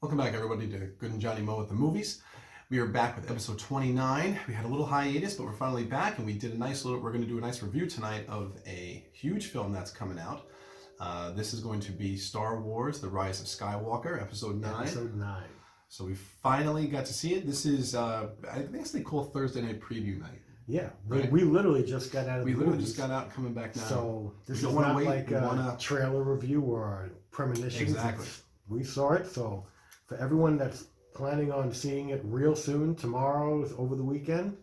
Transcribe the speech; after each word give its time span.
Welcome 0.00 0.18
back, 0.18 0.34
everybody, 0.34 0.68
to 0.68 0.78
Good 0.98 1.10
and 1.10 1.20
Johnny 1.20 1.40
Mo 1.42 1.60
at 1.60 1.68
the 1.68 1.74
movies. 1.74 2.22
We 2.70 2.78
are 2.78 2.86
back 2.86 3.16
with 3.16 3.28
episode 3.30 3.58
29. 3.58 4.38
We 4.46 4.54
had 4.54 4.64
a 4.64 4.68
little 4.68 4.86
hiatus, 4.86 5.34
but 5.34 5.44
we're 5.46 5.52
finally 5.52 5.84
back, 5.84 6.18
and 6.18 6.26
we 6.26 6.34
did 6.34 6.52
a 6.54 6.58
nice 6.58 6.84
little. 6.84 7.00
We're 7.00 7.10
going 7.10 7.24
to 7.24 7.28
do 7.28 7.38
a 7.38 7.40
nice 7.40 7.62
review 7.62 7.86
tonight 7.86 8.24
of 8.28 8.52
a 8.66 9.04
huge 9.12 9.46
film 9.46 9.72
that's 9.72 9.90
coming 9.90 10.18
out. 10.18 10.46
Uh, 11.00 11.32
this 11.32 11.52
is 11.52 11.60
going 11.60 11.80
to 11.80 11.92
be 11.92 12.16
Star 12.16 12.60
Wars: 12.60 13.00
The 13.00 13.08
Rise 13.08 13.40
of 13.40 13.46
Skywalker, 13.46 14.20
episode 14.20 14.60
nine. 14.60 14.82
Episode 14.82 15.14
nine. 15.16 15.48
So 15.88 16.04
we 16.04 16.14
finally 16.14 16.86
got 16.86 17.06
to 17.06 17.12
see 17.14 17.34
it. 17.34 17.46
This 17.46 17.64
is, 17.64 17.94
uh, 17.94 18.28
I 18.52 18.60
guess 18.60 18.90
they 18.90 19.00
call 19.00 19.24
Thursday 19.24 19.62
night 19.62 19.80
preview 19.80 20.20
night. 20.20 20.42
Yeah, 20.66 20.90
we, 21.08 21.20
Right. 21.20 21.32
we 21.32 21.42
literally 21.42 21.82
just 21.82 22.12
got 22.12 22.28
out 22.28 22.40
of 22.40 22.44
We 22.44 22.52
the 22.52 22.58
literally 22.58 22.78
movies. 22.78 22.94
just 22.94 23.00
got 23.00 23.10
out, 23.10 23.32
coming 23.32 23.54
back 23.54 23.74
now. 23.74 23.82
So 23.84 24.34
this 24.46 24.62
We 24.62 24.68
is 24.68 24.74
don't 24.74 24.94
wait, 24.94 25.06
like 25.06 25.30
we 25.30 25.36
a 25.36 25.40
wanna- 25.40 25.76
trailer 25.80 26.22
review 26.22 26.60
or 26.60 27.06
a 27.06 27.08
premonition. 27.34 27.82
Exactly. 27.82 28.26
We 28.68 28.84
saw 28.84 29.14
it, 29.14 29.26
so 29.26 29.64
for 30.08 30.16
everyone 30.16 30.56
that's 30.56 30.86
planning 31.14 31.52
on 31.52 31.72
seeing 31.72 32.08
it 32.08 32.20
real 32.24 32.56
soon, 32.56 32.94
tomorrow, 32.94 33.68
over 33.76 33.94
the 33.94 34.02
weekend, 34.02 34.56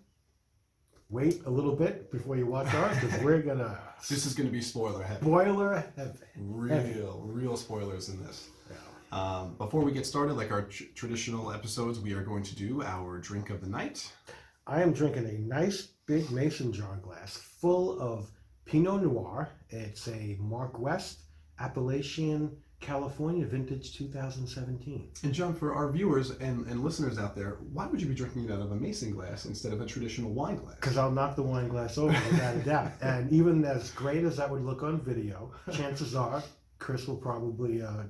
wait 1.10 1.42
a 1.46 1.50
little 1.50 1.76
bit 1.76 2.12
before 2.12 2.36
you 2.36 2.48
watch 2.48 2.74
ours 2.74 2.98
because 3.00 3.22
we're 3.22 3.42
gonna 3.42 3.80
this 4.10 4.26
is 4.26 4.34
going 4.34 4.48
to 4.48 4.52
be 4.52 4.62
spoiler 4.62 5.04
heavy. 5.04 5.22
spoiler 5.22 5.86
heavy. 5.96 6.20
Real, 6.36 7.22
real 7.26 7.56
spoilers 7.56 8.10
in 8.10 8.22
this. 8.26 8.50
Yeah. 8.70 9.18
Um, 9.18 9.56
before 9.58 9.82
we 9.84 9.92
get 9.92 10.06
started, 10.06 10.34
like 10.34 10.52
our 10.52 10.64
tr- 10.64 10.84
traditional 10.96 11.52
episodes, 11.52 12.00
we 12.00 12.14
are 12.14 12.24
going 12.24 12.44
to 12.44 12.56
do 12.56 12.82
our 12.82 13.20
drink 13.20 13.50
of 13.50 13.62
the 13.62 13.68
night. 13.68 14.12
I 14.68 14.82
am 14.82 14.94
drinking 14.94 15.28
a 15.28 15.38
nice 15.40 15.90
big 16.08 16.30
mason 16.32 16.74
jar 16.74 16.98
glass 16.98 17.38
full 17.38 18.00
of 18.02 18.30
Pinot 18.66 19.04
Noir. 19.04 19.50
It's 19.70 20.08
a 20.08 20.38
Mark 20.40 20.80
West 20.80 21.22
Appalachian 21.60 22.58
California 22.86 23.46
vintage 23.46 23.98
2017. 23.98 25.10
And 25.24 25.34
John, 25.34 25.56
for 25.56 25.74
our 25.74 25.92
viewers 25.92 26.30
and, 26.32 26.68
and 26.68 26.84
listeners 26.84 27.18
out 27.18 27.36
there, 27.36 27.58
why 27.74 27.88
would 27.88 28.00
you 28.00 28.08
be 28.08 28.14
drinking 28.14 28.46
it 28.46 28.52
out 28.52 28.60
of 28.62 28.72
a 28.72 28.76
mason 28.76 29.12
glass 29.12 29.46
instead 29.46 29.74
of 29.74 29.82
a 29.82 29.86
traditional 29.88 30.32
wine 30.32 30.58
glass? 30.58 30.76
Because 30.76 30.96
I'll 30.98 31.12
knock 31.12 31.36
the 31.36 31.42
wine 31.44 31.68
glass 31.68 31.98
over 31.98 32.14
without 32.32 32.56
a 32.56 32.60
doubt. 32.60 32.92
And 33.02 33.32
even 33.32 33.66
as 33.66 33.90
great 33.92 34.24
as 34.24 34.38
that 34.38 34.50
would 34.52 34.62
look 34.64 34.84
on 34.84 35.02
video, 35.02 35.52
chances 35.72 36.14
are 36.16 36.44
Chris 36.78 37.08
will 37.08 37.18
probably 37.18 37.82
uh, 37.82 38.04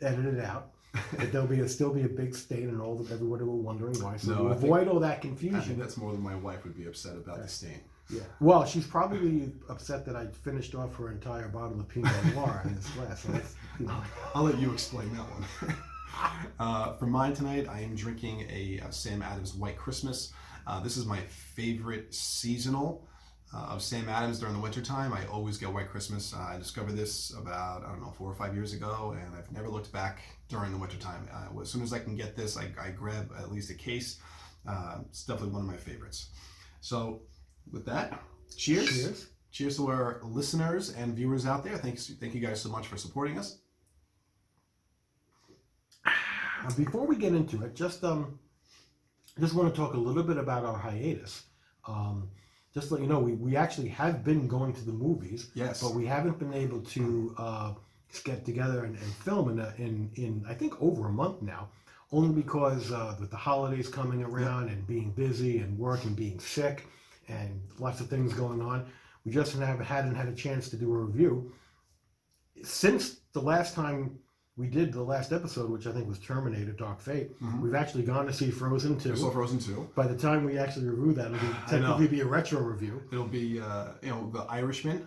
edit 0.00 0.26
it 0.26 0.44
out. 0.44 0.70
But 1.16 1.30
there'll 1.30 1.46
be 1.46 1.60
a, 1.60 1.68
still 1.68 1.92
be 1.92 2.02
a 2.02 2.08
big 2.08 2.34
stain, 2.34 2.68
and 2.68 2.80
all 2.82 3.00
of 3.00 3.12
everybody 3.12 3.44
will 3.44 3.58
be 3.58 3.62
wondering 3.62 4.00
why. 4.02 4.16
So 4.16 4.34
No, 4.34 4.46
I 4.46 4.50
think- 4.54 4.64
avoid 4.64 4.88
all 4.88 5.00
that 5.00 5.18
I 5.18 5.20
think 5.20 5.38
confusion, 5.38 5.78
that's 5.78 5.96
more 5.96 6.12
than 6.12 6.20
my 6.22 6.34
wife 6.34 6.64
would 6.64 6.76
be 6.76 6.86
upset 6.86 7.14
about 7.16 7.38
the 7.40 7.46
stain. 7.48 7.80
yeah. 8.12 8.22
Well, 8.40 8.64
she's 8.64 8.88
probably 8.88 9.52
upset 9.68 10.04
that 10.06 10.16
I 10.16 10.26
finished 10.26 10.74
off 10.74 10.96
her 10.96 11.12
entire 11.12 11.46
bottle 11.46 11.78
of 11.78 11.88
Pinot 11.88 12.12
Noir 12.34 12.62
in 12.64 12.74
this 12.74 12.88
glass. 12.90 13.24
So 13.24 13.32
that's, 13.32 13.54
I'll 14.34 14.42
let 14.42 14.58
you 14.58 14.72
explain 14.72 15.12
that 15.14 15.22
one. 15.22 15.76
uh, 16.58 16.94
for 16.94 17.06
mine 17.06 17.34
tonight, 17.34 17.66
I 17.68 17.80
am 17.80 17.94
drinking 17.94 18.46
a, 18.50 18.80
uh 18.84 18.90
Sam 18.90 19.22
Adams 19.22 19.54
White 19.54 19.76
Christmas. 19.76 20.32
Uh, 20.66 20.80
this 20.80 20.96
is 20.96 21.06
my 21.06 21.20
favorite 21.20 22.14
seasonal 22.14 23.06
uh, 23.54 23.58
of 23.70 23.82
Sam 23.82 24.08
Adams 24.08 24.38
during 24.38 24.54
the 24.54 24.60
wintertime. 24.60 25.12
I 25.12 25.26
always 25.26 25.56
get 25.56 25.72
White 25.72 25.88
Christmas. 25.88 26.34
Uh, 26.34 26.38
I 26.38 26.58
discovered 26.58 26.96
this 26.96 27.32
about, 27.36 27.84
I 27.84 27.88
don't 27.90 28.00
know, 28.00 28.12
four 28.16 28.30
or 28.30 28.34
five 28.34 28.54
years 28.54 28.72
ago, 28.72 29.16
and 29.18 29.34
I've 29.34 29.50
never 29.50 29.68
looked 29.68 29.92
back 29.92 30.20
during 30.48 30.72
the 30.72 30.78
wintertime. 30.78 31.28
Uh, 31.32 31.60
as 31.60 31.68
soon 31.70 31.82
as 31.82 31.92
I 31.92 31.98
can 31.98 32.16
get 32.16 32.36
this, 32.36 32.56
I, 32.56 32.68
I 32.80 32.90
grab 32.90 33.32
at 33.38 33.50
least 33.50 33.70
a 33.70 33.74
case. 33.74 34.20
Uh, 34.68 34.98
it's 35.08 35.24
definitely 35.24 35.54
one 35.54 35.62
of 35.62 35.68
my 35.68 35.76
favorites. 35.76 36.30
So, 36.80 37.22
with 37.72 37.84
that, 37.86 38.22
cheers. 38.56 38.88
cheers. 38.88 39.26
Cheers 39.52 39.76
to 39.78 39.88
our 39.88 40.20
listeners 40.22 40.90
and 40.90 41.14
viewers 41.14 41.44
out 41.44 41.64
there. 41.64 41.76
Thanks, 41.76 42.12
thank 42.20 42.34
you 42.34 42.40
guys 42.40 42.60
so 42.60 42.68
much 42.68 42.86
for 42.86 42.96
supporting 42.96 43.36
us. 43.36 43.58
Uh, 46.06 46.10
Before 46.76 47.06
we 47.06 47.16
get 47.16 47.34
into 47.34 47.62
it, 47.64 47.74
just 47.74 48.04
um, 48.04 48.38
just 49.38 49.54
want 49.54 49.72
to 49.74 49.78
talk 49.80 49.94
a 49.94 49.98
little 49.98 50.22
bit 50.22 50.36
about 50.36 50.64
our 50.64 50.76
hiatus. 50.78 51.44
Um, 51.86 52.28
just 52.74 52.88
to 52.88 52.94
let 52.94 53.02
you 53.02 53.08
know, 53.08 53.18
we, 53.18 53.32
we 53.32 53.56
actually 53.56 53.88
have 53.88 54.22
been 54.22 54.46
going 54.46 54.72
to 54.74 54.84
the 54.84 54.92
movies, 54.92 55.50
Yes. 55.54 55.82
but 55.82 55.94
we 55.94 56.06
haven't 56.06 56.38
been 56.38 56.54
able 56.54 56.80
to 56.82 57.34
uh, 57.36 57.74
get 58.24 58.44
together 58.44 58.84
and, 58.84 58.94
and 58.96 59.12
film 59.14 59.48
in, 59.50 59.58
a, 59.58 59.74
in 59.78 60.10
in 60.16 60.44
I 60.48 60.54
think 60.54 60.80
over 60.80 61.08
a 61.08 61.12
month 61.12 61.42
now. 61.42 61.68
Only 62.12 62.42
because 62.42 62.90
uh, 62.90 63.16
with 63.20 63.30
the 63.30 63.36
holidays 63.36 63.88
coming 63.88 64.22
around 64.24 64.68
and 64.68 64.84
being 64.86 65.12
busy 65.12 65.58
and 65.58 65.78
work 65.78 66.04
and 66.04 66.16
being 66.16 66.40
sick 66.40 66.86
and 67.28 67.60
lots 67.78 68.00
of 68.00 68.08
things 68.08 68.32
going 68.34 68.60
on, 68.60 68.86
we 69.24 69.30
just 69.32 69.56
haven't 69.56 69.84
hadn't 69.84 70.14
had 70.16 70.28
a 70.28 70.34
chance 70.34 70.68
to 70.70 70.76
do 70.76 70.92
a 70.92 70.96
review. 70.98 71.52
Since 72.62 73.20
the 73.32 73.40
last 73.40 73.74
time 73.74 74.18
we 74.60 74.66
did 74.68 74.92
the 74.92 75.02
last 75.02 75.32
episode, 75.32 75.70
which 75.70 75.86
I 75.86 75.92
think 75.92 76.06
was 76.06 76.18
Terminator 76.18 76.72
Dark 76.72 77.00
Fate, 77.00 77.40
Mhm. 77.40 77.60
we've 77.62 77.74
actually 77.74 78.02
gone 78.02 78.26
to 78.26 78.32
see 78.32 78.50
Frozen 78.50 78.98
2. 79.00 79.12
We 79.12 79.16
saw 79.18 79.30
Frozen 79.30 79.58
2. 79.60 79.88
By 79.94 80.06
the 80.06 80.16
time 80.16 80.44
we 80.44 80.58
actually 80.58 80.86
review 80.88 81.14
that, 81.14 81.32
it'll 81.32 81.38
be, 81.48 81.54
technically 81.68 82.08
be 82.08 82.20
a 82.20 82.26
retro 82.26 82.60
review. 82.60 83.00
It'll 83.10 83.26
be, 83.26 83.58
uh, 83.58 83.92
you 84.02 84.10
know, 84.10 84.30
The 84.30 84.40
Irishman, 84.42 85.06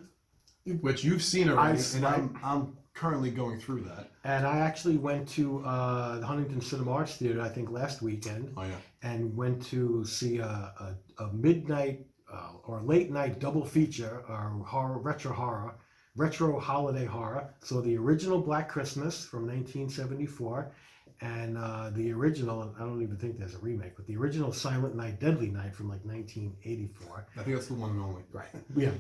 which 0.82 1.04
you've 1.04 1.22
seen 1.24 1.50
already, 1.50 1.78
I- 1.80 1.96
and 1.98 2.06
I'm, 2.06 2.40
I'm 2.44 2.78
currently 2.96 3.30
going 3.30 3.60
through 3.60 3.82
that. 3.82 4.10
And 4.24 4.48
I 4.48 4.58
actually 4.60 4.98
went 4.98 5.28
to 5.30 5.64
uh, 5.64 6.20
the 6.20 6.26
Huntington 6.26 6.62
Cinema 6.62 6.92
Arts 6.92 7.16
Theater, 7.18 7.40
I 7.42 7.50
think, 7.50 7.70
last 7.70 8.02
weekend, 8.02 8.54
Oh, 8.58 8.64
yeah. 8.64 8.76
and 9.04 9.36
went 9.36 9.64
to 9.68 10.04
see 10.06 10.40
a, 10.40 10.46
a, 10.48 11.24
a 11.24 11.34
midnight 11.34 12.08
uh, 12.32 12.54
or 12.66 12.82
late 12.82 13.12
night 13.12 13.40
double 13.40 13.64
feature, 13.64 14.24
or 14.28 14.50
horror, 14.66 14.98
retro 14.98 15.32
horror, 15.32 15.76
retro 16.16 16.60
holiday 16.60 17.06
horror. 17.06 17.50
So 17.62 17.82
the 17.82 17.98
original 17.98 18.40
Black 18.40 18.70
Christmas 18.70 19.26
from 19.26 19.48
1974, 19.48 20.72
and 21.22 21.58
uh, 21.58 21.90
the 21.92 22.12
original, 22.12 22.74
I 22.78 22.82
don't 22.82 23.02
even 23.02 23.18
think 23.18 23.40
there's 23.40 23.56
a 23.56 23.60
remake, 23.60 23.96
but 23.96 24.06
the 24.08 24.18
original 24.18 24.52
Silent 24.52 24.96
Night, 24.96 25.20
Deadly 25.20 25.50
Night 25.50 25.76
from 25.76 25.90
like 25.90 26.04
1984. 26.04 27.28
I 27.38 27.44
think 27.44 27.56
that's 27.56 27.68
the 27.68 27.76
one 27.76 27.92
and 27.92 28.02
only. 28.02 28.24
Right. 28.32 28.48
Yeah. 28.76 28.92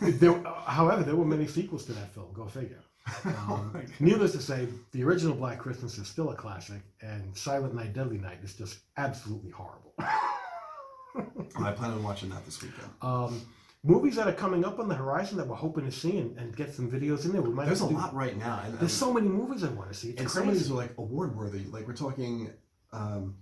there, 0.00 0.40
however, 0.66 1.02
there 1.02 1.16
were 1.16 1.24
many 1.24 1.46
sequels 1.46 1.84
to 1.86 1.92
that 1.92 2.14
film. 2.14 2.32
Go 2.32 2.46
figure. 2.46 2.78
Um, 3.24 3.84
needless 3.98 4.30
to 4.32 4.40
say, 4.40 4.68
the 4.92 5.02
original 5.02 5.34
Black 5.34 5.58
Christmas 5.58 5.98
is 5.98 6.06
still 6.06 6.30
a 6.30 6.36
classic, 6.36 6.80
and 7.00 7.36
Silent 7.36 7.74
Night, 7.74 7.92
Deadly 7.92 8.18
Night 8.18 8.38
is 8.44 8.54
just 8.54 8.78
absolutely 8.96 9.50
horrible. 9.50 9.92
I 9.98 11.72
plan 11.72 11.90
on 11.90 12.02
watching 12.02 12.30
that 12.30 12.44
this 12.44 12.62
weekend. 12.62 12.88
Um, 13.02 13.42
movies 13.84 14.14
that 14.16 14.28
are 14.28 14.32
coming 14.32 14.64
up 14.64 14.78
on 14.78 14.88
the 14.88 14.94
horizon 14.94 15.36
that 15.38 15.46
we're 15.46 15.56
hoping 15.56 15.84
to 15.84 15.90
see 15.90 16.18
and, 16.18 16.36
and 16.38 16.56
get 16.56 16.72
some 16.72 16.90
videos 16.90 17.24
in 17.24 17.32
there. 17.32 17.42
We 17.42 17.50
might 17.50 17.66
There's 17.66 17.82
a 17.82 17.88
do- 17.88 17.94
lot 17.94 18.14
right 18.14 18.36
now. 18.36 18.60
And, 18.64 18.78
There's 18.78 18.92
so 18.92 19.12
many 19.12 19.26
movies 19.28 19.64
I 19.64 19.68
want 19.70 19.88
to 19.92 19.94
see. 19.98 20.10
and 20.10 20.20
It's 20.20 20.32
some 20.34 20.48
of 20.48 20.54
these 20.54 20.70
are 20.70 20.74
like 20.74 20.92
award 20.98 21.36
worthy. 21.36 21.64
Like 21.64 21.86
we're 21.86 21.94
talking 21.94 22.50
um, 22.92 23.34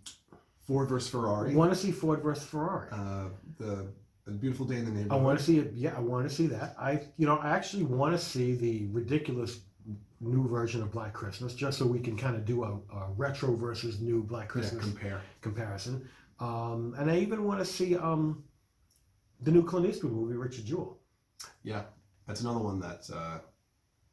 Ford 0.66 0.88
versus 0.88 1.10
Ferrari, 1.10 1.52
I 1.52 1.54
want 1.56 1.72
to 1.72 1.76
see 1.78 1.90
Ford 1.92 2.22
versus 2.22 2.44
Ferrari. 2.44 2.88
uh, 2.92 3.24
the, 3.58 3.86
the 4.24 4.30
Beautiful 4.30 4.64
Day 4.64 4.76
in 4.76 4.84
the 4.86 4.90
neighborhood. 4.92 5.12
I 5.12 5.16
want 5.16 5.38
to 5.38 5.44
see 5.44 5.58
it. 5.58 5.72
Yeah, 5.74 5.94
I 5.96 6.00
want 6.00 6.28
to 6.28 6.34
see 6.34 6.46
that. 6.46 6.74
I, 6.78 7.02
you 7.18 7.26
know, 7.26 7.36
I 7.38 7.50
actually 7.50 7.82
want 7.82 8.18
to 8.18 8.24
see 8.24 8.54
the 8.54 8.86
ridiculous 8.92 9.60
new 10.22 10.46
version 10.48 10.82
of 10.82 10.92
Black 10.92 11.12
Christmas, 11.12 11.54
just 11.54 11.78
so 11.78 11.86
we 11.86 11.98
can 11.98 12.16
kind 12.16 12.36
of 12.36 12.44
do 12.44 12.62
a, 12.64 12.68
a 12.96 13.10
retro 13.16 13.56
versus 13.56 14.00
new 14.00 14.22
Black 14.22 14.44
yeah, 14.44 14.52
Christmas 14.52 14.84
compare. 14.84 15.20
comparison. 15.40 16.08
Um, 16.38 16.94
and 16.98 17.10
I 17.10 17.18
even 17.18 17.44
want 17.44 17.58
to 17.60 17.64
see 17.66 17.96
um, 17.96 18.42
the 19.42 19.50
new 19.50 19.64
Clint 19.64 19.86
Eastwood 19.86 20.12
movie, 20.12 20.36
Richard 20.36 20.64
Jewell. 20.64 20.98
Yeah, 21.62 21.82
that's 22.26 22.40
another 22.42 22.60
one 22.60 22.80
that 22.80 23.08
uh, 23.14 23.38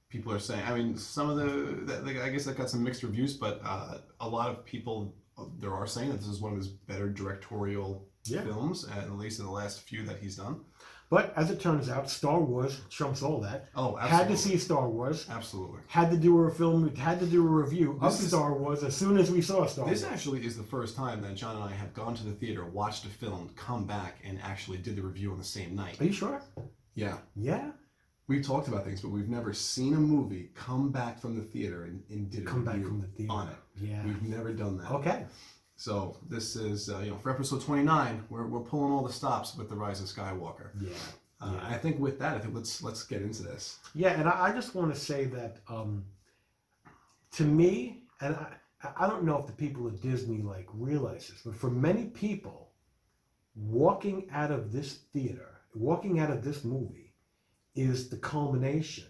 people 0.10 0.32
are 0.32 0.40
saying. 0.40 0.64
I 0.66 0.74
mean, 0.74 0.98
some 0.98 1.30
of 1.30 1.38
the, 1.38 1.84
that, 1.86 2.06
like, 2.06 2.18
I 2.20 2.30
guess 2.30 2.46
that 2.46 2.58
got 2.58 2.70
some 2.70 2.84
mixed 2.84 3.04
reviews, 3.04 3.34
but 3.36 3.62
uh, 3.64 3.98
a 4.20 4.28
lot 4.28 4.50
of 4.50 4.64
people 4.66 5.16
there 5.60 5.74
are 5.74 5.86
saying 5.86 6.10
that 6.10 6.18
this 6.18 6.28
is 6.28 6.40
one 6.42 6.52
of 6.54 6.58
his 6.58 6.68
better 6.68 7.10
directorial 7.10 8.08
Yeah. 8.26 8.42
films, 8.42 8.88
at 8.88 9.12
least 9.12 9.40
in 9.40 9.46
the 9.46 9.52
last 9.52 9.82
few 9.82 10.04
that 10.06 10.18
he's 10.20 10.38
done. 10.38 10.62
But 11.10 11.32
as 11.38 11.50
it 11.52 11.62
turns 11.62 11.90
out, 11.90 12.10
Star 12.10 12.40
Wars 12.42 12.82
trumps 12.90 13.24
all 13.24 13.40
that. 13.42 13.70
Oh, 13.76 13.98
absolutely. 13.98 14.18
Had 14.18 14.28
to 14.28 14.38
see 14.38 14.58
Star 14.58 14.90
Wars. 14.90 15.26
Absolutely. 15.30 15.80
Had 15.88 16.12
to 16.12 16.18
do 16.18 16.38
a 16.40 16.52
film. 16.52 16.94
Had 16.96 17.20
to 17.22 17.26
do 17.26 17.46
a 17.46 17.50
review 17.50 17.98
This 18.02 18.16
of 18.16 18.22
is- 18.24 18.28
Star 18.28 18.54
Wars 18.54 18.84
as 18.84 18.94
soon 18.96 19.18
as 19.18 19.32
we 19.32 19.42
saw 19.42 19.66
Star 19.66 19.88
This 19.88 20.02
Wars. 20.04 20.14
actually 20.14 20.46
is 20.46 20.58
the 20.58 20.64
first 20.64 20.98
time 20.98 21.22
that 21.22 21.36
John 21.36 21.56
and 21.56 21.64
I 21.64 21.72
have 21.72 21.94
gone 21.94 22.14
to 22.16 22.26
the 22.26 22.34
theater, 22.34 22.66
watched 22.66 23.06
a 23.06 23.10
film, 23.10 23.50
come 23.56 23.86
back, 23.86 24.18
and 24.26 24.38
actually 24.42 24.80
did 24.80 24.98
the 24.98 25.02
review 25.02 25.32
on 25.32 25.38
the 25.38 25.46
same 25.46 25.76
night. 25.76 26.00
Are 26.02 26.04
you 26.06 26.12
sure? 26.12 26.42
Yeah. 26.94 27.18
Yeah. 27.38 27.72
We've 28.28 28.46
talked 28.46 28.68
about 28.68 28.84
things, 28.84 29.00
but 29.00 29.12
we've 29.12 29.30
never 29.30 29.54
seen 29.54 29.94
a 29.94 30.00
movie 30.00 30.50
come 30.56 30.92
back 30.92 31.22
from 31.22 31.38
the 31.38 31.44
theater 31.44 31.86
and, 31.86 32.04
and 32.10 32.30
did 32.30 32.42
a 32.42 32.46
Come 32.46 32.66
back 32.66 32.84
from 32.84 33.00
the 33.00 33.08
theater. 33.08 33.32
on 33.32 33.48
it. 33.48 33.56
Yeah. 33.80 34.04
We've 34.06 34.22
never 34.24 34.52
done 34.52 34.78
that. 34.80 34.92
Okay. 34.92 35.26
So 35.78 36.18
this 36.28 36.56
is, 36.56 36.90
uh, 36.90 37.00
you 37.00 37.12
know, 37.12 37.18
for 37.18 37.30
episode 37.30 37.62
29, 37.62 38.24
we're, 38.30 38.48
we're 38.48 38.60
pulling 38.62 38.92
all 38.92 39.04
the 39.06 39.14
stops 39.14 39.56
with 39.56 39.70
the 39.70 39.76
Rise 39.76 40.02
of 40.02 40.08
Skywalker. 40.08 40.72
Yeah. 40.82 40.90
Uh, 41.40 41.54
Yeah. 41.54 41.68
I 41.70 41.78
think 41.78 42.00
with 42.00 42.18
that, 42.18 42.36
I 42.36 42.40
think 42.40 42.56
let's 42.56 42.82
let's 42.82 43.04
get 43.04 43.22
into 43.22 43.44
this. 43.44 43.78
Yeah, 43.94 44.20
and 44.20 44.28
I, 44.28 44.46
I 44.48 44.52
just 44.52 44.74
want 44.74 44.92
to 44.94 45.00
say 45.00 45.26
that 45.26 45.58
um, 45.70 46.04
to 47.34 47.44
me, 47.44 48.02
and 48.22 48.36
I, 48.36 48.56
I 48.98 49.08
don't 49.08 49.24
know 49.24 49.38
if 49.38 49.46
the 49.46 49.54
people 49.54 49.88
at 49.88 50.02
Disney 50.02 50.42
like 50.42 50.68
realize 50.74 51.28
this, 51.28 51.42
but 51.46 51.54
for 51.56 51.70
many 51.70 52.06
people, 52.06 52.72
walking 53.56 54.28
out 54.32 54.50
of 54.50 54.72
this 54.72 55.02
theater, 55.14 55.62
walking 55.76 56.20
out 56.20 56.32
of 56.32 56.44
this 56.44 56.64
movie, 56.64 57.14
is 57.76 58.10
the 58.10 58.18
culmination 58.18 59.06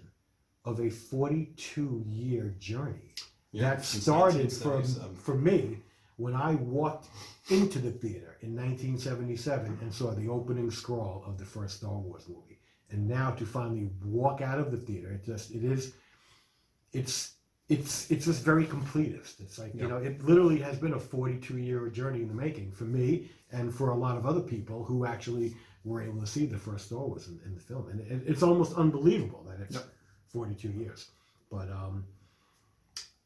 of 0.66 0.82
a 0.82 0.90
42 0.90 2.04
year 2.06 2.54
journey 2.60 3.14
Yeah, 3.54 3.76
that 3.76 3.86
started 3.86 4.52
from 4.52 4.84
for 5.16 5.36
me 5.36 5.78
when 6.18 6.36
I 6.36 6.56
walked 6.56 7.08
into 7.50 7.80
the 7.80 7.92
theater 7.92 8.38
in 8.42 8.56
1977 8.56 9.80
and 9.82 9.94
saw 9.94 10.12
the 10.12 10.28
opening 10.28 10.70
scroll 10.72 11.24
of 11.26 11.38
the 11.38 11.46
first 11.46 11.78
Star 11.78 11.94
Wars 11.98 12.26
movie, 12.28 12.60
and 12.90 13.08
now 13.08 13.32
to 13.32 13.46
finally 13.46 13.90
walk 14.04 14.42
out 14.42 14.60
of 14.60 14.72
the 14.72 14.78
theater, 14.78 15.12
it 15.12 15.24
just 15.24 15.52
it 15.52 15.64
is, 15.64 15.94
it's 16.94 17.34
it's 17.70 18.10
it's 18.10 18.26
just 18.26 18.44
very 18.44 18.66
completist. 18.66 19.40
It's 19.42 19.60
like 19.60 19.74
you 19.76 19.88
know, 19.88 19.98
it 19.98 20.24
literally 20.24 20.60
has 20.60 20.78
been 20.80 20.94
a 20.94 21.00
42 21.00 21.58
year 21.58 21.88
journey 21.90 22.22
in 22.22 22.28
the 22.28 22.34
making 22.34 22.72
for 22.72 22.86
me 22.86 23.30
and 23.52 23.74
for 23.74 23.90
a 23.90 23.96
lot 23.96 24.18
of 24.18 24.26
other 24.26 24.42
people 24.42 24.84
who 24.84 25.06
actually 25.06 25.56
were 25.84 26.02
able 26.02 26.20
to 26.20 26.28
see 26.28 26.46
the 26.46 26.58
first 26.58 26.88
Star 26.88 27.00
Wars 27.00 27.28
in, 27.28 27.40
in 27.46 27.54
the 27.56 27.62
film, 27.62 27.88
and 27.90 28.00
it, 28.02 28.24
it's 28.28 28.44
almost 28.44 28.74
unbelievable 28.76 29.46
that 29.50 29.62
it's 29.64 29.76
Yep. 29.76 29.86
42 30.30 30.70
years. 30.70 31.12
But 31.50 31.70
um, 31.70 32.06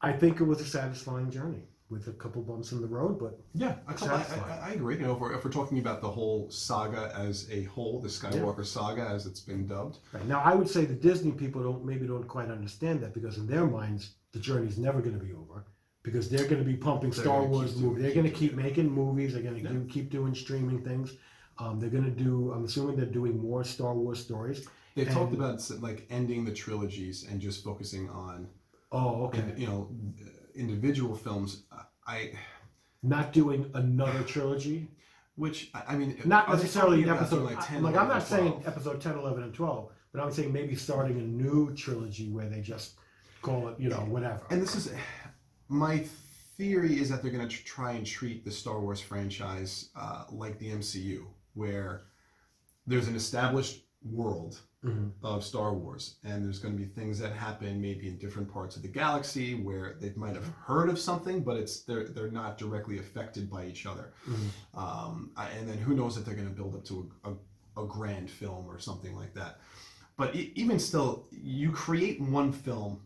I 0.02 0.12
think 0.12 0.40
it 0.40 0.44
was 0.44 0.62
a 0.62 0.66
satisfying 0.66 1.32
journey 1.32 1.64
with 1.92 2.08
a 2.08 2.14
couple 2.14 2.42
bumps 2.42 2.72
in 2.72 2.82
the 2.82 2.88
road, 2.88 3.20
but 3.20 3.40
Yeah, 3.54 3.76
couple, 3.88 4.10
I, 4.16 4.24
I, 4.50 4.70
I 4.70 4.72
agree. 4.72 4.96
You 4.96 5.02
know, 5.02 5.14
if 5.14 5.20
we're, 5.20 5.34
if 5.34 5.44
we're 5.44 5.52
talking 5.52 5.80
about 5.80 6.02
the 6.02 6.10
whole 6.10 6.50
saga 6.50 7.12
as 7.16 7.48
a 7.52 7.64
whole, 7.66 8.00
the 8.00 8.08
Skywalker 8.08 8.66
saga 8.66 9.04
as 9.04 9.26
it's 9.26 9.42
been 9.42 9.68
dubbed, 9.68 10.00
right 10.14 10.26
now 10.28 10.42
I 10.44 10.56
would 10.56 10.70
say 10.70 10.86
the 10.86 10.94
Disney 10.96 11.32
people 11.32 11.62
don't 11.62 11.86
maybe 11.86 12.08
don't 12.08 12.28
quite 12.28 12.50
understand 12.50 13.02
that 13.02 13.14
because 13.14 13.38
in 13.38 13.46
their 13.46 13.66
minds 13.66 14.12
the 14.32 14.40
journey's 14.40 14.78
never 14.78 15.02
going 15.02 15.20
to 15.20 15.24
be 15.24 15.34
over 15.34 15.66
because 16.04 16.30
they're 16.30 16.46
going 16.48 16.64
to 16.64 16.70
be 16.70 16.78
pumping 16.78 17.12
They're 17.12 17.24
Star 17.26 17.44
Wars 17.44 17.76
movies. 17.76 18.02
They're 18.02 18.14
going 18.14 18.26
to 18.32 18.32
keep 18.32 18.56
making 18.56 18.90
movies. 18.90 19.34
They're 19.34 19.44
going 19.44 19.62
to 19.64 19.70
Yeah. 19.74 19.80
keep 19.90 20.10
doing 20.10 20.34
streaming 20.34 20.82
things. 20.84 21.14
Um, 21.60 21.80
they're 21.80 21.90
going 21.92 22.06
to 22.06 22.24
do. 22.24 22.52
I'm 22.54 22.66
assuming 22.66 22.96
they're 22.96 23.06
doing 23.06 23.38
more 23.40 23.64
Star 23.64 23.94
Wars 23.94 24.20
stories. 24.20 24.68
they've 24.96 25.10
talked 25.10 25.34
about 25.34 25.62
like 25.82 26.08
ending 26.10 26.44
the 26.46 26.54
trilogies 26.54 27.28
and 27.30 27.40
just 27.42 27.64
focusing 27.64 28.10
on, 28.10 28.48
Oh, 28.94 29.26
okay. 29.26 29.44
you 29.58 29.68
know, 29.68 29.90
individual 30.56 31.16
films. 31.16 31.64
I, 32.08 32.32
Not 33.04 33.34
doing 33.34 33.70
another 33.74 34.24
trilogy. 34.24 34.88
which 35.36 35.70
I 35.74 35.84
I 35.90 35.96
mean, 35.98 36.20
Not 36.26 36.50
necessarily 36.50 37.08
episode. 37.10 37.44
Like, 37.44 37.66
10, 37.66 37.86
I'm 37.86 37.94
not 37.94 38.24
saying 38.24 38.52
12? 38.52 38.68
episode 38.68 39.02
10, 39.02 39.18
11, 39.18 39.44
and 39.44 39.54
12, 39.54 39.90
but 40.12 40.22
I'm 40.22 40.32
saying 40.32 40.52
maybe 40.52 40.76
starting 40.76 41.18
a 41.20 41.24
new 41.24 41.74
trilogy 41.76 42.30
where 42.30 42.50
they 42.50 42.62
just 42.62 42.96
call 43.42 43.70
it, 43.70 43.80
you 43.80 43.90
know, 43.90 43.98
whatever. 43.98 44.42
And 44.50 44.62
this 44.62 44.76
is 44.76 44.94
my 45.68 46.06
theory 46.58 47.00
is 47.00 47.10
that 47.10 47.22
they're 47.22 47.32
going 47.32 47.48
to 47.48 47.64
try 47.64 47.94
and 47.94 48.06
treat 48.06 48.44
the 48.46 48.52
Star 48.52 48.80
Wars 48.80 49.00
franchise 49.00 49.90
uh, 49.96 50.26
like 50.32 50.60
the 50.60 50.70
MCU, 50.72 51.26
where 51.54 52.04
there's 52.86 53.08
an 53.08 53.16
established 53.16 53.84
world 54.04 54.60
Mhm. 54.84 55.12
of 55.22 55.44
Star 55.44 55.76
Wars, 55.76 56.16
and 56.24 56.44
there's 56.44 56.58
going 56.58 56.76
to 56.76 56.80
be 56.84 56.88
things 56.90 57.20
that 57.20 57.34
happen 57.34 57.80
maybe 57.80 58.08
in 58.08 58.18
different 58.18 58.52
parts 58.52 58.76
of 58.76 58.82
the 58.82 58.88
galaxy 58.88 59.54
where 59.54 59.96
they 60.02 60.12
might 60.16 60.34
have 60.34 60.48
heard 60.48 60.90
of 60.90 60.98
something, 60.98 61.44
but 61.44 61.56
it's 61.58 61.84
they're 61.84 62.08
they're 62.08 62.32
not 62.32 62.58
directly 62.58 62.98
affected 62.98 63.48
by 63.48 63.66
each 63.68 63.86
other. 63.86 64.12
Mhm. 64.28 64.50
Um, 64.78 65.32
and 65.38 65.70
then 65.70 65.78
who 65.78 65.94
knows 65.94 66.18
if 66.18 66.26
they're 66.26 66.34
going 66.36 66.48
to 66.50 66.54
build 66.56 66.74
up 66.76 66.84
to 66.86 67.12
a, 67.24 67.30
a, 67.32 67.84
a 67.84 67.88
grand 67.88 68.32
film 68.32 68.66
or 68.68 68.80
something 68.80 69.16
like 69.16 69.36
that. 69.36 69.60
But 70.18 70.36
even 70.36 70.80
still, 70.80 71.28
you 71.32 71.72
create 71.72 72.20
one 72.20 72.52
film 72.52 73.02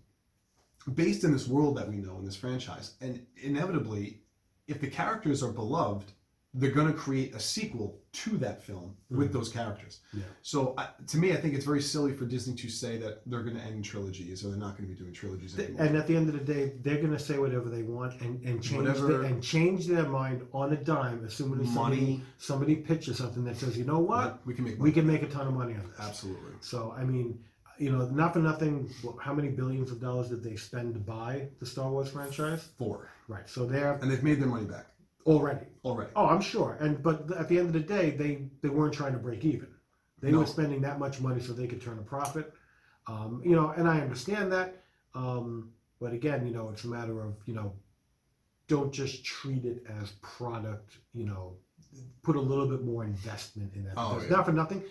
based 0.94 1.24
in 1.26 1.32
this 1.34 1.48
world 1.48 1.76
that 1.78 1.90
we 1.90 1.98
know 1.98 2.18
in 2.20 2.26
this 2.26 2.36
franchise, 2.38 2.96
and 3.02 3.26
inevitably, 3.36 4.22
if 4.68 4.80
the 4.80 4.88
characters 4.88 5.44
are 5.44 5.52
beloved, 5.52 6.12
they're 6.54 6.72
going 6.72 6.88
to 6.88 6.94
create 6.98 7.36
a 7.36 7.40
sequel 7.40 8.00
to 8.24 8.38
that 8.38 8.64
film 8.64 8.96
mm-hmm. 9.06 9.18
with 9.18 9.34
those 9.34 9.50
characters. 9.50 10.00
Yeah. 10.14 10.24
So 10.42 10.74
I, 10.78 10.88
to 11.08 11.18
me, 11.18 11.34
I 11.34 11.36
think 11.38 11.54
it's 11.54 11.66
very 11.66 11.82
silly 11.82 12.14
for 12.14 12.26
Disney 12.26 12.56
to 12.56 12.70
say 12.70 12.98
that 12.98 13.22
they're 13.26 13.44
going 13.44 13.58
to 13.58 13.62
end 13.62 13.84
trilogies 13.84 14.44
or 14.46 14.50
they're 14.50 14.58
not 14.58 14.78
going 14.78 14.88
to 14.90 14.94
be 14.96 15.00
doing 15.00 15.14
trilogies 15.14 15.58
anymore. 15.60 15.82
And 15.86 15.96
at 15.98 16.08
the 16.08 16.16
end 16.16 16.30
of 16.30 16.34
the 16.34 16.54
day, 16.54 16.74
they're 16.82 16.98
going 16.98 17.12
to 17.12 17.20
say 17.20 17.38
whatever 17.38 17.70
they 17.70 17.84
want 17.84 18.22
and, 18.22 18.42
and 18.44 18.64
change 18.64 18.78
Whatever- 18.88 19.08
their, 19.08 19.22
and 19.24 19.44
change 19.44 19.88
their 19.88 20.04
mind 20.08 20.48
on 20.54 20.72
a 20.74 20.78
dime, 20.78 21.24
assuming 21.26 21.60
that 21.60 21.68
somebody 21.68 22.22
somebody 22.38 22.76
pitches 22.76 23.18
something 23.18 23.44
that 23.46 23.58
says, 23.58 23.78
you 23.78 23.84
know 23.86 24.00
what, 24.00 24.40
we 24.46 24.54
can 24.54 24.64
make 24.64 24.76
we 24.76 24.80
money. 24.80 24.92
can 24.94 25.08
make 25.08 25.22
a 25.24 25.28
ton 25.28 25.48
of 25.48 25.54
money 25.54 25.74
on 25.74 25.90
this. 25.90 26.00
absolutely. 26.00 26.54
So 26.62 26.96
I 26.98 27.04
mean, 27.04 27.44
you 27.78 27.92
know, 27.92 28.06
not 28.08 28.32
for 28.34 28.40
nothing. 28.40 28.90
wh- 29.04 29.22
How 29.22 29.34
many 29.34 29.50
billions 29.50 29.92
of 29.92 30.00
dollars 30.00 30.30
did 30.30 30.42
they 30.44 30.56
spend 30.56 30.94
to 30.94 31.00
buy 31.00 31.48
the 31.60 31.66
Star 31.66 31.90
Wars 31.92 32.10
franchise? 32.10 32.70
Four, 32.78 33.10
Right. 33.28 33.50
So 33.50 33.66
they're 33.66 33.94
and 34.02 34.10
they've 34.10 34.24
made 34.24 34.40
their 34.40 34.48
money 34.48 34.66
back 34.66 34.86
already. 35.26 35.66
already. 35.84 36.12
Oh, 36.16 36.28
I'm 36.28 36.42
sure. 36.42 36.78
And 36.80 37.02
but 37.02 37.32
at 37.34 37.48
the 37.50 37.58
end 37.58 37.68
of 37.68 37.74
the 37.74 37.80
day, 37.80 38.12
they 38.12 38.48
they 38.62 38.70
weren't 38.70 38.94
trying 38.94 39.14
to 39.14 39.20
break 39.20 39.44
even. 39.46 39.68
They 40.22 40.32
No. 40.32 40.40
were 40.40 40.46
spending 40.46 40.82
that 40.82 41.00
much 41.00 41.20
money 41.22 41.42
so 41.42 41.54
they 41.54 41.68
could 41.68 41.82
turn 41.82 42.00
a 42.00 42.02
profit. 42.04 42.54
Um, 43.08 43.42
you 43.44 43.56
know, 43.56 43.70
and 43.70 43.88
I 43.88 44.00
understand 44.02 44.52
that. 44.54 44.84
Um, 45.14 45.72
but 46.00 46.14
again, 46.14 46.46
you 46.48 46.54
know, 46.54 46.70
it's 46.70 46.84
a 46.84 46.88
matter 46.88 47.22
of 47.22 47.36
you 47.46 47.54
know, 47.54 47.74
don't 48.68 48.92
just 48.92 49.24
treat 49.24 49.66
it 49.66 49.84
as 50.02 50.12
product. 50.22 50.98
You 51.14 51.26
know, 51.26 51.58
put 52.24 52.36
a 52.36 52.42
little 52.42 52.68
bit 52.68 52.84
more 52.84 53.04
investment 53.04 53.74
in 53.76 53.84
that. 53.86 53.94
Oh, 53.98 54.16
Because 54.16 54.30
yeah. 54.30 54.36
Not 54.38 54.46
for 54.46 54.54
nothing. 54.54 54.84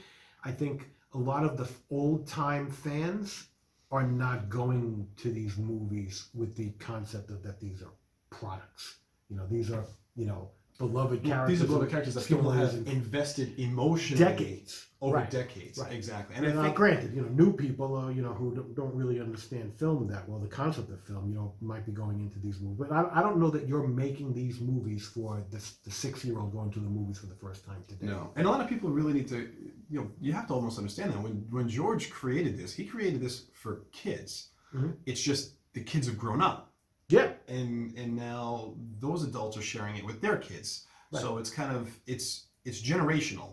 I 0.45 0.53
think 0.53 0.89
a 1.15 1.19
lot 1.19 1.45
of 1.45 1.57
the 1.57 1.69
old 1.91 2.27
time 2.27 2.69
fans 2.71 3.49
are 3.91 4.03
not 4.07 4.49
going 4.49 5.07
to 5.17 5.31
these 5.31 5.57
movies 5.57 6.27
with 6.35 6.57
the 6.57 6.71
concept 6.79 7.31
of 7.31 7.43
that 7.45 7.61
these 7.61 7.81
are 7.83 7.93
products. 8.31 8.97
You 9.31 9.37
know, 9.37 9.47
these 9.47 9.71
are 9.71 9.85
you 10.17 10.27
know 10.27 10.51
beloved 10.79 11.23
characters. 11.23 11.61
These 11.61 11.63
are 11.63 11.67
beloved 11.69 11.89
characters 11.91 12.15
that 12.15 12.27
people 12.27 12.51
have 12.51 12.75
invested 12.89 13.57
emotionally 13.61 14.25
decades 14.25 14.87
over 15.01 15.17
Right. 15.19 15.31
decades. 15.31 15.79
Right. 15.79 15.93
Exactly. 15.93 16.35
And 16.35 16.45
And, 16.47 16.59
I 16.59 16.65
think 16.65 16.77
granted, 16.77 17.15
you 17.15 17.23
know, 17.23 17.29
new 17.29 17.53
people, 17.53 17.97
uh, 17.97 18.09
you 18.09 18.23
know, 18.23 18.33
who 18.33 18.55
don't, 18.57 18.75
don't 18.75 18.93
really 18.93 19.21
understand 19.21 19.73
film 19.79 20.09
that 20.09 20.29
well, 20.29 20.41
the 20.41 20.49
concept 20.49 20.91
of 20.91 21.01
film, 21.05 21.29
you 21.29 21.37
know, 21.37 21.55
might 21.61 21.87
be 21.87 21.93
going 21.93 22.19
into 22.19 22.41
these 22.41 22.59
movies. 22.61 22.79
But 22.81 22.91
I, 22.91 23.09
I 23.19 23.23
don't 23.23 23.39
know 23.39 23.51
that 23.51 23.69
you're 23.69 23.87
making 23.87 24.35
these 24.35 24.61
movies 24.61 25.07
for 25.07 25.45
the, 25.51 25.63
the 25.85 25.93
six-year-old 25.93 26.53
going 26.53 26.73
to 26.73 26.81
the 26.81 26.89
movies 26.89 27.19
for 27.19 27.27
the 27.27 27.37
first 27.37 27.65
time 27.65 27.85
today. 27.87 28.07
no. 28.07 28.33
And 28.35 28.45
a 28.49 28.51
lot 28.51 28.61
of 28.61 28.69
people 28.69 28.91
really 28.91 29.13
need 29.13 29.29
to 29.29 29.49
you 29.91 30.01
know, 30.01 30.11
you 30.21 30.33
have 30.33 30.49
to 30.49 30.55
almost 30.55 30.77
understand 30.79 31.13
that 31.13 31.23
when 31.23 31.47
when 31.51 31.69
George 31.69 32.11
created 32.11 32.59
this, 32.59 32.75
he 32.75 32.85
created 32.85 33.21
this 33.21 33.45
for 33.53 33.85
kids. 33.93 34.49
Mhm. 34.75 34.97
It's 35.07 35.21
just 35.21 35.53
the 35.73 35.85
kids 35.85 36.09
have 36.09 36.19
grown 36.19 36.41
up. 36.43 36.73
Yeah, 37.09 37.33
and 37.49 37.97
and 37.99 38.17
now 38.17 38.75
those 39.01 39.25
adults 39.25 39.57
are 39.57 39.63
sharing 39.63 39.97
it 39.97 40.05
with 40.05 40.21
their 40.21 40.37
kids. 40.37 40.87
Right. 41.13 41.21
so 41.23 41.39
it's 41.39 41.51
kind 41.51 41.75
of 41.77 41.91
it's 42.07 42.47
it's 42.65 42.81
generational. 42.83 43.51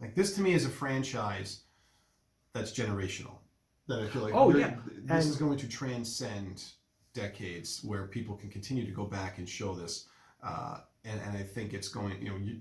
Like 0.00 0.14
this 0.14 0.34
to 0.36 0.40
me 0.42 0.52
is 0.52 0.64
a 0.66 0.68
franchise 0.70 1.60
that's 2.52 2.72
generational. 2.72 3.34
That 3.88 4.00
i 4.00 4.06
feel 4.08 4.22
like 4.22 4.34
Oh, 4.34 4.54
yeah. 4.54 4.76
this 4.86 5.24
And- 5.24 5.30
is 5.32 5.36
going 5.36 5.58
to 5.58 5.68
transcend 5.68 6.64
decades 7.14 7.82
where 7.82 8.06
people 8.06 8.36
can 8.36 8.50
continue 8.50 8.86
to 8.86 8.92
go 8.92 9.04
back 9.04 9.38
and 9.38 9.48
show 9.48 9.74
this. 9.74 10.06
Uh, 10.42 10.78
and, 11.04 11.20
and 11.22 11.36
i 11.36 11.42
think 11.42 11.72
it's 11.74 11.88
going 11.88 12.20
you 12.22 12.28
know 12.30 12.36
you, 12.36 12.60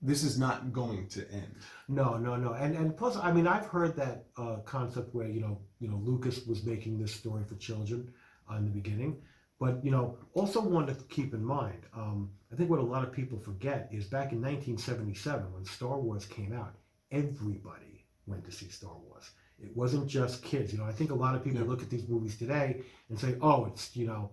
this 0.00 0.22
is 0.22 0.38
not 0.38 0.72
going 0.72 1.08
to 1.08 1.20
end. 1.32 1.54
No, 1.88 2.16
no, 2.16 2.36
no. 2.36 2.52
And 2.52 2.76
and 2.76 2.96
plus, 2.96 3.16
I 3.16 3.32
mean, 3.32 3.46
I've 3.48 3.66
heard 3.66 3.96
that 3.96 4.26
uh, 4.36 4.56
concept 4.64 5.12
where 5.14 5.26
you 5.26 5.40
know, 5.40 5.58
you 5.80 5.88
know, 5.88 5.96
Lucas 5.96 6.46
was 6.46 6.62
making 6.64 6.98
this 7.00 7.12
story 7.12 7.42
for 7.44 7.56
children 7.56 8.12
uh, 8.50 8.56
in 8.56 8.64
the 8.64 8.70
beginning, 8.70 9.16
but 9.60 9.84
you 9.84 9.90
know, 9.90 10.16
also 10.34 10.60
one 10.60 10.86
to 10.86 10.94
keep 11.08 11.34
in 11.34 11.44
mind. 11.44 11.82
Um, 11.94 12.30
I 12.52 12.56
think 12.56 12.70
what 12.70 12.78
a 12.78 12.82
lot 12.82 13.02
of 13.04 13.12
people 13.12 13.38
forget 13.38 13.88
is 13.92 14.04
back 14.06 14.32
in 14.32 14.40
1977 14.40 15.52
when 15.52 15.64
Star 15.64 15.98
Wars 15.98 16.24
came 16.26 16.52
out, 16.52 16.74
everybody 17.10 18.04
went 18.26 18.44
to 18.44 18.52
see 18.52 18.68
Star 18.68 18.96
Wars. 19.06 19.30
It 19.60 19.76
wasn't 19.76 20.06
just 20.06 20.42
kids. 20.42 20.72
You 20.72 20.78
know, 20.78 20.84
I 20.84 20.92
think 20.92 21.10
a 21.10 21.14
lot 21.14 21.34
of 21.34 21.42
people 21.42 21.60
Yeah. 21.60 21.66
look 21.68 21.82
at 21.82 21.90
these 21.90 22.08
movies 22.08 22.36
today 22.38 22.82
and 23.08 23.18
say, 23.18 23.36
"Oh, 23.40 23.66
it's 23.66 23.96
you 23.96 24.06
know, 24.06 24.30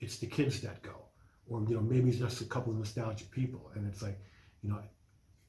it's 0.00 0.18
the 0.18 0.26
kids 0.26 0.60
that 0.60 0.82
go," 0.82 0.96
or 1.48 1.62
you 1.62 1.74
know, 1.76 1.80
maybe 1.82 2.10
it's 2.10 2.18
just 2.18 2.40
a 2.42 2.44
couple 2.44 2.72
of 2.72 2.78
nostalgic 2.78 3.30
people, 3.30 3.70
and 3.74 3.86
it's 3.86 4.02
like, 4.02 4.18
you 4.62 4.68
know, 4.70 4.82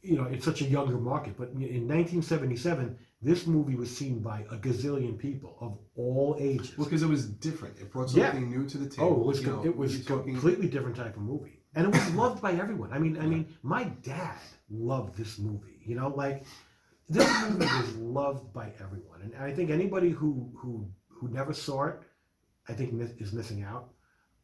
you 0.02 0.16
know, 0.16 0.24
it's 0.26 0.46
such 0.46 0.62
a 0.62 0.66
younger 0.66 0.98
market. 0.98 1.38
But 1.38 1.50
in 1.50 1.88
1977, 1.88 2.98
this 3.22 3.46
movie 3.46 3.76
was 3.76 3.96
seen 3.96 4.20
by 4.20 4.40
a 4.52 4.58
gazillion 4.58 5.18
people 5.18 5.56
of 5.62 5.78
all 5.96 6.36
ages. 6.40 6.76
well 6.78 6.86
because 6.86 7.04
it 7.04 7.08
was 7.10 7.26
different 7.48 7.78
it 7.80 7.92
brought 7.92 8.12
Yeah. 8.14 8.32
something 8.32 8.50
new 8.50 8.66
to 8.68 8.78
the 8.78 8.90
table 8.90 9.08
Oh, 9.08 9.22
it 9.22 9.26
was 9.28 9.42
you 9.42 9.48
know, 9.48 9.64
it 9.66 9.76
was 9.76 9.98
you're 9.98 10.06
talking- 10.18 10.34
completely 10.34 10.68
different 10.70 10.96
type 10.96 11.16
of 11.16 11.22
movie, 11.22 11.60
and 11.76 11.88
it 11.88 11.92
was 11.94 12.14
loved 12.22 12.42
by 12.42 12.54
everyone. 12.54 12.92
I 12.94 13.00
mean, 13.00 13.18
I 13.18 13.26
mean, 13.26 13.44
my 13.64 13.84
dad 14.14 14.38
loved 14.70 15.16
this 15.18 15.38
movie. 15.40 15.80
You 15.86 15.96
know, 15.96 16.10
like 16.24 16.46
this 17.10 17.30
movie 17.44 17.66
was 17.66 17.96
loved 17.98 18.54
by 18.54 18.68
everyone, 18.84 19.22
and 19.24 19.36
I 19.36 19.52
think 19.54 19.70
anybody 19.70 20.10
who 20.10 20.52
who 20.60 20.72
who 21.08 21.28
never 21.30 21.54
saw 21.54 21.86
it, 21.92 21.98
I 22.70 22.74
think 22.74 22.88
is 23.20 23.32
missing 23.34 23.62
out. 23.64 23.86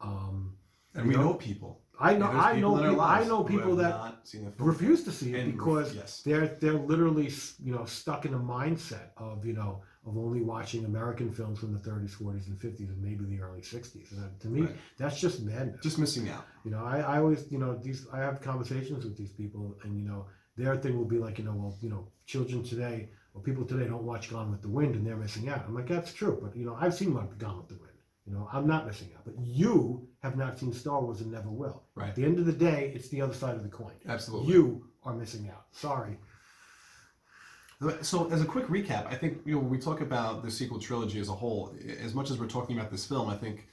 Um, 0.01 0.55
and 0.93 1.07
we 1.07 1.13
know, 1.15 1.21
know 1.29 1.33
people 1.33 1.81
I 1.99 2.15
know, 2.15 2.27
I 2.27 2.59
know, 2.59 2.75
our 2.75 2.89
people, 2.89 3.01
I 3.01 3.23
know 3.25 3.43
people 3.43 3.75
that 3.77 3.89
not 3.89 4.27
seen 4.27 4.45
the 4.45 4.51
film. 4.51 4.69
refuse 4.69 5.03
to 5.05 5.11
see 5.11 5.33
it 5.35 5.45
because 5.51 5.95
yes. 5.95 6.21
they're 6.21 6.47
they're 6.47 6.73
literally 6.73 7.29
you 7.63 7.73
know 7.73 7.85
stuck 7.85 8.25
in 8.25 8.33
a 8.33 8.39
mindset 8.39 9.09
of 9.17 9.45
you 9.45 9.53
know 9.53 9.81
of 10.05 10.17
only 10.17 10.41
watching 10.41 10.85
American 10.85 11.31
films 11.33 11.59
from 11.59 11.73
the 11.73 11.79
30s, 11.79 12.15
40s, 12.15 12.47
and 12.47 12.57
50s, 12.59 12.87
and 12.87 13.01
maybe 13.01 13.25
the 13.25 13.41
early 13.41 13.59
60s. 13.59 14.11
And 14.13 14.39
to 14.39 14.47
me, 14.47 14.61
Right. 14.61 14.75
that's 14.97 15.19
just 15.19 15.41
madness. 15.41 15.81
just 15.83 15.99
missing 15.99 16.29
out. 16.29 16.45
you 16.63 16.71
know, 16.71 16.81
I, 16.85 16.99
I 16.99 17.17
always 17.17 17.51
you 17.51 17.57
know 17.57 17.75
these 17.75 18.07
I 18.13 18.19
have 18.19 18.41
conversations 18.41 19.03
with 19.03 19.17
these 19.17 19.33
people, 19.33 19.77
and 19.83 19.97
you 19.99 20.05
know 20.07 20.27
their 20.55 20.75
thing 20.77 20.97
will 20.97 21.05
be 21.15 21.17
like 21.17 21.37
you 21.39 21.45
know 21.45 21.53
well 21.53 21.77
you 21.81 21.89
know 21.89 22.07
children 22.25 22.63
today 22.63 23.09
or 23.33 23.41
people 23.41 23.65
today 23.65 23.87
don't 23.87 24.03
watch 24.03 24.29
Gone 24.29 24.49
with 24.51 24.61
the 24.61 24.69
Wind 24.69 24.95
and 24.95 25.05
they're 25.05 25.17
missing 25.17 25.49
out. 25.49 25.63
I'm 25.67 25.75
like 25.75 25.87
that's 25.87 26.13
true, 26.13 26.37
but 26.41 26.55
you 26.55 26.65
know 26.65 26.75
I've 26.79 26.93
seen 26.93 27.11
Gone 27.13 27.27
with 27.57 27.67
the 27.69 27.75
Wind. 27.75 27.91
You 28.27 28.33
know, 28.33 28.49
I'm 28.51 28.67
not 28.67 28.85
missing 28.85 29.09
out. 29.15 29.23
But 29.23 29.35
you 29.39 30.05
have 30.27 30.37
not 30.37 30.59
seen 30.59 30.73
Star 30.73 31.01
Wars 31.01 31.21
and 31.21 31.31
never 31.31 31.49
will. 31.49 31.83
Right. 31.95 32.09
At 32.09 32.15
the 32.15 32.25
end 32.25 32.37
of 32.39 32.45
the 32.45 32.51
day, 32.51 32.91
it's 32.93 33.09
the 33.09 33.21
other 33.21 33.33
side 33.33 33.55
of 33.55 33.63
the 33.63 33.69
coin. 33.69 33.93
Absolutely. 34.07 34.53
You 34.53 34.85
are 35.03 35.13
missing 35.13 35.49
out. 35.49 35.65
Sorry. 35.71 36.17
So, 38.01 38.31
as 38.31 38.41
a 38.41 38.45
quick 38.45 38.65
recap, 38.67 39.05
I 39.05 39.15
think 39.15 39.39
you 39.45 39.53
know 39.53 39.59
when 39.59 39.69
we 39.69 39.77
talk 39.77 40.01
about 40.01 40.43
the 40.43 40.49
sequel 40.49 40.79
trilogy 40.79 41.19
as 41.19 41.29
a 41.29 41.33
whole, 41.33 41.75
as 42.01 42.15
much 42.15 42.31
as 42.31 42.39
we're 42.39 42.47
talking 42.47 42.77
about 42.77 42.89
this 42.91 43.05
film, 43.05 43.29
I 43.29 43.35
think 43.35 43.67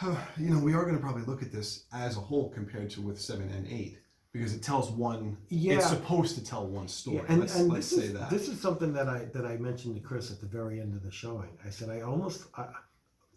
you 0.38 0.50
know 0.50 0.58
we 0.58 0.72
are 0.74 0.82
going 0.82 0.96
to 0.96 1.02
probably 1.02 1.24
look 1.24 1.42
at 1.42 1.52
this 1.52 1.84
as 1.92 2.16
a 2.16 2.20
whole 2.20 2.48
compared 2.48 2.88
to 2.90 3.02
with 3.02 3.20
seven 3.20 3.50
and 3.50 3.66
eight 3.68 3.98
because 4.32 4.54
it 4.54 4.62
tells 4.62 4.90
one. 4.90 5.36
Yeah. 5.50 5.74
It's 5.74 5.90
supposed 5.90 6.34
to 6.36 6.44
tell 6.44 6.66
one 6.66 6.88
story. 6.88 7.16
Yeah, 7.18 7.24
and, 7.28 7.40
let's 7.40 7.56
and 7.56 7.70
let's 7.70 7.90
this 7.90 7.98
say 7.98 8.06
is, 8.06 8.14
that. 8.14 8.30
This 8.30 8.48
is 8.48 8.58
something 8.58 8.94
that 8.94 9.06
I 9.06 9.26
that 9.34 9.44
I 9.44 9.58
mentioned 9.58 9.94
to 9.96 10.00
Chris 10.00 10.30
at 10.30 10.40
the 10.40 10.46
very 10.46 10.80
end 10.80 10.94
of 10.94 11.02
the 11.02 11.10
showing. 11.10 11.50
I 11.66 11.68
said 11.68 11.90
I 11.90 12.00
almost 12.00 12.46
I, 12.56 12.68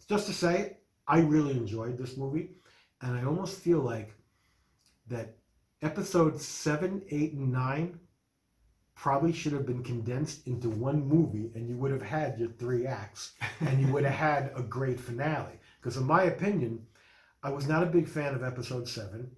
just 0.08 0.28
to 0.28 0.34
say 0.34 0.78
I 1.08 1.20
really 1.20 1.52
enjoyed 1.52 1.98
this 1.98 2.18
movie, 2.18 2.52
and 3.02 3.18
I 3.18 3.24
almost 3.24 3.60
feel 3.60 3.80
like 3.80 4.14
that 5.08 5.36
episodes 5.82 6.46
seven, 6.46 7.02
eight, 7.10 7.34
and 7.34 7.52
nine 7.52 8.00
probably 8.96 9.34
should 9.34 9.54
have 9.54 9.66
been 9.66 9.84
condensed 9.84 10.46
into 10.46 10.70
one 10.70 11.04
movie, 11.08 11.52
and 11.56 11.68
you 11.68 11.76
would 11.78 11.92
have 11.92 12.04
had 12.04 12.38
your 12.38 12.50
three 12.50 12.86
acts, 12.86 13.34
and 13.62 13.82
you 13.82 13.92
would 13.92 14.04
have 14.04 14.14
had 14.30 14.52
a 14.56 14.62
great 14.62 15.00
finale. 15.00 15.60
Because 15.80 15.98
in 15.98 16.06
my 16.06 16.24
opinion, 16.24 16.86
I 17.42 17.50
was 17.50 17.68
not 17.68 17.84
a 17.84 17.88
big 17.88 18.08
fan 18.08 18.36
of 18.36 18.44
episode 18.44 18.88
seven. 18.88 19.32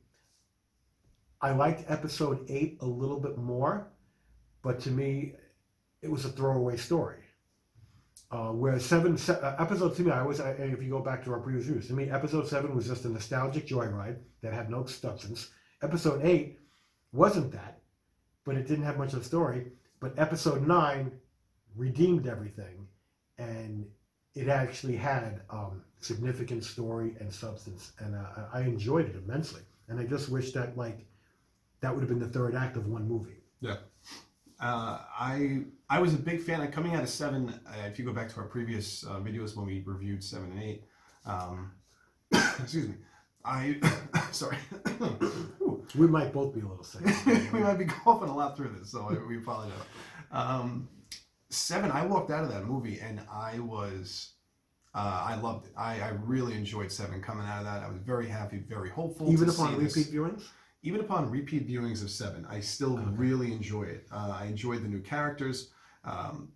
I 1.40 1.52
liked 1.52 1.90
episode 1.90 2.46
eight 2.50 2.78
a 2.82 2.86
little 2.86 3.20
bit 3.20 3.38
more, 3.38 3.88
but 4.62 4.80
to 4.82 4.92
me, 4.92 5.36
it 6.02 6.12
was 6.12 6.26
a 6.26 6.30
throwaway 6.30 6.78
story. 6.78 7.23
Uh, 8.34 8.80
seven 8.80 9.16
se- 9.16 9.40
uh, 9.44 9.56
episode 9.60 9.96
to 9.96 10.02
me, 10.02 10.10
I 10.10 10.22
always 10.22 10.40
I, 10.40 10.52
if 10.54 10.82
you 10.82 10.90
go 10.90 11.02
back 11.02 11.24
to 11.24 11.32
our 11.32 11.40
previous 11.40 11.68
reviews, 11.68 11.88
to 11.88 11.94
me, 11.94 12.10
episode 12.10 12.48
seven 12.48 12.76
was 12.76 12.88
just 12.88 13.06
a 13.06 13.10
nostalgic 13.10 13.68
joyride 13.68 14.18
that 14.42 14.54
had 14.54 14.72
no 14.72 14.86
substance. 14.86 15.52
Episode 15.84 16.26
eight 16.26 16.60
wasn't 17.12 17.52
that, 17.52 17.80
but 18.44 18.56
it 18.56 18.68
didn't 18.68 18.86
have 18.86 18.98
much 18.98 19.14
of 19.14 19.22
a 19.22 19.24
story. 19.24 19.68
But 20.00 20.18
episode 20.18 20.66
nine 20.68 21.12
redeemed 21.76 22.26
everything, 22.26 22.88
and 23.38 23.86
it 24.34 24.48
actually 24.48 24.96
had 24.96 25.42
um, 25.52 25.84
significant 26.00 26.64
story 26.64 27.16
and 27.20 27.32
substance, 27.32 27.92
and 28.00 28.16
uh, 28.16 28.48
I 28.52 28.62
enjoyed 28.62 29.10
it 29.10 29.16
immensely. 29.16 29.62
And 29.90 30.00
I 30.00 30.06
just 30.06 30.30
wish 30.30 30.54
that 30.54 30.76
like 30.76 31.06
that 31.82 31.94
would 31.94 32.02
have 32.02 32.10
been 32.10 32.20
the 32.20 32.34
third 32.40 32.56
act 32.56 32.78
of 32.78 32.88
one 32.88 33.08
movie. 33.08 33.44
Uh, 34.64 35.00
I 35.20 35.64
I 35.90 36.00
was 36.00 36.14
a 36.14 36.18
big 36.18 36.40
fan 36.40 36.62
of 36.62 36.72
coming 36.72 36.96
out 36.96 37.04
of 37.04 37.10
seven. 37.10 37.60
Uh, 37.68 37.86
if 37.86 38.00
you 38.00 38.06
go 38.06 38.14
back 38.14 38.30
to 38.30 38.38
our 38.38 38.48
previous 38.48 39.06
uh, 39.06 39.20
videos 39.20 39.58
when 39.58 39.66
we 39.66 39.84
reviewed 39.86 40.24
seven 40.24 40.52
and 40.52 40.64
eight, 40.64 40.86
um, 41.26 41.74
excuse 42.32 42.88
me, 42.88 42.96
I 43.44 43.76
sorry, 44.32 44.58
We 45.96 46.08
might 46.08 46.32
both 46.32 46.54
be 46.54 46.62
a 46.62 46.66
little 46.66 46.84
sick. 46.84 47.02
we 47.54 47.60
might 47.60 47.78
be 47.78 47.86
coughing 47.86 48.30
a 48.30 48.36
lot 48.36 48.56
through 48.56 48.76
this, 48.80 48.90
so 48.90 49.10
I, 49.10 49.28
we 49.28 49.38
apologize. 49.38 49.78
Um, 50.32 50.88
seven, 51.50 51.92
I 51.92 52.06
walked 52.06 52.32
out 52.32 52.46
of 52.46 52.50
that 52.52 52.66
movie 52.66 53.00
and 53.00 53.22
I 53.32 53.60
was. 53.60 54.32
Uh, 54.96 55.26
I 55.26 55.36
loved 55.36 55.66
it. 55.66 55.72
I, 55.76 56.00
I 56.02 56.10
really 56.24 56.54
enjoyed 56.54 56.92
Seven 56.92 57.20
coming 57.20 57.48
out 57.48 57.60
of 57.60 57.66
that. 57.66 57.82
I 57.82 57.90
was 57.90 57.98
very 57.98 58.28
happy, 58.28 58.60
very 58.60 58.92
hopeful. 58.92 59.32
Even 59.32 59.50
upon 59.50 59.74
see 59.74 59.84
this 59.84 59.98
repeat 59.98 60.14
viewings. 60.14 60.44
Even 60.84 61.00
upon 61.00 61.30
repeat 61.32 61.68
viewings 61.68 62.04
of 62.04 62.12
Seven, 62.12 62.46
I 62.50 62.60
still 62.60 63.00
Okay. 63.00 63.10
really 63.16 63.52
enjoy 63.54 63.84
it. 63.84 64.06
Uh, 64.12 64.38
I 64.40 64.46
enjoyed 64.46 64.84
the 64.84 64.88
new 64.88 65.02
characters. 65.02 65.72
Um, 66.04 66.52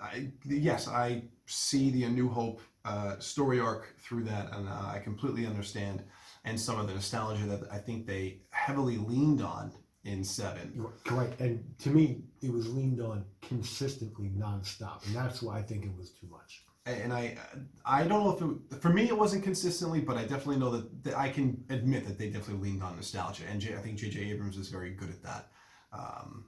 I, 0.00 0.30
yes, 0.44 0.88
I 0.88 1.24
see 1.46 1.90
the 1.90 2.04
A 2.04 2.08
New 2.08 2.28
Hope 2.28 2.60
uh, 2.84 3.18
story 3.18 3.58
arc 3.60 3.94
through 3.98 4.24
that, 4.24 4.52
and 4.52 4.68
uh, 4.68 4.92
I 4.94 5.00
completely 5.02 5.46
understand. 5.46 6.04
And 6.44 6.58
some 6.60 6.78
of 6.78 6.86
the 6.86 6.94
nostalgia 6.94 7.44
that 7.46 7.62
I 7.72 7.78
think 7.78 8.06
they 8.06 8.42
heavily 8.50 8.98
leaned 8.98 9.42
on 9.42 9.72
in 10.04 10.22
Seven. 10.22 10.72
You're 10.76 10.92
Correct. 11.04 11.40
And 11.40 11.64
to 11.80 11.90
me, 11.90 12.22
it 12.40 12.52
was 12.52 12.72
leaned 12.72 13.00
on 13.00 13.24
consistently 13.42 14.30
nonstop, 14.36 15.04
and 15.06 15.16
that's 15.16 15.42
why 15.42 15.58
I 15.58 15.62
think 15.62 15.84
it 15.84 15.96
was 15.96 16.10
too 16.10 16.28
much. 16.30 16.62
And 16.86 17.12
I 17.12 17.36
I 17.84 18.04
don't 18.04 18.24
know 18.24 18.36
if 18.36 18.72
it, 18.72 18.80
for 18.80 18.90
me 18.90 19.08
it 19.08 19.16
wasn't 19.16 19.42
consistently, 19.42 20.00
but 20.00 20.16
I 20.16 20.22
definitely 20.22 20.56
know 20.56 20.70
that, 20.70 21.04
that 21.04 21.18
I 21.18 21.28
can 21.28 21.62
admit 21.68 22.06
that 22.06 22.18
they 22.18 22.30
definitely 22.30 22.68
leaned 22.68 22.82
on 22.82 22.96
nostalgia, 22.96 23.44
and 23.50 23.60
J, 23.60 23.74
I 23.74 23.78
think 23.78 23.98
J.J. 23.98 24.30
Abrams 24.30 24.56
is 24.56 24.68
very 24.68 24.90
good 24.90 25.10
at 25.10 25.22
that. 25.22 25.48
Um, 25.92 26.46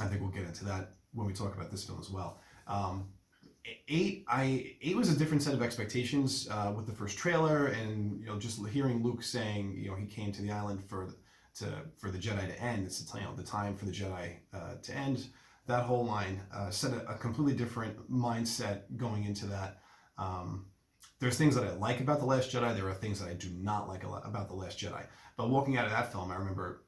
I 0.00 0.06
think 0.06 0.20
we'll 0.20 0.30
get 0.30 0.44
into 0.44 0.64
that 0.66 0.94
when 1.12 1.26
we 1.26 1.32
talk 1.32 1.56
about 1.56 1.70
this 1.70 1.84
film 1.84 1.98
as 2.00 2.10
well. 2.10 2.40
Um, 2.66 3.08
eight, 3.88 4.24
I 4.28 4.76
eight 4.82 4.96
was 4.96 5.10
a 5.10 5.18
different 5.18 5.42
set 5.42 5.54
of 5.54 5.62
expectations 5.62 6.48
uh, 6.50 6.72
with 6.76 6.86
the 6.86 6.92
first 6.92 7.16
trailer, 7.16 7.66
and 7.66 8.20
you 8.20 8.26
know 8.26 8.38
just 8.38 8.64
hearing 8.68 9.02
Luke 9.02 9.22
saying 9.22 9.74
you 9.78 9.90
know 9.90 9.96
he 9.96 10.06
came 10.06 10.32
to 10.32 10.42
the 10.42 10.50
island 10.50 10.84
for 10.84 11.14
to 11.56 11.66
for 11.96 12.10
the 12.10 12.18
Jedi 12.18 12.46
to 12.46 12.62
end. 12.62 12.86
It's 12.86 13.00
the 13.00 13.18
you 13.18 13.24
know 13.24 13.34
the 13.34 13.42
time 13.42 13.74
for 13.74 13.86
the 13.86 13.92
Jedi 13.92 14.36
uh, 14.52 14.74
to 14.82 14.94
end 14.94 15.28
that 15.68 15.84
whole 15.84 16.04
line 16.04 16.40
uh, 16.52 16.70
set 16.70 16.92
a, 16.92 17.08
a 17.12 17.14
completely 17.14 17.54
different 17.54 18.10
mindset 18.10 18.82
going 18.96 19.24
into 19.24 19.46
that. 19.46 19.78
Um, 20.18 20.66
there's 21.20 21.38
things 21.38 21.54
that 21.54 21.64
I 21.64 21.72
like 21.74 22.00
about 22.00 22.18
The 22.20 22.26
Last 22.26 22.50
Jedi. 22.50 22.74
There 22.74 22.88
are 22.88 22.94
things 22.94 23.20
that 23.20 23.28
I 23.28 23.34
do 23.34 23.48
not 23.50 23.88
like 23.88 24.04
a 24.04 24.08
lot 24.08 24.22
about 24.26 24.48
The 24.48 24.54
Last 24.54 24.78
Jedi. 24.78 25.04
But 25.36 25.50
walking 25.50 25.76
out 25.76 25.84
of 25.84 25.90
that 25.92 26.10
film, 26.12 26.30
I 26.30 26.36
remember 26.36 26.84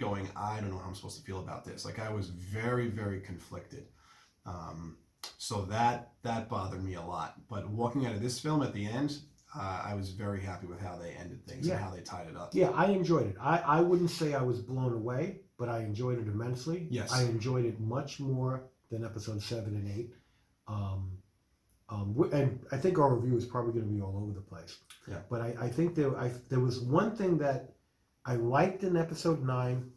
going, 0.00 0.28
I 0.36 0.60
don't 0.60 0.70
know 0.70 0.78
how 0.78 0.88
I'm 0.88 0.94
supposed 0.94 1.18
to 1.18 1.24
feel 1.24 1.40
about 1.40 1.64
this. 1.64 1.84
Like 1.84 1.98
I 1.98 2.10
was 2.12 2.28
very, 2.30 2.88
very 2.88 3.20
conflicted. 3.20 3.86
Um, 4.46 4.96
so 5.36 5.62
that 5.66 6.12
that 6.22 6.48
bothered 6.48 6.82
me 6.84 6.94
a 6.94 7.02
lot. 7.02 7.34
But 7.48 7.68
walking 7.68 8.06
out 8.06 8.14
of 8.14 8.22
this 8.22 8.38
film 8.40 8.62
at 8.62 8.72
the 8.72 8.86
end, 8.86 9.18
uh, 9.56 9.82
I 9.84 9.94
was 9.94 10.10
very 10.10 10.40
happy 10.40 10.66
with 10.66 10.80
how 10.80 10.96
they 10.96 11.10
ended 11.12 11.44
things 11.46 11.66
Yeah. 11.66 11.74
and 11.74 11.84
how 11.84 11.90
they 11.90 12.00
tied 12.00 12.28
it 12.28 12.36
up. 12.36 12.54
Yeah, 12.54 12.70
I 12.70 12.86
enjoyed 12.86 13.26
it. 13.26 13.36
I, 13.40 13.58
I 13.58 13.80
wouldn't 13.80 14.10
say 14.10 14.34
I 14.34 14.42
was 14.42 14.60
blown 14.60 14.92
away, 14.92 15.40
but 15.58 15.68
I 15.68 15.80
enjoyed 15.80 16.18
it 16.18 16.28
immensely. 16.28 16.86
Yes. 16.90 17.12
I 17.12 17.22
enjoyed 17.22 17.64
it 17.64 17.80
much 17.80 18.20
more 18.20 18.62
than 18.90 19.04
episode 19.04 19.42
seven 19.42 19.74
and 19.74 19.90
eight. 19.98 20.14
Um, 20.66 21.10
um, 21.90 22.30
and 22.32 22.60
I 22.70 22.76
think 22.76 22.98
our 22.98 23.14
review 23.14 23.36
is 23.36 23.44
probably 23.44 23.72
going 23.72 23.86
to 23.86 23.92
be 23.92 24.00
all 24.00 24.16
over 24.22 24.32
the 24.32 24.40
place. 24.40 24.78
Yeah. 25.06 25.18
But 25.30 25.40
I, 25.40 25.54
I 25.60 25.68
think 25.68 25.94
there, 25.94 26.16
I, 26.16 26.30
there 26.48 26.60
was 26.60 26.80
one 26.80 27.16
thing 27.16 27.38
that 27.38 27.72
I 28.24 28.34
liked 28.34 28.84
in 28.84 28.96
episode 28.96 29.42
nine 29.42 29.90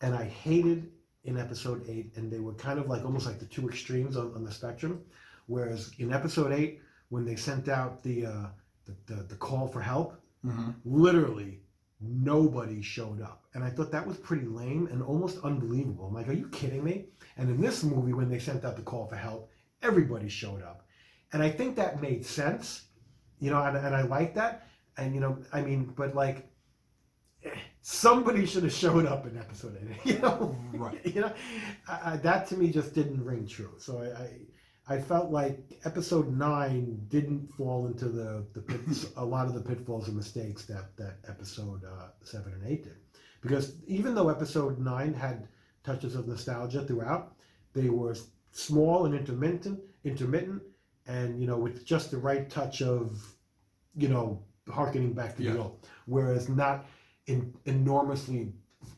and 0.00 0.14
I 0.14 0.24
hated 0.24 0.90
in 1.24 1.38
episode 1.38 1.88
eight, 1.88 2.12
and 2.16 2.30
they 2.30 2.40
were 2.40 2.52
kind 2.52 2.78
of 2.78 2.88
like 2.88 3.04
almost 3.04 3.26
like 3.26 3.38
the 3.38 3.46
two 3.46 3.68
extremes 3.68 4.16
on, 4.16 4.32
on 4.34 4.44
the 4.44 4.52
spectrum. 4.52 5.02
Whereas 5.46 5.92
in 5.98 6.12
episode 6.12 6.52
eight, 6.52 6.80
when 7.08 7.24
they 7.24 7.36
sent 7.36 7.68
out 7.68 8.02
the, 8.02 8.26
uh, 8.26 8.46
the, 8.84 9.14
the, 9.14 9.22
the 9.22 9.36
call 9.36 9.66
for 9.66 9.80
help, 9.80 10.20
hmm 10.42 10.70
literally 10.84 11.60
nobody 12.06 12.82
showed 12.82 13.20
up. 13.20 13.44
And 13.54 13.62
I 13.62 13.70
thought 13.70 13.92
that 13.92 14.06
was 14.06 14.16
pretty 14.16 14.46
lame 14.46 14.88
and 14.90 15.02
almost 15.02 15.38
unbelievable. 15.44 16.06
I'm 16.06 16.14
like, 16.14 16.28
are 16.28 16.32
you 16.32 16.48
kidding 16.48 16.84
me? 16.84 17.06
And 17.36 17.48
in 17.48 17.60
this 17.60 17.82
movie, 17.82 18.12
when 18.12 18.28
they 18.28 18.38
sent 18.38 18.64
out 18.64 18.76
the 18.76 18.82
call 18.82 19.06
for 19.06 19.16
help, 19.16 19.50
everybody 19.82 20.28
showed 20.28 20.62
up. 20.62 20.86
And 21.32 21.42
I 21.42 21.50
think 21.50 21.76
that 21.76 22.00
made 22.00 22.24
sense, 22.24 22.86
you 23.40 23.50
know, 23.50 23.62
and, 23.62 23.76
and 23.76 23.94
I 23.94 24.02
like 24.02 24.34
that. 24.34 24.68
And, 24.96 25.14
you 25.14 25.20
know, 25.20 25.38
I 25.52 25.62
mean, 25.62 25.92
but 25.96 26.14
like, 26.14 26.48
somebody 27.82 28.46
should 28.46 28.62
have 28.62 28.72
showed 28.72 29.06
up 29.06 29.26
in 29.26 29.36
episode 29.36 29.76
eight, 29.82 29.98
you 30.14 30.18
know? 30.20 30.56
Right. 30.72 31.00
you 31.04 31.20
know, 31.22 31.32
I, 31.88 32.12
I, 32.12 32.16
that 32.18 32.46
to 32.48 32.56
me 32.56 32.70
just 32.70 32.94
didn't 32.94 33.22
ring 33.24 33.46
true. 33.46 33.74
So 33.78 34.02
I, 34.02 34.22
I 34.22 34.30
I 34.86 35.00
felt 35.00 35.30
like 35.30 35.58
episode 35.86 36.36
nine 36.36 37.06
didn't 37.08 37.50
fall 37.54 37.86
into 37.86 38.06
the, 38.06 38.44
the 38.52 38.60
pit, 38.60 38.80
a 39.16 39.24
lot 39.24 39.46
of 39.46 39.54
the 39.54 39.60
pitfalls 39.60 40.08
and 40.08 40.16
mistakes 40.16 40.66
that 40.66 40.94
that 40.98 41.16
episode 41.26 41.82
uh, 41.84 42.08
seven 42.22 42.52
and 42.52 42.66
eight 42.66 42.84
did, 42.84 42.96
because 43.40 43.76
even 43.86 44.14
though 44.14 44.28
episode 44.28 44.78
nine 44.78 45.14
had 45.14 45.48
touches 45.84 46.14
of 46.14 46.28
nostalgia 46.28 46.82
throughout, 46.84 47.34
they 47.72 47.88
were 47.88 48.14
small 48.52 49.06
and 49.06 49.14
intermittent, 49.14 49.80
intermittent, 50.04 50.62
and 51.06 51.40
you 51.40 51.46
know 51.46 51.56
with 51.56 51.84
just 51.86 52.10
the 52.10 52.18
right 52.18 52.50
touch 52.50 52.82
of, 52.82 53.22
you 53.96 54.08
know, 54.08 54.42
harkening 54.68 55.14
back 55.14 55.36
to 55.36 55.42
Yeah. 55.42 55.52
the 55.54 55.58
old, 55.60 55.86
whereas 56.06 56.48
not 56.50 56.86
in 57.26 57.54
enormously 57.64 58.52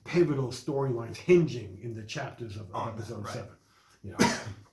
pivotal 0.04 0.48
storylines 0.48 1.16
hinging 1.16 1.78
in 1.80 1.94
the 1.94 2.02
chapters 2.02 2.56
of, 2.56 2.62
of 2.70 2.74
On 2.74 2.86
that, 2.86 2.94
episode 2.94 3.24
right. 3.24 3.34
seven. 3.34 3.50
You 4.02 4.10
know. 4.18 4.18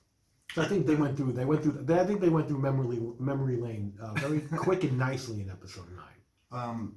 I 0.56 0.66
think 0.66 0.86
they 0.86 0.94
went 0.94 1.16
through. 1.16 1.32
They 1.32 1.44
went 1.44 1.62
through. 1.62 1.72
They, 1.82 1.98
I 1.98 2.04
think 2.04 2.20
they 2.20 2.28
went 2.28 2.48
through 2.48 2.58
memory 2.58 3.00
memory 3.18 3.56
lane 3.56 3.92
uh, 4.00 4.12
very 4.14 4.40
quick 4.56 4.84
and 4.84 4.98
nicely 4.98 5.40
in 5.40 5.50
episode 5.50 5.86
nine. 5.96 6.60
Um, 6.62 6.96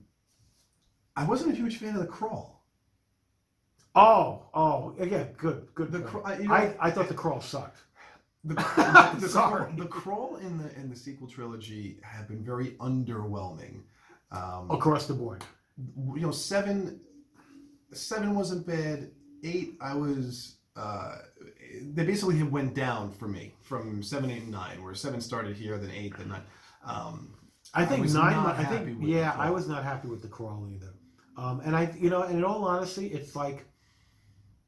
I 1.16 1.24
wasn't 1.26 1.54
a 1.54 1.56
huge 1.56 1.78
fan 1.78 1.96
of 1.96 2.02
the 2.02 2.08
crawl. 2.08 2.64
Oh, 3.96 4.44
oh, 4.54 4.96
yeah, 5.04 5.26
good, 5.38 5.68
good. 5.74 5.92
The 5.92 6.02
crawl, 6.02 6.40
you 6.40 6.48
know, 6.48 6.54
I, 6.54 6.76
I 6.80 6.92
thought 6.92 7.08
the 7.08 7.16
crawl 7.16 7.42
sucked. 7.42 7.80
The, 8.44 8.54
the, 9.16 9.22
the, 9.22 9.30
Sorry. 9.30 9.74
the 9.76 9.88
crawl 9.88 10.36
in 10.36 10.60
the 10.60 10.72
in 10.76 10.90
the 10.90 10.96
sequel 10.96 11.28
trilogy 11.28 11.98
have 12.04 12.28
been 12.28 12.44
very 12.44 12.72
underwhelming. 12.80 13.82
Um, 14.32 14.70
across 14.70 15.08
the 15.08 15.14
board. 15.14 15.44
You 16.16 16.22
know, 16.22 16.32
seven 16.32 17.00
seven 17.92 18.36
wasn't 18.36 18.68
bad. 18.68 19.10
Eight, 19.44 19.78
I 19.82 19.96
was. 19.96 20.58
Uh, 20.76 21.16
they 21.93 22.05
basically 22.05 22.41
went 22.43 22.74
down 22.74 23.12
for 23.12 23.27
me 23.27 23.53
from 23.62 24.01
seven, 24.03 24.29
eight, 24.31 24.43
and 24.43 24.51
nine. 24.51 24.84
Where 24.84 24.93
seven 24.96 25.22
started 25.22 25.55
here, 25.57 25.77
then 25.77 25.91
eight, 25.91 26.17
then 26.17 26.29
nine. 26.29 26.43
Um, 26.86 27.34
I 27.74 27.86
think 27.86 28.01
was 28.03 28.13
nine. 28.13 28.34
not 28.34 28.55
I 28.57 28.62
happy 28.63 28.75
think 28.86 29.00
with 29.00 29.07
the 29.07 29.13
yeah, 29.13 29.31
I 29.31 29.36
crawl. 29.36 29.53
was 29.53 29.67
not 29.67 29.84
happy 29.84 30.07
with 30.07 30.22
the 30.22 30.27
crawl 30.27 30.67
either. 30.74 30.93
Um, 31.38 31.62
and 31.65 31.75
I, 31.75 31.93
you 32.00 32.10
know, 32.10 32.24
and 32.24 32.38
in 32.38 32.43
all 32.43 32.65
honesty, 32.65 33.07
it's 33.07 33.36
like, 33.36 33.65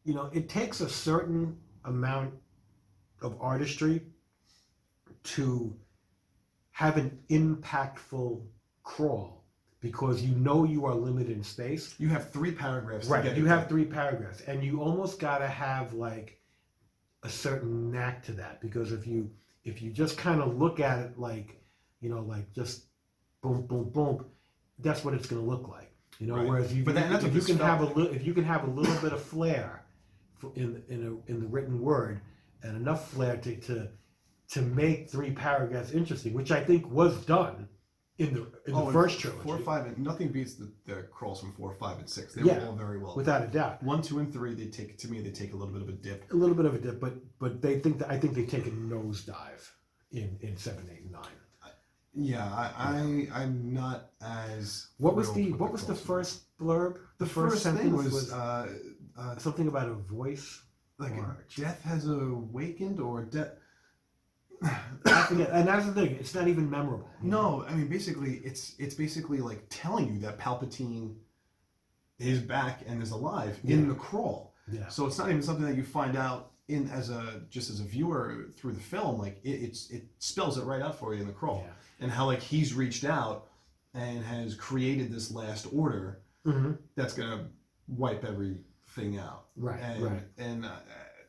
you 0.03 0.13
know, 0.13 0.29
it 0.33 0.49
takes 0.49 0.81
a 0.81 0.89
certain 0.89 1.57
amount 1.85 2.33
of 3.21 3.37
artistry 3.41 4.01
to 5.23 5.75
have 6.71 6.97
an 6.97 7.17
impactful 7.29 8.41
crawl 8.83 9.43
because 9.81 10.21
you 10.21 10.35
know 10.35 10.63
you 10.65 10.85
are 10.85 10.93
limited 10.95 11.31
in 11.35 11.43
space. 11.43 11.95
You 11.99 12.09
have 12.09 12.31
three 12.31 12.51
paragraphs. 12.51 13.07
to 13.07 13.13
Right. 13.13 13.23
get 13.23 13.37
You 13.37 13.45
it 13.45 13.49
have 13.49 13.61
done. 13.61 13.69
three 13.69 13.85
paragraphs, 13.85 14.41
and 14.41 14.63
you 14.63 14.81
almost 14.81 15.19
got 15.19 15.39
to 15.39 15.47
have 15.47 15.93
like 15.93 16.38
a 17.23 17.29
certain 17.29 17.91
knack 17.91 18.23
to 18.23 18.31
that 18.33 18.61
because 18.61 18.91
if 18.91 19.05
you 19.05 19.29
if 19.65 19.81
you 19.81 19.91
just 19.91 20.17
kind 20.17 20.41
of 20.41 20.57
look 20.57 20.79
at 20.79 20.99
it 20.99 21.19
like 21.19 21.61
you 22.01 22.09
know 22.09 22.21
like 22.21 22.51
just 22.53 22.85
boom 23.41 23.65
boom 23.67 23.89
boom, 23.89 24.25
that's 24.79 25.03
what 25.03 25.13
it's 25.13 25.27
going 25.27 25.41
to 25.41 25.47
look 25.47 25.67
like. 25.67 25.91
You 26.19 26.27
know, 26.27 26.35
Right. 26.35 26.47
whereas 26.47 26.73
you, 26.73 26.83
But 26.83 26.95
that- 26.95 27.09
that's 27.09 27.23
if 27.23 27.33
you 27.33 27.41
can 27.41 27.57
have 27.57 27.81
a 27.81 27.85
little 27.85 28.13
if 28.13 28.25
you 28.25 28.33
can 28.33 28.43
have 28.43 28.63
a 28.67 28.69
little 28.69 28.95
bit 29.01 29.13
of 29.13 29.21
flair 29.21 29.83
for 30.37 30.51
in 30.55 30.83
in 30.89 31.05
a, 31.05 31.31
in 31.31 31.39
the 31.41 31.47
written 31.47 31.81
word 31.81 32.21
and 32.63 32.75
enough 32.75 33.09
flair 33.11 33.37
to 33.37 33.55
to 33.57 33.89
to 34.49 34.61
make 34.61 35.09
three 35.09 35.31
paragraphs 35.31 35.91
interesting, 35.91 36.33
which 36.33 36.51
I 36.51 36.63
think 36.63 36.89
was 36.89 37.23
done 37.25 37.67
in 38.19 38.33
the 38.33 38.41
in 38.67 38.73
the 38.73 38.79
Oh, 38.79 38.83
and 38.85 38.93
first 38.93 39.19
trilogy, 39.19 39.43
Four, 39.43 39.57
five, 39.59 39.85
and 39.87 39.97
nothing 39.97 40.27
beats 40.27 40.53
the, 40.55 40.69
the 40.85 41.03
crawls 41.03 41.39
from 41.39 41.51
four, 41.53 41.71
five, 41.73 41.97
and 41.99 42.09
six. 42.09 42.33
They 42.35 42.43
Yeah. 42.43 42.59
were 42.59 42.67
all 42.67 42.75
very 42.75 42.99
well. 42.99 43.15
without 43.15 43.41
a 43.41 43.47
doubt. 43.47 43.81
One, 43.81 44.01
two, 44.01 44.19
and 44.19 44.31
three, 44.31 44.53
they 44.53 44.67
take 44.67 44.97
to 44.99 45.07
me 45.09 45.21
they 45.21 45.31
take 45.31 45.53
a 45.53 45.55
little 45.55 45.73
bit 45.73 45.81
of 45.81 45.89
a 45.89 45.93
dip. 45.93 46.31
a 46.31 46.35
little 46.35 46.55
bit 46.55 46.65
of 46.65 46.75
a 46.75 46.79
dip, 46.79 46.99
but 46.99 47.13
but 47.39 47.61
they 47.61 47.79
think 47.79 47.97
that 47.99 48.09
I 48.11 48.19
think 48.19 48.35
they 48.35 48.45
take 48.45 48.67
a 48.67 48.71
nosedive 48.71 49.63
in 50.11 50.37
in 50.41 50.57
seven, 50.57 50.87
eight, 50.91 51.03
and 51.03 51.11
nine. 51.11 51.37
Yeah, 52.13 52.43
I, 52.45 52.65
I 52.75 53.43
I'm 53.43 53.73
not 53.73 54.11
as. 54.21 54.87
What 54.97 55.15
was 55.15 55.29
thrilled 55.29 55.37
the 55.47 55.51
with 55.51 55.61
what 55.61 55.71
was 55.71 55.81
the 55.85 55.93
crawls. 55.93 56.01
first 56.01 56.57
blurb? 56.59 56.97
The 57.19 57.25
first, 57.25 57.63
thing 57.63 57.75
sentence 57.77 58.11
was, 58.13 58.33
uh, 58.33 58.67
uh, 59.17 59.37
something 59.37 59.67
about 59.67 59.87
a 59.87 59.93
voice. 59.93 60.61
like 60.97 61.13
death 61.55 61.81
has 61.83 62.07
awakened 62.07 62.99
or 62.99 63.23
death. 63.23 63.51
And 64.61 65.67
that's 65.67 65.85
the 65.85 65.93
thing. 65.93 66.17
It's 66.19 66.33
not 66.33 66.47
even 66.47 66.69
memorable. 66.69 67.09
No, 67.21 67.65
I 67.67 67.73
mean 67.73 67.87
basically 67.87 68.41
it's 68.43 68.75
it's 68.79 68.95
basically 68.95 69.39
like 69.39 69.63
telling 69.69 70.13
you 70.13 70.19
that 70.21 70.39
Palpatine 70.39 71.15
is 72.17 72.39
back 72.39 72.81
and 72.87 73.01
is 73.01 73.11
alive 73.11 73.59
in 73.63 73.87
the 73.87 73.95
crawl. 73.95 74.53
Yeah. 74.71 74.87
So 74.87 75.05
it's 75.05 75.17
not 75.17 75.29
even 75.29 75.41
something 75.41 75.65
that 75.65 75.75
you 75.75 75.83
find 75.83 76.17
out 76.17 76.51
in 76.67 76.89
as 76.89 77.09
a 77.09 77.41
just 77.49 77.69
as 77.69 77.79
a 77.79 77.83
viewer 77.83 78.47
through 78.55 78.73
the 78.73 78.79
film. 78.79 79.17
Like 79.19 79.39
it, 79.43 79.49
it's 79.51 79.89
it 79.91 80.03
spells 80.19 80.57
it 80.57 80.63
right 80.63 80.81
out 80.81 80.99
for 80.99 81.13
you 81.13 81.21
in 81.21 81.27
the 81.27 81.33
crawl, 81.33 81.63
Yeah. 81.65 81.73
and 82.05 82.11
how 82.11 82.25
like 82.25 82.41
he's 82.41 82.73
reached 82.73 83.05
out 83.05 83.47
and 83.93 84.23
has 84.23 84.55
created 84.55 85.11
this 85.11 85.31
last 85.31 85.67
order 85.73 86.21
hmm 86.45 86.73
that's 86.95 87.13
gonna 87.13 87.47
wipe 87.87 88.23
everything 88.23 89.17
out. 89.17 89.45
Right. 89.55 89.79
And 89.81 90.03
right. 90.03 90.23
and 90.37 90.65
uh, 90.65 90.69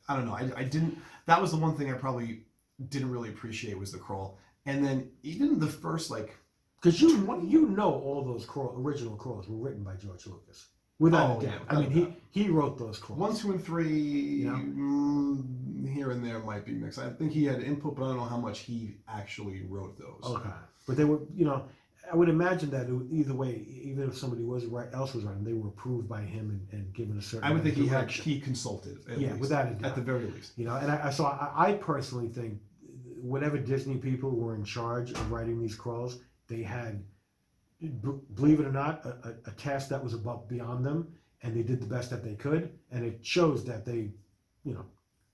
I 0.08 0.16
don't 0.16 0.26
know. 0.26 0.34
I, 0.34 0.50
I 0.56 0.64
didn't. 0.64 0.99
That 1.26 1.40
was 1.40 1.52
the 1.52 1.56
one 1.58 1.76
thing 1.76 1.90
I 1.90 1.94
probably 1.94 2.44
didn't 2.88 3.10
really 3.10 3.28
appreciate 3.28 3.78
was 3.78 3.92
the 3.92 3.99
crawl. 3.99 4.38
And 4.66 4.84
then 4.84 5.10
even 5.22 5.58
the 5.58 5.66
first 5.66 6.10
like 6.10 6.37
Because 6.76 7.00
you 7.00 7.08
you 7.46 7.66
know 7.68 7.92
all 7.92 8.25
those 8.25 8.46
crawl, 8.46 8.75
original 8.78 9.16
crawls 9.16 9.49
were 9.49 9.56
written 9.56 9.82
by 9.82 9.94
George 9.96 10.26
Lucas, 10.26 10.68
without 10.99 11.30
Oh, 11.37 11.40
a 11.40 11.44
yeah, 11.44 11.50
doubt. 11.50 11.66
I 11.68 11.75
mean, 11.80 11.90
a 11.92 11.94
he 11.94 12.42
he 12.44 12.49
wrote 12.50 12.78
those 12.78 12.99
crawls. 12.99 13.18
One, 13.20 13.34
two, 13.37 13.52
and 13.52 13.62
three, 13.64 14.44
mm, 14.44 15.88
here 15.92 16.10
and 16.10 16.25
there 16.25 16.38
might 16.40 16.64
be 16.64 16.72
mixed. 16.72 16.99
I 16.99 17.10
think 17.10 17.32
he 17.32 17.44
had 17.44 17.62
input, 17.62 17.96
but 17.96 18.04
I 18.04 18.08
don't 18.08 18.16
know 18.18 18.25
how 18.25 18.38
much 18.38 18.60
he 18.60 18.96
actually 19.08 19.62
wrote 19.68 19.99
those. 19.99 20.20
Okay, 20.37 20.49
but 20.87 20.96
they 20.96 21.04
were, 21.04 21.20
you 21.34 21.44
know, 21.44 21.64
I 22.12 22.16
would 22.16 22.28
imagine 22.28 22.70
that 22.70 22.87
either 23.12 23.34
way, 23.34 23.64
even 23.82 24.08
if 24.08 24.16
somebody 24.16 24.42
was 24.42 24.64
right, 24.66 24.88
else 24.92 25.14
was 25.14 25.24
writing, 25.24 25.44
they 25.44 25.52
were 25.52 25.68
approved 25.68 26.09
by 26.09 26.22
him 26.22 26.50
and, 26.50 26.81
and 26.81 26.92
given 26.94 27.18
a 27.18 27.22
certain. 27.22 27.44
I 27.48 27.52
would 27.52 27.62
think 27.62 27.76
he 27.76 27.87
had 27.87 28.11
he 28.11 28.40
consulted 28.40 28.98
at 29.11 29.18
Yeah, 29.18 29.28
least, 29.28 29.40
without 29.40 29.66
a 29.68 29.70
doubt. 29.74 29.85
at 29.90 29.94
the 29.96 30.02
very 30.02 30.26
least. 30.26 30.52
You 30.57 30.64
know, 30.66 30.76
and 30.76 30.90
I, 30.90 31.09
I 31.09 31.11
so 31.11 31.24
I, 31.26 31.50
I 31.68 31.72
personally 31.74 32.28
think 32.28 32.59
whatever 33.22 33.59
Disney 33.59 33.96
people 33.96 34.30
were 34.30 34.54
in 34.54 34.64
charge 34.64 35.11
of 35.12 35.30
writing 35.30 35.61
these 35.61 35.74
crawls, 35.74 36.20
they 36.48 36.62
had, 36.62 37.02
b- 37.80 38.18
believe 38.35 38.61
it 38.61 38.66
or 38.66 38.72
not, 38.72 39.04
a, 39.04 39.09
a, 39.28 39.35
a 39.46 39.52
task 39.52 39.88
that 39.88 40.02
was 40.02 40.14
above 40.14 40.48
beyond 40.48 40.85
them, 40.85 41.09
and 41.42 41.54
they 41.56 41.62
did 41.62 41.80
the 41.80 41.87
best 41.87 42.11
that 42.11 42.22
they 42.24 42.35
could, 42.35 42.70
and 42.90 43.04
it 43.04 43.18
shows 43.24 43.64
that 43.64 43.85
they, 43.85 44.11
you 44.64 44.74
know, 44.74 44.85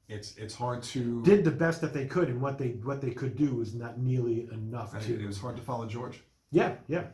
It's 0.08 0.36
it's 0.36 0.54
hard 0.54 0.82
to. 0.94 1.22
did 1.24 1.44
the 1.44 1.50
best 1.50 1.80
that 1.80 1.92
they 1.92 2.06
could, 2.06 2.28
and 2.28 2.40
what 2.40 2.58
they 2.58 2.70
what 2.84 3.00
they 3.00 3.10
could 3.10 3.36
do 3.36 3.54
was 3.56 3.74
not 3.74 3.98
nearly 3.98 4.48
enough 4.52 4.94
I 4.94 5.00
to. 5.00 5.20
it 5.22 5.26
was 5.26 5.38
hard 5.40 5.56
to 5.56 5.62
follow 5.62 5.86
George. 5.86 6.22
Yeah, 6.52 6.76
yeah, 6.86 7.06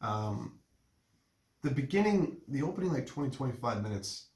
Um, 0.00 0.58
the 1.62 1.70
beginning, 1.70 2.38
the 2.48 2.62
opening, 2.62 2.92
like 2.92 3.06
20, 3.06 3.30
25 3.30 3.82
minutes, 3.82 4.26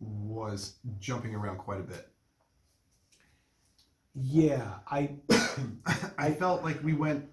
was 0.00 0.76
jumping 0.98 1.34
around 1.34 1.58
quite 1.58 1.80
a 1.80 1.84
bit. 1.84 2.09
Yeah. 4.14 4.74
I 4.90 5.10
I 6.18 6.30
felt 6.32 6.62
like 6.64 6.82
we 6.82 6.92
went, 6.94 7.26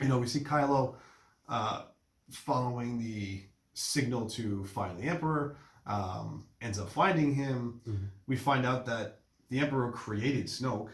you 0.00 0.08
know, 0.08 0.18
we 0.18 0.26
see 0.26 0.40
Kylo 0.40 0.94
uh, 1.48 1.82
following 2.30 2.98
the 2.98 3.42
signal 3.74 4.28
to 4.30 4.64
find 4.64 4.98
the 4.98 5.04
Emperor, 5.04 5.56
um, 5.86 6.44
ends 6.60 6.78
up 6.78 6.88
finding 6.90 7.34
him. 7.34 7.80
Mhm. 7.88 8.08
We 8.26 8.36
find 8.36 8.64
out 8.64 8.86
that 8.86 9.20
the 9.50 9.58
Emperor 9.60 9.90
created 9.92 10.46
Snoke, 10.46 10.90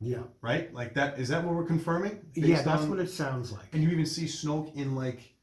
yeah 0.00 0.22
right? 0.40 0.72
Like 0.72 0.94
that. 0.94 1.18
Is 1.18 1.28
that 1.28 1.44
what 1.44 1.54
we're 1.54 1.66
confirming? 1.66 2.20
yeah. 2.34 2.62
That's 2.62 2.82
on- 2.82 2.90
what 2.90 2.98
it 3.00 3.10
sounds 3.10 3.52
like. 3.52 3.66
And 3.72 3.82
you 3.82 3.90
even 3.90 4.06
see 4.06 4.24
Snoke 4.24 4.74
in 4.74 4.94
like, 4.94 5.34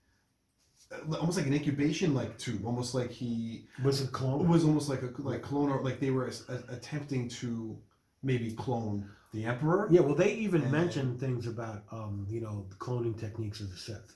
uh, 0.91 1.15
almost 1.17 1.37
like 1.37 1.45
an 1.47 1.53
incubation 1.53 2.13
like 2.13 2.37
tube, 2.37 2.65
almost 2.65 2.93
like 2.95 3.11
he 3.11 3.67
Was 3.83 4.01
it 4.01 4.05
it 4.05 4.11
clone? 4.11 4.47
was 4.49 4.63
almost 4.65 4.89
like 4.89 5.03
a 5.03 5.11
like 5.21 5.41
clone 5.41 5.69
or 5.69 5.81
like 5.83 5.99
they 5.99 6.09
were 6.11 6.27
as- 6.27 6.45
as- 6.49 6.63
attempting 6.69 7.29
to 7.29 7.77
maybe 8.23 8.51
clone 8.51 9.09
the 9.33 9.45
Emperor. 9.45 9.87
Yeah, 9.91 10.01
well, 10.01 10.15
they 10.15 10.33
even 10.33 10.61
And- 10.63 10.71
mentioned 10.71 11.19
things 11.19 11.47
about 11.47 11.83
um, 11.91 12.25
you 12.29 12.41
know 12.41 12.65
the 12.69 12.75
cloning 12.75 13.17
techniques 13.19 13.59
of 13.61 13.69
the 13.71 13.77
Sith. 13.77 14.15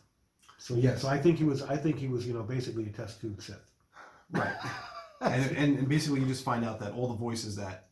So 0.58 0.76
yeah, 0.76 0.92
Yes. 0.92 1.02
so 1.02 1.08
I 1.08 1.18
think 1.18 1.38
he 1.38 1.44
was. 1.44 1.62
I 1.64 1.78
think 1.78 1.98
he 2.00 2.08
was, 2.08 2.26
you 2.28 2.34
know, 2.34 2.44
basically 2.44 2.86
a 2.88 2.90
test 2.90 3.22
tube 3.22 3.42
Sith. 3.42 3.72
Right. 4.32 4.56
and, 5.22 5.56
and 5.58 5.78
and 5.80 5.88
basically 5.90 6.20
you 6.22 6.26
just 6.28 6.44
find 6.44 6.66
out 6.66 6.80
that 6.80 6.94
all 6.94 7.08
the 7.08 7.16
voices 7.16 7.56
that 7.58 7.88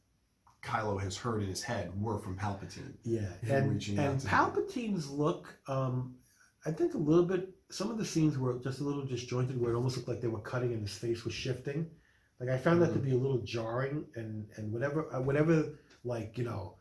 Kylo 0.64 1.00
has 1.02 1.16
heard 1.18 1.42
in 1.44 1.50
his 1.50 1.62
head 1.62 1.92
were 2.02 2.20
from 2.20 2.38
Palpatine. 2.38 2.94
Yeah, 3.04 3.28
and 3.42 3.52
and 3.52 3.82
to 3.82 3.92
him. 3.92 4.18
Palpatine's 4.20 5.10
look, 5.10 5.54
um, 5.68 6.16
I 6.66 6.72
think 6.72 6.94
a 6.94 6.98
little 6.98 7.26
bit. 7.26 7.50
Some 7.70 7.90
of 7.92 7.98
the 7.98 8.06
scenes 8.06 8.38
were 8.38 8.60
just 8.60 8.80
a 8.82 8.84
little 8.84 9.04
disjointed, 9.06 9.60
where 9.60 9.72
it 9.74 9.76
almost 9.76 9.98
looked 9.98 10.08
like 10.10 10.22
they 10.22 10.28
were 10.28 10.40
cutting 10.42 10.74
and 10.74 10.82
his 10.88 10.96
face 10.98 11.24
was 11.26 11.34
shifting. 11.34 11.90
Like 12.40 12.50
I 12.50 12.58
found 12.58 12.82
that 12.82 12.90
Mm-hmm. 12.92 13.00
to 13.00 13.06
be 13.06 13.12
a 13.14 13.18
little 13.18 13.40
jarring, 13.40 14.06
and 14.16 14.48
and 14.58 14.72
whatever 14.72 15.14
uh, 15.14 15.22
whatever 15.22 15.80
like 16.04 16.38
you 16.38 16.44
know 16.44 16.76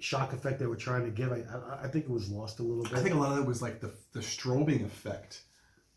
shock 0.00 0.32
effect 0.32 0.58
they 0.58 0.66
were 0.66 0.76
trying 0.76 1.04
to 1.04 1.10
give, 1.10 1.32
I 1.32 1.42
I, 1.52 1.84
I 1.84 1.88
think 1.88 2.04
it 2.04 2.10
was 2.10 2.28
lost 2.30 2.58
a 2.60 2.62
little 2.62 2.84
bit. 2.84 2.94
I 2.94 3.02
think 3.02 3.14
a 3.14 3.18
lot 3.18 3.32
of 3.32 3.38
it 3.38 3.46
was 3.46 3.62
like 3.62 3.80
the 3.80 3.92
the 4.12 4.20
strobing 4.20 4.84
effect 4.84 5.42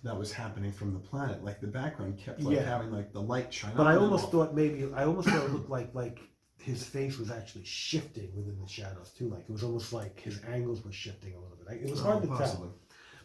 that 0.04 0.15
was 0.17 0.32
happening 0.32 0.71
from 0.71 0.93
the 0.93 1.00
planet. 1.00 1.43
Like 1.43 1.60
the 1.60 1.67
background 1.67 2.17
kept 2.19 2.41
like 2.41 2.56
Yeah. 2.56 2.63
having 2.65 2.91
like 2.91 3.12
the 3.13 3.21
light 3.21 3.54
shine. 3.54 3.73
But 3.76 3.88
I 3.88 3.95
almost 3.95 4.26
off. 4.26 4.32
thought 4.32 4.56
maybe 4.56 4.89
I 4.93 5.06
almost 5.06 5.28
thought 5.30 5.43
it 5.43 5.52
looked 5.52 5.69
like 5.69 5.93
like 5.95 6.19
his 6.60 6.84
face 6.84 7.17
was 7.17 7.32
actually 7.32 7.65
shifting 7.65 8.30
within 8.36 8.60
the 8.60 8.67
shadows 8.67 9.12
too. 9.17 9.30
Like 9.30 9.43
it 9.50 9.52
was 9.52 9.63
almost 9.63 9.93
like 9.93 10.19
his 10.19 10.41
angles 10.47 10.84
were 10.86 10.91
shifting 10.91 11.34
a 11.34 11.39
little 11.39 11.58
bit. 11.58 11.82
It 11.82 11.89
was 11.89 12.02
hard 12.02 12.17
Oh, 12.17 12.21
to 12.21 12.28
possibly. 12.28 12.67
tell. 12.67 12.78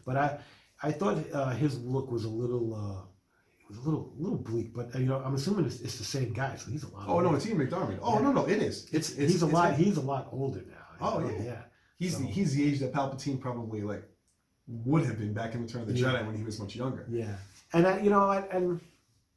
But 0.04 0.16
I 0.16 0.38
I 0.82 0.92
thought 0.92 1.18
uh, 1.32 1.50
his 1.50 1.78
look 1.80 2.10
was 2.10 2.24
a 2.24 2.28
little 2.28 2.74
uh, 2.74 3.06
was 3.76 3.86
a 3.86 3.88
little 3.88 4.12
little 4.16 4.38
bleak. 4.38 4.74
But 4.74 4.94
uh, 4.94 4.98
you 4.98 5.06
know 5.06 5.18
I'm 5.24 5.34
assuming 5.34 5.64
it's, 5.66 5.80
it's 5.80 5.98
the 5.98 6.04
same 6.04 6.32
guy, 6.32 6.56
so 6.56 6.70
he's 6.70 6.84
a 6.84 6.88
lot. 6.88 7.04
Oh 7.08 7.20
no, 7.20 7.34
it's 7.34 7.46
Ian 7.46 7.58
McDiarmid. 7.58 7.98
Oh 8.02 8.14
Yeah. 8.14 8.22
no, 8.22 8.32
no, 8.32 8.46
it 8.46 8.62
is. 8.62 8.88
It's, 8.92 9.10
it's 9.10 9.32
he's 9.32 9.42
a 9.42 9.46
lot 9.46 9.74
he's 9.74 9.96
a 9.96 10.00
lot 10.00 10.28
older 10.32 10.62
now. 10.68 10.76
Oh, 11.00 11.28
yeah. 11.28 11.42
yeah. 11.42 11.62
He's 11.98 12.18
the, 12.18 12.26
he's 12.26 12.54
the 12.54 12.64
age 12.64 12.78
that 12.80 12.92
Palpatine 12.92 13.40
probably 13.40 13.82
like 13.82 14.04
would 14.68 15.04
have 15.04 15.18
been 15.18 15.32
back 15.32 15.54
in 15.54 15.62
Return 15.62 15.82
of 15.82 15.88
the 15.88 15.94
Yeah. 15.94 16.08
Jedi 16.08 16.26
when 16.26 16.36
he 16.36 16.42
was 16.44 16.58
much 16.60 16.76
younger. 16.76 17.06
Yeah, 17.10 17.34
and 17.72 17.86
I, 17.86 18.00
you 18.00 18.10
know, 18.10 18.30
and, 18.30 18.44
and 18.50 18.80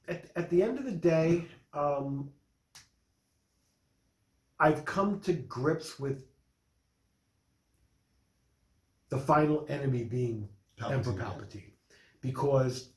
at, 0.08 0.26
at 0.36 0.50
the 0.50 0.62
end 0.64 0.78
of 0.78 0.86
the 0.86 0.92
day, 0.92 1.46
um, 1.74 2.30
I've 4.60 4.86
come 4.86 5.20
to 5.22 5.34
grips 5.34 6.00
with 6.00 6.24
the 9.10 9.18
final 9.18 9.66
enemy 9.70 10.04
being 10.04 10.48
Emperor 10.90 11.14
yeah. 11.18 11.24
Palpatine, 11.24 11.72
because 12.22 12.90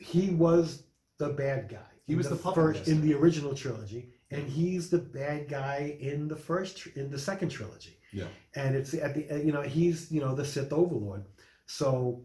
he 0.00 0.30
was 0.30 0.84
the 1.18 1.28
bad 1.28 1.68
guy. 1.68 1.78
He 2.06 2.16
was 2.16 2.28
the 2.28 2.36
puppet 2.36 2.54
first 2.54 2.88
in 2.88 3.00
the 3.00 3.14
original 3.14 3.54
trilogy, 3.54 4.08
and 4.32 4.48
he's 4.48 4.90
the 4.90 4.98
bad 4.98 5.48
guy 5.48 5.96
in 6.00 6.26
the 6.26 6.34
first 6.36 6.86
in 6.96 7.10
the 7.10 7.18
second 7.18 7.50
trilogy. 7.50 7.96
Yeah. 8.12 8.24
and 8.56 8.74
it's 8.74 8.92
at 8.94 9.14
the 9.14 9.40
you 9.44 9.52
know 9.52 9.62
he's 9.62 10.10
you 10.10 10.20
know 10.20 10.34
the 10.34 10.44
Sith 10.44 10.72
Overlord. 10.72 11.24
So, 11.66 12.24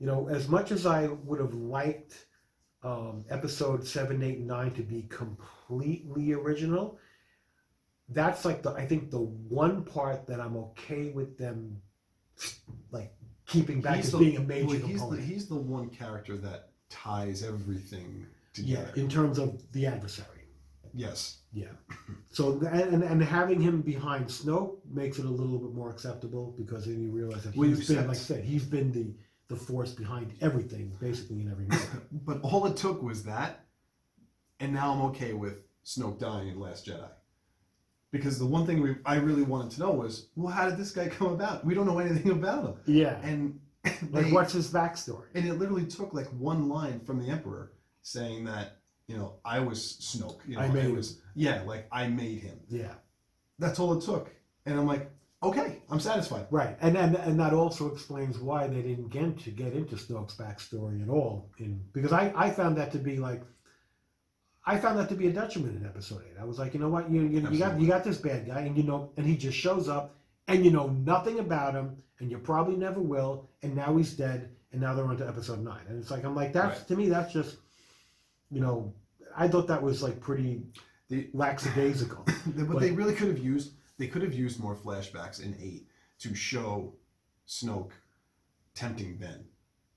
you 0.00 0.06
know, 0.06 0.28
as 0.28 0.48
much 0.48 0.72
as 0.72 0.84
I 0.86 1.06
would 1.06 1.38
have 1.38 1.54
liked 1.54 2.26
um, 2.82 3.24
episode 3.30 3.86
seven, 3.86 4.20
eight, 4.24 4.38
and 4.38 4.48
nine 4.48 4.72
to 4.72 4.82
be 4.82 5.02
completely 5.08 6.32
original, 6.32 6.98
that's 8.08 8.44
like 8.44 8.64
the 8.64 8.70
I 8.72 8.86
think 8.86 9.12
the 9.12 9.20
one 9.20 9.84
part 9.84 10.26
that 10.26 10.40
I'm 10.40 10.56
okay 10.56 11.10
with 11.10 11.38
them 11.38 11.80
like 12.90 13.14
keeping 13.46 13.80
back 13.80 13.96
He's 13.96 14.06
as 14.06 14.12
the- 14.12 14.18
being 14.18 14.36
a 14.38 14.40
major 14.40 14.66
well, 14.66 14.76
he's 14.88 15.08
the, 15.10 15.20
he's 15.20 15.46
the 15.46 15.54
one 15.54 15.90
character 15.90 16.36
that 16.38 16.69
ties 16.90 17.42
everything 17.42 18.26
yeah, 18.56 18.86
in 18.96 19.08
terms 19.08 19.38
of 19.38 19.62
the 19.72 19.86
adversary. 19.86 20.44
yes. 20.94 21.38
Yeah. 21.52 21.72
So 22.30 22.60
and 22.70 23.02
and 23.02 23.20
having 23.22 23.60
him 23.60 23.80
behind 23.82 24.26
Snoke 24.26 24.76
makes 24.88 25.18
it 25.18 25.24
a 25.24 25.28
little 25.28 25.58
bit 25.58 25.72
more 25.74 25.90
acceptable 25.90 26.54
because 26.56 26.84
then 26.84 27.02
you 27.02 27.10
realize 27.10 27.42
that 27.42 27.54
he's 27.54 27.88
been, 27.88 27.96
like 28.06 28.10
I 28.10 28.12
said, 28.12 28.44
he's 28.44 28.64
been 28.64 28.92
the 28.92 29.12
the 29.48 29.56
force 29.56 29.92
behind 29.92 30.32
everything, 30.40 30.96
basically 31.00 31.40
in 31.40 31.50
every 31.50 31.64
movie. 31.66 31.84
But 32.24 32.40
all 32.42 32.66
it 32.66 32.76
took 32.76 33.02
was 33.02 33.24
that, 33.24 33.64
and 34.60 34.72
now 34.72 34.92
I'm 34.92 35.02
okay 35.10 35.32
with 35.32 35.62
Snoke 35.84 36.20
dying 36.20 36.46
in 36.48 36.60
Last 36.60 36.86
Jedi. 36.86 37.08
Because 38.12 38.38
the 38.38 38.46
one 38.46 38.64
thing 38.66 38.80
we, 38.80 38.94
I 39.04 39.16
really 39.16 39.42
wanted 39.42 39.72
to 39.72 39.80
know 39.80 39.90
was, 39.92 40.28
well, 40.36 40.52
how 40.52 40.68
did 40.68 40.78
this 40.78 40.90
guy 40.92 41.08
come 41.08 41.28
about? 41.28 41.64
We 41.64 41.74
don't 41.74 41.86
know 41.86 41.98
anything 41.98 42.30
about 42.40 42.64
him. 42.64 42.74
yeah. 42.86 43.20
And 43.22 43.58
Like, 43.84 44.26
they- 44.26 44.32
what's 44.32 44.52
his 44.52 44.70
backstory? 44.70 45.26
And 45.34 45.46
it 45.46 45.54
literally 45.54 45.86
took 45.86 46.12
like 46.14 46.26
one 46.28 46.68
line 46.68 47.00
from 47.00 47.18
the 47.22 47.30
Emperor 47.30 47.72
saying 48.02 48.44
that, 48.44 48.76
you 49.06 49.16
know, 49.16 49.34
I 49.44 49.60
was 49.60 49.78
Snoke. 50.00 50.40
You 50.46 50.56
know, 50.56 50.62
I 50.62 50.68
made 50.68 50.84
it 50.84 50.90
him. 50.90 50.96
was 50.96 51.20
yeah, 51.34 51.62
like 51.62 51.86
I 51.90 52.08
made 52.08 52.38
him. 52.40 52.60
Yeah. 52.68 52.94
That's 53.58 53.78
all 53.78 53.96
it 53.98 54.04
took. 54.04 54.30
And 54.66 54.78
I'm 54.78 54.86
like, 54.86 55.10
okay, 55.42 55.82
I'm 55.90 56.00
satisfied. 56.00 56.46
Right. 56.50 56.76
And 56.80 56.96
and 56.96 57.16
and 57.16 57.38
that 57.40 57.52
also 57.52 57.92
explains 57.92 58.38
why 58.38 58.66
they 58.66 58.82
didn't 58.82 59.08
get 59.08 59.38
to 59.44 59.50
get 59.50 59.72
into 59.72 59.96
Snoke's 59.96 60.36
backstory 60.36 61.02
at 61.02 61.08
all. 61.08 61.50
In 61.58 61.82
because 61.92 62.12
I 62.12 62.32
I 62.36 62.50
found 62.50 62.76
that 62.76 62.92
to 62.92 62.98
be 62.98 63.16
like. 63.16 63.42
I 64.66 64.78
found 64.78 64.98
that 64.98 65.08
to 65.08 65.14
be 65.14 65.26
a 65.26 65.32
detriment 65.32 65.76
in 65.78 65.86
episode 65.86 66.22
eight. 66.28 66.38
I 66.38 66.44
was 66.44 66.58
like, 66.58 66.74
you 66.74 66.80
know 66.80 66.90
what, 66.90 67.10
you 67.10 67.22
you, 67.22 67.40
you 67.50 67.58
got 67.58 67.80
you 67.80 67.88
got 67.88 68.04
this 68.04 68.18
bad 68.18 68.46
guy, 68.46 68.60
and 68.60 68.76
you 68.76 68.82
know, 68.82 69.10
and 69.16 69.26
he 69.26 69.34
just 69.36 69.56
shows 69.56 69.88
up, 69.88 70.14
and 70.50 70.64
you 70.64 70.70
know 70.70 70.88
nothing 70.88 71.38
about 71.38 71.74
him, 71.74 71.96
and 72.18 72.30
you 72.30 72.38
probably 72.38 72.76
never 72.76 73.00
will, 73.00 73.48
and 73.62 73.74
now 73.74 73.96
he's 73.96 74.12
dead, 74.14 74.50
and 74.72 74.80
now 74.80 74.94
they're 74.94 75.04
on 75.06 75.16
to 75.18 75.26
episode 75.28 75.60
nine, 75.62 75.84
and 75.88 75.98
it's 76.00 76.10
like 76.10 76.24
I'm 76.24 76.34
like 76.34 76.52
that's 76.52 76.78
Right. 76.78 76.88
to 76.88 76.96
me 76.96 77.08
that's 77.08 77.32
just, 77.32 77.56
you 78.50 78.60
know, 78.60 78.92
I 79.36 79.48
thought 79.48 79.66
that 79.68 79.82
was 79.82 80.02
like 80.02 80.20
pretty 80.20 80.62
The- 81.08 81.30
lackadaisical. 81.32 82.24
but 82.46 82.68
But- 82.68 82.80
they 82.80 82.90
really 82.90 83.14
could 83.14 83.28
have 83.28 83.38
used 83.38 83.72
they 83.98 84.06
could 84.06 84.22
have 84.22 84.32
used 84.32 84.58
more 84.60 84.74
flashbacks 84.74 85.42
in 85.42 85.54
eight 85.60 85.86
to 86.20 86.34
show 86.34 86.94
Snoke 87.46 87.90
tempting 88.74 89.16
Ben 89.16 89.44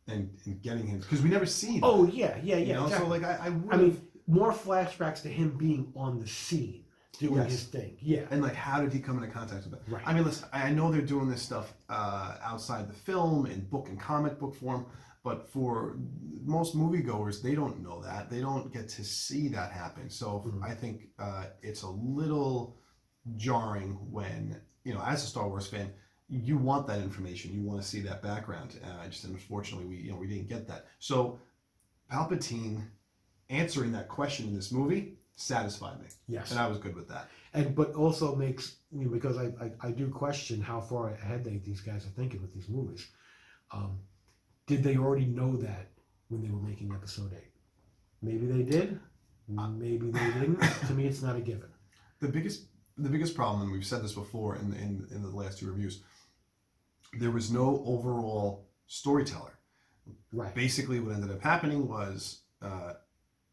and, 0.07 0.29
and 0.45 0.61
getting 0.61 0.85
him 0.87 0.99
because 0.99 1.21
we 1.21 1.29
never 1.29 1.45
see 1.45 1.79
that. 1.79 1.85
oh 1.85 2.05
yeah, 2.05 2.37
yeah, 2.43 2.57
you 2.57 2.65
yeah. 2.67 2.73
know? 2.75 2.83
exactly. 2.85 3.05
So 3.07 3.11
like 3.11 3.23
I, 3.23 3.45
I 3.45 3.49
would 3.49 3.73
I 3.73 3.77
mean, 3.77 4.07
more 4.27 4.51
flashbacks 4.51 5.21
to 5.23 5.29
him 5.29 5.57
being 5.57 5.91
on 5.95 6.19
the 6.19 6.27
scene, 6.27 6.83
doing 7.19 7.35
Yes. 7.43 7.51
his 7.51 7.63
thing. 7.65 7.97
Yeah, 8.01 8.25
and 8.31 8.41
like 8.41 8.55
how 8.55 8.81
did 8.81 8.91
he 8.93 8.99
come 8.99 9.17
into 9.21 9.29
contact 9.29 9.63
with 9.65 9.71
Ben? 9.73 9.93
Right. 9.95 10.03
I 10.07 10.13
mean, 10.13 10.23
listen, 10.23 10.47
I 10.51 10.71
know 10.71 10.91
they're 10.91 11.01
doing 11.01 11.29
this 11.29 11.41
stuff 11.41 11.73
uh, 11.89 12.37
outside 12.43 12.87
the 12.89 12.93
film 12.93 13.45
in 13.45 13.61
book 13.65 13.87
and 13.89 13.99
comic 13.99 14.39
book 14.39 14.55
form, 14.55 14.85
but 15.23 15.47
for 15.51 15.97
most 16.43 16.75
moviegoers, 16.75 17.41
they 17.41 17.55
don't 17.55 17.81
know 17.81 18.01
that. 18.01 18.29
They 18.29 18.41
don't 18.41 18.73
get 18.73 18.89
to 18.89 19.03
see 19.03 19.47
that 19.49 19.71
happen. 19.71 20.09
So 20.09 20.43
Mhm. 20.45 20.63
I 20.63 20.73
think 20.75 21.09
uh, 21.19 21.45
it's 21.61 21.83
a 21.83 21.89
little 21.89 22.77
jarring 23.37 23.93
when 24.11 24.59
you 24.83 24.93
know, 24.93 25.01
as 25.01 25.23
a 25.23 25.27
Star 25.27 25.47
Wars 25.47 25.65
fan, 25.67 25.93
you 26.27 26.57
want 26.57 26.87
that 26.87 26.99
information. 26.99 27.53
You 27.53 27.61
want 27.61 27.81
to 27.81 27.87
see 27.87 28.01
that 28.01 28.21
background. 28.21 28.77
Uh, 28.83 29.07
just 29.07 29.23
unfortunately, 29.23 29.85
we 29.85 29.95
you 29.97 30.09
know 30.11 30.17
we 30.17 30.27
didn't 30.27 30.49
get 30.49 30.67
that. 30.67 30.87
So 30.99 31.39
Palpatine 32.11 32.81
answering 33.49 33.91
that 33.93 34.07
question 34.09 34.47
in 34.47 34.55
this 34.55 34.71
movie 34.71 35.17
satisfied 35.35 35.99
me, 35.99 36.07
yes, 36.27 36.51
and 36.51 36.59
I 36.59 36.67
was 36.67 36.77
good 36.77 36.95
with 36.95 37.07
that. 37.09 37.29
and 37.53 37.75
but 37.75 37.93
also 37.93 38.35
makes 38.35 38.77
you 38.91 39.05
know, 39.05 39.11
because 39.11 39.37
I, 39.37 39.45
I 39.61 39.71
I 39.87 39.91
do 39.91 40.09
question 40.09 40.61
how 40.61 40.79
far 40.81 41.09
ahead 41.09 41.43
they 41.43 41.57
these 41.57 41.81
guys 41.81 42.05
are 42.05 42.09
thinking 42.09 42.41
with 42.41 42.53
these 42.53 42.69
movies. 42.69 43.07
Um, 43.71 43.99
did 44.67 44.83
they 44.83 44.97
already 44.97 45.25
know 45.25 45.55
that 45.57 45.89
when 46.29 46.41
they 46.41 46.49
were 46.49 46.61
making 46.61 46.91
Episode 46.93 47.33
Eight? 47.33 47.51
Maybe 48.21 48.45
they 48.45 48.63
did. 48.63 48.99
Uh, 49.57 49.67
Maybe 49.67 50.09
they 50.11 50.31
didn't. 50.39 50.61
to 50.87 50.93
me, 50.93 51.05
it's 51.07 51.21
not 51.21 51.35
a 51.35 51.41
given. 51.41 51.69
the 52.19 52.27
biggest 52.29 52.65
the 52.97 53.09
biggest 53.09 53.35
problem, 53.35 53.63
and 53.63 53.71
we've 53.71 53.85
said 53.85 54.03
this 54.03 54.13
before 54.13 54.55
in 54.55 54.69
the, 54.69 54.77
in, 54.77 55.07
in 55.11 55.21
the 55.23 55.29
last 55.29 55.57
two 55.59 55.67
reviews, 55.67 56.03
there 57.19 57.31
was 57.31 57.51
no 57.51 57.83
overall 57.85 58.67
storyteller. 58.87 59.57
Right. 60.31 60.53
Basically, 60.53 60.99
what 60.99 61.13
ended 61.15 61.31
up 61.31 61.41
happening 61.41 61.87
was 61.87 62.41
uh, 62.61 62.93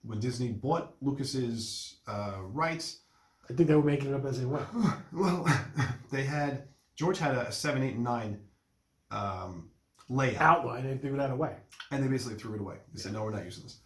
when 0.02 0.20
Disney 0.20 0.48
bought 0.48 0.94
Lucas's 1.00 1.96
uh, 2.06 2.36
rights, 2.40 3.00
I 3.48 3.52
think 3.52 3.68
they 3.68 3.74
were 3.74 3.82
making 3.82 4.10
it 4.10 4.14
up 4.14 4.24
as 4.24 4.38
they 4.38 4.46
went. 4.46 4.66
well, 5.12 5.46
they 6.10 6.22
had 6.24 6.68
George 6.96 7.18
had 7.18 7.34
a 7.34 7.50
seven, 7.52 7.82
eight, 7.82 7.94
and 7.94 8.04
nine 8.04 8.40
um, 9.10 9.70
layout, 10.08 10.58
Outline 10.58 10.86
and 10.86 11.00
threw 11.00 11.16
that 11.16 11.30
away. 11.30 11.56
and 11.90 12.02
they 12.02 12.08
basically 12.08 12.38
threw 12.38 12.54
it 12.54 12.60
away. 12.60 12.76
They 12.92 13.00
said, 13.00 13.12
"No, 13.12 13.24
we're 13.24 13.30
not 13.30 13.44
using 13.44 13.64
this." 13.64 13.80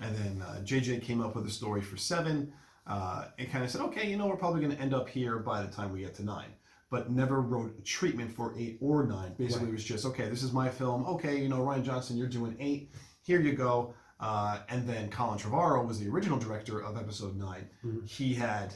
And 0.00 0.16
then 0.16 0.42
uh, 0.42 0.60
JJ 0.64 1.02
came 1.02 1.20
up 1.20 1.36
with 1.36 1.46
a 1.46 1.50
story 1.50 1.82
for 1.82 1.96
seven, 1.96 2.52
uh, 2.86 3.26
and 3.38 3.50
kind 3.50 3.62
of 3.64 3.70
said, 3.70 3.82
"Okay, 3.82 4.08
you 4.08 4.16
know, 4.16 4.26
we're 4.26 4.36
probably 4.36 4.60
going 4.60 4.74
to 4.74 4.80
end 4.80 4.94
up 4.94 5.08
here 5.08 5.38
by 5.38 5.62
the 5.62 5.68
time 5.68 5.92
we 5.92 6.00
get 6.00 6.14
to 6.14 6.24
nine. 6.24 6.48
But 6.90 7.10
never 7.12 7.40
wrote 7.40 7.78
a 7.78 7.82
treatment 7.82 8.32
for 8.32 8.54
eight 8.58 8.78
or 8.80 9.06
nine. 9.06 9.34
Basically, 9.38 9.68
it 9.68 9.72
was 9.72 9.84
just, 9.84 10.04
"Okay, 10.06 10.28
this 10.28 10.42
is 10.42 10.52
my 10.52 10.68
film. 10.68 11.04
Okay, 11.06 11.40
you 11.40 11.48
know, 11.48 11.58
Rian 11.58 11.84
Johnson, 11.84 12.16
you're 12.16 12.26
doing 12.26 12.56
eight. 12.58 12.90
Here 13.22 13.40
you 13.40 13.52
go." 13.52 13.94
Uh, 14.20 14.58
and 14.68 14.86
then 14.88 15.08
Colin 15.10 15.38
Trevorrow 15.38 15.86
was 15.86 15.98
the 15.98 16.08
original 16.08 16.38
director 16.38 16.78
of 16.82 16.96
Episode 16.96 17.36
9 17.36 17.68
Mhm. 17.84 18.06
He 18.08 18.34
had 18.34 18.74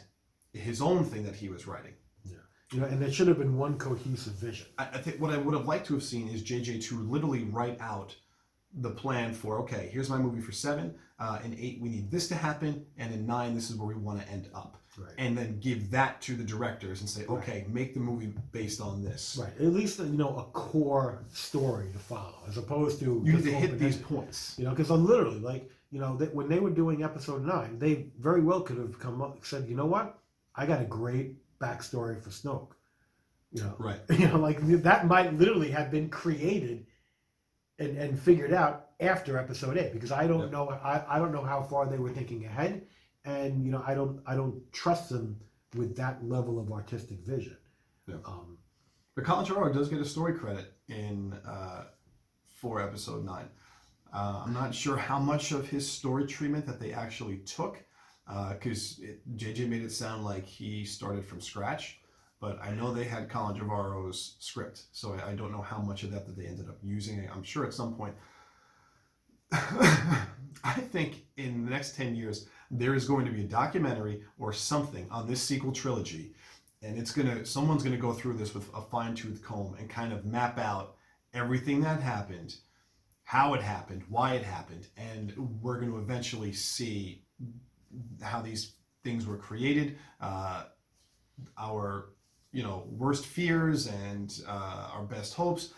his 0.53 0.81
own 0.81 1.05
thing 1.05 1.23
that 1.25 1.37
he 1.37 1.49
was 1.49 1.67
writing. 1.67 1.95
You 2.73 2.81
know, 2.81 2.87
and 2.87 3.01
there 3.01 3.13
should 3.13 3.29
have 3.29 3.39
been 3.39 3.57
one 3.57 3.79
cohesive 3.79 4.33
vision. 4.35 4.67
I, 4.79 4.85
I 4.95 4.99
think 5.03 5.21
what 5.21 5.33
I 5.33 5.37
would 5.37 5.55
have 5.55 5.67
liked 5.67 5.87
to 5.89 5.95
have 5.95 6.03
seen 6.03 6.29
is 6.29 6.43
JJ 6.43 6.83
to 6.89 6.99
literally 7.03 7.45
write 7.45 7.79
out 7.81 8.17
the 8.73 8.91
plan 8.91 9.33
for 9.35 9.59
okay, 9.61 9.89
here's 9.93 10.09
my 10.11 10.19
movie 10.19 10.41
for 10.41 10.51
seven. 10.51 10.95
Uh, 11.21 11.39
in 11.45 11.55
eight, 11.61 11.79
we 11.81 11.89
need 11.89 12.11
this 12.11 12.27
to 12.29 12.35
happen, 12.35 12.85
and 12.99 13.15
in 13.15 13.27
nine, 13.27 13.55
this 13.55 13.71
is 13.71 13.77
where 13.77 13.87
we 13.87 13.95
want 13.95 14.21
to 14.21 14.29
end 14.29 14.49
up, 14.55 14.83
Right. 14.97 15.11
and 15.19 15.37
then 15.37 15.59
give 15.59 15.91
that 15.91 16.21
to 16.23 16.37
the 16.37 16.45
directors 16.45 17.01
and 17.01 17.11
say, 17.11 17.23
Right. 17.23 17.39
okay, 17.39 17.67
make 17.69 17.95
the 17.95 18.01
movie 18.01 18.33
based 18.53 18.81
on 18.81 19.03
this. 19.03 19.37
Right. 19.41 19.53
At 19.59 19.73
least 19.73 19.99
you 19.99 20.05
know 20.07 20.37
a 20.39 20.45
core 20.53 21.25
story 21.33 21.91
to 21.93 21.99
follow, 21.99 22.39
as 22.49 22.57
opposed 22.59 23.01
to 23.01 23.23
You 23.25 23.33
need 23.33 23.45
to 23.45 23.53
hit 23.53 23.79
these 23.79 23.97
points. 23.97 24.55
You 24.59 24.65
know, 24.65 24.71
because 24.71 24.91
I'm 24.91 25.05
literally 25.05 25.41
like, 25.41 25.69
you 25.91 25.99
know, 26.01 26.17
that 26.19 26.35
when 26.35 26.49
they 26.49 26.61
were 26.61 26.71
doing 26.71 27.03
episode 27.03 27.45
nine, 27.45 27.79
they 27.79 28.07
very 28.21 28.41
well 28.41 28.61
could 28.61 28.79
have 28.79 28.99
come 28.99 29.21
up 29.21 29.45
said, 29.45 29.69
you 29.69 29.75
know 29.77 29.87
what, 29.87 30.19
I 30.55 30.65
got 30.67 30.81
a 30.81 30.85
great 30.85 31.37
backstory 31.59 32.23
for 32.23 32.31
Snoke. 32.31 32.71
You 33.53 33.63
know, 33.65 33.75
Right. 33.79 34.01
you 34.19 34.29
know, 34.29 34.39
like 34.39 34.61
that 34.83 35.07
might 35.09 35.35
literally 35.35 35.71
have 35.73 35.91
been 35.91 36.09
created 36.09 36.87
and, 37.81 37.97
and 37.99 38.19
figured 38.19 38.53
out 38.53 38.91
after 39.01 39.39
episode 39.39 39.77
eight 39.77 39.93
because 39.93 40.13
I 40.13 40.29
don't 40.29 40.43
Yep. 40.43 40.53
know 40.53 40.69
I, 40.69 41.03
I 41.17 41.19
don't 41.19 41.33
know 41.33 41.43
how 41.43 41.63
far 41.63 41.87
they 41.87 41.99
were 41.99 42.11
thinking 42.11 42.45
ahead 42.45 42.83
and 43.25 43.65
you 43.65 43.71
know 43.71 43.83
I 43.87 43.95
don't 43.95 44.21
I 44.27 44.35
don't 44.35 44.61
trust 44.73 45.09
them 45.09 45.41
with 45.75 45.97
that 45.97 46.25
level 46.25 46.59
of 46.59 46.71
artistic 46.73 47.21
vision. 47.21 47.57
Yeah. 48.07 48.17
Um, 48.25 48.59
But 49.15 49.25
Colin 49.25 49.47
Trevorrow 49.47 49.73
does 49.73 49.89
get 49.89 50.01
a 50.01 50.05
story 50.05 50.35
credit 50.35 50.73
in 50.89 51.33
uh, 51.47 51.85
for 52.47 52.81
episode 52.81 53.25
nine. 53.25 53.49
Uh, 54.13 54.43
I'm 54.47 54.53
not 54.53 54.75
sure 54.75 54.97
how 54.97 55.19
much 55.19 55.51
of 55.53 55.69
his 55.69 55.91
story 55.91 56.27
treatment 56.27 56.67
that 56.67 56.79
they 56.79 56.93
actually 56.93 57.39
took, 57.39 57.83
because 58.27 59.01
JJ 59.35 59.69
made 59.69 59.83
it 59.83 59.91
sound 59.91 60.25
like 60.25 60.47
he 60.47 60.85
started 60.85 61.25
from 61.25 61.41
scratch. 61.41 61.99
But 62.41 62.63
I 62.63 62.73
know 62.75 62.93
they 62.93 63.05
had 63.05 63.29
Colin 63.31 63.59
Trevorrow's 63.59 64.37
script, 64.39 64.83
so 64.93 65.15
I, 65.15 65.31
I 65.31 65.35
don't 65.35 65.51
know 65.51 65.63
how 65.63 65.79
much 65.79 66.03
of 66.03 66.11
that 66.13 66.27
that 66.27 66.37
they 66.37 66.47
ended 66.47 66.69
up 66.69 66.79
using. 66.83 67.29
I'm 67.33 67.43
sure 67.43 67.65
at 67.65 67.73
some 67.75 67.95
point. 67.95 68.15
I 69.53 70.81
think 70.93 71.25
in 71.37 71.65
the 71.65 71.71
next 71.71 71.97
10 71.97 72.15
years, 72.17 72.49
there 72.71 72.95
is 72.95 73.07
going 73.07 73.25
to 73.27 73.33
be 73.33 73.43
a 73.43 73.49
documentary 73.49 74.23
or 74.39 74.53
something 74.53 75.07
on 75.11 75.27
this 75.27 75.43
sequel 75.43 75.73
trilogy. 75.73 76.33
And 76.83 76.99
it's 76.99 77.13
gonna 77.13 77.47
someone's 77.47 77.83
gonna 77.83 77.97
go 77.97 78.13
through 78.13 78.35
this 78.35 78.55
with 78.55 78.69
a 78.75 78.81
fine-tooth 78.81 79.43
comb 79.43 79.75
and 79.79 79.89
kind 79.89 80.13
of 80.13 80.25
map 80.25 80.59
out 80.59 80.97
everything 81.33 81.81
that 81.81 82.01
happened 82.01 82.57
how 83.25 83.55
it 83.55 83.63
happened 83.63 84.03
why 84.09 84.35
it 84.35 84.45
happened 84.45 84.87
and 84.97 85.35
we're 85.61 85.79
going 85.79 85.91
to 85.91 85.99
eventually 85.99 86.53
see 86.53 87.23
how 88.23 88.41
these 88.41 88.75
things 89.03 89.27
were 89.27 89.37
created 89.37 89.97
uh, 90.21 90.65
our 91.59 92.11
you 92.53 92.63
know 92.63 92.87
worst 92.91 93.27
fears 93.27 93.87
and 93.87 94.43
uh, 94.47 94.91
our 94.93 95.05
best 95.05 95.35
hopes 95.35 95.73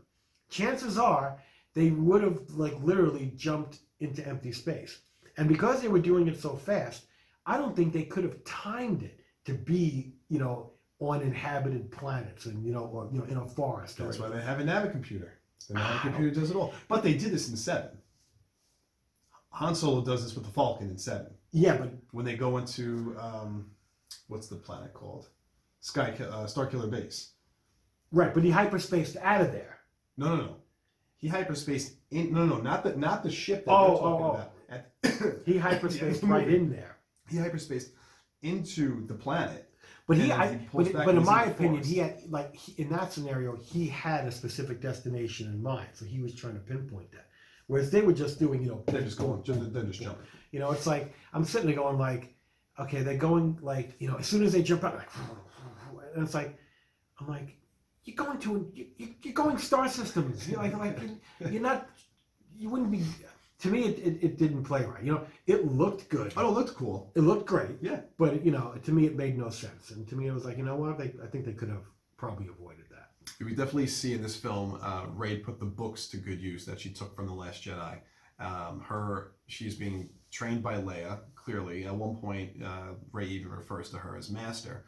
Chances 0.49 0.97
are 0.97 1.37
they 1.73 1.89
would 1.91 2.23
have 2.23 2.39
like 2.51 2.73
literally 2.81 3.33
jumped 3.35 3.79
into 3.99 4.25
empty 4.27 4.51
space. 4.51 4.99
And 5.37 5.47
because 5.49 5.81
they 5.81 5.87
were 5.89 5.99
doing 5.99 6.27
it 6.27 6.39
so 6.41 6.55
fast, 6.55 7.05
I 7.45 7.57
don't 7.57 7.75
think 7.75 7.93
they 7.93 8.03
could 8.03 8.23
have 8.23 8.43
timed 8.45 9.03
it 9.03 9.19
to 9.45 9.53
be, 9.53 10.13
you 10.29 10.39
know, 10.39 10.71
on 10.99 11.21
inhabited 11.21 11.91
planets 11.91 12.45
and 12.45 12.65
you 12.65 12.71
know, 12.71 12.85
or 12.85 13.09
you 13.11 13.19
know, 13.19 13.25
in 13.25 13.37
a 13.37 13.45
forest. 13.45 13.97
That's 13.97 14.17
why 14.17 14.29
they 14.29 14.41
have 14.41 14.61
a 14.61 14.63
Navicomputer. 14.63 15.29
The 15.69 15.73
Ah. 15.77 16.01
Navicomputer 16.03 16.33
does 16.33 16.49
it 16.51 16.55
all. 16.55 16.73
But 16.87 17.03
they 17.03 17.13
did 17.13 17.31
this 17.31 17.49
in 17.49 17.57
seven. 17.57 17.89
Han 19.49 19.75
Solo 19.75 20.01
does 20.03 20.23
this 20.23 20.35
with 20.35 20.45
the 20.45 20.51
Falcon 20.51 20.89
in 20.89 20.97
seven. 20.97 21.33
Yeah, 21.55 21.77
but 21.77 21.93
When 22.11 22.25
they 22.25 22.35
go 22.35 22.57
into 22.57 23.15
um, 23.19 23.71
what's 24.27 24.47
the 24.47 24.57
planet 24.57 24.93
called? 24.93 25.29
Sky 25.79 26.13
uh, 26.19 26.45
Starkiller 26.45 26.89
Base. 26.91 27.31
right, 28.11 28.33
but 28.33 28.43
he 28.43 28.51
hyperspaced 28.51 29.15
out 29.21 29.41
of 29.41 29.51
there. 29.51 29.79
No, 30.17 30.35
no, 30.35 30.35
no. 30.35 30.55
He 31.17 31.29
hyperspaced 31.29 31.93
in. 32.11 32.33
No, 32.33 32.45
no, 32.45 32.57
not 32.59 32.83
the 32.83 32.95
not 32.97 33.23
the 33.23 33.31
ship 33.31 33.65
that 33.65 33.71
Oh, 33.71 33.87
they're 33.87 33.97
talking 33.97 34.25
oh, 34.25 34.29
oh. 34.29 34.31
about. 34.31 34.51
At, 34.69 35.43
He 35.45 35.53
hyperspaced 35.53 36.27
right 36.27 36.47
in 36.49 36.69
there. 36.69 36.97
he 37.29 37.37
hyperspaced 37.37 37.89
into 38.41 39.05
the 39.07 39.13
planet. 39.13 39.69
But 40.07 40.17
he, 40.17 40.31
I, 40.31 40.53
he 40.53 40.67
but, 40.73 40.93
but 40.93 41.15
in 41.15 41.23
my 41.23 41.45
opinion, 41.45 41.75
forest. 41.75 41.89
he 41.89 41.97
had 41.99 42.19
like 42.29 42.53
he, 42.55 42.81
in 42.81 42.89
that 42.89 43.13
scenario, 43.13 43.55
he 43.55 43.87
had 43.87 44.27
a 44.27 44.31
specific 44.31 44.81
destination 44.81 45.47
in 45.47 45.63
mind, 45.63 45.87
so 45.93 46.05
he 46.05 46.19
was 46.19 46.35
trying 46.35 46.53
to 46.55 46.59
pinpoint 46.59 47.11
that. 47.13 47.27
Whereas 47.67 47.89
they 47.89 48.01
were 48.01 48.13
just 48.13 48.37
doing, 48.37 48.61
you 48.61 48.67
know, 48.69 48.83
They're 48.87 49.01
just 49.01 49.17
going. 49.17 49.41
Just, 49.43 49.73
they're 49.73 49.83
just 49.83 50.01
jumping. 50.01 50.27
You 50.55 50.61
know, 50.61 50.71
it's 50.71 50.87
like 50.87 51.13
I'm 51.33 51.43
sitting 51.43 51.67
there 51.67 51.75
going 51.75 51.97
like, 51.97 52.33
okay, 52.79 53.01
they're 53.01 53.17
going 53.17 53.59
like, 53.61 53.93
you 53.99 54.07
know, 54.07 54.15
as 54.15 54.25
soon 54.25 54.41
as 54.41 54.53
they 54.53 54.63
jump 54.63 54.85
out, 54.85 54.95
like, 54.95 55.09
and 56.15 56.23
it's 56.23 56.33
like, 56.33 56.57
I'm 57.19 57.27
like, 57.27 57.57
you're 58.05 58.15
going 58.15 58.39
to, 58.39 58.71
you, 58.73 59.09
you're 59.21 59.33
going 59.33 59.57
star 59.57 59.89
systems. 59.89 60.47
You're 60.47 60.61
like, 60.61 60.77
like 60.77 60.97
you're, 61.51 61.61
not, 61.61 61.89
you 62.57 62.69
wouldn't 62.69 62.89
be. 62.89 63.03
To 63.63 63.67
me, 63.67 63.83
it, 63.83 63.99
it, 63.99 64.23
it 64.23 64.37
didn't 64.37 64.63
play 64.63 64.85
right. 64.85 65.03
You 65.03 65.15
know, 65.15 65.25
it 65.45 65.69
looked 65.69 66.07
good. 66.07 66.31
Oh, 66.37 66.47
it 66.47 66.53
looked 66.53 66.75
cool. 66.75 67.11
It 67.15 67.21
looked 67.21 67.47
great. 67.47 67.71
Yeah. 67.81 67.99
But 68.17 68.45
you 68.45 68.51
know, 68.53 68.75
to 68.81 68.91
me, 68.93 69.07
it 69.07 69.17
made 69.17 69.37
no 69.37 69.49
sense. 69.49 69.91
And 69.91 70.07
to 70.07 70.15
me, 70.15 70.27
it 70.27 70.33
was 70.33 70.45
like, 70.45 70.57
you 70.57 70.63
know 70.63 70.77
what? 70.77 70.97
They, 70.97 71.11
I 71.21 71.27
think 71.27 71.43
they 71.43 71.51
could 71.51 71.69
have 71.69 71.83
probably 72.15 72.47
avoided 72.47 72.85
that. 72.91 73.09
We 73.43 73.55
definitely 73.55 73.87
see 73.87 74.13
in 74.13 74.23
this 74.23 74.37
film 74.37 74.79
uh, 74.81 75.07
Rey 75.13 75.35
put 75.35 75.59
the 75.59 75.65
books 75.65 76.07
to 76.09 76.17
good 76.17 76.39
use 76.39 76.65
that 76.65 76.79
she 76.79 76.91
took 76.91 77.13
from 77.13 77.27
the 77.27 77.33
Last 77.33 77.61
Jedi. 77.61 77.99
Um, 78.39 78.81
her, 78.87 79.33
she's 79.47 79.75
being 79.75 80.09
trained 80.35 80.61
by 80.61 80.75
Leia. 80.75 81.19
Clearly, 81.35 81.85
at 81.85 81.95
one 81.95 82.15
point, 82.17 82.61
uh, 82.63 82.93
Rey 83.11 83.27
even 83.27 83.49
refers 83.51 83.89
to 83.91 83.97
her 83.97 84.17
as 84.17 84.29
master. 84.29 84.83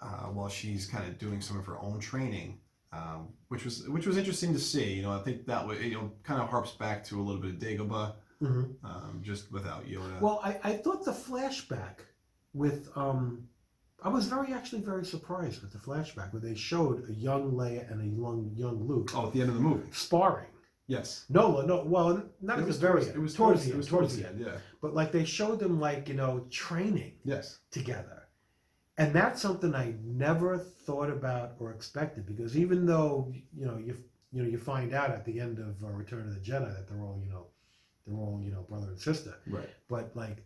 Uh, 0.00 0.26
while 0.36 0.48
she's 0.48 0.86
kind 0.86 1.06
of 1.08 1.18
doing 1.18 1.40
some 1.40 1.58
of 1.58 1.64
her 1.66 1.78
own 1.80 1.98
training, 1.98 2.58
um, 2.92 3.28
which 3.48 3.64
was 3.64 3.88
which 3.88 4.06
was 4.06 4.16
interesting 4.16 4.52
to 4.52 4.58
see. 4.58 4.92
You 4.94 5.02
know, 5.02 5.12
I 5.12 5.18
think 5.18 5.46
that 5.46 5.66
was, 5.66 5.80
you 5.80 5.94
know 5.94 6.12
kind 6.24 6.40
of 6.42 6.48
harps 6.48 6.72
back 6.72 7.04
to 7.06 7.20
a 7.20 7.22
little 7.22 7.40
bit 7.40 7.52
of 7.54 7.58
Dagobah, 7.58 8.14
Mm-hmm. 8.42 8.84
um, 8.84 9.20
just 9.22 9.50
without 9.52 9.86
Yoda. 9.86 10.20
Well, 10.20 10.40
I, 10.44 10.58
I 10.62 10.72
thought 10.76 11.04
the 11.04 11.12
flashback 11.12 12.00
with 12.52 12.88
um, 12.96 13.48
I 14.02 14.08
was 14.10 14.26
very 14.26 14.52
actually 14.52 14.82
very 14.82 15.04
surprised 15.06 15.62
with 15.62 15.72
the 15.72 15.78
flashback 15.78 16.32
where 16.32 16.42
they 16.42 16.54
showed 16.54 17.08
a 17.08 17.14
young 17.14 17.52
Leia 17.52 17.90
and 17.90 18.02
a 18.02 18.04
young 18.22 18.52
young 18.54 18.86
Luke 18.86 19.10
oh, 19.14 19.28
at 19.28 19.32
the 19.32 19.40
end 19.40 19.48
of 19.50 19.54
the 19.56 19.62
movie, 19.62 19.88
sparring. 19.92 20.48
Yes. 20.86 21.24
No, 21.28 21.60
no, 21.62 21.84
well, 21.84 22.22
not 22.40 22.58
It 22.58 22.62
at 22.62 22.66
was 22.66 22.78
the 22.80 22.86
very 22.86 23.00
towards- 23.00 23.08
end. 23.08 23.16
It 23.16 23.20
was 23.20 23.34
towards, 23.34 23.60
towards 23.60 23.64
the 23.64 23.68
it 23.68 23.72
end. 23.72 23.78
was 23.78 23.88
Towards 23.88 24.16
the 24.16 24.28
end. 24.28 24.40
Yeah. 24.40 24.58
But 24.82 24.94
like 24.94 25.12
they 25.12 25.24
showed 25.24 25.58
them 25.58 25.80
like 25.80 26.08
you 26.08 26.14
know 26.14 26.46
training 26.50 27.12
Yes. 27.24 27.58
together, 27.70 28.28
and 28.98 29.12
that's 29.14 29.40
something 29.42 29.74
I 29.74 29.94
never 30.04 30.58
thought 30.58 31.10
about 31.10 31.54
or 31.58 31.72
expected 31.72 32.26
because 32.26 32.56
even 32.56 32.86
though 32.86 33.32
you 33.56 33.66
know 33.66 33.78
you 33.78 33.96
you 34.32 34.42
know 34.42 34.48
you 34.48 34.58
find 34.58 34.92
out 34.94 35.10
at 35.10 35.24
the 35.24 35.40
end 35.40 35.58
of 35.58 35.82
uh, 35.82 35.88
Return 35.88 36.26
of 36.28 36.34
the 36.34 36.40
Jedi 36.40 36.74
that 36.76 36.88
they're 36.88 37.00
all 37.02 37.18
you 37.24 37.30
know 37.30 37.46
they're 38.06 38.16
all 38.16 38.40
you 38.42 38.50
know 38.50 38.62
brother 38.68 38.88
and 38.88 39.00
sister, 39.00 39.34
Right. 39.46 39.68
but 39.88 40.14
like 40.14 40.44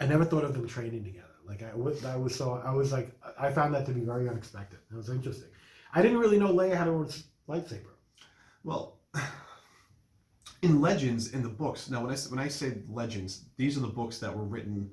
I 0.00 0.06
never 0.06 0.24
thought 0.24 0.44
of 0.44 0.54
them 0.54 0.66
training 0.66 1.04
together. 1.04 1.26
Like 1.46 1.62
I 1.62 1.74
was, 1.74 2.04
I 2.04 2.16
was 2.16 2.34
so 2.34 2.62
I 2.64 2.72
was 2.72 2.92
like 2.92 3.10
I 3.38 3.50
found 3.50 3.74
that 3.74 3.86
to 3.86 3.92
be 3.92 4.00
very 4.02 4.28
unexpected. 4.28 4.78
It 4.90 4.94
was 4.96 5.08
interesting. 5.08 5.48
I 5.94 6.02
didn't 6.02 6.18
really 6.18 6.38
know 6.38 6.52
Leia 6.54 6.76
had 6.76 6.86
her 6.86 6.94
own 6.94 7.08
lightsaber. 7.48 7.94
Well, 8.64 8.98
in 10.62 10.80
Legends, 10.80 11.32
in 11.32 11.42
the 11.42 11.48
books. 11.48 11.90
Now, 11.90 12.04
when 12.04 12.14
I 12.14 12.18
when 12.28 12.38
I 12.38 12.48
say 12.48 12.78
Legends, 12.88 13.44
these 13.56 13.76
are 13.76 13.80
the 13.80 13.88
books 13.88 14.18
that 14.18 14.36
were 14.36 14.44
written 14.44 14.90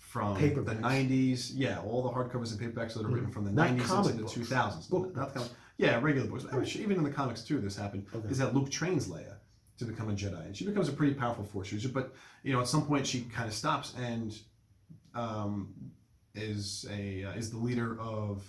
from 0.00 0.34
the 0.34 0.74
'90s. 0.74 1.52
Yeah, 1.54 1.80
all 1.80 2.02
the 2.02 2.10
hardcovers 2.10 2.52
and 2.52 2.60
paperbacks 2.60 2.94
that 2.94 3.04
are 3.04 3.08
written 3.08 3.30
from 3.30 3.44
the 3.44 3.50
Not 3.52 3.70
'90s 3.70 3.84
comic 3.86 4.12
into 4.12 4.24
the 4.38 4.44
2000s. 4.44 4.88
Book 4.90 5.14
Not 5.16 5.34
books. 5.34 5.34
comic- 5.34 5.52
yeah, 5.78 5.98
regular 6.00 6.28
books. 6.28 6.44
Right. 6.44 6.62
Actually, 6.62 6.84
Even 6.84 6.98
in 6.98 7.02
the 7.02 7.10
comics 7.10 7.42
too, 7.42 7.60
this 7.60 7.76
happened. 7.76 8.06
Okay. 8.14 8.28
Is 8.28 8.38
that 8.38 8.54
Luke 8.54 8.70
trains 8.70 9.08
Leia 9.08 9.36
to 9.78 9.84
become 9.84 10.10
a 10.10 10.12
Jedi, 10.12 10.44
and 10.46 10.56
she 10.56 10.64
becomes 10.64 10.88
a 10.88 10.92
pretty 10.92 11.14
powerful 11.14 11.44
force 11.44 11.72
user. 11.72 11.88
But 11.88 12.14
you 12.42 12.52
know, 12.52 12.60
at 12.60 12.68
some 12.68 12.86
point, 12.86 13.06
she 13.06 13.22
kind 13.22 13.48
of 13.48 13.54
stops 13.54 13.94
and 13.98 14.38
um, 15.14 15.74
is 16.34 16.86
a 16.90 17.24
uh, 17.24 17.32
is 17.32 17.50
the 17.50 17.58
leader 17.58 17.98
of 18.00 18.44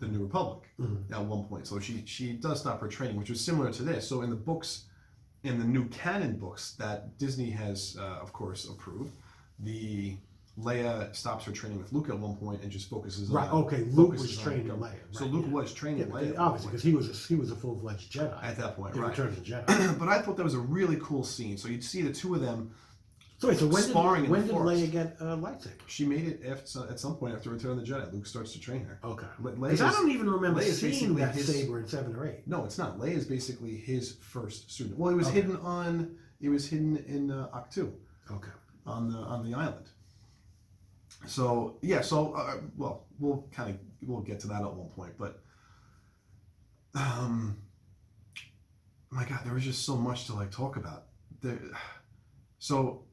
the 0.00 0.08
New 0.08 0.22
Republic 0.22 0.68
Mhm. 0.80 1.10
at 1.12 1.24
one 1.24 1.44
point. 1.44 1.66
So 1.66 1.78
she 1.78 2.02
she 2.06 2.32
does 2.32 2.60
stop 2.60 2.80
her 2.80 2.88
training, 2.88 3.16
which 3.16 3.30
was 3.30 3.40
similar 3.40 3.70
to 3.72 3.82
this. 3.82 4.08
So 4.08 4.22
in 4.22 4.30
the 4.30 4.36
books, 4.36 4.86
in 5.44 5.58
the 5.58 5.64
new 5.64 5.84
canon 5.88 6.36
books 6.38 6.72
that 6.78 7.16
Disney 7.18 7.50
has, 7.50 7.96
uh, 7.98 8.02
of 8.20 8.32
course, 8.32 8.68
approved, 8.68 9.12
the 9.60 10.16
Leia 10.58 11.14
stops 11.14 11.44
her 11.44 11.52
training 11.52 11.78
with 11.78 11.92
Luke 11.92 12.08
at 12.10 12.18
one 12.18 12.36
point 12.36 12.60
and 12.62 12.70
just 12.70 12.90
focuses 12.90 13.30
Right. 13.30 13.48
on 13.48 13.64
Okay. 13.64 13.84
Luke 13.84 14.12
was 14.12 14.36
training. 14.36 14.66
Leia. 14.68 14.92
So 15.12 15.24
Luke 15.26 15.46
yeah. 15.46 15.52
was 15.52 15.72
training 15.72 16.00
Yeah, 16.00 16.06
Leia 16.06 16.12
but 16.12 16.22
at 16.24 16.28
one 16.34 16.38
obviously 16.40 16.68
because 16.70 16.82
he 16.82 16.94
was 16.94 17.08
a, 17.08 17.12
he 17.28 17.34
was 17.36 17.50
a 17.50 17.56
full 17.56 17.78
fledged 17.78 18.12
Jedi. 18.12 18.42
at 18.44 18.56
that 18.58 18.76
point, 18.76 18.94
in 18.94 19.00
right? 19.00 19.10
Return 19.10 19.28
of 19.28 19.42
Jedi. 19.42 19.98
but 19.98 20.08
I 20.08 20.20
thought 20.20 20.36
that 20.36 20.44
was 20.44 20.54
a 20.54 20.58
really 20.60 20.96
cool 21.00 21.24
scene. 21.24 21.56
So 21.56 21.68
you'd 21.68 21.84
see 21.84 22.02
the 22.02 22.12
two 22.12 22.34
of 22.34 22.40
them. 22.40 22.72
So 23.40 23.48
wait, 23.48 23.56
so 23.58 23.66
when 23.68 23.82
did 23.82 23.90
Sparring 23.90 24.24
in 24.26 24.30
when 24.30 24.40
the 24.42 24.46
did 24.48 24.52
forest. 24.52 24.82
Leia 24.84 24.92
get 24.92 25.16
a 25.18 25.24
lightsaber? 25.24 25.70
She 25.86 26.04
made 26.04 26.28
it 26.28 26.42
after, 26.46 26.86
at 26.90 27.00
some 27.00 27.16
point 27.16 27.34
after 27.34 27.48
Return 27.48 27.70
of 27.70 27.78
the 27.78 27.90
Jedi. 27.90 28.12
Luke 28.12 28.26
starts 28.26 28.52
to 28.52 28.60
train 28.60 28.84
her. 28.84 29.00
Okay. 29.02 29.26
Le- 29.40 29.52
Because 29.52 29.80
I 29.80 29.90
don't 29.92 30.10
even 30.10 30.28
remember 30.28 30.60
Leia's 30.60 30.78
seeing 30.78 31.14
that 31.14 31.34
his- 31.34 31.46
saber 31.46 31.80
in 31.80 31.86
seven 31.86 32.14
or 32.14 32.26
eight. 32.28 32.46
No, 32.46 32.66
it's 32.66 32.76
not. 32.76 32.98
Leia 32.98 33.12
is 33.16 33.24
basically 33.24 33.76
his 33.78 34.12
first 34.16 34.70
student. 34.70 34.98
Well, 34.98 35.10
it 35.10 35.16
was 35.16 35.28
Okay. 35.28 35.36
hidden 35.40 35.56
on. 35.56 36.18
It 36.42 36.50
was 36.50 36.68
hidden 36.68 36.98
in 36.98 37.30
uh, 37.30 37.48
Ahch-To. 37.54 37.90
Okay. 38.30 38.50
on 38.86 39.10
the 39.10 39.18
on 39.18 39.42
the 39.50 39.54
island. 39.56 39.86
So 41.26 41.78
yeah, 41.80 42.02
so 42.02 42.32
uh, 42.34 42.56
well, 42.76 43.06
we'll 43.18 43.46
kind 43.52 43.70
of 43.70 43.78
we'll 44.06 44.20
get 44.20 44.40
to 44.40 44.48
that 44.48 44.60
at 44.62 44.74
one 44.74 44.88
point, 44.90 45.12
but 45.18 45.42
um, 46.94 47.56
my 49.10 49.24
God, 49.24 49.40
there 49.44 49.54
was 49.54 49.64
just 49.64 49.84
so 49.84 49.96
much 49.96 50.26
to 50.26 50.34
like 50.34 50.50
talk 50.50 50.76
about. 50.76 51.04
There, 51.42 51.58
so 52.58 53.04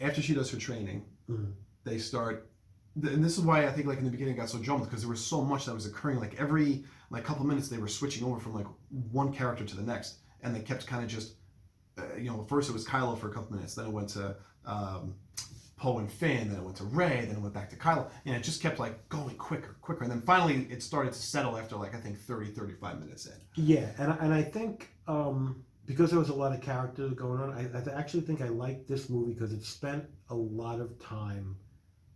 after 0.00 0.20
she 0.22 0.34
does 0.34 0.50
her 0.50 0.58
training, 0.58 1.04
Mhm. 1.30 1.52
they 1.84 1.98
start. 1.98 2.50
And 2.96 3.24
this 3.24 3.36
is 3.36 3.44
why 3.44 3.66
I 3.66 3.72
think, 3.72 3.86
like 3.88 3.98
in 3.98 4.04
the 4.04 4.10
beginning, 4.10 4.34
it 4.34 4.36
got 4.36 4.48
so 4.48 4.58
jumbled 4.58 4.88
because 4.88 5.02
there 5.02 5.10
was 5.10 5.24
so 5.24 5.42
much 5.42 5.66
that 5.66 5.74
was 5.74 5.86
occurring. 5.86 6.20
Like 6.20 6.34
every 6.38 6.84
like 7.10 7.24
couple 7.24 7.44
minutes, 7.44 7.68
they 7.68 7.78
were 7.78 7.88
switching 7.88 8.24
over 8.24 8.38
from 8.38 8.54
like 8.54 8.66
one 9.10 9.32
character 9.32 9.64
to 9.64 9.76
the 9.76 9.82
next, 9.82 10.18
and 10.42 10.54
they 10.54 10.60
kept 10.60 10.86
kind 10.86 11.02
of 11.02 11.10
just 11.10 11.34
uh, 11.96 12.02
you 12.16 12.28
know, 12.28 12.42
first 12.44 12.68
it 12.68 12.72
was 12.72 12.84
Kylo 12.84 13.16
for 13.16 13.28
a 13.28 13.32
couple 13.32 13.54
minutes, 13.54 13.74
then 13.76 13.86
it 13.86 13.92
went 13.92 14.08
to 14.10 14.36
um, 14.66 15.14
Poe 15.76 15.98
and 15.98 16.10
Finn, 16.10 16.48
then 16.48 16.58
it 16.58 16.62
went 16.64 16.76
to 16.78 16.84
Rey, 16.84 17.24
then 17.26 17.36
it 17.36 17.40
went 17.40 17.54
back 17.54 17.70
to 17.70 17.76
Kylo, 17.76 18.10
and 18.24 18.34
it 18.34 18.42
just 18.42 18.60
kept 18.60 18.80
like 18.80 19.08
going 19.08 19.36
quicker, 19.36 19.76
quicker, 19.80 20.02
and 20.02 20.10
then 20.10 20.20
finally 20.20 20.66
it 20.70 20.82
started 20.82 21.12
to 21.12 21.18
settle 21.20 21.56
after 21.56 21.76
like 21.76 21.94
I 21.94 22.00
think 22.00 22.18
30, 22.18 22.50
35 22.50 22.98
minutes 22.98 23.26
in. 23.26 23.34
Yeah, 23.54 23.92
and 23.98 24.12
I- 24.12 24.16
and 24.16 24.34
I 24.34 24.42
think 24.42 24.90
um, 25.06 25.64
because 25.86 26.10
there 26.10 26.18
was 26.18 26.30
a 26.30 26.34
lot 26.34 26.52
of 26.52 26.60
characters 26.60 27.12
going 27.14 27.40
on, 27.40 27.52
I, 27.52 27.68
I 27.78 27.98
actually 27.98 28.22
think 28.22 28.40
I 28.40 28.48
liked 28.48 28.88
this 28.88 29.08
movie 29.10 29.34
because 29.34 29.52
it 29.52 29.62
spent 29.64 30.04
a 30.30 30.34
lot 30.34 30.80
of 30.80 30.98
time 30.98 31.56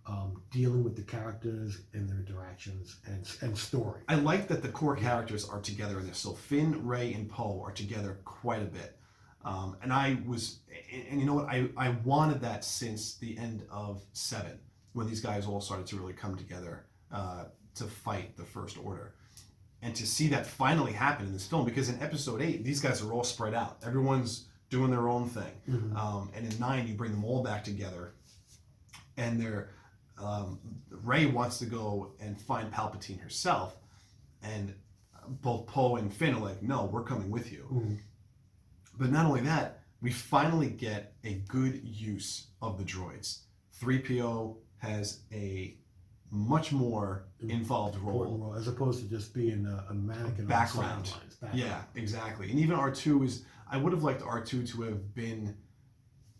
um, 0.07 0.43
dealing 0.51 0.83
with 0.83 0.97
the 0.97 1.03
characters 1.03 1.83
and 1.93 2.09
their 2.09 2.19
interactions 2.19 2.97
and 3.07 3.31
and 3.43 3.57
story. 3.57 4.01
I 4.09 4.15
like 4.15 4.49
that 4.49 4.63
the 4.63 4.69
core 4.69 4.97
characters 4.97 5.47
are 5.47 5.61
together 5.61 6.01
in 6.01 6.07
this. 6.07 6.19
So 6.19 6.33
Finn, 6.33 6.87
Rey, 6.87 7.13
and 7.13 7.29
Poe 7.29 7.63
are 7.65 7.73
together 7.73 8.19
quite 8.25 8.63
a 8.63 8.67
bit. 8.67 8.99
Um, 9.45 9.77
and 9.83 9.93
I 9.93 10.19
was, 10.27 10.61
and, 10.93 11.05
and 11.11 11.21
you 11.21 11.27
know 11.27 11.35
what? 11.35 11.49
I, 11.49 11.69
I 11.77 11.91
wanted 12.05 12.41
that 12.41 12.65
since 12.65 13.17
the 13.17 13.37
end 13.39 13.65
of 13.71 14.03
seven, 14.13 14.59
when 14.95 15.07
these 15.07 15.21
guys 15.21 15.47
all 15.47 15.61
started 15.61 15.87
to 15.89 15.97
really 15.97 16.15
come 16.15 16.37
together 16.37 16.87
uh, 17.13 17.45
to 17.77 17.85
fight 17.85 18.37
the 18.37 18.45
First 18.45 18.79
Order. 18.83 19.15
And 19.83 19.95
to 19.95 20.07
see 20.07 20.29
that 20.29 20.47
finally 20.47 20.93
happen 20.93 21.27
in 21.27 21.33
this 21.33 21.47
film, 21.47 21.65
because 21.65 21.89
in 21.89 22.01
episode 22.03 22.43
eight, 22.43 22.65
these 22.65 22.81
guys 22.81 23.01
are 23.03 23.13
all 23.13 23.23
spread 23.25 23.55
out. 23.55 23.79
Everyone's 23.85 24.47
doing 24.71 24.91
their 24.91 25.09
own 25.09 25.29
thing. 25.29 25.53
Mhm. 25.69 25.97
Um, 25.97 26.31
and 26.35 26.53
in 26.53 26.59
nine, 26.59 26.87
you 26.89 26.95
bring 26.95 27.13
them 27.13 27.25
all 27.25 27.43
back 27.43 27.63
together, 27.65 28.13
and 29.17 29.41
they're 29.41 29.71
um, 30.21 30.59
Rey 30.91 31.27
wants 31.27 31.61
to 31.61 31.65
go 31.67 32.11
and 32.19 32.41
find 32.41 32.73
Palpatine 32.73 33.21
herself, 33.21 33.77
and 34.43 34.75
both 35.29 35.69
Poe 35.69 35.95
and 35.95 36.13
Finn 36.13 36.35
are 36.35 36.41
like, 36.41 36.61
"No, 36.61 36.87
we're 36.87 37.05
coming 37.05 37.31
with 37.31 37.53
you." 37.53 37.69
Mhm. 37.73 37.99
But 38.99 39.13
not 39.13 39.27
only 39.27 39.43
that, 39.43 39.85
we 40.01 40.11
finally 40.13 40.71
get 40.71 41.15
a 41.23 41.35
good 41.47 41.85
use 41.85 42.49
of 42.61 42.79
the 42.79 42.85
droids. 42.85 43.43
3PO 43.81 44.57
has 44.79 45.21
a 45.31 45.77
much 46.31 46.73
more 46.73 47.25
involved 47.41 47.95
Important 47.97 48.31
role. 48.31 48.39
role, 48.51 48.55
as 48.57 48.69
opposed 48.69 49.03
to 49.03 49.09
just 49.09 49.33
being 49.35 49.65
a, 49.67 49.87
a 49.91 49.95
mannequin 49.95 50.47
Background. 50.47 51.05
the 51.07 51.11
sidelines. 51.11 51.35
Background. 51.37 51.59
Yeah, 51.59 51.83
exactly. 51.95 52.51
And 52.51 52.59
even 52.59 52.77
R2 52.77 53.25
is, 53.25 53.45
I 53.71 53.77
would 53.79 53.93
have 53.93 54.03
liked 54.03 54.23
R2 54.23 54.69
to 54.73 54.83
have 54.83 55.15
been 55.15 55.57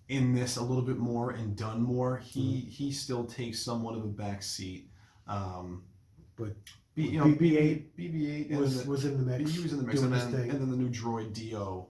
in 0.09 0.35
this 0.35 0.57
a 0.57 0.63
little 0.63 0.83
bit 0.83 0.99
more 0.99 1.31
and 1.33 1.57
done 1.57 1.83
more. 1.83 2.19
He 2.19 2.61
he 2.71 2.93
still 2.93 3.25
takes 3.25 3.61
somewhat 3.63 3.95
of 3.97 4.05
a 4.05 4.09
back 4.09 4.43
seat. 4.43 4.89
Um, 5.27 5.85
But 6.37 6.55
B, 6.95 7.09
you 7.09 7.19
know, 7.19 7.27
BB-8 7.27 7.85
BB-8 7.99 8.51
and 8.51 8.61
was 8.61 8.87
was 8.87 9.05
in 9.05 9.19
the 9.19 9.25
mix. 9.39 9.51
he 9.53 9.63
was 9.63 9.73
in 9.73 9.79
the 9.79 9.85
mix, 9.85 10.01
doing 10.01 10.13
and 10.13 10.21
his 10.23 10.31
then, 10.33 10.41
thing, 10.43 10.51
and 10.51 10.61
then 10.61 10.71
the 10.71 10.77
new 10.77 10.89
droid 10.89 11.33
D-O. 11.35 11.89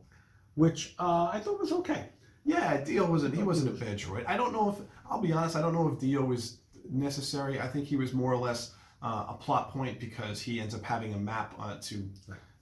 which 0.55 0.95
uh, 0.99 1.31
I 1.33 1.39
thought 1.41 1.59
was 1.61 1.73
okay. 1.73 2.09
Yeah, 2.45 2.81
D-O 2.83 3.05
wasn't 3.07 3.35
he 3.35 3.41
He 3.41 3.47
wasn't 3.47 3.77
a 3.81 3.85
bad 3.85 3.99
droid. 3.99 4.25
I 4.27 4.37
don't 4.37 4.53
know 4.53 4.71
if 4.71 4.77
I'll 5.11 5.21
be 5.21 5.33
honest. 5.33 5.55
I 5.57 5.61
don't 5.63 5.73
know 5.75 5.89
if 5.89 5.99
D-O 6.01 6.25
was 6.25 6.59
necessary. 6.91 7.61
I 7.61 7.69
think 7.69 7.87
he 7.87 7.97
was 7.97 8.13
more 8.13 8.33
or 8.33 8.37
less 8.37 8.75
uh, 9.03 9.27
a 9.29 9.35
plot 9.35 9.71
point 9.71 10.01
because 10.01 10.41
he 10.41 10.61
ends 10.61 10.75
up 10.75 10.83
having 10.83 11.15
a 11.15 11.19
map 11.19 11.55
uh, 11.61 11.77
to 11.83 12.09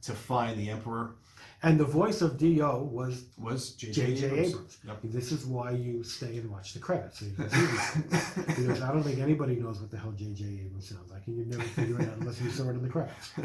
to 0.02 0.12
find 0.12 0.58
the 0.58 0.70
Emperor. 0.70 1.16
And 1.62 1.80
the 1.80 1.84
voice 1.84 2.20
of 2.20 2.36
D-O 2.36 2.82
was 2.82 3.24
Was 3.38 3.70
J.J. 3.70 4.02
Abrams. 4.02 4.48
Abrams. 4.50 4.78
Yep. 4.86 4.98
This 5.04 5.32
is 5.32 5.46
why 5.46 5.70
you 5.70 6.04
stay 6.04 6.36
and 6.36 6.50
watch 6.50 6.74
the 6.74 6.78
credits. 6.78 7.20
So 7.20 7.26
you 7.26 7.32
can 7.32 7.50
see 7.50 7.66
these 7.66 8.46
because 8.46 8.82
I 8.82 8.92
don't 8.92 9.02
think 9.02 9.18
anybody 9.18 9.56
knows 9.56 9.80
what 9.80 9.90
the 9.90 9.96
hell 9.96 10.12
J.J. 10.12 10.44
Abrams 10.44 10.88
sounds 10.88 11.10
like, 11.10 11.26
and 11.26 11.38
you'd 11.38 11.50
never 11.50 11.62
figure 11.62 12.00
it 12.00 12.08
out 12.08 12.18
unless 12.18 12.40
you 12.40 12.50
saw 12.50 12.64
it 12.64 12.70
in 12.70 12.82
the 12.82 12.88
credits. 12.88 13.32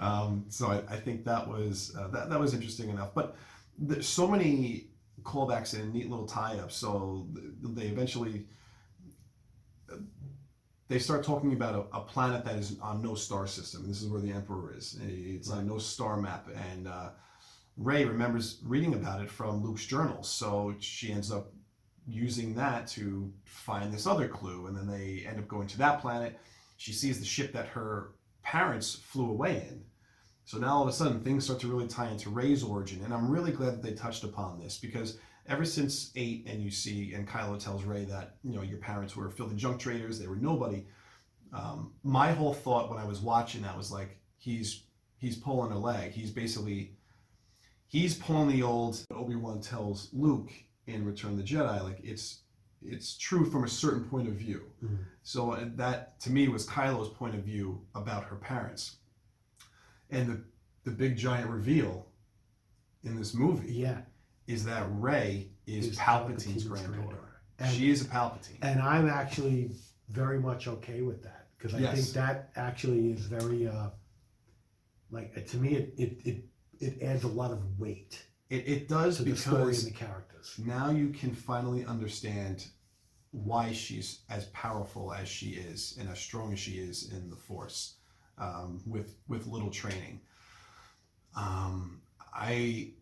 Um, 0.00 0.44
so 0.48 0.68
I, 0.68 0.94
I 0.94 0.96
think 0.96 1.24
that 1.24 1.48
was 1.48 1.92
uh, 1.98 2.06
that, 2.08 2.30
that 2.30 2.38
was 2.38 2.54
interesting 2.54 2.88
enough. 2.88 3.14
But 3.14 3.34
there's 3.76 4.06
so 4.06 4.28
many 4.28 4.90
callbacks 5.24 5.74
and 5.74 5.92
neat 5.92 6.08
little 6.08 6.26
tie-ups. 6.26 6.76
So 6.76 7.26
they 7.60 7.86
eventually 7.86 8.46
they 10.88 10.98
start 10.98 11.22
talking 11.22 11.52
about 11.52 11.74
a, 11.74 11.96
a 11.96 12.00
planet 12.00 12.44
that 12.44 12.56
is 12.56 12.76
on 12.80 13.02
no 13.02 13.14
star 13.14 13.46
system. 13.46 13.86
This 13.86 14.02
is 14.02 14.08
where 14.08 14.20
the 14.20 14.32
Emperor 14.32 14.74
is. 14.74 14.98
It's 15.02 15.50
on 15.50 15.66
no 15.66 15.78
star 15.78 16.16
map, 16.16 16.48
and 16.72 16.88
uh, 16.88 17.10
Rey 17.76 18.04
remembers 18.04 18.58
reading 18.64 18.94
about 18.94 19.22
it 19.22 19.30
from 19.30 19.62
Luke's 19.62 19.86
journals. 19.86 20.28
So 20.28 20.74
she 20.80 21.12
ends 21.12 21.30
up 21.30 21.52
using 22.06 22.54
that 22.54 22.86
to 22.88 23.30
find 23.44 23.92
this 23.92 24.06
other 24.06 24.28
clue, 24.28 24.66
and 24.66 24.76
then 24.76 24.86
they 24.86 25.24
end 25.28 25.38
up 25.38 25.46
going 25.46 25.68
to 25.68 25.78
that 25.78 26.00
planet. 26.00 26.38
She 26.78 26.92
sees 26.92 27.18
the 27.18 27.26
ship 27.26 27.52
that 27.52 27.66
her 27.68 28.12
parents 28.42 28.94
flew 28.94 29.30
away 29.30 29.66
in. 29.68 29.84
So 30.46 30.56
now 30.56 30.76
all 30.76 30.82
of 30.82 30.88
a 30.88 30.92
sudden 30.92 31.20
things 31.20 31.44
start 31.44 31.60
to 31.60 31.68
really 31.68 31.86
tie 31.86 32.08
into 32.08 32.30
Rey's 32.30 32.62
origin, 32.62 33.04
and 33.04 33.12
I'm 33.12 33.30
really 33.30 33.52
glad 33.52 33.74
that 33.74 33.82
they 33.82 33.92
touched 33.92 34.24
upon 34.24 34.58
this 34.58 34.78
because 34.78 35.18
ever 35.48 35.64
since 35.64 36.10
eight, 36.16 36.46
and 36.46 36.62
you 36.62 36.70
see, 36.70 37.14
and 37.14 37.26
Kylo 37.26 37.58
tells 37.58 37.84
Rey 37.84 38.04
that 38.04 38.36
you 38.44 38.54
know 38.54 38.62
your 38.62 38.78
parents 38.78 39.16
were 39.16 39.30
filthy 39.30 39.56
junk 39.56 39.80
traders, 39.80 40.18
they 40.18 40.26
were 40.28 40.36
nobody. 40.36 40.84
Um, 41.52 41.92
my 42.02 42.32
whole 42.32 42.52
thought 42.54 42.90
when 42.90 42.98
I 42.98 43.04
was 43.04 43.20
watching 43.20 43.62
that 43.62 43.76
was 43.76 43.90
like 43.90 44.18
he's 44.38 44.84
he's 45.16 45.36
pulling 45.36 45.72
a 45.72 45.78
leg. 45.78 46.12
He's 46.12 46.30
basically 46.30 46.92
he's 47.86 48.14
pulling 48.14 48.48
the 48.48 48.62
old 48.62 49.04
Obi 49.10 49.34
Wan 49.34 49.60
tells 49.60 50.10
Luke 50.12 50.52
in 50.86 51.04
Return 51.04 51.32
of 51.32 51.36
the 51.38 51.42
Jedi, 51.42 51.82
like 51.82 52.00
it's 52.02 52.40
it's 52.82 53.16
true 53.16 53.50
from 53.50 53.64
a 53.64 53.68
certain 53.68 54.04
point 54.04 54.28
of 54.28 54.34
view. 54.34 54.62
Mhm. 54.84 54.98
So 55.22 55.52
uh, 55.52 55.64
that 55.76 56.20
to 56.20 56.30
me 56.30 56.48
was 56.48 56.66
Kylo's 56.66 57.08
point 57.08 57.34
of 57.34 57.42
view 57.42 57.80
about 57.94 58.24
her 58.24 58.36
parents, 58.36 58.96
and 60.10 60.28
the 60.28 60.44
the 60.84 60.90
big 60.96 61.16
giant 61.16 61.50
reveal 61.50 62.06
in 63.04 63.16
this 63.16 63.34
movie 63.34 63.74
Yeah, 63.74 64.02
is 64.48 64.64
that 64.64 64.86
Rey 64.90 65.50
is, 65.66 65.86
is 65.88 65.98
Palpatine's, 65.98 66.64
granddaughter. 66.64 67.18
And, 67.60 67.72
she 67.72 67.90
is 67.90 68.02
a 68.02 68.06
Palpatine. 68.06 68.58
and 68.62 68.80
I'm 68.80 69.08
actually 69.08 69.70
very 70.08 70.40
much 70.40 70.66
okay 70.66 71.02
with 71.02 71.22
that 71.22 71.48
because 71.56 71.74
I 71.74 71.78
Yes. 71.80 71.94
think 71.94 72.14
that 72.14 72.50
actually 72.56 73.12
is 73.12 73.26
very, 73.26 73.68
uh, 73.68 73.90
like 75.10 75.46
to 75.46 75.56
me, 75.58 75.74
it, 75.76 75.94
it 75.96 76.20
it 76.24 76.44
it 76.80 77.02
adds 77.02 77.24
a 77.24 77.28
lot 77.28 77.50
of 77.50 77.78
weight 77.78 78.24
It, 78.50 78.66
it 78.68 78.88
does 78.88 79.16
to 79.18 79.24
the 79.24 79.36
story 79.36 79.74
and 79.74 79.86
the 79.86 79.90
characters. 79.90 80.54
now 80.58 80.90
you 80.90 81.08
can 81.10 81.34
finally 81.34 81.84
understand 81.84 82.66
why 83.32 83.72
she's 83.72 84.20
as 84.30 84.46
powerful 84.46 85.12
as 85.12 85.28
she 85.28 85.50
is 85.50 85.96
and 86.00 86.08
as 86.08 86.18
strong 86.18 86.52
as 86.52 86.58
she 86.58 86.72
is 86.78 87.10
in 87.12 87.28
the 87.28 87.36
Force 87.36 87.96
um, 88.38 88.80
with 88.86 89.16
with 89.28 89.46
little 89.46 89.70
training. 89.70 90.20
Um, 91.36 92.00
I 92.34 92.92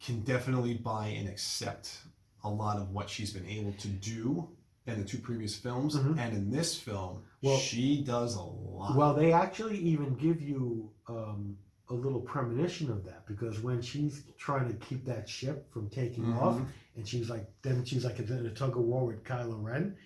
can 0.00 0.20
definitely 0.20 0.74
buy 0.74 1.08
and 1.08 1.28
accept 1.28 1.98
a 2.44 2.50
lot 2.50 2.76
of 2.78 2.90
what 2.90 3.08
she's 3.10 3.32
been 3.32 3.46
able 3.46 3.72
to 3.74 3.88
do 3.88 4.48
in 4.86 4.98
the 5.00 5.04
two 5.04 5.18
previous 5.18 5.56
films, 5.56 5.96
Mhm. 5.96 6.16
and 6.18 6.36
in 6.36 6.50
this 6.50 6.78
film, 6.78 7.22
Well- 7.42 7.58
she 7.58 8.02
does 8.04 8.36
a 8.36 8.42
lot. 8.42 8.96
Well, 8.96 9.14
they 9.14 9.32
actually 9.32 9.78
even 9.78 10.14
give 10.14 10.40
you 10.40 10.90
um, 11.08 11.56
a 11.88 11.94
little 11.94 12.20
premonition 12.20 12.90
of 12.90 13.04
that 13.04 13.26
because 13.26 13.60
when 13.60 13.80
she's 13.80 14.24
trying 14.36 14.68
to 14.68 14.74
keep 14.86 15.04
that 15.04 15.28
ship 15.28 15.72
from 15.72 15.88
taking 15.88 16.24
Mhm. 16.24 16.42
off, 16.42 16.60
and 16.96 17.06
she's 17.06 17.30
like, 17.30 17.48
then 17.62 17.84
she's 17.84 18.04
like 18.04 18.18
in 18.18 18.28
a 18.46 18.50
tug 18.54 18.76
of 18.76 18.82
war 18.82 19.06
with 19.06 19.22
Kylo 19.22 19.62
Ren, 19.62 19.96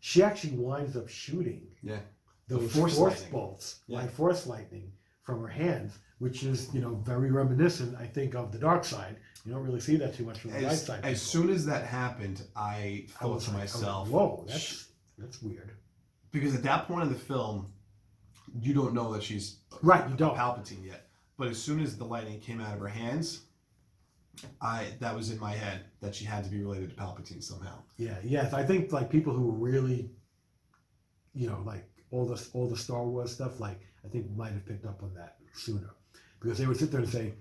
she 0.00 0.22
actually 0.22 0.56
winds 0.56 0.96
up 0.96 1.08
shooting 1.08 1.66
Yeah. 1.82 2.00
those 2.48 2.62
The 2.72 2.78
force, 2.80 2.96
force 2.96 3.22
bolts, 3.24 3.80
Yeah. 3.86 3.98
like 3.98 4.10
force 4.12 4.46
lightning, 4.46 4.92
from 5.22 5.40
her 5.40 5.48
hands, 5.48 5.98
which 6.18 6.42
is 6.42 6.72
you 6.74 6.80
know 6.80 6.94
very 7.04 7.30
reminiscent, 7.30 7.96
I 7.98 8.06
think, 8.06 8.34
of 8.34 8.52
the 8.52 8.58
dark 8.58 8.84
side. 8.84 9.16
You 9.44 9.52
don't 9.52 9.62
really 9.62 9.80
see 9.80 9.96
that 9.96 10.14
too 10.14 10.24
much 10.24 10.38
from 10.40 10.50
the 10.50 10.60
light 10.60 10.72
as, 10.72 10.86
side. 10.86 11.00
as 11.04 11.22
people. 11.22 11.42
soon 11.46 11.50
as 11.50 11.64
that 11.66 11.84
happened, 11.84 12.42
I 12.56 13.06
I 13.18 13.22
thought 13.22 13.34
was 13.34 13.44
to 13.44 13.50
like, 13.50 13.60
I 13.60 13.62
was 13.62 13.74
myself, 13.74 14.08
"Whoa, 14.08 14.44
that's 14.48 14.88
that's 15.18 15.42
weird." 15.42 15.72
because 16.32 16.54
at 16.54 16.62
that 16.62 16.86
point 16.86 17.02
in 17.04 17.08
the 17.12 17.18
film, 17.18 17.72
you 18.60 18.72
don't 18.74 18.94
know 18.94 19.12
that 19.12 19.22
she's 19.22 19.56
Right, 19.82 20.08
you 20.08 20.16
don't. 20.16 20.36
Palpatine 20.36 20.84
yet. 20.84 21.06
But 21.38 21.48
as 21.48 21.60
soon 21.62 21.80
as 21.80 21.96
the 21.96 22.04
lightning 22.04 22.38
came 22.40 22.60
out 22.60 22.74
of 22.74 22.80
her 22.80 22.88
hands, 22.88 23.42
I 24.60 24.86
that 25.00 25.14
was 25.14 25.30
in 25.30 25.38
my 25.40 25.52
head 25.52 25.84
that 26.00 26.14
she 26.14 26.24
had 26.24 26.44
to 26.44 26.50
be 26.50 26.60
related 26.62 26.90
to 26.90 26.96
Palpatine 26.96 27.42
somehow. 27.42 27.78
Yeah, 27.96 28.16
yes. 28.22 28.52
I 28.52 28.62
think 28.64 28.92
like 28.92 29.10
people 29.10 29.32
who 29.32 29.50
really, 29.52 30.10
you 31.34 31.46
know, 31.48 31.62
like 31.64 31.84
all 32.10 32.26
the 32.26 32.46
all 32.52 32.68
the 32.68 32.76
Star 32.76 33.04
Wars 33.04 33.32
stuff, 33.32 33.58
like 33.60 33.80
I 34.04 34.08
think 34.08 34.30
might 34.36 34.52
have 34.52 34.64
picked 34.66 34.86
up 34.86 35.02
on 35.02 35.14
that 35.14 35.36
sooner, 35.52 35.90
because 36.40 36.58
they 36.58 36.66
would 36.66 36.76
sit 36.78 36.90
there 36.90 37.00
and 37.00 37.08
say, 37.08 37.34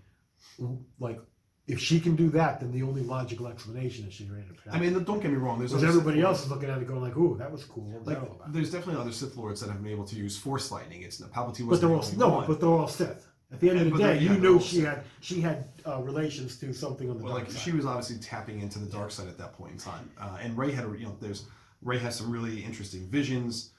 like, 0.99 1.19
if 1.67 1.79
she 1.79 1.99
can 1.99 2.15
do 2.15 2.29
that, 2.31 2.59
then 2.59 2.71
the 2.71 2.81
only 2.81 3.03
logical 3.03 3.47
explanation 3.47 4.07
is 4.07 4.13
she's 4.13 4.27
related 4.29 4.57
to 4.63 4.71
I 4.73 4.79
mean, 4.79 5.03
don't 5.03 5.21
get 5.21 5.29
me 5.31 5.37
wrong. 5.37 5.59
There's 5.59 5.71
because 5.71 5.83
everybody 5.87 6.21
else 6.21 6.43
is 6.43 6.49
looking 6.49 6.67
at 6.69 6.79
it 6.81 6.87
going 6.87 7.01
like, 7.01 7.15
"Ooh, 7.15 7.37
that 7.37 7.51
was 7.51 7.63
cool." 7.63 7.83
Was 7.99 8.07
like 8.07 8.19
that 8.19 8.27
all 8.27 8.35
about? 8.37 8.51
there's 8.53 8.71
definitely 8.71 8.99
other 8.99 9.11
Sith 9.11 9.37
Lords 9.37 9.61
that 9.61 9.69
have 9.69 9.83
been 9.83 9.91
able 9.91 10.05
to 10.05 10.15
use 10.15 10.35
Force 10.35 10.71
lightning. 10.71 11.03
It's 11.03 11.21
Palpatine 11.21 11.35
But 11.35 11.65
wasn't 11.67 11.81
they're 11.81 11.89
the 12.17 12.23
all 12.25 12.29
no, 12.31 12.37
one. 12.37 12.47
but 12.47 12.59
they're 12.59 12.69
all 12.69 12.87
Sith. 12.87 13.27
At 13.51 13.59
the 13.59 13.69
end 13.69 13.79
Yeah, 13.79 13.85
of 13.85 13.91
the 13.93 13.97
day, 13.99 14.19
you 14.19 14.37
knew 14.39 14.59
she 14.59 14.77
Sith. 14.77 14.85
had 14.85 15.03
she 15.21 15.41
had 15.41 15.67
uh, 15.87 16.01
relations 16.01 16.57
to 16.59 16.73
something 16.73 17.07
on 17.09 17.17
the 17.19 17.23
Well, 17.23 17.33
dark 17.33 17.43
like 17.45 17.51
side. 17.51 17.61
she 17.61 17.71
was 17.71 17.85
obviously 17.85 18.17
tapping 18.17 18.61
into 18.61 18.79
the 18.79 18.87
dark 18.87 19.11
side 19.11 19.27
at 19.27 19.37
that 19.37 19.53
point 19.53 19.73
in 19.73 19.77
time, 19.77 20.09
uh, 20.19 20.37
and 20.41 20.57
Rey 20.57 20.71
had 20.71 20.85
a- 20.85 20.97
you 20.97 21.05
know 21.05 21.15
there's 21.21 21.45
Rey 21.83 21.99
has 21.99 22.15
some 22.15 22.31
really 22.31 22.63
interesting 22.63 23.07
visions 23.07 23.71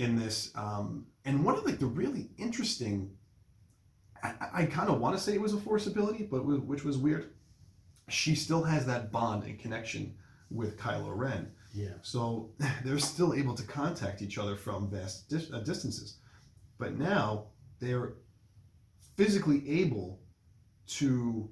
in 0.00 0.16
this, 0.18 0.50
um, 0.54 1.04
and 1.26 1.44
one 1.44 1.54
of 1.56 1.64
like 1.66 1.78
the 1.78 1.84
really 1.86 2.30
interesting, 2.38 3.10
I, 4.24 4.32
I 4.54 4.64
kind 4.64 4.88
of 4.88 4.98
want 4.98 5.14
to 5.14 5.22
say 5.22 5.34
it 5.34 5.40
was 5.40 5.52
a 5.52 5.60
force 5.60 5.86
ability, 5.86 6.26
but 6.30 6.40
which 6.44 6.84
was 6.84 6.96
weird. 6.96 7.34
She 8.08 8.34
still 8.34 8.62
has 8.62 8.86
that 8.86 9.12
bond 9.12 9.44
and 9.44 9.58
connection 9.58 10.14
with 10.50 10.78
Kylo 10.78 11.12
Ren, 11.14 11.52
yeah, 11.74 11.90
so 12.02 12.50
they're 12.84 12.98
still 12.98 13.34
able 13.34 13.54
to 13.54 13.62
contact 13.62 14.22
each 14.22 14.38
other 14.38 14.56
from 14.56 14.90
vast 14.90 15.28
dis- 15.28 15.52
uh, 15.52 15.60
distances, 15.60 16.16
but 16.78 16.96
now 16.98 17.44
they're 17.78 18.14
physically 19.16 19.82
able 19.82 20.18
to 20.86 21.48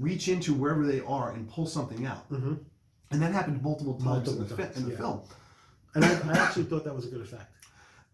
reach 0.00 0.26
into 0.28 0.52
wherever 0.52 0.84
they 0.84 1.00
are 1.00 1.30
and 1.30 1.48
pull 1.48 1.64
something 1.66 2.04
out. 2.06 2.24
hmm 2.28 2.54
And 3.12 3.22
that 3.22 3.32
happened 3.32 3.62
multiple 3.62 3.94
times 3.94 4.28
in 4.28 4.34
the, 4.34 4.40
Multiple 4.40 4.66
fi- 4.66 4.78
in 4.78 4.84
the 4.84 4.90
yeah. 4.90 4.96
film. 4.98 5.22
And 5.94 6.04
I, 6.04 6.08
I 6.28 6.38
actually 6.38 6.64
thought 6.64 6.84
that 6.84 6.94
was 6.94 7.06
a 7.06 7.08
good 7.08 7.20
effect. 7.20 7.52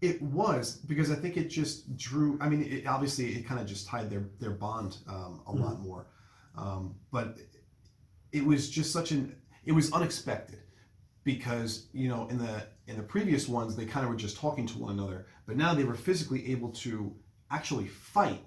It 0.01 0.21
was 0.21 0.77
because 0.87 1.11
I 1.11 1.15
think 1.15 1.37
it 1.37 1.49
just 1.49 1.97
drew. 1.97 2.39
I 2.41 2.49
mean, 2.49 2.63
it, 2.63 2.87
obviously, 2.87 3.35
it 3.35 3.47
kind 3.47 3.61
of 3.61 3.67
just 3.67 3.87
tied 3.87 4.11
their 4.11 4.25
their 4.41 4.51
bond 4.51 4.99
um, 5.09 5.41
a 5.47 5.53
lot 5.53 5.81
more. 5.81 6.07
Um, 6.57 6.95
but 7.11 7.39
it 8.33 8.45
was 8.45 8.71
just 8.71 8.93
such 8.93 9.11
an 9.11 9.35
it 9.65 9.73
was 9.73 9.93
unexpected 9.93 10.61
because 11.25 11.89
you 11.93 12.09
know 12.09 12.29
in 12.29 12.39
the 12.39 12.63
in 12.87 12.97
the 12.97 13.03
previous 13.03 13.49
ones 13.49 13.75
they 13.75 13.85
kind 13.85 14.05
of 14.05 14.11
were 14.11 14.19
just 14.19 14.37
talking 14.37 14.67
to 14.67 14.79
one 14.79 14.93
another, 14.93 15.27
but 15.47 15.57
now 15.57 15.75
they 15.75 15.85
were 15.85 15.95
physically 15.95 16.51
able 16.53 16.71
to 16.71 17.15
actually 17.51 17.87
fight 17.87 18.45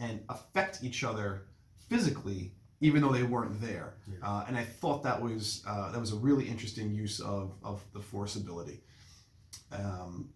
and 0.00 0.20
affect 0.28 0.82
each 0.82 1.04
other 1.04 1.46
physically 1.88 2.52
even 2.80 3.02
though 3.02 3.12
they 3.12 3.22
weren't 3.22 3.60
there. 3.60 3.94
Yeah. 4.06 4.16
Uh, 4.22 4.44
and 4.46 4.56
I 4.56 4.64
thought 4.64 5.02
that 5.02 5.20
was 5.20 5.62
uh, 5.66 5.90
that 5.90 6.00
was 6.00 6.12
a 6.12 6.16
really 6.16 6.48
interesting 6.48 6.92
use 6.92 7.20
of 7.20 7.54
of 7.62 7.84
the 7.92 8.00
force 8.00 8.36
ability. 8.36 8.80
Um, 9.72 10.30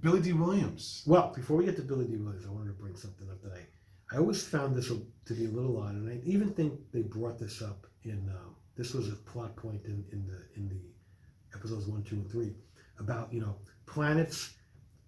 Billy 0.00 0.20
Dee 0.20 0.32
Williams. 0.32 1.02
Well, 1.06 1.32
before 1.34 1.56
we 1.56 1.64
get 1.64 1.76
to 1.76 1.82
Billy 1.82 2.06
Dee 2.06 2.16
Williams, 2.16 2.46
I 2.46 2.50
wanted 2.50 2.68
to 2.68 2.72
bring 2.82 2.94
something 2.94 3.28
up 3.30 3.42
that 3.42 3.52
I, 3.52 4.14
I 4.14 4.18
always 4.18 4.46
found 4.46 4.76
this 4.76 4.88
to 4.88 5.34
be 5.34 5.46
a 5.46 5.48
little 5.48 5.80
odd, 5.80 5.94
and 5.94 6.08
I 6.08 6.20
even 6.24 6.50
think 6.50 6.74
they 6.92 7.02
brought 7.02 7.38
this 7.38 7.62
up 7.62 7.86
in 8.04 8.28
um, 8.28 8.54
this 8.76 8.94
was 8.94 9.08
a 9.08 9.16
plot 9.16 9.56
point 9.56 9.80
in, 9.84 10.04
in 10.12 10.26
the 10.26 10.40
in 10.56 10.68
the 10.68 11.56
episodes 11.56 11.86
one, 11.86 12.02
two, 12.04 12.16
and 12.16 12.30
three 12.30 12.52
about 12.98 13.32
you 13.32 13.40
know 13.40 13.56
planets 13.86 14.54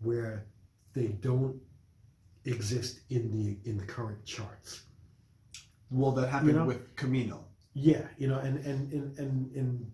where 0.01 0.47
they 0.95 1.09
don't 1.09 1.61
exist 2.45 3.01
in 3.11 3.31
the 3.31 3.59
in 3.69 3.77
the 3.77 3.85
current 3.85 4.25
charts. 4.25 4.83
Well, 5.91 6.13
that 6.13 6.29
happened 6.29 6.51
You 6.53 6.57
know? 6.59 6.65
with 6.67 6.95
Kamino. 6.97 7.39
Yeah, 7.75 8.07
you 8.19 8.29
know, 8.29 8.39
and 8.39 8.59
and 8.65 8.93
and 8.93 9.19
and 9.19 9.57
in 9.57 9.93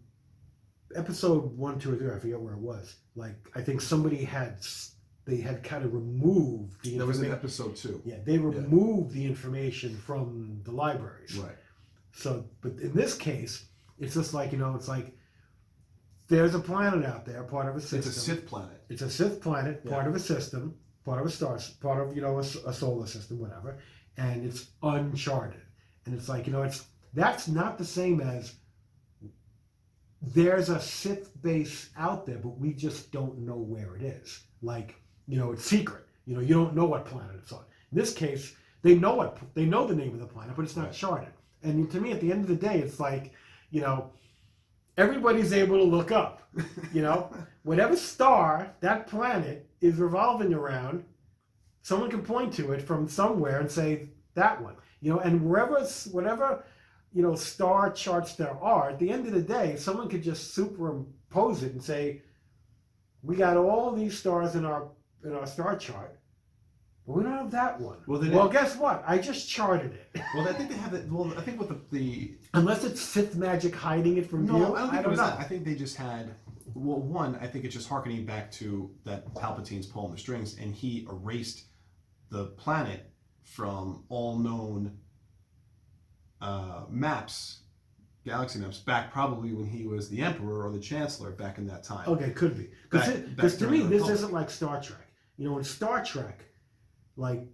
episode 0.94 1.56
one, 1.56 1.78
two, 1.78 1.92
or 1.92 1.96
three, 1.96 2.10
I 2.10 2.18
forget 2.18 2.40
where 2.40 2.54
it 2.54 2.60
was. 2.60 2.96
Like 3.14 3.36
I 3.54 3.60
think 3.60 3.80
somebody 3.80 4.24
had 4.24 4.58
they 5.26 5.38
had 5.38 5.62
kind 5.62 5.84
of 5.84 5.92
removed 5.92 6.82
the 6.84 6.98
That 6.98 7.06
was 7.06 7.20
in 7.20 7.32
episode 7.32 7.74
two. 7.76 8.00
yeah 8.04 8.18
they 8.24 8.38
removed 8.38 9.12
the 9.12 9.26
information 9.26 9.96
from 9.96 10.60
the 10.64 10.70
libraries. 10.72 11.36
Right. 11.36 11.56
So, 12.12 12.46
but 12.62 12.72
in 12.78 12.94
this 12.94 13.14
case, 13.14 13.66
it's 13.98 14.14
just 14.14 14.32
like 14.32 14.52
you 14.52 14.58
know, 14.58 14.74
it's 14.74 14.88
like 14.88 15.14
there's 16.28 16.54
a 16.54 16.58
planet 16.58 17.04
out 17.04 17.24
there, 17.26 17.42
part 17.44 17.68
of 17.68 17.76
a 17.76 17.80
system. 17.80 17.98
It's 17.98 18.06
a 18.08 18.12
Sith 18.20 18.46
planet. 18.46 18.82
It's 18.88 19.02
a 19.02 19.10
Sith 19.10 19.40
planet, 19.40 19.82
Yeah. 19.84 19.92
part 19.92 20.06
of 20.08 20.14
a 20.14 20.18
system, 20.18 20.74
part 21.04 21.20
of 21.20 21.26
a 21.26 21.30
star, 21.30 21.58
part 21.80 22.06
of 22.08 22.16
you 22.16 22.22
know 22.22 22.38
a 22.38 22.72
solar 22.72 23.06
system, 23.06 23.38
whatever, 23.38 23.78
and 24.16 24.44
it's 24.46 24.70
uncharted. 24.82 25.60
And 26.06 26.14
it's 26.14 26.28
like 26.28 26.46
you 26.46 26.52
know, 26.52 26.62
it's 26.62 26.86
that's 27.14 27.48
not 27.48 27.78
the 27.78 27.84
same 27.84 28.20
as 28.20 28.54
there's 30.22 30.68
a 30.70 30.80
Sith 30.80 31.30
base 31.42 31.90
out 31.96 32.26
there, 32.26 32.38
but 32.38 32.58
we 32.58 32.72
just 32.72 33.12
don't 33.12 33.38
know 33.38 33.56
where 33.56 33.96
it 33.96 34.02
is. 34.02 34.40
Like 34.62 34.96
you 35.28 35.38
know, 35.38 35.52
it's 35.52 35.64
secret. 35.64 36.06
You 36.24 36.34
know, 36.34 36.40
you 36.40 36.54
don't 36.54 36.74
know 36.74 36.86
what 36.86 37.04
planet 37.06 37.36
it's 37.36 37.52
on. 37.52 37.64
In 37.92 37.98
this 37.98 38.12
case, 38.14 38.54
they 38.82 38.94
know 38.94 39.14
what 39.14 39.38
they 39.54 39.66
know 39.66 39.86
the 39.86 39.94
name 39.94 40.14
of 40.14 40.20
the 40.20 40.26
planet, 40.26 40.56
but 40.56 40.64
it's 40.64 40.76
not 40.76 40.86
Right. 40.86 40.94
charted. 40.94 41.32
And 41.62 41.90
to 41.90 42.00
me, 42.00 42.12
at 42.12 42.20
the 42.20 42.30
end 42.32 42.42
of 42.42 42.48
the 42.48 42.56
day, 42.56 42.78
it's 42.80 43.00
like 43.00 43.32
you 43.70 43.80
know, 43.80 44.10
everybody's 44.96 45.52
able 45.52 45.76
to 45.78 45.84
look 45.84 46.12
up. 46.12 46.42
You 46.92 47.02
know, 47.02 47.30
whatever 47.64 47.96
star 47.96 48.74
that 48.80 49.06
planet 49.06 49.68
is 49.80 49.96
revolving 49.96 50.54
around, 50.54 51.04
someone 51.82 52.08
can 52.10 52.22
point 52.22 52.54
to 52.54 52.72
it 52.72 52.80
from 52.80 53.08
somewhere 53.08 53.60
and 53.60 53.70
say 53.70 54.08
that 54.34 54.62
one. 54.62 54.76
You 55.06 55.12
know, 55.12 55.20
and 55.20 55.48
wherever, 55.48 55.80
whatever, 56.10 56.64
you 57.12 57.22
know, 57.22 57.36
star 57.36 57.92
charts 57.92 58.34
there 58.34 58.58
are, 58.60 58.90
at 58.90 58.98
the 58.98 59.08
end 59.08 59.24
of 59.28 59.34
the 59.34 59.40
day, 59.40 59.76
someone 59.76 60.08
could 60.08 60.24
just 60.24 60.52
superimpose 60.52 61.62
it 61.62 61.74
and 61.74 61.80
say, 61.80 62.22
we 63.22 63.36
got 63.36 63.56
all 63.56 63.92
these 63.92 64.18
stars 64.18 64.56
in 64.56 64.64
our 64.64 64.88
in 65.22 65.32
our 65.32 65.46
star 65.46 65.76
chart, 65.76 66.18
but 67.06 67.12
we 67.12 67.22
don't 67.22 67.34
have 67.34 67.52
that 67.52 67.80
one. 67.80 67.98
Well, 68.08 68.20
well, 68.32 68.48
guess 68.48 68.74
what? 68.76 69.04
I 69.06 69.18
just 69.18 69.48
charted 69.48 69.92
it. 69.92 70.20
Well, 70.34 70.48
I 70.48 70.52
think 70.52 70.70
they 70.70 70.76
have 70.76 70.92
it. 70.92 71.08
Well, 71.08 71.32
I 71.38 71.40
think 71.40 71.60
with 71.60 71.68
the, 71.68 71.78
the 71.96 72.34
Unless 72.54 72.82
it's 72.82 73.00
Sith 73.00 73.36
magic 73.36 73.76
hiding 73.76 74.16
it 74.16 74.28
from 74.28 74.44
no, 74.44 74.58
you, 74.58 74.74
I 74.74 74.80
don't 74.80 74.90
think 74.90 75.04
it 75.04 75.08
was 75.08 75.20
know. 75.20 75.26
that. 75.26 75.38
I 75.38 75.44
think 75.44 75.64
they 75.64 75.76
just 75.76 75.96
had. 75.96 76.34
Well, 76.74 76.98
one, 76.98 77.38
I 77.40 77.46
think 77.46 77.64
it's 77.64 77.74
just 77.74 77.88
harkening 77.88 78.26
back 78.26 78.50
to 78.58 78.90
that 79.04 79.32
Palpatine's 79.34 79.86
pulling 79.86 80.10
the 80.10 80.18
strings, 80.18 80.58
and 80.58 80.74
he 80.74 81.06
erased 81.08 81.66
the 82.28 82.46
planet 82.46 83.08
from 83.46 84.04
all 84.08 84.36
known 84.38 84.98
uh, 86.40 86.82
maps, 86.90 87.60
galaxy 88.24 88.58
maps, 88.58 88.78
back 88.78 89.12
probably 89.12 89.52
when 89.52 89.66
he 89.66 89.86
was 89.86 90.08
the 90.08 90.20
Emperor 90.20 90.66
or 90.66 90.72
the 90.72 90.80
Chancellor 90.80 91.30
back 91.30 91.58
in 91.58 91.66
that 91.68 91.82
time. 91.84 92.08
Okay, 92.08 92.30
could 92.30 92.56
be 92.58 92.68
because 92.90 93.56
to 93.56 93.66
me 93.68 93.78
this 93.78 93.90
Republic. 94.02 94.14
isn't 94.14 94.32
like 94.32 94.50
Star 94.50 94.80
Trek. 94.82 95.00
You 95.38 95.48
know, 95.48 95.58
in 95.58 95.64
Star 95.64 96.04
Trek, 96.04 96.44
like 97.16 97.44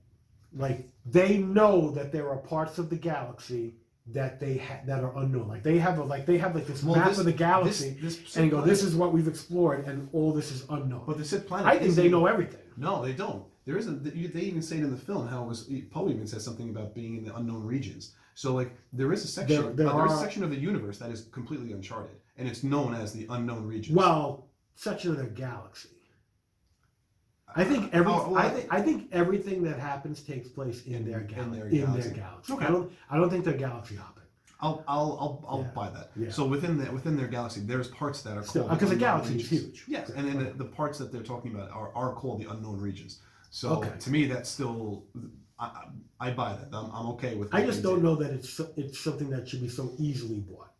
like 0.54 0.88
they 1.06 1.38
know 1.38 1.90
that 1.92 2.10
there 2.12 2.28
are 2.30 2.38
parts 2.38 2.78
of 2.78 2.90
the 2.90 2.96
galaxy 2.96 3.76
that 4.08 4.40
they 4.40 4.56
ha- 4.58 4.80
that 4.86 5.04
are 5.04 5.16
unknown. 5.18 5.46
Like 5.46 5.62
they 5.62 5.78
have 5.78 5.98
a 5.98 6.04
like 6.04 6.26
they 6.26 6.38
have 6.38 6.54
like 6.54 6.66
this 6.66 6.82
Well, 6.82 6.96
map 6.96 7.08
this- 7.10 7.18
of 7.18 7.24
the 7.26 7.32
galaxy, 7.32 7.90
This, 8.00 8.16
this 8.16 8.36
and 8.36 8.50
go, 8.50 8.56
planet- 8.58 8.70
this 8.74 8.82
is 8.82 8.94
what 8.96 9.12
we've 9.12 9.28
explored, 9.28 9.84
and 9.86 10.08
all 10.12 10.32
this 10.32 10.50
is 10.50 10.64
unknown. 10.70 11.04
But 11.06 11.18
the 11.18 11.24
Sith 11.24 11.46
planet. 11.46 11.66
I 11.66 11.78
think 11.78 11.94
they 11.94 12.08
know 12.08 12.26
everything. 12.26 12.60
No, 12.76 13.02
they 13.04 13.12
don't. 13.12 13.44
There 13.64 13.76
isn't. 13.76 14.02
They 14.04 14.40
even 14.40 14.62
say 14.62 14.78
it 14.78 14.82
in 14.84 14.90
the 14.90 14.96
film 14.96 15.28
how 15.28 15.44
it 15.44 15.46
was. 15.48 15.70
Poe 15.90 16.08
even 16.08 16.26
says 16.26 16.44
something 16.44 16.70
about 16.70 16.94
being 16.94 17.16
in 17.16 17.24
the 17.24 17.34
unknown 17.36 17.64
regions. 17.64 18.14
So 18.34 18.54
like 18.54 18.74
there 18.92 19.12
is 19.12 19.24
a 19.24 19.28
section. 19.28 19.62
There- 19.62 19.72
there 19.72 19.86
uh, 19.88 19.96
there 19.96 20.06
is 20.06 20.12
a 20.12 20.18
section 20.18 20.42
of 20.42 20.50
the 20.50 20.56
universe 20.58 20.98
that 20.98 21.10
is 21.10 21.28
completely 21.32 21.72
uncharted, 21.72 22.16
and 22.38 22.48
it's 22.48 22.64
known 22.64 22.94
as 22.94 23.12
the 23.12 23.26
unknown 23.30 23.66
regions. 23.66 23.96
Well, 23.96 24.46
section 24.74 25.10
of 25.12 25.16
their 25.16 25.26
galaxy. 25.26 25.90
I 27.54 27.64
think 27.64 27.92
every 27.92 28.10
Oh, 28.10 28.30
well, 28.30 28.38
I 28.38 28.48
think 28.48 28.66
I 28.72 28.80
think 28.80 29.08
everything 29.12 29.62
that 29.64 29.78
happens 29.78 30.22
takes 30.22 30.48
place 30.48 30.84
in, 30.86 30.94
In- 30.94 31.04
their 31.04 31.20
in 31.20 31.26
galaxy. 31.26 31.50
their 31.58 31.66
In 31.66 31.70
their 31.70 31.84
galaxy. 31.84 32.14
galaxy. 32.14 32.52
Okay. 32.54 32.64
I 32.64 32.68
don't 32.70 32.92
I 33.10 33.16
don't 33.18 33.30
think 33.30 33.44
they're 33.44 33.52
galaxy 33.68 33.96
hopping. 33.96 34.22
I'll 34.60 34.82
I'll 34.88 35.18
I'll, 35.20 35.44
I'll 35.48 35.60
Yeah. 35.62 35.70
buy 35.74 35.90
that. 35.90 36.10
Yeah. 36.16 36.30
So 36.30 36.46
within 36.46 36.78
the 36.78 36.90
within 36.90 37.14
their 37.16 37.26
galaxy, 37.28 37.60
there's 37.60 37.88
parts 37.88 38.22
that 38.22 38.38
are 38.38 38.42
Still, 38.44 38.62
called 38.64 38.78
because 38.78 38.90
the 38.90 38.96
galaxy 38.96 39.36
is 39.40 39.50
huge. 39.50 39.84
Yes, 39.86 40.08
and 40.10 40.26
then 40.26 40.38
the, 40.42 40.50
the 40.52 40.64
parts 40.64 40.98
that 40.98 41.12
they're 41.12 41.22
talking 41.22 41.54
about 41.54 41.70
are, 41.70 41.92
are 41.94 42.14
called 42.14 42.40
the 42.40 42.50
unknown 42.50 42.80
regions. 42.80 43.18
So 43.52 43.68
Okay. 43.76 43.92
to 43.98 44.10
me, 44.10 44.24
that's 44.24 44.48
still 44.48 45.04
I, 45.58 45.66
I 45.66 46.28
I 46.28 46.30
buy 46.30 46.54
that. 46.54 46.74
I'm, 46.74 46.90
I'm 46.90 47.06
okay 47.14 47.34
with. 47.34 47.54
I 47.54 47.64
just 47.64 47.82
don't 47.82 48.02
know 48.02 48.16
that 48.16 48.30
it's 48.30 48.48
so- 48.48 48.72
it's 48.76 48.98
something 48.98 49.28
that 49.30 49.46
should 49.46 49.60
be 49.60 49.68
so 49.68 49.92
easily 49.98 50.40
bought. 50.40 50.72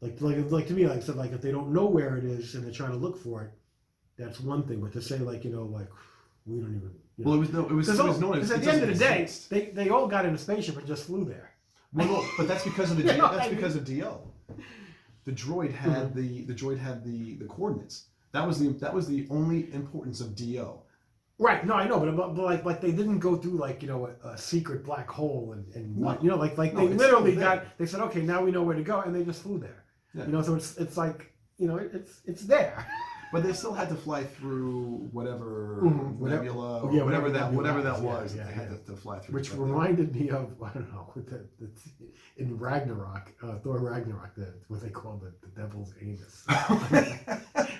Like 0.00 0.18
like 0.22 0.50
like 0.50 0.66
to 0.68 0.74
me, 0.74 0.86
like 0.86 0.98
I 0.98 1.00
said, 1.00 1.16
like 1.16 1.32
if 1.32 1.42
they 1.42 1.52
don't 1.52 1.72
know 1.74 1.84
where 1.86 2.16
it 2.16 2.24
is 2.24 2.54
and 2.54 2.64
they're 2.64 2.72
trying 2.72 2.92
to 2.92 2.96
look 2.96 3.22
for 3.22 3.42
it, 3.44 3.50
that's 4.16 4.40
one 4.40 4.62
thing. 4.66 4.80
But 4.80 4.94
to 4.94 5.02
say 5.02 5.18
like 5.18 5.44
you 5.44 5.50
know 5.50 5.64
like 5.64 5.88
we 6.46 6.60
don't 6.60 6.76
even. 6.76 6.94
You 7.18 7.24
know. 7.24 7.30
Well, 7.30 7.34
it 7.36 7.40
was 7.40 7.52
no, 7.52 7.66
it 7.66 7.72
was, 7.72 7.88
it 7.88 8.02
was 8.02 8.20
known 8.20 8.38
as 8.38 8.48
Because 8.48 8.50
at 8.50 8.62
it 8.62 8.64
the 8.64 8.72
end 8.72 8.82
of 8.82 8.88
the 8.88 8.94
doesn't 8.94 9.16
day, 9.16 9.22
exist. 9.22 9.50
they, 9.50 9.66
they 9.66 9.88
all 9.90 10.06
got 10.06 10.24
in 10.24 10.34
a 10.34 10.38
spaceship 10.38 10.76
and 10.78 10.86
just 10.86 11.04
flew 11.04 11.24
there. 11.24 11.50
Well, 11.92 12.06
no, 12.06 12.24
but 12.38 12.48
that's 12.48 12.64
because 12.64 12.90
of 12.90 12.96
the 12.96 13.04
know 13.16 13.30
that's 13.30 13.48
I 13.48 13.54
because 13.54 13.76
of 13.76 13.84
D-O. 13.84 14.20
The 15.24 15.32
droid 15.32 15.74
had 15.74 16.14
mm-hmm. 16.14 16.18
the 16.20 16.44
the 16.44 16.54
droid 16.54 16.78
had 16.78 17.04
the 17.04 17.34
the 17.34 17.46
coordinates. 17.46 18.06
That 18.32 18.46
was 18.46 18.58
the 18.58 18.68
that 18.84 18.94
was 18.94 19.06
the 19.06 19.26
only 19.30 19.72
importance 19.74 20.20
of 20.22 20.34
D-O. 20.34 20.82
Right. 21.38 21.66
No, 21.66 21.74
I 21.74 21.86
know, 21.86 22.00
but, 22.00 22.34
but, 22.34 22.42
like 22.42 22.64
like 22.64 22.80
they 22.80 22.92
didn't 22.92 23.18
go 23.18 23.36
through 23.36 23.58
like 23.58 23.82
you 23.82 23.88
know 23.88 24.06
a, 24.24 24.28
a 24.30 24.38
secret 24.38 24.84
black 24.84 25.08
hole 25.10 25.52
and, 25.52 25.66
and 25.74 25.96
No. 25.98 26.16
you 26.22 26.30
know 26.30 26.36
like 26.36 26.56
like 26.56 26.72
No, 26.72 26.86
they 26.86 26.94
literally 26.94 27.32
there. 27.34 27.44
got 27.56 27.78
they 27.78 27.84
said 27.86 28.00
okay 28.00 28.22
now 28.22 28.42
we 28.42 28.50
know 28.50 28.62
where 28.62 28.74
to 28.76 28.82
go 28.82 29.00
and 29.02 29.14
they 29.14 29.22
just 29.24 29.42
flew 29.42 29.58
there. 29.58 29.84
Yeah. 30.14 30.24
You 30.26 30.32
know, 30.32 30.42
so 30.42 30.54
it's 30.54 30.76
it's 30.78 30.96
like 30.96 31.32
you 31.58 31.66
know 31.68 31.76
it's 31.76 32.20
it's 32.24 32.44
there. 32.46 32.86
But 33.32 33.42
they 33.42 33.52
still 33.52 33.72
had 33.74 33.88
to 33.88 33.94
fly 33.96 34.24
through 34.24 35.08
whatever 35.12 35.80
Mhm, 35.84 36.20
nebula, 36.20 36.80
oh, 36.82 36.86
or 36.88 36.92
yeah, 36.92 37.02
whatever 37.02 37.24
whatever 37.26 37.30
that 37.30 37.40
nebula 37.52 37.56
whatever 37.56 37.82
that 37.82 37.96
is, 37.98 38.02
yeah, 38.04 38.08
was. 38.22 38.36
yeah, 38.36 38.44
they 38.46 38.52
had 38.52 38.70
yeah. 38.70 38.76
to, 38.78 38.84
to 38.86 38.96
fly 38.96 39.18
through. 39.18 39.34
Which 39.34 39.50
But 39.50 39.58
reminded 39.60 40.14
me 40.14 40.30
of 40.30 40.52
I 40.62 40.70
don't 40.72 40.92
know 40.92 41.10
with 41.14 41.28
the, 41.28 41.44
the 41.60 41.68
in 42.38 42.56
Ragnarok, 42.58 43.32
uh, 43.42 43.58
Thor 43.58 43.78
Ragnarok, 43.78 44.34
the 44.36 44.54
what 44.68 44.80
they 44.80 44.90
call 44.90 45.16
the, 45.16 45.32
the 45.46 45.60
devil's 45.60 45.92
anus. 46.00 46.44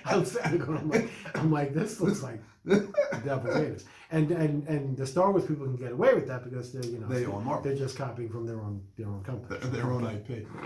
I'm 0.05 0.23
going, 0.57 0.77
I'm 0.77 0.89
like, 0.89 1.09
I'm 1.35 1.51
like, 1.51 1.73
this 1.73 1.99
looks 1.99 2.23
like 2.23 2.41
the 2.65 2.87
devil's 3.23 3.55
anus, 3.57 3.85
and 4.11 4.31
and 4.31 4.67
and 4.67 4.97
the 4.97 5.05
Star 5.05 5.31
Wars 5.31 5.45
people 5.45 5.65
can 5.65 5.75
get 5.75 5.91
away 5.91 6.13
with 6.13 6.27
that 6.27 6.43
because 6.43 6.71
they're 6.73 6.85
you 6.85 6.99
know 6.99 7.07
They 7.07 7.25
own 7.25 7.43
Marvel. 7.45 7.63
they're 7.63 7.75
just 7.75 7.97
copying 7.97 8.29
from 8.29 8.45
their 8.45 8.59
own 8.61 8.81
their 8.97 9.07
own 9.07 9.23
company, 9.23 9.59
their, 9.59 9.69
their 9.69 9.91
own 9.91 10.05
IP. 10.05 10.47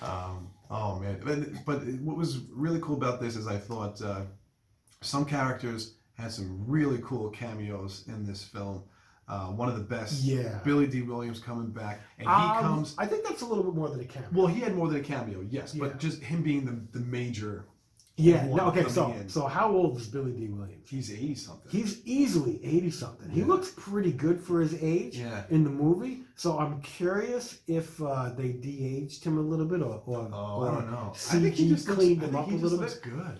Um, 0.00 0.48
oh 0.70 0.98
man! 0.98 1.20
But, 1.24 1.64
but 1.64 1.86
what 2.00 2.16
was 2.16 2.38
really 2.50 2.80
cool 2.80 2.96
about 2.96 3.20
this 3.20 3.36
is 3.36 3.46
I 3.46 3.56
thought 3.58 4.00
uh, 4.02 4.22
some 5.00 5.24
characters 5.24 5.94
had 6.14 6.32
some 6.32 6.64
really 6.66 6.98
cool 7.02 7.30
cameos 7.30 8.04
in 8.08 8.24
this 8.26 8.42
film. 8.44 8.82
Uh, 9.28 9.48
one 9.48 9.68
of 9.68 9.74
the 9.76 9.84
best, 9.84 10.22
Yeah. 10.24 10.58
Billy 10.64 10.86
Dee 10.86 11.02
Williams 11.02 11.38
coming 11.38 11.68
back, 11.70 12.00
and 12.18 12.26
he 12.26 12.34
Um, 12.34 12.62
comes. 12.62 12.94
I 12.96 13.04
think 13.04 13.26
that's 13.26 13.42
a 13.42 13.46
little 13.46 13.62
bit 13.62 13.74
more 13.74 13.90
than 13.90 14.00
a 14.00 14.04
cameo. 14.04 14.28
Well, 14.32 14.46
he 14.46 14.58
had 14.60 14.74
more 14.74 14.88
than 14.88 15.00
a 15.00 15.04
cameo, 15.04 15.42
yes, 15.50 15.74
Yeah. 15.74 15.84
but 15.84 15.98
just 15.98 16.22
him 16.22 16.42
being 16.42 16.64
the, 16.64 16.98
the 16.98 17.04
major. 17.04 17.66
Yeah. 18.20 18.46
No, 18.46 18.66
okay. 18.70 18.88
So 18.88 19.12
in. 19.12 19.28
so 19.28 19.46
how 19.46 19.70
old 19.72 19.96
is 19.98 20.08
Billy 20.08 20.32
Dee 20.32 20.48
Williams? 20.48 20.88
He's 20.90 21.12
eighty 21.12 21.34
something. 21.36 21.70
He's 21.70 22.04
easily 22.04 22.58
eighty 22.64 22.90
something. 22.90 23.30
He 23.30 23.40
Yeah. 23.40 23.46
looks 23.46 23.70
pretty 23.76 24.12
good 24.12 24.40
for 24.40 24.60
his 24.60 24.74
age. 24.82 25.16
yeah. 25.18 25.44
in 25.50 25.62
the 25.64 25.70
movie. 25.70 26.22
So 26.34 26.58
I'm 26.58 26.80
curious 26.82 27.60
if 27.68 28.00
uh, 28.02 28.30
they 28.36 28.52
de-aged 28.52 29.24
him 29.24 29.38
a 29.38 29.40
little 29.40 29.66
bit, 29.66 29.82
or, 29.82 30.02
or, 30.06 30.28
Oh, 30.32 30.60
or 30.62 30.68
I 30.68 30.74
don't 30.74 30.90
know. 30.90 31.12
CG 31.14 31.36
I 31.36 31.40
think 31.42 31.54
he 31.54 31.68
just 31.68 31.86
cleaned 31.88 32.22
I 32.22 32.26
him 32.26 32.36
up 32.36 32.48
a 32.48 32.50
little 32.54 32.78
looks 32.78 32.94
bit. 32.94 33.02
good. 33.14 33.38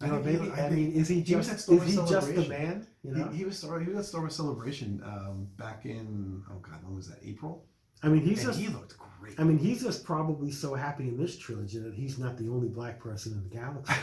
You 0.00 0.06
know, 0.08 0.22
think 0.22 0.26
maybe, 0.26 0.44
he- 0.44 0.52
I, 0.52 0.56
think 0.68 0.72
mean, 0.74 0.92
is 0.92 1.08
he 1.08 1.20
he 1.22 1.34
was 1.36 1.48
just 1.48 1.68
is 1.70 1.82
he 1.82 1.96
just 1.96 2.08
the 2.08 2.20
Celebration. 2.20 2.48
man? 2.50 2.86
You 3.04 3.10
know, 3.14 3.28
He, 3.30 3.38
he 3.38 3.44
was 3.44 3.60
he 3.62 3.68
was 3.90 3.96
at 3.98 4.04
Star 4.04 4.20
Wars 4.20 4.36
Celebration 4.36 5.00
um, 5.04 5.48
back 5.56 5.86
in 5.86 6.42
oh 6.50 6.58
god 6.60 6.78
when 6.84 6.94
was 6.94 7.08
that 7.08 7.18
April 7.24 7.64
I 8.02 8.08
mean, 8.08 8.22
he's 8.22 8.38
and 8.44 8.48
just. 8.48 8.60
he 8.60 8.68
looked 8.68 8.96
great. 9.20 9.38
I 9.40 9.44
mean, 9.44 9.58
he's 9.58 9.82
just 9.82 10.04
probably 10.04 10.50
so 10.52 10.74
happy 10.74 11.08
in 11.08 11.16
this 11.16 11.36
trilogy 11.38 11.78
that 11.78 11.94
he's 11.94 12.18
not 12.18 12.36
the 12.38 12.48
only 12.48 12.68
black 12.68 12.98
person 13.00 13.32
in 13.32 13.42
the 13.42 13.54
galaxy. 13.54 13.94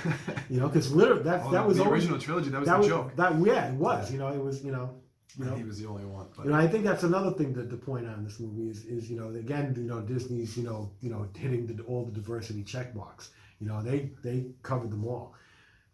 You 0.50 0.60
know, 0.60 0.68
because 0.68 0.92
literally 0.94 1.24
that 1.24 1.42
Oh, 1.46 1.52
that 1.52 1.66
was 1.68 1.78
the 1.78 1.84
always, 1.84 2.04
original 2.04 2.20
trilogy. 2.20 2.50
That 2.50 2.60
was 2.60 2.68
that 2.68 2.74
the 2.74 2.80
was 2.80 2.88
joke. 2.88 3.16
that 3.16 3.40
yeah, 3.46 3.70
it 3.70 3.74
was. 3.76 4.12
You 4.12 4.20
know, 4.20 4.28
it 4.28 4.42
was. 4.44 4.64
You 4.64 4.72
know, 4.72 5.02
you 5.38 5.46
know. 5.46 5.56
he 5.56 5.64
was 5.64 5.80
the 5.82 5.88
only 5.88 6.06
one. 6.06 6.28
But 6.36 6.46
You 6.46 6.52
know, 6.52 6.58
I 6.58 6.68
think 6.68 6.84
that's 6.86 7.04
another 7.04 7.32
thing 7.32 7.54
to, 7.56 7.66
to 7.68 7.78
point 7.78 8.06
out 8.08 8.18
in 8.18 8.24
this 8.24 8.40
movie 8.40 8.70
is, 8.70 8.86
is 8.86 9.10
you 9.10 9.18
know 9.20 9.30
again 9.30 9.74
you 9.78 9.84
know 9.84 10.02
Disney's 10.02 10.56
you 10.58 10.64
know 10.64 10.92
you 11.02 11.10
know 11.10 11.28
hitting 11.36 11.66
the, 11.68 11.82
all 11.84 12.06
the 12.06 12.12
diversity 12.12 12.64
check 12.64 12.96
marks. 12.96 13.32
You 13.60 13.68
know 13.68 13.82
they 13.82 14.12
they 14.24 14.48
covered 14.64 14.92
them 14.92 15.06
all. 15.06 15.34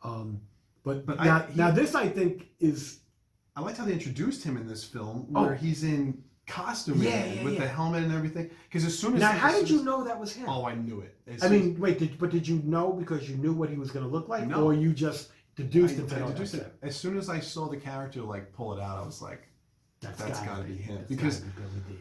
Um, 0.04 0.42
but 0.84 1.06
But 1.06 1.20
I- 1.20 1.26
now, 1.26 1.40
he- 1.42 1.58
now 1.58 1.72
this 1.72 1.94
I 1.96 2.08
think 2.10 2.50
is 2.60 3.00
I 3.56 3.62
liked 3.62 3.78
how 3.78 3.86
they 3.86 3.94
introduced 3.94 4.44
him 4.44 4.58
in 4.58 4.66
this 4.68 4.84
film, 4.84 5.28
Oh. 5.36 5.44
where 5.46 5.56
he's 5.56 5.84
in 5.84 6.24
costume 6.48 7.02
Yeah, 7.02 7.12
and 7.12 7.36
yeah, 7.36 7.44
with 7.44 7.54
yeah. 7.56 7.60
the 7.62 7.68
helmet 7.68 8.04
and 8.04 8.14
everything. 8.14 8.50
Because 8.68 8.86
as 8.86 8.98
soon 8.98 9.16
as 9.16 9.20
now 9.22 9.32
how 9.32 9.52
did 9.52 9.70
you 9.70 9.84
know 9.84 10.04
that 10.04 10.20
was 10.20 10.34
him? 10.34 10.48
Oh, 10.50 10.66
I 10.66 10.76
knew 10.76 11.02
it. 11.02 11.16
As 11.28 11.44
I 11.44 11.50
mean, 11.50 11.80
wait, 11.80 12.00
did, 12.00 12.18
but 12.18 12.30
did 12.30 12.48
you 12.48 12.62
know 12.66 12.92
because 12.92 13.30
you 13.30 13.38
knew 13.38 13.54
what 13.54 13.70
he 13.70 13.78
was 13.78 13.92
going 13.92 14.06
to 14.06 14.12
look 14.12 14.28
like, 14.28 14.48
No. 14.48 14.64
or 14.64 14.74
you 14.74 14.94
just 14.94 15.30
deduced 15.56 15.96
I, 16.00 16.08
said, 16.08 16.22
I 16.22 16.26
"Oh, 16.26 16.32
deduced 16.32 16.56
it. 16.56 16.74
As 16.82 16.96
soon 16.96 17.18
as 17.18 17.30
I 17.30 17.40
saw 17.40 17.68
the 17.68 17.78
character 17.78 18.22
like 18.22 18.52
pull 18.54 18.74
it 18.78 18.82
out, 18.82 18.98
I 18.98 19.06
was 19.06 19.22
like, 19.22 19.48
That's, 20.02 20.18
That's 20.22 20.40
gotta, 20.40 20.50
gotta 20.50 20.64
be 20.64 20.76
him, 20.76 20.96
That's 20.98 21.08
because- 21.10 21.40
be 21.40 21.98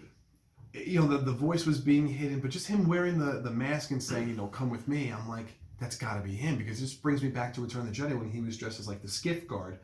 you 0.72 1.00
know, 1.00 1.08
the, 1.08 1.18
the 1.18 1.32
voice 1.32 1.66
was 1.66 1.80
being 1.80 2.06
hidden, 2.06 2.38
but 2.38 2.48
just 2.50 2.68
him 2.68 2.86
wearing 2.86 3.18
the, 3.18 3.40
the 3.40 3.50
mask 3.50 3.90
and 3.90 4.00
saying, 4.00 4.28
you 4.28 4.36
know, 4.36 4.46
come 4.46 4.70
with 4.70 4.86
me, 4.86 5.12
I'm 5.12 5.28
like, 5.28 5.46
that's 5.80 5.96
got 5.96 6.14
to 6.14 6.20
be 6.20 6.32
him 6.32 6.56
because 6.56 6.80
this 6.80 6.94
brings 6.94 7.22
me 7.24 7.28
back 7.28 7.52
to 7.54 7.60
Return 7.60 7.80
of 7.82 7.88
the 7.88 7.92
Jedi 8.02 8.16
when 8.16 8.30
he 8.30 8.40
was 8.40 8.56
dressed 8.56 8.78
as 8.78 8.86
like 8.86 9.02
the 9.02 9.08
skiff 9.08 9.48
guard. 9.48 9.80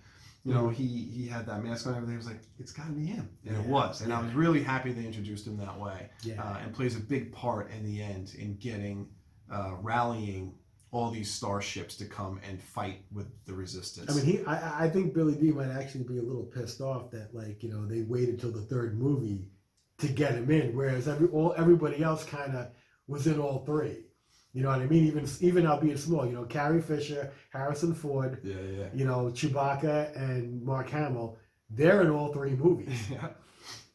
You 0.47 0.55
know, 0.55 0.69
he 0.69 0.87
he 0.87 1.27
had 1.27 1.47
that 1.47 1.63
mask 1.65 1.87
on 1.87 1.95
and 1.95 2.03
everything. 2.03 2.15
I 2.15 2.19
was 2.19 2.27
like, 2.27 2.43
it's 2.61 2.73
got 2.73 2.87
to 2.87 2.93
be 2.93 3.05
him, 3.07 3.29
and 3.45 3.57
it 3.57 3.67
was. 3.67 4.01
And 4.03 4.13
I 4.13 4.21
was 4.23 4.33
really 4.33 4.63
happy 4.63 4.93
they 4.93 5.05
introduced 5.05 5.45
him 5.47 5.57
that 5.59 5.79
way, 5.79 6.09
Yeah. 6.23 6.41
uh, 6.43 6.59
and 6.63 6.73
plays 6.73 6.95
a 6.97 7.01
big 7.01 7.33
part 7.33 7.71
in 7.73 7.85
the 7.85 8.01
end 8.01 8.35
in 8.39 8.57
getting 8.57 9.09
uh, 9.51 9.73
rallying 9.83 10.55
all 10.93 11.11
these 11.11 11.31
starships 11.33 11.97
to 11.97 12.05
come 12.05 12.41
and 12.49 12.63
fight 12.63 13.03
with 13.13 13.27
the 13.45 13.53
resistance. 13.53 14.09
I 14.11 14.15
mean, 14.15 14.25
he. 14.25 14.45
I, 14.45 14.85
I 14.85 14.89
think 14.89 15.15
Billy 15.15 15.35
Dee 15.35 15.51
might 15.51 15.71
actually 15.71 16.05
be 16.05 16.19
a 16.19 16.23
little 16.23 16.45
pissed 16.45 16.81
off 16.81 17.11
that, 17.11 17.35
like, 17.35 17.63
you 17.65 17.71
know, 17.71 17.85
they 17.85 18.03
waited 18.03 18.39
till 18.41 18.53
the 18.53 18.63
third 18.63 18.97
movie 18.99 19.49
to 19.99 20.07
get 20.07 20.33
him 20.37 20.49
in, 20.51 20.77
whereas 20.77 21.09
every 21.09 21.27
all 21.29 21.55
everybody 21.59 22.03
else 22.05 22.23
kind 22.25 22.55
of 22.57 22.69
was 23.09 23.27
in 23.27 23.41
all 23.41 23.65
three. 23.65 24.06
You 24.57 24.63
know 24.63 24.71
what 24.71 24.81
I 24.81 24.87
mean? 24.87 25.05
Even 25.07 25.29
even 25.43 25.67
albeit 25.67 25.99
small. 25.99 26.25
You 26.25 26.33
know, 26.33 26.45
Carrie 26.45 26.81
Fisher, 26.81 27.31
Harrison 27.53 27.93
Ford, 27.95 28.41
yeah, 28.43 28.55
yeah, 28.79 28.87
you 28.95 29.05
know, 29.05 29.27
Chewbacca, 29.27 30.17
and 30.17 30.63
Mark 30.65 30.89
Hamill. 30.89 31.37
They're 31.69 32.01
in 32.01 32.09
all 32.11 32.33
three 32.33 32.53
movies. 32.53 32.99
yeah. 33.11 33.29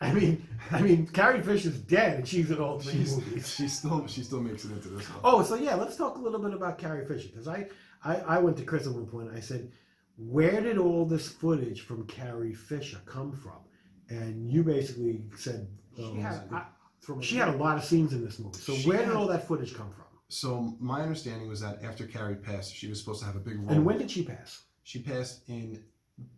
I 0.01 0.13
mean, 0.13 0.47
I 0.69 0.79
mean, 0.81 1.07
Carrie 1.07 1.41
Fisher's 1.41 1.79
dead, 1.79 2.17
and 2.17 2.27
she's 2.27 2.51
in 2.51 2.59
all 2.59 2.79
three 2.79 2.91
She's, 2.93 3.15
movies. 3.17 3.47
she 3.57 3.67
still 3.67 4.05
she 4.05 4.21
still 4.21 4.39
makes 4.41 4.63
it 4.65 4.71
into 4.71 4.89
this 4.89 5.09
one. 5.09 5.19
Oh, 5.23 5.41
so 5.41 5.55
yeah, 5.55 5.73
let's 5.73 5.95
talk 5.95 6.17
a 6.17 6.19
little 6.21 6.39
bit 6.39 6.53
about 6.53 6.77
Carrie 6.77 7.07
Fisher 7.07 7.29
because 7.29 7.47
I, 7.47 7.67
I 8.03 8.15
I 8.17 8.37
went 8.37 8.55
to 8.57 8.63
Chris 8.63 8.85
at 8.85 8.93
one 8.93 9.07
point. 9.07 9.29
And 9.29 9.37
I 9.37 9.41
said, 9.41 9.71
where 10.17 10.61
did 10.61 10.77
all 10.77 11.05
this 11.07 11.27
footage 11.27 11.81
from 11.81 12.05
Carrie 12.05 12.53
Fisher 12.53 12.99
come 13.07 13.31
from? 13.31 13.61
And 14.09 14.47
you 14.47 14.61
basically 14.63 15.23
said 15.35 15.67
She 15.97 16.03
um, 16.03 16.19
had- 16.19 16.47
I- 16.51 16.67
From 16.99 17.19
she 17.19 17.37
had 17.37 17.49
a 17.49 17.57
lot 17.57 17.77
of 17.77 17.83
scenes 17.83 18.13
in 18.13 18.23
this 18.23 18.37
movie. 18.37 18.59
So 18.59 18.75
She 18.75 18.87
where 18.87 19.03
did 19.03 19.15
all 19.15 19.27
that 19.27 19.47
footage 19.47 19.73
come 19.73 19.89
from? 19.91 20.05
So 20.31 20.75
my 20.79 21.01
understanding 21.01 21.49
was 21.49 21.59
that 21.61 21.83
after 21.83 22.05
Carrie 22.07 22.35
passed, 22.35 22.73
she 22.73 22.87
was 22.87 22.99
supposed 22.99 23.19
to 23.19 23.25
have 23.25 23.35
a 23.35 23.39
big 23.39 23.59
role. 23.59 23.69
And 23.69 23.85
when 23.85 23.97
did 23.97 24.09
she 24.09 24.23
pass? 24.23 24.61
she 24.83 24.99
passed 24.99 25.41
in 25.47 25.83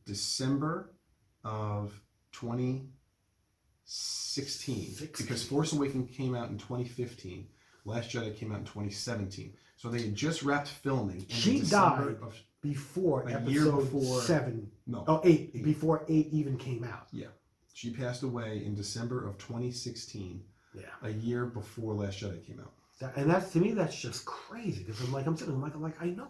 December 0.06 0.90
of 1.44 1.94
2016 2.34 2.90
Sixteen. 3.86 4.96
because 5.18 5.44
Force 5.44 5.74
Awakens 5.74 6.16
came 6.16 6.36
out 6.36 6.50
in 6.50 6.58
2015. 6.58 7.48
Last 7.86 8.10
Jedi 8.10 8.36
came 8.36 8.52
out 8.52 8.60
in 8.60 8.66
2017. 8.66 9.54
So 9.78 9.90
they 9.90 10.02
had 10.02 10.16
just 10.16 10.44
wrapped 10.44 10.68
filming. 10.70 11.18
in 11.22 11.28
She 11.28 11.60
December 11.60 12.14
died. 12.14 12.22
Of, 12.24 12.36
Before 12.62 13.28
A 13.28 13.34
episode 13.34 13.50
year 13.52 13.72
before- 13.72 14.22
seven. 14.22 14.72
no, 14.88 15.04
Oh, 15.08 15.22
eight. 15.26 15.52
Eight. 15.54 15.64
Before 15.64 16.06
eight 16.08 16.28
even 16.32 16.58
came 16.58 16.84
out. 16.86 17.08
Yeah, 17.12 17.28
she 17.74 17.92
passed 17.94 18.24
away 18.24 18.64
in 18.66 18.74
December 18.76 19.28
of 19.28 19.38
2016, 19.38 20.44
Yeah. 20.74 20.84
a 21.02 21.10
year 21.10 21.46
before 21.46 21.94
Last 21.94 22.20
Jedi 22.22 22.42
came 22.46 22.60
out. 22.62 22.74
That, 23.00 23.16
and 23.18 23.30
that's 23.30 23.52
to 23.54 23.60
me, 23.60 23.72
that's 23.74 24.00
just 24.00 24.26
crazy 24.26 24.84
because 24.84 25.02
I'm 25.02 25.12
like, 25.12 25.26
I'm 25.26 25.36
sitting, 25.36 25.54
I'm 25.56 25.62
like, 25.62 25.76
I'm 25.76 25.82
like, 25.82 26.02
I 26.02 26.08
know, 26.08 26.28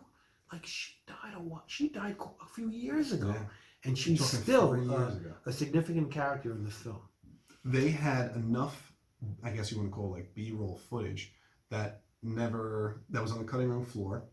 like 0.51 0.65
she 0.65 0.93
died 1.07 1.33
a 1.35 1.39
while, 1.39 1.63
she 1.67 1.89
died 1.89 2.15
a 2.19 2.45
few 2.55 2.69
years 2.69 3.11
ago, 3.11 3.27
Yeah. 3.27 3.43
and 3.83 3.97
she's 3.97 4.23
still 4.25 4.73
ago. 4.73 5.19
a 5.45 5.51
significant 5.51 6.09
character 6.11 6.51
in 6.53 6.63
this 6.63 6.75
film. 6.75 7.01
they 7.65 7.89
had 7.89 8.35
enough 8.35 8.91
i 9.41 9.49
guess 9.51 9.71
you 9.71 9.77
want 9.77 9.89
to 9.89 9.95
call 9.95 10.07
it 10.13 10.17
like 10.17 10.35
b-roll 10.35 10.77
footage 10.89 11.33
that 11.69 12.01
never 12.23 13.01
that 13.09 13.21
was 13.21 13.31
on 13.31 13.37
the 13.39 13.45
cutting 13.45 13.69
room 13.69 13.85
floor 13.85 14.25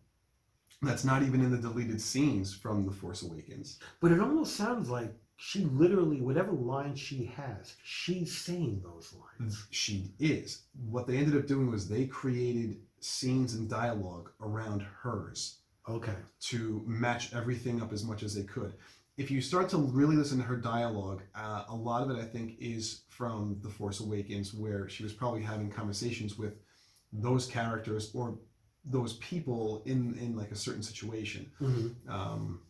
that's 0.83 1.05
not 1.05 1.22
even 1.22 1.41
in 1.41 1.51
the 1.53 1.57
deleted 1.59 2.01
scenes 2.01 2.53
from 2.53 2.85
the 2.87 2.91
force 2.93 3.22
awakens 3.22 3.78
But 4.01 4.11
it 4.12 4.20
almost 4.20 4.57
sounds 4.57 4.89
like 4.91 5.12
she 5.43 5.64
literally, 5.64 6.20
whatever 6.20 6.53
line 6.53 6.95
she 6.95 7.24
has, 7.24 7.74
she's 7.82 8.36
saying 8.36 8.82
those 8.84 9.14
lines. 9.14 9.66
she 9.70 10.12
is 10.18 10.64
what 10.91 11.07
they 11.07 11.16
ended 11.16 11.34
up 11.34 11.47
doing 11.47 11.70
was 11.70 11.88
they 11.88 12.05
created 12.07 12.76
scenes 13.01 13.55
and 13.55 13.68
dialogue 13.70 14.30
around 14.43 14.82
hers 14.82 15.57
Okay. 15.88 16.14
to 16.41 16.82
match 16.86 17.32
everything 17.32 17.80
up 17.80 17.91
as 17.91 18.05
much 18.05 18.22
as 18.22 18.34
they 18.34 18.43
could. 18.43 18.74
If 19.16 19.30
you 19.30 19.41
start 19.41 19.70
to 19.70 19.78
really 19.78 20.14
listen 20.14 20.36
to 20.38 20.45
her 20.45 20.57
dialogue, 20.57 21.22
uh, 21.34 21.64
a 21.70 21.74
lot 21.74 22.03
of 22.03 22.11
it 22.11 22.20
I 22.20 22.24
think 22.26 22.57
is 22.61 23.05
from 23.09 23.59
The 23.62 23.70
Force 23.70 24.01
Awakens, 24.01 24.53
where 24.53 24.91
she 24.91 25.03
was 25.03 25.14
probably 25.14 25.41
having 25.43 25.70
conversations 25.70 26.36
with 26.36 26.53
those 27.14 27.47
characters 27.47 28.11
or 28.14 28.38
those 28.84 29.14
people 29.14 29.82
in 29.86 30.18
in 30.18 30.36
like 30.36 30.51
a 30.53 30.57
certain 30.57 30.82
situation. 30.82 31.51
Mm-hmm. 31.62 32.11
Um, 32.11 32.61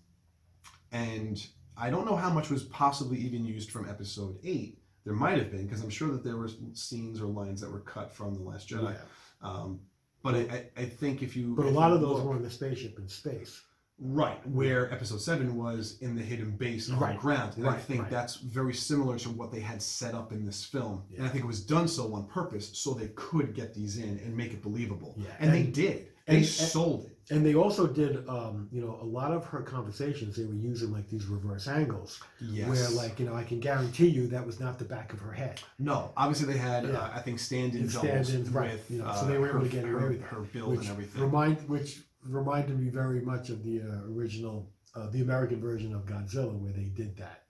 and 0.92 1.44
I 1.76 1.90
don't 1.90 2.04
know 2.04 2.16
how 2.16 2.30
much 2.30 2.50
was 2.50 2.62
possibly 2.64 3.18
even 3.18 3.44
used 3.44 3.70
from 3.70 3.88
Episode 3.88 4.38
Eight. 4.44 4.78
There 5.04 5.14
might 5.14 5.38
have 5.38 5.50
been 5.50 5.66
because 5.66 5.82
I'm 5.82 5.90
sure 5.90 6.08
that 6.12 6.22
there 6.24 6.36
were 6.36 6.50
scenes 6.74 7.20
or 7.20 7.26
lines 7.26 7.60
that 7.62 7.70
were 7.70 7.80
cut 7.80 8.12
from 8.12 8.34
The 8.34 8.40
Last 8.42 8.68
Jedi. 8.68 8.96
Um, 9.42 9.80
but 10.22 10.34
I, 10.34 10.38
I, 10.38 10.82
I 10.82 10.84
think 10.84 11.22
if 11.22 11.34
you 11.34 11.54
But 11.56 11.66
a 11.66 11.70
lot 11.70 11.92
of 11.92 12.00
those 12.02 12.16
look- 12.16 12.26
were 12.26 12.34
on 12.34 12.42
the 12.42 12.50
spaceship 12.50 12.98
in 12.98 13.08
space. 13.08 13.62
Right, 14.02 14.40
where 14.48 14.90
episode 14.90 15.20
seven 15.20 15.56
was 15.56 15.98
in 16.00 16.16
the 16.16 16.22
hidden 16.22 16.52
base 16.52 16.90
on 16.90 16.98
Right, 16.98 17.16
the 17.16 17.20
ground. 17.20 17.58
And 17.58 17.68
I 17.68 17.76
think 17.76 18.00
right. 18.00 18.10
that's 18.10 18.36
very 18.36 18.72
similar 18.72 19.18
to 19.18 19.28
what 19.28 19.52
they 19.52 19.60
had 19.60 19.82
set 19.82 20.14
up 20.14 20.32
in 20.32 20.46
this 20.46 20.64
film. 20.64 21.02
And 21.18 21.26
I 21.26 21.28
think 21.28 21.44
it 21.44 21.46
was 21.46 21.60
done 21.60 21.86
so 21.86 22.14
on 22.14 22.24
purpose 22.24 22.70
so 22.78 22.94
they 22.94 23.08
could 23.08 23.52
get 23.54 23.74
these 23.74 23.98
in 23.98 24.18
and 24.24 24.34
make 24.34 24.54
it 24.54 24.62
believable. 24.62 25.14
Yeah, 25.18 25.26
And, 25.38 25.52
they 25.52 25.64
did. 25.64 26.08
They 26.30 26.36
and- 26.38 26.46
sold 26.46 27.04
it. 27.06 27.16
And 27.32 27.46
they 27.46 27.54
also 27.54 27.86
did, 27.86 28.28
um, 28.28 28.68
you 28.72 28.80
know, 28.80 28.98
a 29.00 29.04
lot 29.04 29.30
of 29.30 29.44
her 29.44 29.60
conversations. 29.62 30.34
They 30.34 30.46
were 30.46 30.52
using 30.54 30.90
like 30.90 31.08
these 31.08 31.26
reverse 31.26 31.68
angles, 31.68 32.18
Yes. 32.40 32.68
where 32.68 32.90
like 32.90 33.20
you 33.20 33.26
know, 33.26 33.36
I 33.36 33.44
can 33.44 33.60
guarantee 33.60 34.08
you 34.08 34.26
that 34.28 34.44
was 34.44 34.58
not 34.58 34.80
the 34.80 34.84
back 34.84 35.12
of 35.12 35.20
her 35.20 35.30
head. 35.32 35.60
no, 35.78 36.10
obviously 36.16 36.52
they 36.52 36.58
had, 36.58 36.88
Yeah. 36.88 36.94
uh, 36.94 37.10
I 37.14 37.20
think, 37.20 37.38
stand-in 37.38 37.82
And 37.82 37.92
doubles 37.92 38.26
stand-ins, 38.26 38.50
right, 38.50 38.72
with 38.72 38.90
you 38.90 38.98
know, 38.98 39.04
uh, 39.04 39.14
so 39.14 39.26
they 39.28 39.38
were 39.38 39.48
able 39.50 39.60
her, 39.60 39.64
to 39.66 39.70
get 39.70 39.84
her, 39.84 40.08
that, 40.12 40.22
her 40.22 40.40
build 40.40 40.78
and 40.78 40.88
everything. 40.88 41.22
remind 41.22 41.56
which 41.68 42.00
reminded 42.26 42.76
me 42.80 42.88
very 42.90 43.20
much 43.20 43.48
of 43.48 43.62
the 43.62 43.80
uh, 43.80 44.10
original, 44.12 44.68
uh, 44.96 45.06
the 45.10 45.20
American 45.22 45.60
version 45.60 45.94
of 45.94 46.06
Godzilla, 46.06 46.52
where 46.58 46.72
they 46.72 46.90
did 47.02 47.16
that. 47.16 47.44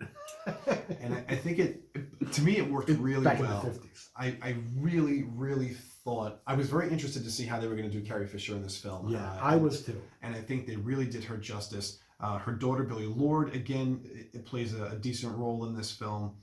and 1.00 1.14
I, 1.14 1.24
I 1.30 1.36
think 1.36 1.58
it, 1.58 2.32
to 2.34 2.42
me, 2.42 2.58
it 2.58 2.70
worked 2.70 2.90
really 2.90 3.24
back 3.24 3.40
well. 3.40 3.60
in 3.62 3.66
the 3.68 3.72
fifties. 3.72 4.08
I, 4.14 4.36
I 4.42 4.56
really, 4.78 5.24
really 5.34 5.74
thought 6.04 6.40
I 6.46 6.54
was 6.54 6.68
very 6.70 6.88
interested 6.90 7.24
to 7.24 7.30
see 7.30 7.44
how 7.44 7.60
they 7.60 7.66
were 7.66 7.76
going 7.76 7.90
to 7.90 7.98
do 8.00 8.04
Carrie 8.04 8.26
Fisher 8.26 8.54
in 8.54 8.62
this 8.62 8.76
film. 8.76 9.08
Yeah, 9.08 9.30
Uh, 9.32 9.38
I 9.42 9.56
was 9.56 9.82
too. 9.82 10.00
and 10.22 10.34
I 10.34 10.40
think 10.40 10.66
they 10.66 10.76
really 10.76 11.06
did 11.06 11.24
her 11.24 11.36
justice. 11.36 11.98
Uh, 12.20 12.38
her 12.38 12.52
daughter 12.52 12.84
Billie 12.84 13.06
Lourd 13.06 13.54
again 13.54 14.00
it, 14.04 14.30
it 14.38 14.46
plays 14.46 14.74
a, 14.74 14.86
a 14.86 14.96
decent 14.96 15.36
role 15.36 15.64
in 15.66 15.74
this 15.74 15.90
film, 15.90 16.34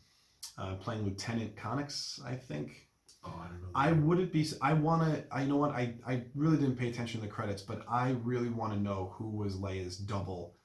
uh, 0.58 0.76
playing 0.76 1.04
Lieutenant 1.06 1.56
Connix, 1.56 2.24
I 2.26 2.36
think. 2.36 2.88
Oh, 3.24 3.34
I 3.44 3.48
don't 3.48 3.62
know. 3.62 3.68
I 3.76 3.92
wouldn't 3.92 4.32
be. 4.32 4.48
I 4.62 4.74
want 4.74 5.02
to. 5.04 5.24
I 5.32 5.42
you 5.42 5.48
know 5.50 5.58
what. 5.58 5.72
I 5.72 5.96
I 6.06 6.24
really 6.36 6.58
didn't 6.58 6.78
pay 6.78 6.88
attention 6.90 7.20
to 7.20 7.26
the 7.28 7.32
credits, 7.32 7.62
but 7.62 7.84
I 7.90 8.12
really 8.24 8.50
want 8.50 8.74
to 8.74 8.80
know 8.80 9.14
who 9.16 9.30
was 9.30 9.56
Leia's 9.58 9.98
double 9.98 10.56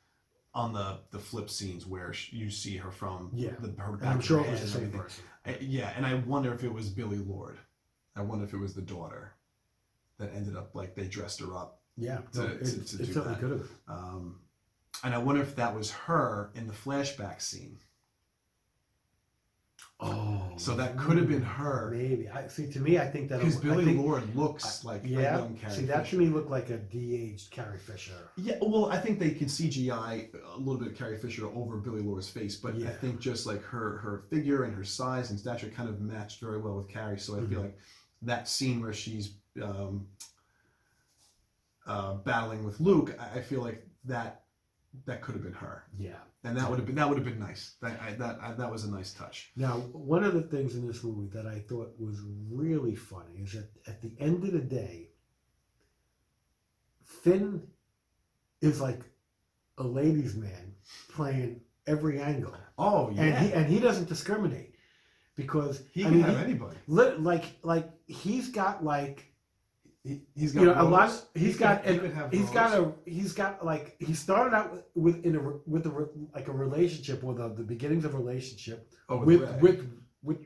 on 0.55 0.73
the 0.73 0.99
the 1.11 1.19
flip 1.19 1.51
scenes 1.51 1.87
where 1.87 2.13
sh- 2.13 2.33
you 2.33 2.51
see 2.51 2.77
her 2.77 2.91
from. 2.91 3.31
Yeah. 3.35 3.51
the, 3.59 3.69
her 3.83 3.93
and 3.93 4.01
back 4.01 4.15
I'm 4.15 4.21
sure 4.21 4.41
it 4.45 4.51
was 4.51 4.61
the 4.61 4.69
same 4.69 4.91
person. 4.93 5.25
I, 5.45 5.57
yeah, 5.61 5.93
and 5.97 6.07
I 6.07 6.15
wonder 6.15 6.53
if 6.55 6.63
it 6.63 6.73
was 6.73 6.89
Billie 6.89 7.19
Lourd. 7.19 7.59
I 8.17 8.23
wonder 8.23 8.45
if 8.45 8.53
it 8.53 8.59
was 8.59 8.75
the 8.75 8.83
daughter 8.83 9.35
that 10.19 10.33
ended 10.35 10.57
up 10.57 10.75
like 10.75 10.95
they 10.95 11.07
dressed 11.07 11.41
her 11.41 11.55
up. 11.57 11.81
Yeah, 11.97 12.19
To- 12.33 12.39
no, 12.41 12.47
it, 12.47 12.65
to 12.65 12.71
it 12.77 12.87
do 12.87 13.05
certainly 13.13 13.29
that. 13.35 13.41
could 13.41 13.51
have. 13.51 13.69
Um, 13.89 14.41
and 15.05 15.15
I 15.15 15.19
wonder 15.19 15.43
if 15.43 15.57
that 15.57 15.75
was 15.75 15.91
her 15.93 16.51
in 16.55 16.67
the 16.67 16.73
flashback 16.73 17.41
scene. 17.43 17.79
Oh, 20.05 20.53
So 20.57 20.75
that 20.77 20.97
could 20.99 21.17
have 21.17 21.29
been 21.29 21.43
her. 21.43 21.91
maybe. 21.95 22.29
I 22.29 22.49
see. 22.49 22.69
To 22.73 22.81
me, 22.81 22.99
I 22.99 23.07
think 23.09 23.29
that 23.29 23.39
Because 23.39 23.59
I 23.59 23.61
Billy 23.61 23.85
think- 23.85 24.01
Lord 24.05 24.35
looks 24.35 24.85
like 24.85 25.05
a 25.05 25.09
yeah. 25.09 25.39
young 25.39 25.57
Carrie 25.57 25.73
See, 25.75 25.85
that 25.87 26.05
Fisher. 26.05 26.17
to 26.17 26.23
me 26.23 26.29
looked 26.29 26.51
like 26.51 26.71
a 26.71 26.79
de-aged 26.79 27.51
Carrie 27.53 27.79
Fisher. 27.79 28.31
Yeah, 28.37 28.59
well, 28.61 28.87
I 28.87 28.99
think 29.01 29.21
they 29.21 29.31
could 29.31 29.47
CGI 29.49 30.29
a 30.55 30.59
little 30.59 30.79
bit 30.79 30.89
of 30.89 30.97
Carrie 30.99 31.19
Fisher 31.19 31.47
over 31.47 31.77
Billie 31.77 32.03
Lourd's 32.03 32.29
face, 32.29 32.57
but 32.57 32.75
I 32.83 32.91
think 32.91 33.21
just 33.21 33.47
like 33.47 33.63
her 33.63 33.99
her 33.99 34.25
figure 34.29 34.65
and 34.65 34.75
her 34.75 34.85
size 34.85 35.31
and 35.31 35.39
stature 35.39 35.69
kind 35.69 35.89
of 35.89 36.01
matched 36.01 36.41
very 36.41 36.59
well 36.61 36.77
with 36.79 36.89
Carrie. 36.89 37.19
So 37.21 37.37
I 37.37 37.41
feel 37.47 37.61
Mhm. 37.61 37.63
like 37.65 37.79
that 38.23 38.49
scene 38.49 38.81
where 38.81 38.93
she's 38.93 39.35
um, 39.63 40.07
uh, 41.87 42.15
battling 42.15 42.65
with 42.65 42.81
Luke, 42.81 43.17
I, 43.19 43.39
I 43.39 43.43
feel 43.43 43.61
like 43.61 43.87
that 44.05 44.45
that 45.07 45.23
could 45.23 45.35
have 45.35 45.43
been 45.43 45.55
her, 45.55 45.85
Yeah. 45.99 46.17
and 46.45 46.57
that 46.57 46.69
would 46.69 46.79
have 46.79 46.87
been 46.87 46.97
that 46.97 47.09
would 47.09 47.17
have 47.19 47.25
been 47.25 47.39
nice. 47.39 47.75
That 47.81 47.99
I, 48.01 48.13
that 48.15 48.39
I, 48.43 48.53
that 48.53 48.71
was 48.71 48.85
a 48.85 48.91
nice 48.91 49.13
touch. 49.15 49.51
Now, 49.57 49.75
one 49.93 50.23
of 50.23 50.35
the 50.35 50.43
things 50.43 50.75
in 50.75 50.87
this 50.87 51.03
movie 51.03 51.29
that 51.35 51.47
I 51.47 51.61
thought 51.61 51.95
was 51.99 52.19
really 52.51 52.95
funny 52.95 53.39
is 53.43 53.53
that 53.53 53.69
at 53.87 54.03
the 54.03 54.13
end 54.21 54.45
of 54.45 54.53
the 54.53 54.59
day, 54.61 55.09
Finn 57.05 57.63
is 58.61 58.81
like 58.81 59.01
a 59.79 59.83
ladies' 59.83 60.35
man 60.37 60.75
playing 61.09 61.61
every 61.87 62.21
angle, 62.21 62.55
Oh 62.79 63.11
yeah, 63.11 63.23
and 63.23 63.47
he 63.47 63.53
and 63.55 63.67
he 63.67 63.81
doesn't 63.81 64.09
discriminate 64.09 64.72
because 65.43 65.83
he 65.93 66.03
I 66.03 66.05
can 66.07 66.15
mean, 66.15 66.25
have 66.25 66.37
he- 66.39 66.45
anybody. 66.45 66.77
li- 66.87 67.17
like 67.19 67.45
like 67.63 67.91
he's 68.07 68.49
got 68.51 68.85
like 68.85 69.27
He, 70.05 70.23
he's 70.35 70.53
got 70.53 70.61
you 70.63 70.67
know 70.67 70.81
a 70.81 70.85
lot. 70.85 71.11
He's 71.35 71.53
He 71.55 71.59
got 71.59 71.83
could- 71.83 71.87
he 71.87 71.93
and 71.93 72.01
could 72.03 72.15
have 72.19 72.33
he's 72.33 72.51
got 72.51 72.79
a 72.79 72.93
he's 73.05 73.33
got 73.33 73.65
like 73.65 73.97
he 74.01 74.15
started 74.15 74.55
out 74.57 74.73
with, 74.73 74.85
with 74.95 75.25
in 75.27 75.37
a 75.37 75.41
with 75.67 75.87
a 75.87 76.09
like 76.35 76.49
a 76.49 76.53
relationship 76.53 77.23
with 77.23 77.39
a, 77.39 77.49
the 77.51 77.63
beginnings 77.63 78.05
of 78.05 78.15
a 78.15 78.19
relationship 78.19 78.79
oh, 79.09 79.19
with 79.25 79.43
Rey. 79.43 79.59
with 79.61 79.81
with 80.23 80.39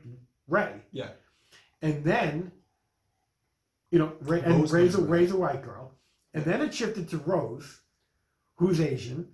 Rey. 0.47 0.73
Yeah. 0.91 1.09
And 1.81 2.03
then, 2.03 2.51
you 3.91 3.99
know, 3.99 4.13
Rey, 4.21 4.41
and 4.41 4.59
Rose 4.61 4.71
Rey's 4.73 4.95
a. 4.95 5.01
Rey's 5.01 5.31
a 5.31 5.37
white 5.37 5.61
girl, 5.63 5.93
and 6.33 6.43
then 6.43 6.61
it 6.61 6.73
shifted 6.73 7.07
to 7.09 7.17
Rose, 7.19 7.81
who's 8.55 8.79
Asian, 8.81 9.27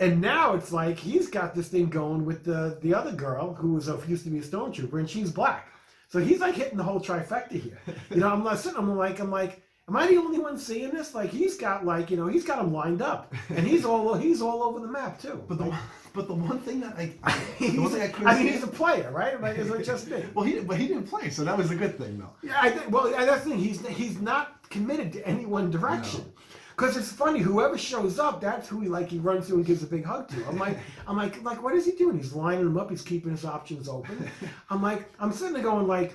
and 0.00 0.20
now 0.20 0.54
it's 0.54 0.72
like 0.72 0.98
he's 0.98 1.28
got 1.28 1.54
this 1.54 1.68
thing 1.68 1.88
going 1.88 2.24
with 2.24 2.44
the 2.44 2.78
the 2.82 2.94
other 2.94 3.12
girl 3.12 3.54
who 3.54 3.74
was 3.74 3.88
a, 3.88 3.98
used 4.08 4.24
to 4.24 4.30
be 4.30 4.38
a 4.38 4.42
stormtrooper, 4.42 4.98
and 4.98 5.08
she's 5.08 5.30
black. 5.30 5.68
So 6.08 6.18
he's 6.18 6.40
like 6.40 6.54
hitting 6.54 6.76
the 6.76 6.84
whole 6.84 7.00
trifecta 7.00 7.52
here. 7.60 7.78
You 8.10 8.16
know, 8.20 8.28
I'm 8.28 8.44
not 8.44 8.58
sitting. 8.58 8.78
I'm 8.78 8.96
like, 8.96 9.20
I'm 9.20 9.30
like. 9.30 9.62
Am 9.88 9.96
I 9.96 10.06
the 10.06 10.16
only 10.16 10.38
one 10.38 10.56
seeing 10.58 10.90
this? 10.90 11.12
Like 11.12 11.30
he's 11.30 11.56
got 11.56 11.84
like 11.84 12.08
you 12.08 12.16
know 12.16 12.28
he's 12.28 12.44
got 12.44 12.58
them 12.58 12.72
lined 12.72 13.02
up, 13.02 13.34
and 13.50 13.66
he's 13.66 13.84
all 13.84 14.14
he's 14.14 14.40
all 14.40 14.62
over 14.62 14.78
the 14.78 14.86
map 14.86 15.20
too. 15.20 15.42
But 15.48 15.58
the 15.58 15.64
Like, 15.64 15.80
but 16.14 16.28
the 16.28 16.34
one 16.34 16.60
thing 16.60 16.78
that 16.80 16.96
I, 16.96 17.06
the 17.58 17.66
he's, 17.66 17.80
one 17.80 17.90
thing 17.90 18.00
I 18.00 18.06
couldn't 18.06 18.28
I 18.28 18.34
mean, 18.38 18.46
see- 18.46 18.52
he's 18.52 18.62
a 18.62 18.68
player, 18.68 19.10
right? 19.10 19.38
Like, 19.42 19.58
is 19.58 19.68
it 19.70 19.84
just 19.84 20.06
me? 20.08 20.22
Well, 20.34 20.44
he 20.44 20.60
but 20.60 20.78
he 20.78 20.86
didn't 20.86 21.08
play, 21.08 21.30
so 21.30 21.42
that 21.42 21.58
was 21.58 21.72
a 21.72 21.74
good 21.74 21.98
thing, 21.98 22.16
though. 22.20 22.30
Yeah, 22.44 22.54
I 22.60 22.70
think. 22.70 22.92
Well, 22.92 23.10
that's 23.10 23.42
the 23.42 23.50
thing. 23.50 23.58
He's 23.58 23.84
he's 23.88 24.20
not 24.20 24.70
committed 24.70 25.12
to 25.14 25.26
any 25.26 25.46
one 25.46 25.68
direction. 25.70 26.31
Because 26.76 26.96
it's 26.96 27.12
funny, 27.12 27.40
whoever 27.40 27.76
shows 27.76 28.18
up, 28.18 28.40
that's 28.40 28.68
who 28.68 28.80
he 28.80 28.88
like. 28.88 29.08
He 29.08 29.18
runs 29.18 29.46
to 29.48 29.54
and 29.54 29.66
gives 29.66 29.82
a 29.82 29.86
big 29.86 30.04
hug 30.04 30.28
to. 30.28 30.46
I'm 30.46 30.58
like, 30.58 30.78
I'm 31.06 31.16
like, 31.16 31.42
like, 31.42 31.62
what 31.62 31.74
is 31.74 31.84
he 31.84 31.92
doing? 31.92 32.16
He's 32.16 32.32
lining 32.32 32.64
them 32.64 32.78
up. 32.78 32.90
He's 32.90 33.02
keeping 33.02 33.30
his 33.30 33.44
options 33.44 33.88
open. 33.88 34.30
I'm 34.70 34.82
like, 34.82 35.08
I'm 35.20 35.32
sitting 35.32 35.54
there 35.54 35.62
going 35.62 35.86
like, 35.86 36.14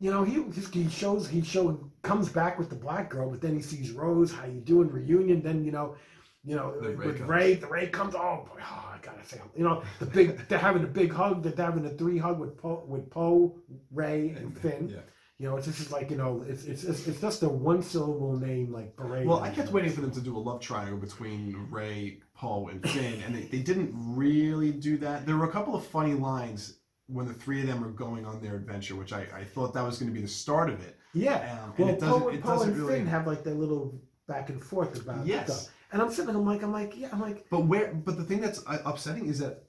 you 0.00 0.10
know, 0.10 0.22
he 0.22 0.44
he 0.72 0.88
shows 0.88 1.28
he 1.28 1.42
show 1.42 1.90
comes 2.02 2.28
back 2.28 2.58
with 2.58 2.70
the 2.70 2.76
black 2.76 3.10
girl, 3.10 3.28
but 3.30 3.40
then 3.40 3.54
he 3.54 3.60
sees 3.60 3.90
Rose. 3.90 4.32
How 4.32 4.46
you 4.46 4.60
doing? 4.60 4.88
Reunion. 4.88 5.42
Then 5.42 5.64
you 5.64 5.72
know, 5.72 5.96
you 6.44 6.54
know, 6.54 6.70
Rey 6.80 6.94
with 6.94 7.18
comes. 7.18 7.28
Rey, 7.28 7.54
the 7.54 7.66
Rey 7.66 7.88
comes. 7.88 8.14
Oh 8.14 8.46
boy, 8.48 8.60
oh, 8.62 8.90
I 8.94 8.98
gotta 9.02 9.24
say, 9.24 9.40
you 9.56 9.64
know, 9.64 9.82
the 9.98 10.06
big. 10.06 10.46
They're 10.48 10.58
having 10.58 10.84
a 10.84 10.86
big 10.86 11.12
hug. 11.12 11.42
They're 11.42 11.66
having 11.66 11.84
a 11.84 11.90
three 11.90 12.16
hug 12.16 12.38
with 12.38 12.56
Poe, 12.56 12.84
with 12.86 13.10
Poe, 13.10 13.56
Rey, 13.90 14.30
and 14.30 14.56
Finn. 14.56 14.88
Yeah. 14.88 15.00
You 15.40 15.48
know, 15.48 15.56
it's 15.56 15.66
just 15.66 15.92
like 15.92 16.10
you 16.10 16.16
know, 16.16 16.44
it's 16.48 16.64
it's 16.64 16.82
it's, 16.82 17.06
it's 17.06 17.20
just 17.20 17.42
a 17.44 17.48
one 17.48 17.80
syllable 17.80 18.36
name 18.36 18.72
like 18.72 18.96
parade. 18.96 19.24
Well, 19.26 19.38
I 19.40 19.50
kept 19.50 19.70
waiting 19.70 19.92
for 19.92 20.00
them 20.00 20.10
to 20.10 20.20
do 20.20 20.36
a 20.36 20.38
love 20.38 20.60
triangle 20.60 20.98
between 20.98 21.68
Rey, 21.70 22.18
Poe, 22.34 22.66
and 22.68 22.82
Finn, 22.90 23.22
and 23.24 23.34
they, 23.36 23.42
they 23.42 23.60
didn't 23.60 23.92
really 23.94 24.72
do 24.72 24.98
that. 24.98 25.26
There 25.26 25.36
were 25.36 25.44
a 25.48 25.52
couple 25.52 25.76
of 25.76 25.86
funny 25.86 26.14
lines 26.14 26.78
when 27.06 27.28
the 27.28 27.34
three 27.34 27.60
of 27.60 27.68
them 27.68 27.84
are 27.84 27.90
going 27.90 28.26
on 28.26 28.42
their 28.42 28.56
adventure, 28.56 28.96
which 28.96 29.12
I, 29.12 29.26
I 29.32 29.44
thought 29.44 29.72
that 29.74 29.84
was 29.84 29.98
going 29.98 30.12
to 30.12 30.14
be 30.14 30.20
the 30.20 30.28
start 30.28 30.68
of 30.70 30.80
it. 30.82 30.98
Yeah. 31.14 31.36
Um, 31.36 31.70
and 31.70 31.78
Well, 31.78 31.88
it 31.88 32.00
doesn't. 32.00 32.20
Poe, 32.20 32.28
it 32.30 32.42
Poe 32.42 32.48
doesn't 32.54 32.70
and 32.70 32.78
really. 32.80 32.94
Finn 32.98 33.06
have 33.06 33.26
like 33.28 33.44
their 33.44 33.54
little 33.54 33.98
back 34.26 34.50
and 34.50 34.62
forth 34.62 35.00
about 35.00 35.24
Yes. 35.24 35.46
stuff, 35.46 35.74
and 35.92 36.02
I'm 36.02 36.10
sitting 36.10 36.26
there, 36.26 36.36
I'm 36.36 36.44
like, 36.46 36.62
I'm 36.64 36.72
like, 36.72 36.94
yeah, 36.96 37.10
I'm 37.12 37.20
like, 37.20 37.46
But 37.48 37.60
where? 37.66 37.94
But 37.94 38.16
the 38.16 38.24
thing 38.24 38.40
that's 38.40 38.62
uh, 38.66 38.78
upsetting 38.84 39.26
is 39.28 39.38
that 39.38 39.62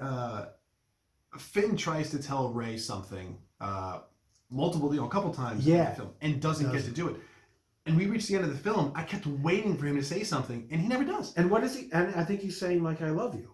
uh, 0.00 0.46
Finn 1.38 1.76
tries 1.76 2.10
to 2.10 2.20
tell 2.20 2.48
Rey 2.52 2.76
something 2.76 3.38
uh, 3.60 4.00
multiple, 4.50 4.92
you 4.94 5.00
know, 5.00 5.06
a 5.06 5.10
couple 5.10 5.32
times 5.32 5.66
in 5.66 5.72
Yeah. 5.74 5.90
the 5.90 5.96
film, 5.96 6.10
and 6.20 6.40
doesn't 6.40 6.70
get 6.72 6.84
to 6.84 6.90
do 6.90 7.08
it. 7.08 7.16
And 7.86 7.96
we 7.96 8.06
reached 8.06 8.28
the 8.28 8.34
end 8.36 8.44
of 8.44 8.50
the 8.50 8.58
film. 8.58 8.92
I 8.94 9.02
kept 9.04 9.26
waiting 9.26 9.76
for 9.76 9.86
him 9.86 9.96
to 9.96 10.02
say 10.04 10.22
something, 10.22 10.68
and 10.70 10.80
he 10.80 10.86
never 10.88 11.04
does. 11.04 11.32
and 11.34 11.50
what 11.50 11.64
is 11.64 11.74
he? 11.76 11.90
And 11.92 12.14
I 12.14 12.24
think 12.24 12.40
he's 12.40 12.58
saying 12.58 12.82
like, 12.82 13.00
I 13.02 13.10
love 13.10 13.34
you. 13.34 13.48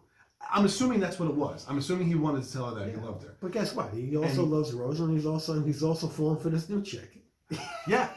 I'm 0.53 0.65
assuming 0.65 1.01
that's 1.01 1.19
what 1.19 1.29
it 1.29 1.35
was. 1.35 1.65
I'm 1.69 1.79
assuming 1.79 2.07
he 2.09 2.15
wanted 2.15 2.45
to 2.45 2.53
tell 2.53 2.67
her 2.71 2.75
that 2.81 2.89
Yeah. 2.89 3.01
he 3.01 3.07
loved 3.07 3.23
her. 3.25 3.37
But 3.41 3.53
guess 3.53 3.75
what? 3.75 3.93
He 3.93 4.17
also 4.17 4.43
And- 4.43 4.51
loves 4.53 4.73
Rose, 4.73 5.01
and 5.01 5.13
he's 5.13 5.27
also 5.27 5.63
he's 5.63 5.83
also 5.83 6.07
falling 6.09 6.39
for 6.41 6.51
this 6.51 6.69
new 6.69 6.83
chick. 6.83 7.23
Yeah, 7.89 8.09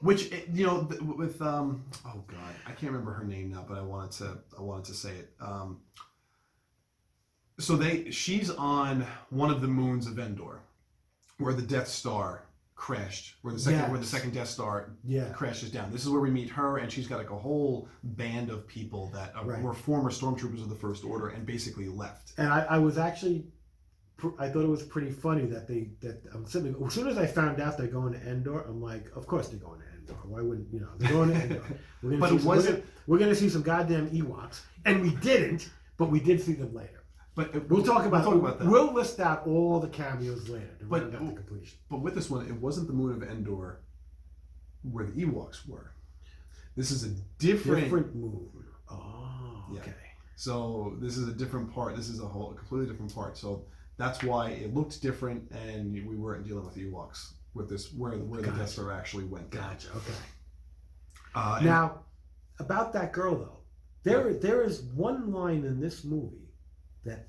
which 0.00 0.32
you 0.52 0.66
know, 0.66 0.88
with 1.16 1.40
um, 1.40 1.84
oh 2.06 2.22
god, 2.26 2.54
I 2.66 2.72
can't 2.72 2.92
remember 2.92 3.12
her 3.12 3.24
name 3.24 3.50
now, 3.50 3.64
but 3.66 3.78
I 3.78 3.82
wanted 3.82 4.10
to, 4.18 4.38
I 4.58 4.62
wanted 4.62 4.84
to 4.86 4.94
say 4.94 5.12
it. 5.16 5.32
Um, 5.40 5.80
so 7.58 7.76
they, 7.76 8.10
she's 8.10 8.50
on 8.50 9.06
one 9.30 9.50
of 9.50 9.60
the 9.60 9.68
moons 9.68 10.06
of 10.06 10.18
Endor, 10.18 10.60
where 11.42 11.54
the 11.54 11.62
Death 11.62 11.88
Star 11.88 12.44
crashed, 12.74 13.36
where 13.42 13.52
the 13.54 13.60
second, 13.60 13.90
where 13.90 14.00
the 14.00 14.06
second 14.06 14.32
Death 14.34 14.48
Star 14.48 14.90
Yeah. 15.04 15.28
crashes 15.30 15.70
down. 15.70 15.92
This 15.92 16.02
is 16.02 16.08
where 16.08 16.20
we 16.20 16.30
meet 16.30 16.48
her, 16.50 16.78
and 16.78 16.90
she's 16.90 17.06
got 17.06 17.18
like 17.18 17.30
a 17.30 17.38
whole 17.38 17.88
band 18.02 18.50
of 18.50 18.66
people 18.66 19.10
that 19.14 19.32
uh, 19.38 19.44
Right. 19.44 19.62
were 19.62 19.72
former 19.74 20.10
stormtroopers 20.10 20.62
of 20.62 20.68
the 20.68 20.74
First 20.74 21.04
Order 21.04 21.28
and 21.28 21.46
basically 21.46 21.88
left. 21.88 22.32
And 22.38 22.48
I, 22.48 22.60
I 22.70 22.78
was 22.78 22.98
actually, 22.98 23.44
pr- 24.16 24.30
I 24.38 24.48
thought 24.48 24.64
it 24.64 24.68
was 24.68 24.82
pretty 24.82 25.10
funny 25.12 25.44
that 25.46 25.68
they 25.68 25.90
that 26.00 26.22
I'm 26.34 26.44
sitting. 26.44 26.74
As 26.84 26.92
soon 26.92 27.06
as 27.08 27.18
I 27.18 27.26
found 27.26 27.60
out 27.60 27.78
they're 27.78 27.86
going 27.86 28.14
to 28.14 28.20
Endor, 28.28 28.62
I'm 28.62 28.82
like, 28.82 29.06
of 29.14 29.26
course 29.28 29.48
they're 29.48 29.60
going 29.60 29.80
to 29.80 29.86
Endor. 29.98 30.18
Why 30.24 30.40
wouldn't 30.42 30.72
you 30.72 30.80
know? 30.80 30.88
They're 30.98 31.12
going 31.12 31.28
to 31.30 31.36
Endor. 31.40 31.62
We're 32.02 32.10
gonna 32.10 32.20
But 32.20 32.30
see 32.30 32.34
it 32.36 32.38
some, 32.40 32.48
we're 32.48 32.56
wasn't- 32.56 32.76
gonna, 32.78 32.86
we're 33.06 33.18
gonna 33.18 33.34
see 33.36 33.48
some 33.48 33.62
goddamn 33.62 34.10
Ewoks, 34.10 34.60
and 34.86 35.02
we 35.02 35.10
didn't, 35.16 35.70
but 35.98 36.10
we 36.10 36.18
did 36.18 36.40
see 36.40 36.54
them 36.54 36.74
later. 36.74 37.01
But 37.34 37.68
We'll 37.70 37.82
talk 37.82 38.04
about 38.04 38.24
we'll 38.26 38.32
talk 38.32 38.40
about 38.40 38.58
that. 38.58 38.68
We'll 38.68 38.92
list 38.92 39.18
out 39.18 39.46
all 39.46 39.80
the 39.80 39.88
cameos 39.88 40.48
later 40.50 40.68
to 40.80 40.84
But- 40.84 41.12
round 41.12 41.14
out 41.16 41.34
the 41.36 41.42
completion. 41.42 41.78
But 41.90 42.00
with 42.00 42.14
this 42.14 42.28
one, 42.28 42.46
it 42.46 42.52
wasn't 42.54 42.88
the 42.88 42.92
moon 42.92 43.12
of 43.22 43.28
Endor 43.28 43.80
where 44.82 45.06
the 45.06 45.12
Ewoks 45.24 45.66
were. 45.66 45.92
This 46.76 46.90
is 46.90 47.04
a 47.04 47.10
different. 47.38 47.84
Different 47.84 48.14
moon. 48.14 48.48
Oh, 48.90 49.64
Yeah. 49.72 49.80
okay. 49.80 49.94
So 50.36 50.96
this 51.00 51.16
is 51.16 51.28
a 51.28 51.32
different 51.32 51.72
part. 51.72 51.96
This 51.96 52.08
is 52.08 52.20
a 52.20 52.26
whole 52.26 52.50
a 52.52 52.54
completely 52.54 52.88
different 52.90 53.14
part. 53.14 53.36
So 53.38 53.64
that's 53.96 54.22
why 54.22 54.50
it 54.50 54.74
looked 54.74 55.00
different, 55.00 55.50
and 55.52 55.92
we 56.06 56.16
weren't 56.16 56.44
dealing 56.44 56.64
with 56.66 56.74
Ewoks 56.76 57.32
with 57.54 57.68
this 57.68 57.92
where 57.94 58.12
where 58.18 58.40
the 58.40 58.48
Gotcha. 58.48 58.58
Death 58.60 58.68
Star 58.70 58.92
actually 58.92 59.24
went 59.24 59.50
down. 59.50 59.70
Gotcha. 59.70 59.88
Okay. 59.96 60.14
Uh, 61.34 61.60
Now, 61.62 62.00
about 62.58 62.92
that 62.94 63.12
girl 63.12 63.36
though, 63.36 63.58
there 64.02 64.34
there 64.34 64.62
is 64.62 64.82
one 64.82 65.30
line 65.32 65.64
in 65.64 65.80
this 65.80 66.04
movie 66.04 66.41
that 67.04 67.28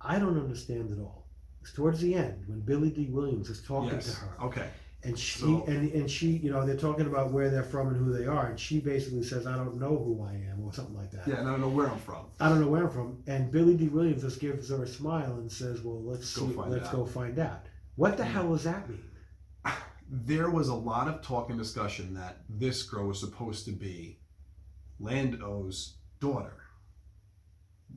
I 0.00 0.18
don't 0.18 0.38
understand 0.38 0.92
at 0.92 0.98
all. 0.98 1.26
It's 1.62 1.72
towards 1.72 2.00
the 2.00 2.14
end 2.14 2.44
when 2.46 2.60
Billy 2.60 2.90
Dee 2.90 3.06
Williams 3.08 3.48
is 3.50 3.62
talking 3.62 3.90
yes. 3.90 4.10
to 4.14 4.20
her, 4.20 4.36
Okay. 4.44 4.68
and 5.02 5.18
she 5.18 5.40
So- 5.40 5.64
and, 5.66 5.90
and 5.92 6.08
she, 6.10 6.28
you 6.36 6.50
know, 6.50 6.64
they're 6.64 6.76
talking 6.76 7.06
about 7.06 7.32
where 7.32 7.50
they're 7.50 7.64
from 7.64 7.88
and 7.88 7.96
who 7.96 8.12
they 8.12 8.26
are, 8.26 8.46
and 8.46 8.58
she 8.60 8.78
basically 8.80 9.22
says, 9.24 9.46
"I 9.46 9.56
don't 9.56 9.78
know 9.80 9.96
who 9.96 10.22
I 10.22 10.34
am" 10.34 10.62
or 10.62 10.72
something 10.72 10.94
like 10.94 11.10
that. 11.12 11.26
Yeah, 11.26 11.36
and 11.40 11.48
I 11.48 11.52
don't 11.52 11.60
know 11.60 11.68
where 11.68 11.88
I'm 11.88 11.98
from. 11.98 12.26
I 12.38 12.48
don't 12.48 12.60
know 12.60 12.68
where 12.68 12.84
I'm 12.84 12.90
from. 12.90 13.22
And 13.26 13.50
Billy 13.50 13.76
Dee 13.76 13.88
Williams 13.88 14.22
just 14.22 14.38
gives 14.40 14.68
her 14.70 14.82
a 14.82 14.86
smile 14.86 15.34
and 15.38 15.50
says, 15.50 15.82
"Well, 15.82 16.02
let's 16.04 16.36
Go 16.36 16.46
see, 16.48 16.54
find 16.54 16.70
let's 16.70 16.86
out." 16.88 16.92
go 16.92 17.06
find 17.06 17.38
out." 17.38 17.66
What 17.96 18.16
the 18.16 18.24
Hmm. 18.24 18.32
hell 18.32 18.52
does 18.52 18.64
that 18.64 18.88
mean? 18.88 19.02
There 20.08 20.50
was 20.50 20.68
a 20.68 20.74
lot 20.74 21.08
of 21.08 21.20
talk 21.20 21.50
and 21.50 21.58
discussion 21.58 22.14
that 22.14 22.36
this 22.48 22.84
girl 22.84 23.08
was 23.08 23.18
supposed 23.18 23.64
to 23.64 23.72
be 23.72 24.20
Lando's 25.00 25.96
daughter. 26.20 26.52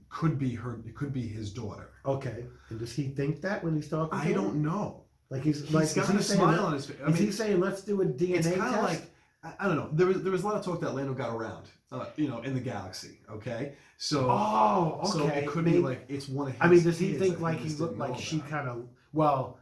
Could 0.10 0.40
be 0.40 0.56
her. 0.56 0.80
It 0.86 0.96
could 0.96 1.14
be 1.14 1.28
his 1.28 1.52
daughter. 1.52 1.92
Okay, 2.06 2.46
and 2.70 2.80
does 2.80 2.94
he 2.94 3.04
think 3.10 3.42
that 3.42 3.64
when 3.64 3.76
he's 3.76 3.88
talking? 3.90 4.10
To 4.18 4.24
I 4.26 4.30
her? 4.30 4.34
don't 4.34 4.56
know. 4.64 5.04
Like 5.30 5.44
he's, 5.44 5.62
He's 5.62 5.72
like 5.74 5.84
is 5.86 5.94
got 5.94 6.10
he 6.10 6.18
a 6.18 6.22
saying, 6.22 6.40
smile 6.40 6.66
on 6.66 6.74
his 6.74 6.88
face. 6.88 6.98
I 7.06 7.10
is 7.12 7.20
he 7.20 7.32
saying 7.32 7.60
let's 7.60 7.82
do 7.84 8.02
a 8.02 8.06
DNA 8.06 8.38
it's 8.38 8.48
kind 8.48 8.76
of 8.76 8.84
like 8.84 9.04
I, 9.44 9.54
I 9.60 9.68
don't 9.68 9.76
know. 9.76 9.90
There 9.94 10.08
was 10.08 10.24
there 10.24 10.32
was 10.32 10.42
a 10.44 10.48
lot 10.48 10.56
of 10.56 10.66
talk 10.66 10.82
that 10.82 10.96
Lando 10.96 11.14
got 11.14 11.30
around, 11.36 11.66
uh, 11.92 12.06
you 12.16 12.28
know, 12.28 12.42
in 12.42 12.56
the 12.56 12.60
galaxy. 12.60 13.20
Okay, 13.32 13.74
so 13.98 14.28
oh, 14.30 15.00
okay. 15.04 15.12
so 15.12 15.28
it 15.28 15.48
could 15.48 15.66
Maybe- 15.66 15.78
be 15.78 15.84
like 15.84 16.06
it's 16.10 16.28
one 16.28 16.48
of. 16.48 16.54
His 16.54 16.62
I 16.62 16.68
mean, 16.68 16.84
does 16.84 16.98
he 16.98 17.14
think 17.14 17.40
like 17.40 17.60
he 17.60 17.70
looked 17.76 17.98
like 18.00 18.18
she 18.20 18.40
kind 18.40 18.68
of 18.68 18.88
well, 19.14 19.60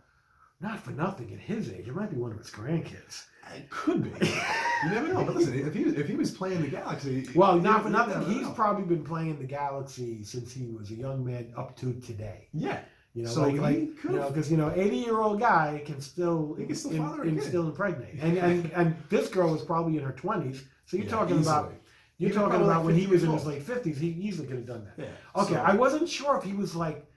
not 0.60 0.80
for 0.84 0.91
nothing 0.91 1.32
at 1.34 1.39
his 1.39 1.70
age, 1.72 1.88
it 1.88 1.95
might 1.95 2.10
be 2.10 2.18
one 2.18 2.32
of 2.32 2.38
his 2.38 2.49
grandkids. 2.49 3.26
It 3.55 3.70
could 3.70 4.03
be. 4.03 4.10
You 4.28 4.89
never 4.91 5.08
know. 5.14 5.24
But 5.24 5.36
listen, 5.36 5.53
if 5.68 5.74
he 5.74 5.84
was, 5.86 5.93
if 5.93 6.08
he 6.10 6.16
was 6.16 6.32
playing 6.32 6.62
the 6.62 6.68
galaxy, 6.68 7.28
Well, 7.34 7.58
not 7.60 7.84
for 7.84 7.89
nothing. 7.89 8.26
He's 8.32 8.41
know. 8.41 8.51
probably 8.51 8.84
been 8.84 9.05
playing 9.05 9.38
the 9.39 9.45
galaxy 9.45 10.22
since 10.24 10.51
he 10.51 10.66
was 10.68 10.91
a 10.91 10.95
young 10.95 11.24
man 11.24 11.53
up 11.58 11.76
to 11.78 11.93
today. 12.01 12.47
yeah. 12.53 12.80
You 13.14 13.24
know, 13.24 13.30
So 13.30 13.41
like, 13.43 13.51
he 13.53 13.60
like 13.60 13.80
you 14.03 14.10
know, 14.12 14.28
because 14.28 14.51
you 14.51 14.58
know, 14.58 14.72
eighty 14.76 14.97
year 14.97 15.18
old 15.22 15.39
guy 15.39 15.82
can 15.86 15.99
still 16.01 16.53
He 16.60 16.66
can 16.68 16.76
still 16.76 16.91
in- 16.91 16.97
father 17.01 17.24
in- 17.24 17.41
still 17.41 17.66
impregnate, 17.68 18.20
and 18.22 18.38
and 18.38 18.72
and 18.74 18.95
this 19.10 19.28
girl 19.30 19.51
was 19.53 19.64
probably 19.64 19.97
in 19.97 20.03
her 20.03 20.12
twenties. 20.12 20.66
So 20.86 20.97
you're 20.97 21.05
Yeah, 21.08 21.12
talking 21.14 21.39
about 21.39 21.74
you're 22.20 22.30
Even 22.30 22.41
talking 22.41 22.62
about 22.62 22.78
like 22.78 22.86
when 22.86 22.95
he 22.95 23.08
was 23.08 23.24
in 23.24 23.32
his 23.32 23.45
late 23.45 23.64
fifties. 23.64 23.97
He 23.97 24.10
easily 24.10 24.45
could 24.47 24.58
have 24.58 24.68
done 24.68 24.86
that. 24.86 25.03
Yeah. 25.05 25.41
Okay, 25.41 25.53
so- 25.55 25.60
I 25.62 25.74
wasn't 25.74 26.08
sure 26.08 26.38
if 26.38 26.43
he 26.43 26.53
was 26.53 26.76
like 26.76 27.08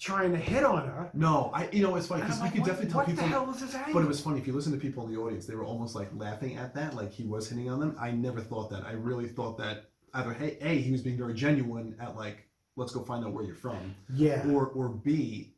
trying 0.00 0.32
to 0.32 0.38
hit 0.38 0.64
on 0.64 0.86
her. 0.86 1.10
No, 1.14 1.50
I 1.54 1.68
you 1.70 1.82
know 1.82 1.94
it's 1.94 2.06
funny 2.06 2.22
because 2.22 2.38
we 2.38 2.44
like, 2.44 2.52
could 2.52 2.60
what, 2.62 2.66
definitely 2.68 2.90
tell 2.90 2.98
what 2.98 3.06
people. 3.06 3.22
the 3.22 3.28
hell 3.28 3.46
was 3.46 3.60
his 3.60 3.74
angle? 3.74 3.92
But 3.92 4.02
it 4.02 4.08
was 4.08 4.20
funny 4.20 4.40
if 4.40 4.46
you 4.46 4.52
listen 4.52 4.72
to 4.72 4.78
people 4.78 5.04
in 5.06 5.14
the 5.14 5.20
audience, 5.20 5.46
they 5.46 5.54
were 5.54 5.64
almost 5.64 5.94
like 5.94 6.08
laughing 6.16 6.56
at 6.56 6.74
that, 6.74 6.94
like 6.94 7.12
he 7.12 7.24
was 7.24 7.48
hitting 7.48 7.70
on 7.70 7.78
them. 7.78 7.96
I 8.00 8.10
never 8.10 8.40
thought 8.40 8.70
that. 8.70 8.84
I 8.84 8.92
really 8.92 9.28
thought 9.28 9.58
that 9.58 9.84
either 10.14 10.32
hey, 10.32 10.56
a 10.60 10.80
he 10.80 10.90
was 10.90 11.02
being 11.02 11.18
very 11.18 11.34
genuine 11.34 11.94
at 12.00 12.16
like 12.16 12.48
let's 12.76 12.92
go 12.92 13.02
find 13.02 13.24
out 13.24 13.32
where 13.32 13.44
you're 13.44 13.54
from, 13.54 13.94
yeah, 14.08 14.44
or 14.48 14.68
or 14.68 14.88
b 14.88 15.52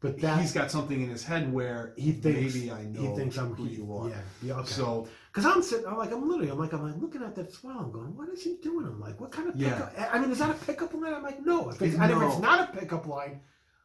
but 0.00 0.20
that 0.20 0.40
he's 0.40 0.52
got 0.52 0.70
something 0.70 1.02
in 1.02 1.08
his 1.08 1.24
head 1.24 1.52
where 1.52 1.94
he 1.96 2.12
thinks 2.12 2.54
maybe 2.54 2.70
I 2.70 2.82
know 2.84 3.00
he 3.00 3.16
thinks 3.16 3.38
I'm 3.38 3.54
who 3.54 3.64
he, 3.64 3.76
you 3.76 3.96
are. 3.96 4.08
Yeah, 4.08 4.16
yeah, 4.42 4.54
okay. 4.54 4.68
So 4.68 5.08
Because 5.36 5.54
I'm 5.54 5.62
sitting, 5.62 5.86
I'm 5.86 5.98
like, 5.98 6.12
I'm 6.12 6.26
literally, 6.26 6.50
I'm 6.50 6.58
like, 6.58 6.72
I'm 6.72 6.82
like 6.90 6.98
looking 6.98 7.22
at 7.22 7.34
that 7.34 7.52
swell. 7.52 7.78
I'm 7.78 7.92
going, 7.92 8.16
what 8.16 8.30
is 8.30 8.42
he 8.42 8.56
doing? 8.62 8.86
I'm 8.86 8.98
like, 8.98 9.20
what 9.20 9.30
kind 9.30 9.50
of 9.50 9.54
Yeah. 9.56 9.74
pickup? 9.90 10.14
I 10.14 10.18
mean, 10.18 10.30
is 10.30 10.38
that 10.38 10.48
a 10.48 10.54
pickup 10.54 10.94
line? 10.94 11.12
I'm 11.12 11.22
like, 11.22 11.44
no. 11.44 11.68
If 11.68 11.82
it's, 11.82 11.94
It- 11.94 12.00
and 12.00 12.10
if 12.10 12.22
it's 12.22 12.38
not 12.38 12.70
a 12.70 12.78
pickup 12.78 13.06
line, 13.06 13.42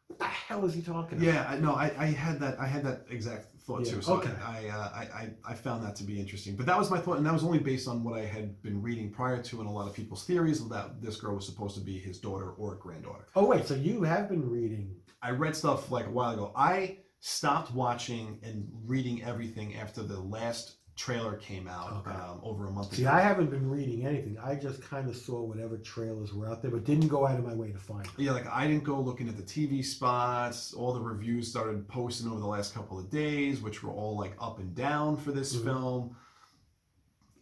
what 0.08 0.18
the 0.18 0.24
hell 0.26 0.64
is 0.64 0.74
he 0.74 0.82
talking 0.82 1.18
about? 1.18 1.26
yeah, 1.34 1.46
I, 1.50 1.58
no, 1.58 1.74
I, 1.74 1.92
I 1.98 2.06
had 2.06 2.40
that 2.40 2.58
I 2.58 2.68
had 2.68 2.86
that 2.86 3.06
exact 3.10 3.48
thought 3.64 3.86
Yeah, 3.86 3.92
too. 3.96 4.02
So 4.02 4.14
okay. 4.20 4.32
I, 4.46 4.68
uh, 4.70 4.90
I 4.94 5.02
I 5.22 5.30
I 5.52 5.54
found 5.54 5.84
that 5.86 5.98
to 5.98 6.06
be 6.06 6.20
interesting. 6.22 6.56
But 6.56 6.66
that 6.68 6.78
was 6.78 6.90
my 6.90 7.00
thought, 7.00 7.18
and 7.18 7.26
that 7.26 7.34
was 7.34 7.44
only 7.44 7.60
based 7.60 7.88
on 7.90 8.02
what 8.04 8.18
I 8.18 8.26
had 8.26 8.62
been 8.62 8.82
reading 8.82 9.10
prior 9.12 9.42
to, 9.44 9.60
and 9.60 9.68
a 9.68 9.72
lot 9.72 9.88
of 9.90 9.94
people's 9.94 10.24
theories 10.26 10.66
that 10.70 11.02
this 11.02 11.18
girl 11.18 11.36
was 11.36 11.46
supposed 11.46 11.76
to 11.76 11.82
be 11.82 11.98
his 12.00 12.18
daughter 12.18 12.52
or 12.52 12.76
granddaughter. 12.76 13.26
Oh 13.36 13.46
wait, 13.46 13.66
so 13.68 13.74
you 13.76 14.04
have 14.04 14.30
been 14.30 14.50
reading? 14.50 14.96
I 15.22 15.32
read 15.32 15.54
stuff 15.56 15.92
like 15.92 16.08
a 16.08 16.12
while 16.12 16.32
ago. 16.32 16.52
I 16.56 16.98
stopped 17.22 17.72
watching 17.74 18.40
and 18.42 18.68
reading 18.86 19.24
everything 19.24 19.76
after 19.76 20.02
the 20.02 20.20
last 20.20 20.76
trailer 21.02 21.36
came 21.38 21.68
out 21.68 21.92
Okay. 22.06 22.12
um, 22.16 22.40
over 22.44 22.68
a 22.68 22.72
month 22.72 22.88
ago. 22.90 22.96
See, 22.98 23.02
ago. 23.04 23.12
I 23.12 23.22
haven't 23.22 23.50
been 23.50 23.68
reading 23.68 24.06
anything. 24.06 24.38
I 24.38 24.54
just 24.54 24.82
kind 24.84 25.10
of 25.10 25.16
saw 25.16 25.42
whatever 25.42 25.78
trailers 25.78 26.32
were 26.34 26.48
out 26.48 26.62
there, 26.62 26.70
but 26.70 26.84
didn't 26.84 27.08
go 27.08 27.26
out 27.26 27.40
of 27.40 27.46
my 27.46 27.56
way 27.56 27.72
to 27.72 27.80
find 27.80 28.06
them. 28.06 28.14
yeah, 28.18 28.32
like 28.34 28.46
I 28.48 28.68
didn't 28.68 28.84
go 28.84 29.00
looking 29.02 29.28
at 29.28 29.36
the 29.36 29.42
TV 29.44 29.84
spots. 29.84 30.74
All 30.74 30.94
the 30.94 31.02
reviews 31.02 31.48
started 31.50 31.88
posting 31.88 32.30
over 32.30 32.40
the 32.40 32.46
last 32.46 32.76
couple 32.76 33.00
of 33.00 33.10
days, 33.10 33.62
which 33.62 33.82
were 33.84 33.92
all 33.92 34.16
like 34.16 34.36
up 34.40 34.60
and 34.60 34.76
down 34.76 35.18
for 35.18 35.32
this 35.32 35.56
Mhm. 35.56 35.64
film. 35.64 36.16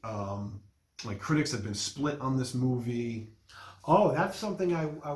Um, 0.03 0.61
like 1.03 1.19
critics 1.19 1.51
have 1.51 1.63
been 1.63 1.73
split 1.73 2.19
on 2.21 2.37
this 2.37 2.53
movie. 2.53 3.29
Oh, 3.85 4.13
that's 4.13 4.37
something 4.37 4.73
I 4.75 4.83
I, 5.03 5.11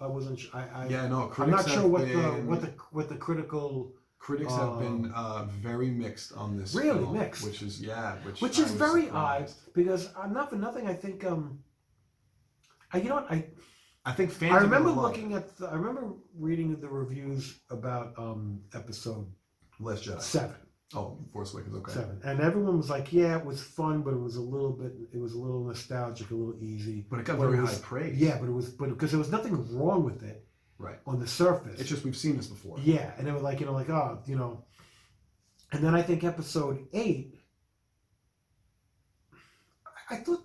I 0.00 0.06
wasn't. 0.06 0.40
I, 0.52 0.62
I 0.74 0.86
Yeah, 0.88 1.06
no, 1.06 1.32
I'm 1.38 1.50
not 1.50 1.68
sure 1.68 1.86
what 1.86 2.06
the 2.08 2.22
what 2.46 2.60
the 2.62 2.72
what 2.90 3.08
the 3.08 3.16
critical, 3.16 3.92
critics 4.18 4.52
have 4.52 4.78
been 4.78 5.06
um, 5.06 5.12
uh, 5.14 5.44
very 5.44 5.90
mixed 5.90 6.32
on 6.32 6.56
this. 6.56 6.74
Really 6.74 7.00
film, 7.00 7.18
mixed? 7.18 7.44
which 7.44 7.62
is 7.62 7.80
yeah, 7.80 8.16
which 8.24 8.40
which 8.40 8.58
I 8.58 8.62
is 8.62 8.70
was 8.72 8.78
very 8.78 9.08
odd 9.10 9.50
because 9.74 10.08
I'm 10.16 10.32
not 10.32 10.50
for 10.50 10.56
nothing. 10.56 10.86
I 10.88 10.94
think 10.94 11.24
um, 11.24 11.60
I 12.92 12.98
you 12.98 13.08
know 13.08 13.16
what 13.16 13.30
I 13.30 13.46
I 14.04 14.12
think 14.12 14.30
fans. 14.30 14.52
I 14.54 14.58
remember 14.58 14.90
looking 14.90 15.34
at 15.34 15.56
the, 15.56 15.66
I 15.66 15.74
remember 15.74 16.12
reading 16.38 16.80
the 16.80 16.88
reviews 16.88 17.60
about 17.70 18.14
um 18.18 18.60
episode 18.74 19.26
Last 19.80 20.04
Jedi. 20.04 20.20
seven, 20.22 20.56
Oh, 20.94 21.18
Force 21.32 21.52
Awakens. 21.52 21.76
Okay. 21.76 21.92
seven, 21.92 22.20
and 22.24 22.40
everyone 22.40 22.76
was 22.78 22.88
like, 22.88 23.12
"Yeah, 23.12 23.36
it 23.36 23.44
was 23.44 23.60
fun, 23.62 24.02
but 24.02 24.14
it 24.14 24.20
was 24.20 24.36
a 24.36 24.40
little 24.40 24.70
bit, 24.72 24.92
it 25.12 25.18
was 25.18 25.32
a 25.34 25.38
little 25.38 25.64
nostalgic, 25.64 26.30
a 26.30 26.34
little 26.34 26.56
easy." 26.62 27.04
But 27.10 27.18
it 27.20 27.26
got 27.26 27.38
But 27.38 27.44
it 27.48 27.50
very 27.50 27.60
was- 27.62 27.74
high 27.74 27.82
praise. 27.84 28.16
Yeah, 28.16 28.38
but 28.38 28.48
it 28.48 28.52
was, 28.52 28.70
but 28.70 28.88
because 28.88 29.10
there 29.10 29.18
was 29.18 29.30
nothing 29.30 29.54
wrong 29.76 30.04
with 30.04 30.22
it 30.22 30.45
Right. 30.78 30.98
on 31.06 31.18
the 31.18 31.26
surface. 31.26 31.80
It's 31.80 31.88
just 31.88 32.04
we've 32.04 32.16
seen 32.16 32.36
this 32.36 32.46
before. 32.48 32.78
yeah, 32.80 33.12
and 33.18 33.26
they 33.26 33.32
were 33.32 33.40
like, 33.40 33.60
you 33.60 33.66
know, 33.66 33.72
like 33.72 33.88
oh, 33.90 34.18
you 34.26 34.36
know, 34.36 34.62
and 35.72 35.82
then 35.82 35.94
I 35.94 36.02
think 36.02 36.22
episode 36.24 36.86
eight, 36.92 37.34
I, 40.10 40.16
thought, 40.16 40.44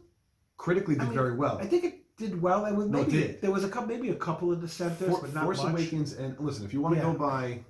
Critically 0.57 0.95
did 0.95 1.01
I 1.03 1.05
mean, 1.05 1.13
very 1.13 1.35
well. 1.35 1.57
I 1.59 1.65
think 1.65 1.83
it 1.83 2.17
did 2.17 2.41
well. 2.41 2.65
I 2.65 2.71
was 2.71 2.87
No, 2.87 2.99
it 3.01 3.07
maybe 3.07 3.19
did. 3.27 3.41
there 3.41 3.51
was 3.51 3.63
a 3.63 3.69
couple, 3.69 3.87
maybe 3.89 4.09
a 4.09 4.15
couple 4.15 4.51
of 4.51 4.61
dissenters, 4.61 5.09
For- 5.09 5.21
but 5.21 5.33
not 5.33 5.43
Force 5.43 5.61
much. 5.63 5.73
Awakens 5.73 6.13
and 6.13 6.39
listen, 6.39 6.65
if 6.65 6.73
you 6.73 6.81
want 6.81 6.95
to 6.95 7.01
Yeah. 7.01 7.11
go 7.11 7.17
by, 7.17 7.63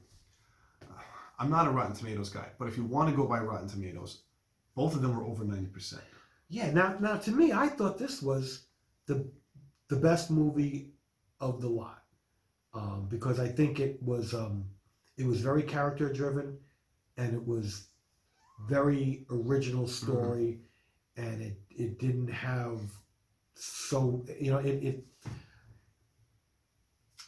I'm 1.39 1.49
not 1.49 1.68
a 1.68 1.72
Rotten 1.72 1.95
Tomatoes 1.95 2.30
guy, 2.30 2.47
but 2.59 2.68
if 2.68 2.78
you 2.78 2.84
want 2.86 3.09
to 3.09 3.16
go 3.16 3.26
by 3.26 3.39
Rotten 3.39 3.68
Tomatoes, 3.68 4.24
both 4.76 4.93
of 4.95 5.01
them 5.01 5.16
were 5.16 5.24
over 5.24 5.43
ninety 5.43 5.68
percent. 5.68 6.03
Yeah, 6.49 6.72
now 6.72 6.97
now 6.99 7.18
to 7.18 7.32
me, 7.32 7.51
I 7.53 7.68
thought 7.68 7.97
this 7.97 8.22
was 8.22 8.64
the 9.07 9.30
the 9.88 9.95
best 9.97 10.30
movie 10.32 10.93
of 11.39 11.59
the 11.62 11.68
lot 11.70 12.00
um, 12.74 13.07
because 13.09 13.39
I 13.39 13.47
think 13.47 13.80
it 13.80 14.01
was 14.01 14.34
um, 14.34 14.65
it 15.17 15.26
was 15.26 15.41
very 15.41 15.63
character 15.63 16.11
driven 16.11 16.57
and 17.17 17.34
it 17.34 17.45
was 17.45 17.88
very 18.69 19.26
original 19.32 19.88
story 19.88 20.59
and 21.17 21.41
it 21.41 21.57
it 21.69 21.99
didn't 21.99 22.30
have 22.32 22.80
so 23.55 24.24
you 24.39 24.51
know 24.51 24.59
it 24.59 24.84
it, 24.84 25.05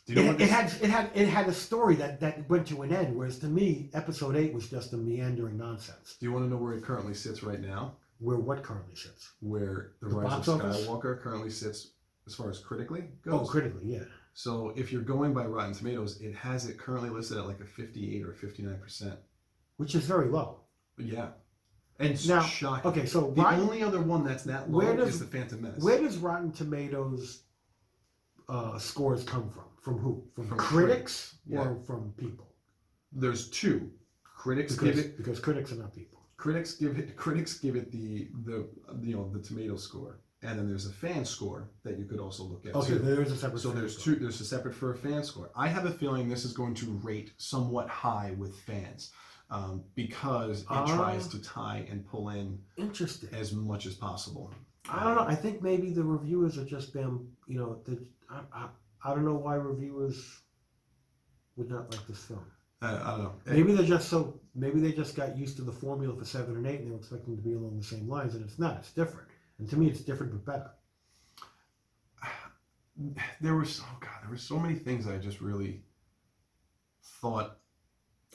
you 0.05 0.15
know 0.15 0.31
it, 0.31 0.41
it 0.41 0.49
had 0.49 0.71
it 0.81 0.89
had 0.89 1.09
it 1.15 1.27
had 1.27 1.47
a 1.47 1.53
story 1.53 1.95
that 1.95 2.19
that 2.19 2.47
went 2.49 2.67
to 2.67 2.81
an 2.83 2.93
end 2.93 3.15
whereas 3.15 3.39
to 3.39 3.47
me 3.47 3.89
episode 3.93 4.35
eight 4.35 4.53
was 4.53 4.69
just 4.69 4.93
a 4.93 4.97
meandering 4.97 5.57
nonsense 5.57 6.15
Do 6.19 6.25
you 6.25 6.31
want 6.31 6.45
to 6.45 6.49
know 6.49 6.57
where 6.57 6.73
it 6.73 6.83
currently 6.83 7.13
sits 7.13 7.43
right 7.43 7.59
now? 7.59 7.95
where 8.19 8.37
what 8.37 8.63
currently 8.63 8.95
sits 8.95 9.31
Where 9.41 9.91
the, 10.01 10.09
The 10.09 10.15
Rise 10.15 10.47
of 10.47 10.61
office? 10.61 10.85
Skywalker 10.87 11.19
currently 11.19 11.49
sits 11.49 11.89
as 12.27 12.35
far 12.35 12.49
as 12.49 12.59
critically 12.59 13.05
goes. 13.25 13.33
oh 13.33 13.45
critically 13.45 13.81
yeah 13.85 14.03
So 14.33 14.73
if 14.75 14.91
you're 14.91 15.01
going 15.03 15.33
by 15.33 15.45
Rotten 15.45 15.73
Tomatoes, 15.73 16.19
it 16.21 16.33
has 16.35 16.67
it 16.67 16.77
currently 16.77 17.09
listed 17.09 17.37
at 17.37 17.45
like 17.45 17.59
a 17.59 17.65
58 17.65 18.23
or 18.25 18.33
59 18.33 18.77
percent. 18.79 19.19
which 19.77 19.95
is 19.95 20.05
very 20.05 20.27
low 20.29 20.59
Yeah, 20.97 21.29
and 21.99 22.27
Now, 22.27 22.41
shocking. 22.41 22.91
okay 22.91 23.05
so 23.05 23.31
The 23.31 23.41
Rotten- 23.41 23.59
only 23.61 23.83
other 23.83 24.01
one 24.01 24.23
that's 24.23 24.43
that 24.43 24.69
low 24.71 24.79
Where 24.79 24.95
does- 24.95 25.15
is 25.15 25.19
the 25.19 25.25
Phantom 25.25 25.61
Menace. 25.61 25.83
Where 25.83 25.99
does 25.99 26.17
Rotten 26.17 26.51
Tomatoes 26.51 27.43
uh, 28.49 28.77
scores 28.77 29.23
come 29.23 29.49
from? 29.49 29.63
From 29.81 29.97
who? 29.99 30.23
From, 30.35 30.47
From 30.47 30.57
critics 30.57 31.35
critics, 31.47 31.65
or 31.67 31.75
from 31.85 32.13
people? 32.17 32.47
There's 33.11 33.49
two. 33.49 33.91
Critics 34.23 34.73
Because, 34.75 34.95
give 34.95 35.05
it 35.05 35.17
because 35.17 35.39
critics 35.39 35.71
are 35.71 35.75
not 35.75 35.93
people. 35.93 36.19
critics 36.37 36.73
give 36.73 36.97
it 36.99 37.15
critics 37.15 37.57
give 37.59 37.75
it 37.77 37.91
the 37.91 38.27
the 38.43 38.67
you 39.01 39.15
know 39.15 39.29
the 39.31 39.39
tomato 39.39 39.75
score, 39.77 40.19
and 40.43 40.59
then 40.59 40.67
there's 40.67 40.85
a 40.87 40.91
fan 40.93 41.25
score 41.25 41.69
that 41.83 41.97
you 41.97 42.05
could 42.05 42.19
also 42.19 42.43
look 42.43 42.65
at 42.65 42.75
Okay, 42.75 42.89
too. 42.93 42.99
there 42.99 43.21
is 43.21 43.31
a 43.31 43.37
separate. 43.37 43.59
So 43.59 43.71
there's 43.71 43.97
score. 43.97 44.13
two. 44.15 44.19
There's 44.19 44.39
a 44.41 44.45
separate 44.45 44.75
for 44.75 44.91
a 44.91 44.95
fan 44.97 45.23
score. 45.23 45.49
I 45.55 45.67
have 45.67 45.85
a 45.85 45.91
feeling 45.91 46.29
this 46.29 46.45
is 46.45 46.53
going 46.53 46.73
to 46.75 46.85
rate 47.03 47.31
somewhat 47.37 47.87
high 47.89 48.33
with 48.37 48.55
fans 48.61 49.11
um, 49.49 49.83
because 49.95 50.61
it 50.61 50.67
Ah. 50.69 50.85
tries 50.95 51.27
to 51.29 51.41
tie 51.41 51.85
and 51.89 52.05
pull 52.05 52.29
in 52.29 52.59
Interesting. 52.77 53.29
as 53.33 53.53
much 53.53 53.85
as 53.85 53.95
possible. 53.95 54.51
I 54.89 55.03
don't 55.03 55.15
know. 55.15 55.21
I 55.23 55.35
think 55.35 55.61
maybe 55.61 55.91
the 55.91 56.03
reviewers 56.03 56.57
are 56.57 56.65
just 56.65 56.93
bam. 56.93 57.27
You 57.47 57.59
know, 57.59 57.81
the, 57.85 58.05
I, 58.29 58.41
I, 58.53 58.67
I 59.05 59.09
don't 59.15 59.25
know 59.25 59.35
why 59.35 59.55
reviewers 59.55 60.41
would 61.55 61.69
not 61.69 61.91
like 61.91 62.05
this 62.07 62.23
film. 62.23 62.45
Uh, 62.81 62.99
I 63.03 63.11
don't 63.11 63.23
know. 63.23 63.33
Maybe 63.45 63.73
they're 63.73 63.85
just 63.85 64.09
so. 64.09 64.39
Maybe 64.55 64.79
they 64.81 64.91
just 64.91 65.15
got 65.15 65.37
used 65.37 65.55
to 65.55 65.61
the 65.63 65.71
formula 65.71 66.15
for 66.17 66.25
seven 66.25 66.57
and 66.57 66.67
eight, 66.67 66.79
and 66.81 66.87
they 66.87 66.91
were 66.91 66.97
expecting 66.97 67.35
to 67.37 67.41
be 67.41 67.53
along 67.53 67.77
the 67.77 67.83
same 67.83 68.09
lines, 68.09 68.35
and 68.35 68.43
it's 68.43 68.59
not. 68.59 68.77
It's 68.79 68.91
different. 68.91 69.29
And 69.59 69.69
to 69.69 69.77
me, 69.77 69.87
it's 69.87 70.01
different 70.01 70.33
but 70.33 70.45
better. 70.45 70.71
there 73.41 73.55
was 73.55 73.81
oh 73.83 73.97
god, 73.99 74.21
there 74.21 74.29
were 74.29 74.37
so 74.37 74.57
many 74.57 74.75
things 74.75 75.07
I 75.07 75.17
just 75.17 75.41
really 75.41 75.83
thought. 77.21 77.57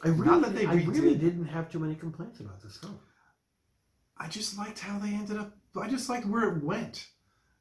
I 0.05 0.09
really, 0.09 0.41
that 0.43 0.55
they 0.55 0.67
I 0.67 0.75
really 0.75 1.17
didn't 1.17 1.47
have 1.47 1.71
too 1.71 1.81
many 1.81 1.97
complaints 1.97 2.41
about 2.41 2.63
this 2.63 2.77
film. 2.77 2.99
I 4.19 4.29
just 4.29 4.57
liked 4.57 4.79
how 4.79 4.99
they 4.99 5.09
ended 5.09 5.37
up. 5.37 5.57
I 5.81 5.89
just 5.89 6.09
liked 6.09 6.27
where 6.27 6.57
it 6.57 6.63
went. 6.63 7.07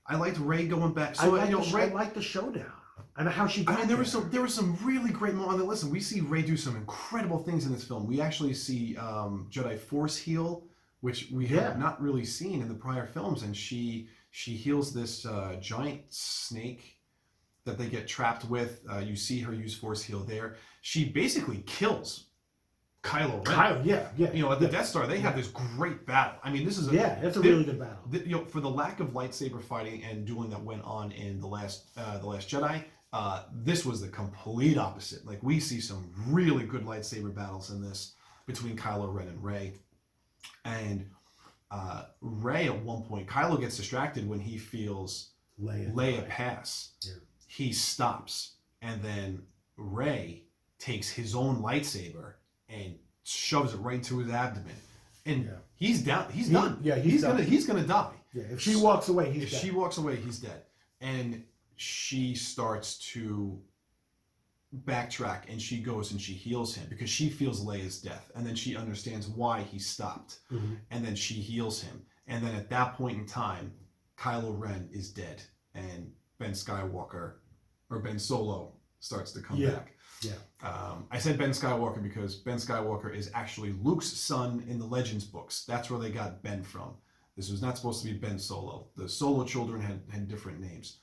I 0.05 0.16
liked 0.16 0.38
Rey 0.39 0.68
going 0.68 0.93
back. 0.93 1.16
So 1.16 1.36
I, 1.36 1.39
like 1.39 1.49
you 1.49 1.58
know, 1.58 1.64
the, 1.64 1.76
Rey, 1.76 1.84
I 1.84 1.93
like 1.93 2.14
the 2.14 2.22
showdown 2.22 2.72
and 3.18 3.28
how 3.28 3.47
she. 3.47 3.64
Got 3.64 3.76
I 3.76 3.80
mean, 3.80 3.88
there 3.88 3.97
there 3.97 3.97
was 3.97 4.12
some 4.12 4.30
there 4.30 4.41
was 4.41 4.53
some 4.53 4.78
really 4.84 5.12
great 5.12 5.34
moments. 5.34 5.64
Listen, 5.64 5.89
we 5.89 5.99
see 5.99 6.22
Rey 6.22 6.41
do 6.41 6.55
some 6.55 6.76
incredible 6.76 7.39
things 7.39 7.66
in 7.66 7.74
this 7.74 7.84
film. 7.84 8.08
We 8.08 8.22
actually 8.22 8.53
see 8.53 8.95
um, 8.97 9.47
Jedi 9.51 9.78
Force 9.78 10.18
heal, 10.18 10.66
which 11.02 11.30
we 11.32 11.45
Yeah. 11.48 11.62
have 11.62 11.80
not 11.80 12.02
really 12.02 12.26
seen 12.26 12.62
in 12.62 12.68
the 12.68 12.74
prior 12.76 13.06
films, 13.08 13.43
and 13.43 13.56
she 13.56 14.10
she 14.32 14.56
heals 14.56 14.93
this 14.93 15.26
uh, 15.26 15.56
giant 15.60 16.02
snake 16.10 17.00
that 17.66 17.78
they 17.78 17.88
get 17.88 18.08
trapped 18.08 18.45
with. 18.45 18.82
Uh, 18.91 19.00
you 19.00 19.16
see 19.16 19.39
her 19.39 19.54
use 19.54 19.76
Force 19.76 20.04
heal 20.04 20.20
there. 20.20 20.58
She 20.82 21.10
basically 21.10 21.64
kills 21.66 22.26
Kylo 23.04 23.36
Ren. 23.36 23.56
Kyle, 23.56 23.82
yeah, 23.86 24.10
yeah, 24.18 24.32
You 24.34 24.43
know, 24.43 24.52
at 24.52 24.60
the 24.60 24.66
yeah. 24.66 24.72
Death 24.72 24.88
Star, 24.88 25.08
they 25.08 25.20
have 25.20 25.36
this 25.36 25.48
great 25.48 26.06
battle. 26.06 26.39
I 26.43 26.52
mean, 26.52 26.66
this 26.66 26.78
is 26.78 26.88
a, 26.89 26.93
yeah, 26.93 27.20
it's 27.22 27.38
a 27.38 27.41
really 27.41 27.64
good 27.64 27.80
battle. 27.80 28.00
the, 28.10 28.20
you 28.20 28.36
know, 28.36 28.45
for 28.45 28.60
the 28.60 28.70
lack 28.70 29.00
of 29.00 29.12
lightsaber 29.12 29.62
fighting 29.62 30.04
and 30.04 30.26
dueling 30.26 30.50
that 30.50 30.62
went 30.64 30.84
on 30.84 31.12
in 31.14 31.39
the 31.39 31.48
last 31.48 31.88
uh, 31.98 32.18
the 32.18 32.28
last 32.28 32.50
Jedi, 32.50 32.84
uh, 33.14 33.43
this 33.54 33.86
was 33.86 34.02
the 34.02 34.10
complete 34.10 34.78
opposite. 34.78 35.26
Like 35.26 35.41
we 35.41 35.60
see 35.60 35.80
some 35.80 36.12
really 36.28 36.66
good 36.66 36.84
lightsaber 36.86 37.34
battles 37.34 37.70
in 37.72 37.82
this 37.82 38.14
between 38.45 38.76
Kylo 38.78 39.14
Ren 39.14 39.28
and 39.28 39.43
Rey, 39.43 39.74
and 40.66 41.10
uh, 41.72 42.06
Rey 42.22 42.66
at 42.68 42.84
one 42.84 43.04
point, 43.04 43.28
Kylo 43.28 43.60
gets 43.60 43.78
distracted 43.78 44.28
when 44.28 44.39
he 44.39 44.58
feels 44.58 45.30
Leia. 45.62 45.93
Leia 45.93 46.28
pass. 46.28 46.91
Yeah. 47.02 47.14
He 47.48 47.74
stops, 47.74 48.54
and 48.82 49.02
then 49.02 49.41
Rey 49.78 50.43
takes 50.80 51.10
his 51.10 51.36
own 51.36 51.62
lightsaber 51.62 52.34
and 52.70 52.95
shoves 53.24 53.74
it 53.74 53.78
right 53.78 53.95
into 53.95 54.20
his 54.20 54.30
abdomen, 54.32 54.76
and 55.26 55.45
Yeah. 55.45 55.52
he's 55.76 56.02
down. 56.04 56.32
He's 56.32 56.48
He- 56.48 56.54
done. 56.54 56.80
yeah, 56.82 56.95
he's 56.95 57.24
gonna 57.24 57.43
he's 57.43 57.66
gonna 57.66 57.86
die. 57.88 58.14
Yeah, 58.34 58.43
if 58.43 58.62
she 58.62 58.76
walks 58.76 59.08
away, 59.10 59.32
he's 59.32 59.43
if 59.43 59.52
dead. 59.52 59.62
she 59.62 59.72
walks 59.72 59.98
away, 59.98 60.16
he's 60.18 60.39
dead. 60.39 60.64
And 61.02 61.43
she 61.76 62.36
starts 62.36 62.98
to 63.14 63.60
backtrack 64.86 65.43
and 65.49 65.61
she 65.61 65.80
goes 65.82 66.11
and 66.11 66.22
she 66.22 66.34
heals 66.34 66.76
him 66.76 66.88
because 66.89 67.09
she 67.09 67.30
feels 67.30 67.63
Leia's 67.65 68.01
death. 68.01 68.32
And 68.36 68.45
then 68.45 68.55
she 68.55 68.76
understands 68.76 69.28
why 69.28 69.61
he 69.63 69.80
stopped. 69.80 70.39
Mhm. 70.51 70.78
And 70.91 71.05
then 71.05 71.15
she 71.15 71.36
heals 71.36 71.82
him. 71.82 72.05
And 72.28 72.45
then 72.45 72.53
at 72.55 72.70
that 72.70 72.95
point 72.95 73.18
in 73.18 73.26
time, 73.26 73.74
Kylo 74.18 74.57
Ren 74.59 74.89
is 74.91 75.11
dead. 75.11 75.41
And 75.74 76.11
Ben 76.38 76.51
Skywalker 76.51 77.36
or 77.89 77.99
Ben 77.99 78.20
Solo 78.20 78.74
starts 78.99 79.32
to 79.34 79.41
come 79.41 79.57
Yeah. 79.57 79.72
back. 79.72 79.93
Yeah. 80.22 80.34
Um, 80.61 81.07
I 81.11 81.20
said 81.20 81.38
Ben 81.38 81.51
Skywalker 81.51 82.01
because 82.01 82.36
Ben 82.36 82.57
Skywalker 82.57 83.13
is 83.15 83.30
actually 83.34 83.72
Luke's 83.74 84.07
son 84.07 84.61
in 84.68 84.80
the 84.80 84.86
Legends 84.86 85.24
books. 85.26 85.63
That's 85.65 85.89
where 85.89 85.99
they 85.99 86.11
got 86.11 86.41
Ben 86.41 86.63
from. 86.63 86.95
This 87.36 87.51
was 87.51 87.61
not 87.61 87.78
supposed 87.78 88.03
to 88.03 88.11
be 88.11 88.18
Ben 88.18 88.39
Solo. 88.39 88.88
The 88.95 89.07
Solo 89.07 89.45
children 89.45 89.80
had, 89.80 90.01
had 90.09 90.28
different 90.28 90.59
names. 90.59 90.97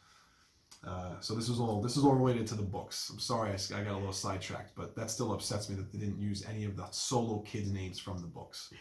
Uh, 0.87 1.18
so 1.20 1.35
this 1.35 1.49
was 1.49 1.61
all 1.61 1.80
this 1.80 1.97
is 1.97 2.05
all 2.05 2.14
related 2.14 2.47
to 2.49 2.55
the 2.55 2.62
books. 2.62 3.11
I'm 3.11 3.18
sorry 3.18 3.51
I 3.51 3.82
got 3.82 3.93
a 3.93 3.97
little 3.97 4.12
sidetracked, 4.12 4.74
but 4.74 4.95
that 4.97 5.11
still 5.11 5.32
upsets 5.32 5.68
me 5.68 5.76
that 5.76 5.93
they 5.93 5.99
didn't 5.99 6.20
use 6.20 6.45
any 6.47 6.64
of 6.64 6.76
the 6.76 6.87
Solo 6.91 7.39
kids' 7.41 7.70
names 7.70 7.99
from 7.99 8.18
the 8.18 8.26
books. 8.26 8.72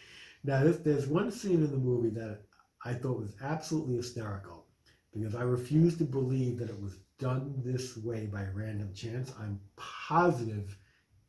Now, 0.44 0.64
there's, 0.64 0.80
there's 0.80 1.08
one 1.08 1.32
scene 1.32 1.64
in 1.64 1.72
the 1.72 1.78
movie 1.78 2.10
that 2.10 2.42
I 2.84 2.94
thought 2.94 3.20
was 3.20 3.36
absolutely 3.42 3.96
hysterical 3.96 4.66
because 5.14 5.36
I 5.36 5.44
refuse 5.44 5.98
to 5.98 6.04
believe 6.04 6.58
that 6.60 6.70
it 6.70 6.82
was 6.82 6.98
done 7.20 7.54
this 7.64 7.96
way 7.98 8.26
by 8.26 8.46
random 8.54 8.94
chance. 8.94 9.32
I'm 9.40 9.60
positive 9.78 10.78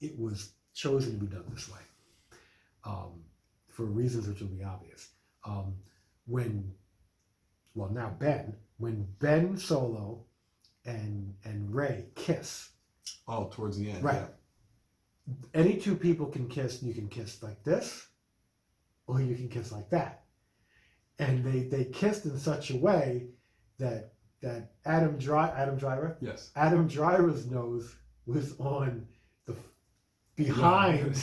it 0.01 0.19
was 0.19 0.53
chosen 0.75 1.13
to 1.19 1.25
be 1.25 1.33
done 1.33 1.45
this 1.51 1.71
way 1.71 1.81
um, 2.85 3.23
for 3.69 3.85
reasons 3.85 4.27
which 4.27 4.41
will 4.41 4.49
be 4.49 4.65
obvious. 4.65 5.11
Um, 5.45 5.75
when, 6.27 6.73
well, 7.75 7.91
now 7.91 8.17
Ben, 8.19 8.57
when 8.79 9.07
Ben 9.21 9.57
Solo 9.57 10.25
and 10.85 11.35
and 11.45 11.75
Rey 11.75 12.07
kiss, 12.15 12.71
Oh, 13.29 13.49
towards 13.53 13.79
the 13.79 13.91
end, 13.91 14.03
Right. 14.05 14.17
yeah. 14.17 15.35
any 15.55 15.77
two 15.77 15.97
people 15.97 16.27
can 16.27 16.49
kiss. 16.49 16.83
You 16.83 16.93
can 16.95 17.09
kiss 17.09 17.43
like 17.43 17.63
this, 17.65 18.07
or 19.07 19.21
you 19.21 19.35
can 19.35 19.49
kiss 19.49 19.73
like 19.73 19.91
that. 19.91 20.25
And 21.19 21.45
they 21.45 21.63
they 21.65 21.85
kissed 21.87 22.25
in 22.27 22.39
such 22.39 22.71
a 22.71 22.77
way 22.77 23.29
that 23.79 24.13
that 24.43 24.73
Adam 24.85 25.17
Dri- 25.19 25.39
Adam 25.39 25.77
Driver 25.79 26.19
Yes. 26.21 26.51
Adam 26.57 26.87
Driver's 26.87 27.51
nose 27.51 27.97
was 28.27 28.59
on 28.59 29.07
the 29.47 29.57
behind. 30.37 31.17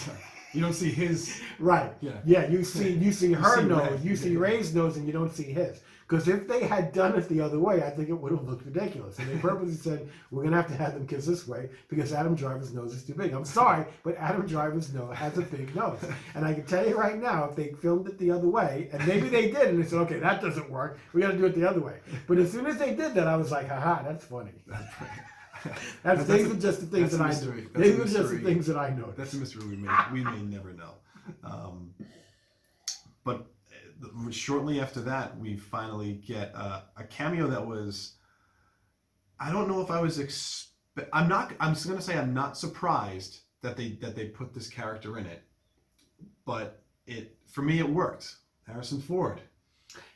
You 0.54 0.62
don't 0.62 0.74
see 0.74 0.90
his. 0.92 1.40
Right. 1.60 1.94
Yeah. 2.02 2.20
Yeah. 2.26 2.48
You 2.48 2.64
see 2.64 2.94
you 2.94 3.12
see 3.12 3.34
her 3.46 3.62
nose. 3.62 4.04
You 4.04 4.16
see 4.16 4.36
Rey's 4.38 4.74
nose, 4.74 4.98
and 4.98 5.06
you 5.06 5.14
don't 5.14 5.32
see 5.32 5.52
his. 5.52 5.80
Because 6.12 6.28
if 6.28 6.46
they 6.46 6.66
had 6.66 6.92
done 6.92 7.18
it 7.18 7.30
the 7.30 7.40
other 7.40 7.58
way, 7.58 7.82
I 7.84 7.90
think 7.90 8.10
it 8.10 8.14
would 8.14 8.34
have 8.34 8.44
looked 8.46 8.66
ridiculous. 8.66 9.18
And 9.18 9.30
they 9.30 9.38
purposely 9.38 9.76
said, 9.76 10.10
we're 10.30 10.42
going 10.42 10.52
to 10.52 10.58
have 10.62 10.68
to 10.68 10.76
have 10.76 10.94
them 10.94 11.08
kiss 11.08 11.26
this 11.26 11.48
way 11.48 11.70
because 11.88 12.12
Adam 12.12 12.36
Driver's 12.36 12.74
nose 12.74 12.94
is 12.94 13.04
too 13.06 13.14
big. 13.14 13.32
I'm 13.32 13.46
sorry, 13.46 13.86
but 14.04 14.18
Adam 14.18 14.46
Driver's 14.46 14.94
nose 14.94 15.16
has 15.16 15.38
a 15.38 15.42
big 15.44 15.74
nose. 15.74 16.00
And 16.36 16.44
I 16.46 16.54
can 16.54 16.66
tell 16.66 16.86
you 16.86 16.98
right 16.98 17.18
now, 17.18 17.46
if 17.46 17.56
they 17.56 17.70
filmed 17.82 18.10
it 18.10 18.18
the 18.20 18.30
other 18.30 18.50
way, 18.50 18.90
and 18.92 19.08
maybe 19.08 19.30
they 19.30 19.52
did, 19.52 19.70
and 19.70 19.82
they 19.82 19.88
said, 19.88 20.00
okay, 20.00 20.20
that 20.20 20.42
doesn't 20.42 20.70
work, 20.70 21.00
we 21.14 21.22
got 21.22 21.32
to 21.32 21.38
do 21.38 21.46
it 21.46 21.56
the 21.56 21.64
other 21.66 21.80
way. 21.80 22.00
But 22.28 22.40
as 22.40 22.52
soon 22.52 22.66
as 22.66 22.78
they 22.78 22.94
did 22.94 23.14
that, 23.14 23.28
I 23.30 23.38
was 23.38 23.50
like, 23.50 23.70
haha, 23.70 24.04
that's 24.04 24.26
funny. 24.26 24.52
That's, 24.68 24.94
That's 26.04 26.26
these 26.26 26.48
a- 26.48 26.52
are 26.52 26.56
just 26.56 26.82
the 26.82 26.88
things 26.88 27.12
that 27.14 27.22
I 27.22 27.28
mystery. 27.28 27.62
know. 27.62 27.68
That's 27.74 27.88
a 27.88 27.92
These 27.92 28.00
are 28.00 28.04
just 28.04 28.14
the 28.16 28.20
mystery. 28.24 28.44
things 28.44 28.68
that 28.68 28.78
I 28.78 28.90
know. 28.90 29.14
That's 29.16 29.34
a 29.34 29.38
mystery 29.38 29.66
we 29.66 29.78
may 29.78 29.90
we 30.12 30.24
may 30.26 30.42
never 30.42 30.74
know. 30.74 30.92
Um, 31.46 31.94
shortly 34.30 34.80
after 34.80 35.02
that, 35.02 35.38
we 35.38 35.58
finally 35.58 36.14
get 36.26 36.52
uh, 36.56 36.82
a 36.98 37.04
cameo 37.04 37.48
that 37.48 37.66
was. 37.66 38.16
I 39.40 39.52
don't 39.52 39.68
know 39.68 39.82
if 39.82 39.90
I 39.90 40.02
was. 40.02 40.20
Expe- 40.20 41.08
I'm 41.14 41.28
not. 41.28 41.54
I'm 41.60 41.74
just 41.74 41.88
gonna 41.88 42.02
say 42.02 42.18
I'm 42.18 42.34
not 42.34 42.58
surprised 42.58 43.42
that 43.62 43.78
they 43.78 43.94
that 44.02 44.16
they 44.16 44.26
put 44.26 44.54
this 44.54 44.68
character 44.68 45.18
in 45.18 45.26
it, 45.26 45.44
but 46.46 46.84
it 47.06 47.38
for 47.48 47.62
me 47.62 47.80
it 47.80 47.90
worked. 47.90 48.36
Harrison 48.68 49.02
Ford. 49.02 49.42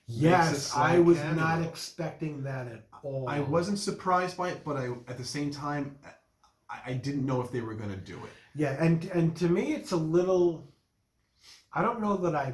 Yes, 0.08 0.76
I 0.76 1.00
was 1.00 1.18
cameo. 1.18 1.36
not 1.36 1.62
expecting 1.64 2.44
that 2.44 2.68
at 2.68 2.88
all. 3.04 3.26
I 3.28 3.40
wasn't 3.40 3.80
surprised 3.80 4.38
by 4.38 4.50
it, 4.50 4.64
but 4.64 4.78
I 4.78 4.90
at 5.08 5.18
the 5.18 5.26
same 5.26 5.50
time, 5.50 5.98
I, 6.70 6.92
I 6.92 6.94
didn't 6.94 7.26
know 7.26 7.42
if 7.42 7.52
they 7.52 7.62
were 7.62 7.74
gonna 7.74 7.96
do 7.96 8.16
it. 8.18 8.32
Yeah, 8.56 8.78
and 8.80 9.06
and 9.06 9.36
to 9.38 9.50
me, 9.50 9.74
it's 9.74 9.92
a 9.92 9.98
little. 9.98 10.72
I 11.74 11.82
don't 11.82 12.02
know 12.02 12.18
that 12.18 12.36
I. 12.36 12.54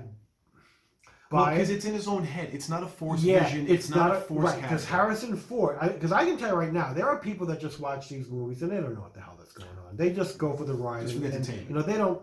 Buy 1.31 1.53
because 1.53 1.69
it. 1.69 1.75
it's 1.77 1.85
in 1.85 1.93
his 1.93 2.07
own 2.07 2.23
head. 2.23 2.49
It's 2.53 2.69
not 2.69 2.83
a 2.83 2.87
force 2.87 3.23
yeah, 3.23 3.43
vision. 3.45 3.67
it's, 3.67 3.89
not, 3.89 4.11
a 4.11 4.17
a 4.17 4.21
force 4.21 4.43
right 4.51 4.61
because. 4.61 4.85
Harrison 4.85 5.35
Ford. 5.37 5.79
Because 5.81 6.11
I, 6.11 6.25
can 6.25 6.37
tell 6.37 6.49
you 6.49 6.55
right 6.55 6.73
now, 6.73 6.93
there 6.93 7.07
are 7.09 7.17
people 7.17 7.47
that 7.47 7.59
just 7.59 7.79
watch 7.79 8.09
these 8.09 8.27
movies 8.29 8.61
and 8.61 8.71
they 8.71 8.75
don't 8.77 8.93
know 8.93 9.01
what 9.01 9.13
the 9.13 9.21
hell 9.21 9.35
that's 9.39 9.53
going 9.53 9.69
on. 9.87 9.95
They 9.95 10.11
just 10.11 10.37
go 10.37 10.53
for 10.55 10.65
the 10.65 10.73
ride. 10.73 11.03
Just 11.07 11.17
for 11.17 11.25
and- 11.25 11.33
entertainment. 11.33 11.69
You 11.69 11.75
know, 11.75 11.81
they 11.81 11.97
don't. 11.97 12.21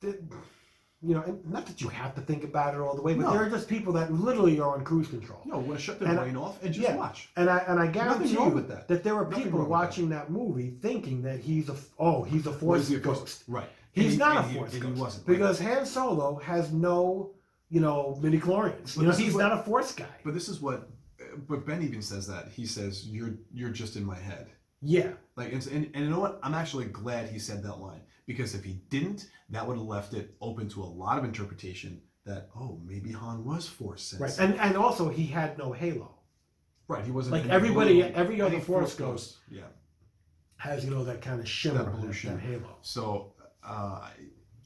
They, 0.00 0.14
you 1.02 1.14
know, 1.14 1.22
and 1.22 1.44
not 1.50 1.64
that 1.66 1.80
you 1.80 1.88
have 1.88 2.14
to 2.14 2.20
think 2.20 2.44
about 2.44 2.74
it 2.74 2.80
all 2.80 2.94
the 2.94 3.00
way, 3.00 3.14
but 3.14 3.22
No. 3.22 3.32
there 3.32 3.42
are 3.44 3.48
just 3.48 3.68
people 3.68 3.90
that 3.94 4.12
literally 4.12 4.60
are 4.60 4.74
on 4.74 4.84
cruise 4.84 5.08
control. 5.08 5.40
No, 5.46 5.56
want 5.58 5.78
to 5.78 5.82
shut 5.82 5.98
their 5.98 6.10
And- 6.10 6.18
brain 6.18 6.36
off 6.36 6.62
and 6.62 6.74
just 6.74 6.86
yeah. 6.86 6.94
watch. 6.96 7.30
And 7.36 7.48
I 7.48 7.58
and 7.68 7.80
I 7.80 7.86
guarantee 7.86 8.32
you 8.32 8.44
with 8.44 8.68
that. 8.68 8.86
there 9.02 9.14
are 9.16 9.24
Nothing 9.24 9.44
people 9.44 9.64
watching 9.64 10.10
that. 10.10 10.30
movie 10.30 10.74
thinking 10.82 11.22
that 11.22 11.40
he's 11.40 11.68
a 11.70 11.76
oh 11.98 12.22
he's 12.24 12.46
a 12.46 12.52
force 12.52 12.88
he 12.88 12.96
ghost. 12.98 13.20
supposed- 13.38 13.44
Right. 13.48 13.68
He's 13.92 14.10
And 14.12 14.18
not 14.20 14.44
and 14.44 14.56
a 14.56 14.58
force 14.58 14.70
ghost 14.78 14.94
he 14.94 15.00
wasn't. 15.00 15.26
right. 15.28 15.34
because 15.38 15.58
Han 15.60 15.86
Solo 15.86 16.36
has 16.40 16.70
no 16.72 17.30
you 17.70 17.80
know 17.80 18.18
midi 18.22 18.38
chlorians. 18.40 18.94
But 18.96 19.02
You 19.02 19.08
know 19.08 19.14
he's 19.14 19.34
what- 19.34 19.42
not 19.48 19.58
a 19.60 19.62
force 19.62 19.92
guy. 19.92 20.14
But 20.24 20.34
this 20.34 20.48
is 20.48 20.60
what. 20.60 20.88
But 21.48 21.64
Ben 21.66 21.82
even 21.82 22.02
says 22.02 22.26
that 22.26 22.48
he 22.48 22.66
says 22.66 23.06
you're 23.06 23.34
you're 23.52 23.70
just 23.70 23.96
in 23.96 24.04
my 24.04 24.18
head. 24.18 24.48
Yeah, 24.82 25.12
Like 25.36 25.52
and, 25.52 25.64
and 25.66 25.90
and 25.94 26.04
you 26.04 26.10
know 26.10 26.20
what? 26.20 26.40
I'm 26.42 26.54
actually 26.54 26.86
glad 26.86 27.28
he 27.28 27.38
said 27.38 27.62
that 27.64 27.78
line 27.78 28.00
because 28.26 28.54
if 28.54 28.64
he 28.64 28.80
didn't, 28.88 29.28
that 29.50 29.66
would 29.66 29.76
have 29.76 29.86
left 29.86 30.14
it 30.14 30.34
open 30.40 30.68
to 30.70 30.82
a 30.82 30.90
lot 31.04 31.18
of 31.18 31.24
interpretation. 31.24 32.00
That 32.24 32.48
oh 32.56 32.80
maybe 32.84 33.12
Han 33.12 33.44
was 33.44 33.68
force 33.68 34.14
right. 34.18 34.38
And 34.38 34.54
and 34.58 34.76
also 34.76 35.08
he 35.10 35.26
had 35.26 35.58
no 35.58 35.72
halo. 35.72 36.10
right. 36.88 37.04
He 37.04 37.10
wasn't 37.10 37.32
Like 37.36 37.46
everybody- 37.50 38.00
blue- 38.02 38.12
every 38.22 38.40
other 38.40 38.56
any 38.56 38.64
Force 38.64 38.94
ghost. 38.94 39.38
Yeah. 39.50 39.62
Has 40.56 40.84
you 40.84 40.90
know 40.90 41.04
that 41.04 41.20
kind 41.22 41.40
of 41.40 41.48
shimmer, 41.48 41.78
That 41.78 41.84
that, 41.86 41.96
blue 41.98 42.08
that, 42.08 42.14
shimmer. 42.14 42.38
halo. 42.38 42.76
So 42.82 43.34
uh, 43.62 44.08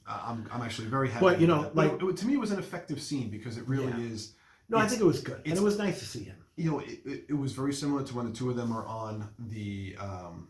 I'm, 0.07 0.49
I'm 0.53 0.63
actually 0.63 0.89
very 0.89 1.09
happy. 1.09 1.25
But, 1.25 1.41
you 1.41 1.47
know, 1.47 1.63
that. 1.63 1.75
like- 1.77 1.93
it, 2.03 2.17
to 2.19 2.27
me, 2.27 2.35
it 2.35 2.41
was 2.41 2.51
an 2.51 2.59
effective 2.59 3.01
scene 3.01 3.31
because 3.31 3.57
it 3.59 3.67
really 3.67 3.87
Yeah. 3.87 4.13
is. 4.13 4.35
No, 4.69 4.79
I 4.79 4.87
think 4.89 5.01
it 5.03 5.05
was 5.05 5.21
good, 5.21 5.43
and 5.45 5.55
it 5.57 5.63
was 5.63 5.77
nice 5.77 5.99
to 5.99 6.07
see 6.07 6.25
him. 6.25 6.37
You 6.57 6.71
know, 6.71 6.79
it, 6.79 7.01
it, 7.05 7.25
it 7.31 7.35
was 7.35 7.53
very 7.53 7.73
similar 7.75 8.03
to 8.03 8.17
when 8.17 8.25
the 8.27 8.33
two 8.33 8.49
of 8.49 8.57
them 8.57 8.73
are 8.73 8.87
on 8.87 9.29
the 9.39 9.95
um, 10.01 10.49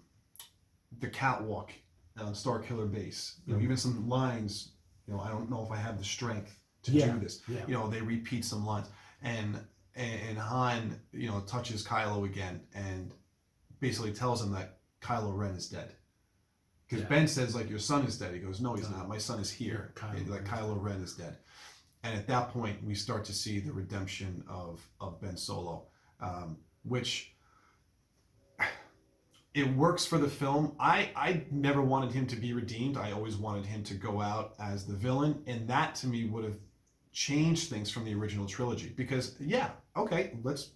the 1.01 1.09
catwalk 1.09 1.73
on 2.21 2.33
Starkiller 2.33 2.91
Base. 2.91 3.41
You 3.47 3.55
know, 3.55 3.59
Mhm. 3.59 3.65
even 3.65 3.77
some 3.77 4.09
lines. 4.09 4.71
You 5.09 5.15
know, 5.15 5.21
I 5.21 5.29
don't 5.31 5.51
know 5.51 5.65
if 5.65 5.73
I 5.73 5.77
have 5.77 5.99
the 5.99 6.05
strength 6.05 6.57
to 6.85 6.93
Yeah. 6.93 7.13
do 7.13 7.19
this. 7.19 7.43
Yeah. 7.49 7.67
You 7.67 7.75
know, 7.75 7.89
they 7.91 8.01
repeat 8.01 8.45
some 8.45 8.65
lines, 8.65 8.87
and 9.23 9.59
and, 9.97 10.21
and 10.29 10.39
Han, 10.39 11.01
you 11.13 11.29
know, 11.29 11.41
touches 11.41 11.85
Kylo 11.85 12.25
again 12.25 12.61
and 12.75 13.13
basically 13.81 14.13
tells 14.13 14.43
him 14.43 14.53
that 14.53 14.79
Kylo 15.01 15.37
Ren 15.37 15.55
is 15.57 15.69
dead. 15.69 15.95
Because 16.89 17.03
Yeah. 17.03 17.09
Ben 17.09 17.29
says 17.29 17.55
like 17.55 17.71
your 17.71 17.79
son 17.79 18.05
is 18.07 18.19
dead. 18.19 18.35
He 18.35 18.41
goes, 18.41 18.61
no, 18.61 18.75
he's 18.75 18.89
No. 18.91 18.99
not. 18.99 19.09
My 19.09 19.19
son 19.19 19.41
is 19.41 19.51
here. 19.51 19.93
Kylo 19.97 20.29
like 20.29 20.45
Kylo 20.45 20.81
Ren 20.81 21.01
is 21.01 21.15
dead. 21.15 21.39
And 22.03 22.15
at 22.19 22.27
that 22.27 22.51
point, 22.51 22.85
we 22.85 22.95
start 22.95 23.25
to 23.25 23.33
see 23.33 23.61
the 23.61 23.73
redemption 23.73 24.45
of 24.49 24.87
of 25.01 25.21
Ben 25.21 25.37
Solo, 25.37 25.87
um, 26.21 26.59
which 26.83 27.35
it 29.55 29.73
works 29.75 30.05
for 30.05 30.19
the 30.19 30.29
film. 30.29 30.75
I 30.79 31.11
I 31.17 31.45
never 31.51 31.81
wanted 31.81 32.13
him 32.13 32.27
to 32.29 32.37
be 32.37 32.53
redeemed. 32.53 32.97
I 32.97 33.13
always 33.13 33.37
wanted 33.37 33.65
him 33.67 33.83
to 33.85 33.95
go 33.95 34.21
out 34.21 34.55
as 34.61 34.87
the 34.87 34.95
villain, 34.95 35.43
and 35.47 35.67
that 35.69 35.95
to 35.97 36.07
me 36.07 36.27
would 36.27 36.45
have 36.45 36.59
changed 37.13 37.71
things 37.71 37.91
from 37.91 38.05
the 38.05 38.15
original 38.15 38.47
trilogy. 38.47 38.93
Because 38.97 39.37
yeah, 39.41 39.71
okay, 39.97 40.37
let's 40.43 40.73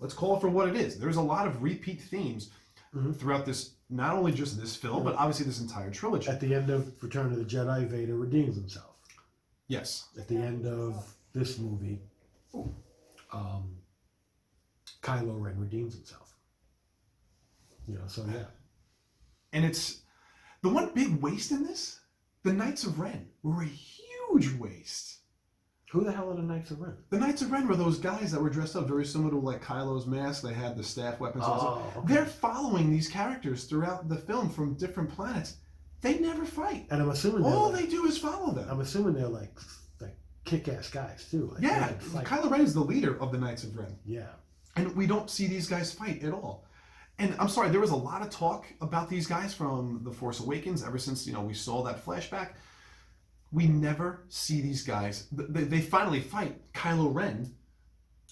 let's 0.00 0.14
call 0.14 0.36
it 0.36 0.40
for 0.40 0.48
what 0.48 0.68
it 0.68 0.74
is. 0.76 0.98
There's 0.98 1.16
a 1.16 1.22
lot 1.22 1.46
of 1.46 1.62
repeat 1.62 2.00
themes 2.00 2.50
Mhm. 2.94 3.16
throughout 3.16 3.46
this, 3.46 3.76
not 3.92 4.14
only 4.14 4.32
just 4.32 4.58
this 4.58 4.74
film, 4.74 5.04
but 5.04 5.14
obviously 5.16 5.44
this 5.44 5.60
entire 5.60 5.90
trilogy. 5.90 6.28
At 6.28 6.40
the 6.40 6.54
end 6.54 6.70
of 6.70 6.92
Return 7.02 7.26
of 7.26 7.36
the 7.36 7.44
Jedi, 7.44 7.86
Vader 7.86 8.16
redeems 8.16 8.56
himself. 8.56 8.96
Yes. 9.68 10.08
At 10.18 10.28
the 10.28 10.36
end 10.36 10.66
of 10.66 11.14
this 11.34 11.58
movie, 11.58 12.00
um, 13.32 13.76
Kylo 15.02 15.40
Ren 15.40 15.58
redeems 15.58 15.94
himself. 15.94 16.34
You 17.86 17.96
know, 17.96 18.06
so 18.06 18.24
yeah. 18.32 18.44
And 19.52 19.64
it's 19.64 20.02
the 20.62 20.68
one 20.68 20.92
big 20.94 21.20
waste 21.20 21.50
in 21.50 21.64
this. 21.64 22.00
The 22.44 22.52
Knights 22.52 22.84
of 22.84 22.98
Ren 22.98 23.28
were 23.42 23.62
a 23.62 23.66
huge 23.66 24.52
waste. 24.54 25.11
Who 25.92 26.04
the 26.04 26.12
hell 26.12 26.30
are 26.30 26.34
the 26.36 26.42
Knights 26.42 26.70
of 26.70 26.80
Ren? 26.80 26.96
The 27.10 27.18
Knights 27.18 27.42
of 27.42 27.52
Ren 27.52 27.68
were 27.68 27.76
those 27.76 27.98
guys 27.98 28.32
that 28.32 28.40
were 28.40 28.48
dressed 28.48 28.76
up 28.76 28.88
very 28.88 29.04
similar 29.04 29.30
to 29.30 29.36
like 29.38 29.62
Kylo's 29.62 30.06
mask. 30.06 30.42
They 30.42 30.54
had 30.54 30.74
the 30.74 30.82
staff 30.82 31.20
weapons. 31.20 31.44
and 31.44 31.52
all 31.52 31.76
that. 31.76 31.96
Oh, 31.96 32.00
okay. 32.00 32.14
They're 32.14 32.24
following 32.24 32.90
these 32.90 33.08
characters 33.08 33.64
throughout 33.64 34.08
the 34.08 34.16
film 34.16 34.48
from 34.48 34.72
different 34.74 35.10
planets. 35.14 35.56
They 36.00 36.18
never 36.18 36.46
fight. 36.46 36.86
And 36.90 37.02
I'm 37.02 37.10
assuming 37.10 37.44
All 37.44 37.70
like, 37.70 37.82
they 37.84 37.86
do 37.90 38.06
is 38.06 38.16
follow 38.16 38.52
them. 38.52 38.66
I'm 38.70 38.80
assuming 38.80 39.12
they're 39.12 39.28
like 39.28 39.54
like 40.00 40.16
kick-ass 40.46 40.88
guys 40.88 41.28
too. 41.30 41.50
Like, 41.52 41.62
yeah, 41.62 41.88
can 41.88 41.98
fight. 42.00 42.24
Kylo 42.26 42.50
Ren 42.50 42.62
is 42.62 42.72
the 42.72 42.80
leader 42.80 43.20
of 43.20 43.30
the 43.30 43.38
Knights 43.38 43.62
of 43.64 43.76
Ren. 43.76 43.96
yeah. 44.06 44.28
And 44.76 44.96
we 44.96 45.06
don't 45.06 45.28
see 45.28 45.46
these 45.46 45.68
guys 45.68 45.92
fight 45.92 46.24
at 46.24 46.32
all. 46.32 46.64
And 47.18 47.36
I'm 47.38 47.48
sorry, 47.48 47.68
there 47.68 47.78
was 47.80 47.90
a 47.90 47.96
lot 47.96 48.22
of 48.22 48.30
talk 48.30 48.64
about 48.80 49.10
these 49.10 49.26
guys 49.26 49.52
from 49.52 50.00
The 50.02 50.10
Force 50.10 50.40
Awakens 50.40 50.82
ever 50.82 50.96
since, 50.96 51.26
you 51.26 51.34
know, 51.34 51.42
we 51.42 51.52
saw 51.52 51.82
that 51.82 52.02
flashback. 52.02 52.52
We 53.52 53.66
never 53.66 54.24
see 54.28 54.60
these 54.62 54.82
guys. 54.82 55.26
They, 55.30 55.64
they 55.64 55.80
finally 55.80 56.20
fight 56.20 56.72
Kylo 56.72 57.14
Ren. 57.14 57.54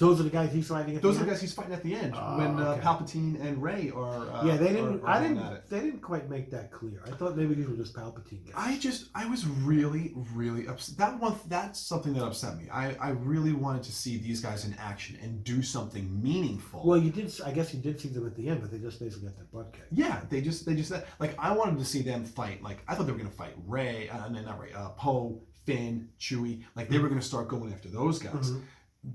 Those 0.01 0.19
are 0.19 0.23
the 0.23 0.31
guys 0.31 0.51
he's 0.53 0.67
fighting 0.67 0.97
at 0.97 1.03
Those 1.03 1.19
the 1.19 1.23
are 1.23 1.25
the 1.27 1.31
end? 1.31 1.37
guys 1.37 1.41
he's 1.43 1.53
fighting 1.53 1.75
at 1.75 1.83
the 1.83 1.95
end 1.95 2.15
Oh, 2.17 2.39
when 2.39 2.59
uh, 2.59 2.71
okay. 2.73 2.81
Palpatine 2.81 3.39
and 3.41 3.63
Rey 3.63 3.93
are. 3.95 4.29
Uh, 4.31 4.45
yeah, 4.47 4.57
they 4.57 4.69
didn't. 4.69 5.01
are- 5.03 5.07
are 5.07 5.11
I 5.11 5.23
didn't. 5.23 5.69
They 5.71 5.81
didn't 5.81 6.01
quite 6.01 6.29
make 6.31 6.51
that 6.51 6.73
clear. 6.73 7.03
I 7.07 7.11
thought 7.11 7.37
maybe 7.37 7.53
these 7.55 7.69
were 7.69 7.77
just 7.77 7.95
Palpatine 7.95 8.45
guys. 8.47 8.55
I 8.57 8.79
just, 8.79 9.11
I 9.15 9.27
was 9.27 9.47
really, 9.47 10.13
really 10.35 10.67
upset. 10.67 10.97
That 10.97 11.21
one, 11.21 11.35
that's 11.49 11.79
something 11.79 12.15
that 12.15 12.25
upset 12.25 12.57
me. 12.57 12.65
I, 12.73 12.95
I 12.95 13.11
really 13.11 13.53
wanted 13.53 13.83
to 13.85 13.93
see 13.93 14.17
these 14.17 14.41
guys 14.41 14.65
in 14.65 14.75
action 14.81 15.19
and 15.23 15.45
do 15.45 15.63
something 15.63 16.21
meaningful. 16.23 16.83
well, 16.85 16.99
you 16.99 17.11
did. 17.11 17.31
I 17.45 17.53
guess 17.53 17.73
you 17.75 17.81
did 17.81 18.01
see 18.01 18.09
them 18.09 18.27
at 18.27 18.35
the 18.37 18.49
end, 18.49 18.63
but 18.63 18.71
they 18.73 18.79
just 18.79 18.99
basically 18.99 19.29
got 19.29 19.37
their 19.37 19.47
butt 19.53 19.73
kicked. 19.75 19.93
Yeah, 19.93 20.23
they 20.31 20.41
just 20.41 20.65
they 20.65 20.75
just 20.75 20.91
like 21.19 21.35
I 21.39 21.53
wanted 21.53 21.79
to 21.79 21.85
see 21.85 22.01
them 22.03 22.25
fight. 22.25 22.63
Like 22.63 22.79
I 22.89 22.95
thought 22.95 23.05
they 23.07 23.13
were 23.13 23.19
gonna 23.19 23.31
fight 23.31 23.53
Rey, 23.67 24.09
uh, 24.09 24.29
no, 24.31 24.41
not 24.41 24.59
Rey, 24.61 24.73
uh, 24.75 24.89
Poe, 24.91 25.41
Finn, 25.67 26.09
Chewie. 26.19 26.63
Like 26.75 26.89
they 26.89 26.99
were 26.99 27.09
gonna 27.11 27.21
start 27.21 27.49
going 27.49 27.71
after 27.75 27.91
those 27.91 28.19
guys. 28.19 28.53
Mhm. 28.53 28.63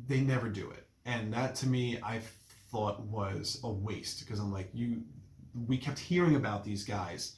They 0.07 0.21
never 0.21 0.49
do 0.49 0.71
it, 0.71 0.87
and 1.05 1.33
that 1.33 1.55
to 1.55 1.67
me 1.67 1.99
I 2.03 2.21
thought 2.71 3.01
was 3.01 3.59
a 3.63 3.71
waste 3.71 4.21
because 4.25 4.39
I'm 4.39 4.51
like 4.51 4.69
you. 4.73 5.01
We 5.67 5.77
kept 5.77 5.99
hearing 5.99 6.35
about 6.35 6.65
these 6.65 6.83
guys 6.83 7.37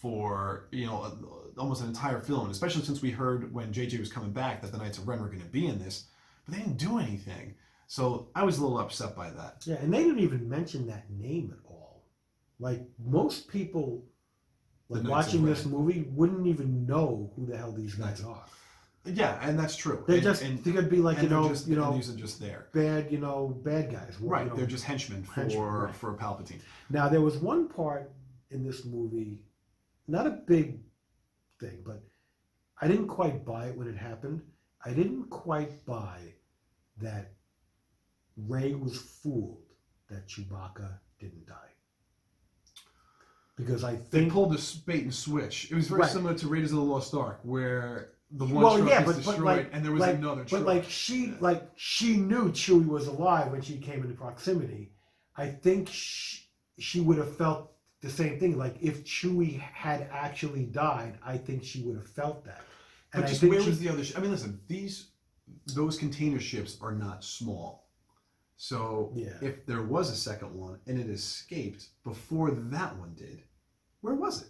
for 0.00 0.68
you 0.72 0.86
know 0.86 1.16
almost 1.56 1.82
an 1.82 1.88
entire 1.88 2.20
film, 2.20 2.42
and 2.42 2.50
especially 2.50 2.82
since 2.82 3.02
we 3.02 3.10
heard 3.10 3.52
when 3.54 3.72
JJ 3.72 3.98
was 4.00 4.12
coming 4.12 4.32
back 4.32 4.62
that 4.62 4.72
the 4.72 4.78
Knights 4.78 4.98
of 4.98 5.06
Ren 5.06 5.20
were 5.20 5.28
gonna 5.28 5.44
be 5.44 5.66
in 5.66 5.78
this, 5.78 6.06
but 6.44 6.54
they 6.54 6.60
didn't 6.60 6.78
do 6.78 6.98
anything. 6.98 7.54
So 7.86 8.28
I 8.34 8.44
was 8.44 8.58
a 8.58 8.62
little 8.62 8.78
upset 8.78 9.14
by 9.14 9.30
that. 9.30 9.64
Yeah, 9.66 9.76
and 9.76 9.92
they 9.92 10.02
didn't 10.02 10.20
even 10.20 10.48
mention 10.48 10.86
that 10.86 11.10
name 11.10 11.52
at 11.52 11.70
all. 11.70 12.06
Like 12.58 12.80
most 12.98 13.48
people, 13.48 14.04
like 14.88 15.02
The 15.02 15.08
Knights 15.08 15.26
of 15.28 15.34
watching 15.34 15.44
this 15.44 15.66
movie, 15.66 16.06
wouldn't 16.10 16.46
even 16.46 16.86
know 16.86 17.30
who 17.36 17.44
the 17.44 17.56
hell 17.56 17.72
these 17.72 17.94
guys 17.94 18.24
are. 18.24 18.44
Yeah, 19.04 19.38
and 19.42 19.58
that's 19.58 19.74
true. 19.76 20.04
They 20.06 20.14
And- 20.14 20.22
just 20.22 20.42
and- 20.42 20.62
they 20.62 20.70
could 20.72 20.88
be 20.88 20.98
like 20.98 21.20
you 21.22 21.28
know 21.28 21.48
just, 21.48 21.66
you 21.66 21.74
know 21.76 21.92
these 21.92 22.08
are 22.08 22.16
just 22.16 22.38
there. 22.38 22.68
bad 22.72 23.10
you 23.10 23.18
know 23.18 23.48
bad 23.64 23.90
guys. 23.90 24.16
you 24.20 24.28
Right, 24.28 24.46
know. 24.46 24.54
they're 24.54 24.66
just 24.66 24.84
henchmen 24.84 25.24
for 25.24 25.32
Henchmen, 25.34 25.62
right. 25.64 25.94
for 25.94 26.14
Palpatine. 26.14 26.60
Now 26.88 27.08
there 27.08 27.20
was 27.20 27.36
one 27.38 27.68
part 27.68 28.12
in 28.50 28.62
this 28.64 28.84
movie, 28.84 29.40
not 30.06 30.26
a 30.26 30.30
big 30.30 30.78
thing, 31.58 31.82
but 31.84 32.02
I 32.80 32.86
didn't 32.86 33.08
quite 33.08 33.44
buy 33.44 33.66
it 33.68 33.76
when 33.76 33.88
it 33.88 33.96
happened. 33.96 34.42
I 34.84 34.92
didn't 34.92 35.30
quite 35.30 35.84
buy 35.84 36.34
that 36.98 37.32
Rey 38.36 38.74
was 38.74 38.96
fooled 38.96 39.62
that 40.08 40.28
Chewbacca 40.28 40.98
didn't 41.18 41.46
die. 41.46 41.56
Because 43.56 43.84
I 43.84 43.96
They 43.96 44.02
think 44.20 44.32
pulled 44.32 44.52
the 44.52 44.76
bait 44.86 45.02
and 45.04 45.14
switch. 45.14 45.70
It 45.70 45.74
was 45.74 45.88
very 45.88 46.02
Right. 46.02 46.10
similar 46.10 46.34
to 46.34 46.48
Raiders 46.48 46.72
of 46.72 46.78
the 46.78 46.84
Lost 46.84 47.14
Ark, 47.14 47.40
where 47.42 48.12
the 48.34 48.44
one 48.46 48.64
Well, 48.64 48.76
truck 48.78 48.88
yeah, 48.88 49.00
is 49.08 49.16
but- 49.16 49.24
but 49.26 49.40
like- 49.40 49.68
and 49.72 49.84
there 49.84 49.92
was 49.92 50.00
like- 50.00 50.16
another 50.16 50.44
But 50.50 50.62
like 50.62 50.84
she, 50.88 51.26
Yeah. 51.26 51.34
like 51.40 51.70
she 51.76 52.16
knew 52.16 52.50
Chewie 52.50 52.86
was 52.86 53.06
alive 53.06 53.52
when 53.52 53.60
she 53.62 53.76
came 53.78 54.02
into 54.02 54.14
proximity. 54.14 54.92
I 55.36 55.48
think 55.48 55.88
she, 55.90 56.42
she 56.78 57.00
would 57.00 57.18
have 57.18 57.36
felt 57.36 57.72
the 58.00 58.10
same 58.10 58.38
thing. 58.40 58.56
Like 58.56 58.76
if 58.80 59.04
Chewie 59.04 59.58
had 59.60 60.08
actually 60.10 60.64
died, 60.64 61.18
I 61.24 61.36
think 61.36 61.62
she 61.62 61.82
would 61.82 61.96
have 61.96 62.08
felt 62.08 62.44
that. 62.44 62.62
but 63.12 63.24
I 63.24 63.26
just 63.28 63.42
where 63.42 63.60
she- 63.60 63.68
was 63.68 63.78
the 63.78 63.90
other? 63.90 64.02
Sh- 64.04 64.14
I 64.16 64.20
mean, 64.20 64.30
listen, 64.30 64.60
these 64.66 65.08
those 65.74 65.98
container 65.98 66.40
ships 66.40 66.78
are 66.80 66.92
not 66.92 67.22
small. 67.22 67.90
So 68.56 69.10
Yeah. 69.14 69.36
if 69.42 69.66
there 69.66 69.82
was 69.82 70.08
a 70.10 70.16
second 70.16 70.54
one 70.54 70.78
and 70.86 70.98
it 70.98 71.10
escaped 71.10 71.88
before 72.04 72.50
that 72.52 72.96
one 72.98 73.12
did, 73.14 73.42
where 74.00 74.14
was 74.14 74.42
it? 74.42 74.48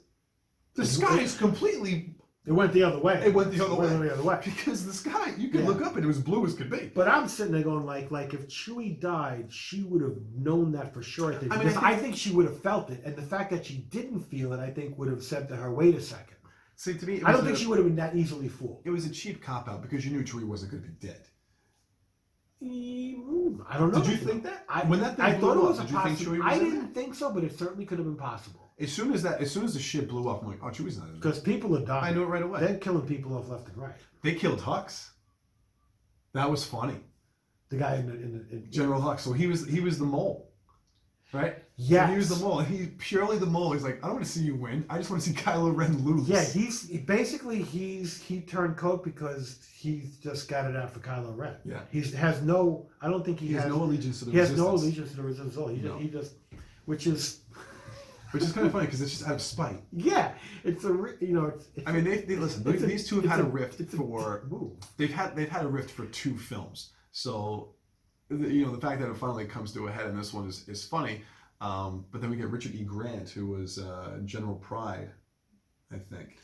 The 0.75 0.87
sky 0.87 1.19
is 1.21 1.37
completely 1.37 2.15
It 2.45 2.51
went 2.51 2.73
the 2.73 2.83
other 2.83 2.99
way. 2.99 3.23
It 3.25 3.33
went 3.33 3.53
the 3.53 3.65
other 3.65 3.77
went 3.77 4.01
way. 4.01 4.09
the 4.09 4.15
other 4.15 4.23
way. 4.25 4.41
because 4.45 4.85
the 4.85 4.93
sky 4.93 5.33
you 5.39 5.49
could 5.49 5.61
Yeah. 5.61 5.67
look 5.69 5.81
up 5.81 5.95
and 5.95 6.05
it 6.05 6.09
was 6.09 6.19
blue 6.19 6.45
as 6.45 6.55
could 6.55 6.71
be. 6.71 6.91
But 6.93 7.07
I'm 7.07 7.29
sitting 7.29 7.53
there 7.53 7.63
going 7.63 7.87
like, 7.87 8.11
like 8.11 8.35
if 8.35 8.49
Chewie 8.49 8.99
died, 9.01 9.53
she 9.53 9.85
would 9.85 10.03
have 10.03 10.17
known 10.35 10.73
that 10.73 10.93
for 10.93 11.03
sure. 11.03 11.33
I 11.33 11.37
think. 11.37 11.53
I 11.53 11.59
mean, 11.59 11.67
I 11.67 11.71
Because 11.71 11.83
I 11.85 11.97
think 11.97 12.17
she 12.17 12.33
would 12.33 12.47
have 12.47 12.61
felt 12.61 12.91
it, 12.91 13.01
and 13.05 13.15
the 13.15 13.23
fact 13.23 13.51
that 13.51 13.65
she 13.67 13.79
didn't 13.91 14.23
feel 14.23 14.53
it, 14.53 14.59
I 14.59 14.71
think, 14.71 14.99
would 14.99 15.09
have 15.09 15.23
said 15.23 15.49
to 15.51 15.57
her, 15.57 15.73
"Wait 15.73 15.95
a 15.95 16.01
second. 16.01 16.37
See, 16.75 16.95
to 16.95 17.07
me, 17.07 17.23
I 17.23 17.31
don't 17.31 17.43
was 17.43 17.45
think 17.45 17.59
she 17.59 17.67
would 17.69 17.79
have 17.79 17.87
been 17.87 17.97
that 17.97 18.17
easily 18.17 18.49
fooled." 18.49 18.83
It 18.85 18.91
was 18.91 19.07
a 19.07 19.11
cheap 19.11 19.41
cop 19.41 19.69
out 19.69 19.81
because 19.81 20.05
you 20.05 20.11
knew 20.11 20.25
Chewie 20.25 20.45
wasn't 20.45 20.73
going 20.73 20.83
to 20.83 20.89
be 20.89 21.07
dead. 21.07 21.29
Mm, 22.61 23.65
I 23.69 23.79
don't 23.79 23.93
know. 23.93 24.01
Did 24.01 24.11
you 24.11 24.17
think 24.17 24.45
that 24.45 24.65
I, 24.69 24.85
when 24.85 25.01
that 25.01 25.17
thing 25.17 25.25
I 25.25 25.39
thought 25.39 25.57
it 25.57 25.63
was 25.63 25.79
a 25.79 25.83
did 25.83 25.91
you 25.91 25.97
think 25.99 26.11
possibility. 26.17 26.41
Chewie 26.43 26.45
was 26.45 26.55
I 26.55 26.59
didn't 26.59 26.95
think 26.95 27.15
so, 27.15 27.33
but 27.33 27.45
it 27.45 27.59
certainly 27.59 27.85
could 27.85 27.99
have 27.99 28.07
been 28.07 28.17
possible. 28.17 28.62
As 28.81 28.93
soon 28.93 29.13
as 29.13 29.23
that, 29.23 29.41
as 29.41 29.51
soon 29.51 29.65
as 29.65 29.75
the 29.75 29.81
ship 29.81 30.09
blew 30.09 30.29
up, 30.29 30.43
I'm 30.43 30.49
like, 30.49 30.59
oh, 30.63 30.67
Chewie's 30.71 30.99
not 30.99 31.07
in 31.07 31.13
there. 31.13 31.21
Because 31.21 31.39
people 31.41 31.77
are 31.77 31.85
dying. 31.85 32.05
I 32.05 32.13
knew 32.13 32.23
it 32.23 32.27
right 32.27 32.43
away. 32.43 32.61
They're 32.61 32.79
killing 32.79 33.07
people 33.07 33.37
off 33.37 33.49
left 33.49 33.69
and 33.69 33.77
right. 33.77 33.95
They 34.23 34.35
killed 34.35 34.61
Hux. 34.61 35.11
That 36.33 36.51
was 36.51 36.65
funny, 36.65 36.97
The 37.69 37.77
guy 37.77 37.97
in 37.97 38.07
the, 38.07 38.15
in 38.15 38.33
the 38.49 38.57
in, 38.57 38.71
General 38.71 39.01
Hux. 39.01 39.21
So 39.21 39.33
he 39.33 39.47
was 39.47 39.67
he 39.67 39.81
was 39.81 39.99
the 39.99 40.07
mole, 40.07 40.51
right? 41.33 41.57
Yeah. 41.77 42.09
He 42.11 42.17
was 42.17 42.31
the 42.31 42.37
mole. 42.43 42.61
He 42.61 42.87
purely 42.87 43.37
the 43.39 43.45
mole. 43.47 43.73
He's 43.73 43.83
like, 43.83 43.99
I 44.03 44.07
don't 44.07 44.15
want 44.15 44.25
to 44.25 44.31
see 44.33 44.41
you 44.41 44.55
win. 44.55 44.87
I 44.89 44.97
just 44.97 45.11
want 45.11 45.23
to 45.23 45.29
see 45.29 45.35
Kylo 45.45 45.77
Ren 45.77 46.03
lose. 46.05 46.27
Yeah, 46.29 46.43
he's 46.43 46.85
basically 47.03 47.63
he's 47.63 48.23
he 48.23 48.41
turned 48.41 48.77
coke 48.79 49.05
because 49.05 49.59
he's 49.75 50.17
just 50.17 50.49
got 50.49 50.65
it 50.71 50.75
out 50.77 50.91
for 50.91 51.01
Kylo 51.01 51.37
Ren. 51.37 51.57
Yeah. 51.65 51.81
He 51.91 52.01
has 52.13 52.41
no. 52.41 52.89
I 53.03 53.09
don't 53.11 53.25
think 53.25 53.39
he, 53.41 53.49
he 53.49 53.53
has 53.55 53.65
has. 53.65 53.73
no 53.73 53.83
allegiance 53.83 54.21
to 54.21 54.25
the 54.25 54.31
he 54.31 54.39
has 54.39 54.51
resistance. 54.51 54.67
no 54.67 54.75
allegiance 54.75 55.11
to 55.11 55.17
the 55.17 55.23
resistance. 55.23 55.57
at 55.57 55.63
all. 55.63 55.69
He, 55.69 55.83
No. 55.83 55.91
just, 55.99 56.03
he 56.03 56.09
just, 56.09 56.33
which 56.87 57.07
is 57.07 57.41
which 58.33 58.43
is 58.43 58.53
kind 58.53 58.67
of 58.67 58.73
funny 58.73 58.87
because 58.87 59.01
it's 59.01 59.11
just 59.13 59.27
out 59.27 59.35
of 59.35 59.43
spite. 59.43 59.83
yeah, 59.93 60.33
it's 60.65 60.85
a 60.85 60.89
you 61.21 61.33
know 61.35 61.47
it's. 61.47 61.69
it's 61.77 61.87
I 61.87 61.93
mean, 61.93 62.05
they, 62.05 62.19
they 62.23 62.37
listen. 62.37 62.63
it's 62.73 62.83
a- 62.83 62.87
these 62.87 63.07
two 63.09 63.21
have 63.21 63.31
had 63.31 63.41
a, 63.41 63.45
a- 63.45 63.49
rift 63.49 63.81
a 63.81 63.85
for 63.85 64.45
they've 64.97 65.13
had 65.13 65.37
they've 65.37 65.49
had 65.49 65.65
a 65.65 65.69
rift 65.69 65.91
for 65.91 66.07
two 66.07 66.37
films. 66.37 66.93
So, 67.13 67.75
the- 68.29 68.49
you 68.51 68.65
know, 68.67 68.73
the 68.73 68.81
fact 68.81 69.01
that 69.01 69.11
it 69.11 69.17
finally 69.17 69.45
comes 69.45 69.73
to 69.75 69.87
a 69.89 69.93
head 69.93 70.07
in 70.07 70.17
this 70.17 70.33
one 70.33 70.49
is, 70.49 70.69
is 70.69 70.85
funny. 70.85 71.23
Um, 71.61 72.07
but 72.11 72.21
then 72.21 72.31
we 72.31 72.37
get 72.37 72.49
Richard 72.49 72.75
E. 72.75 72.83
Grant, 72.83 73.29
who 73.31 73.47
was 73.47 73.79
uh, 73.79 74.19
General 74.25 74.57
Pryde, 74.57 75.11
I 75.93 75.99
think. 75.99 76.39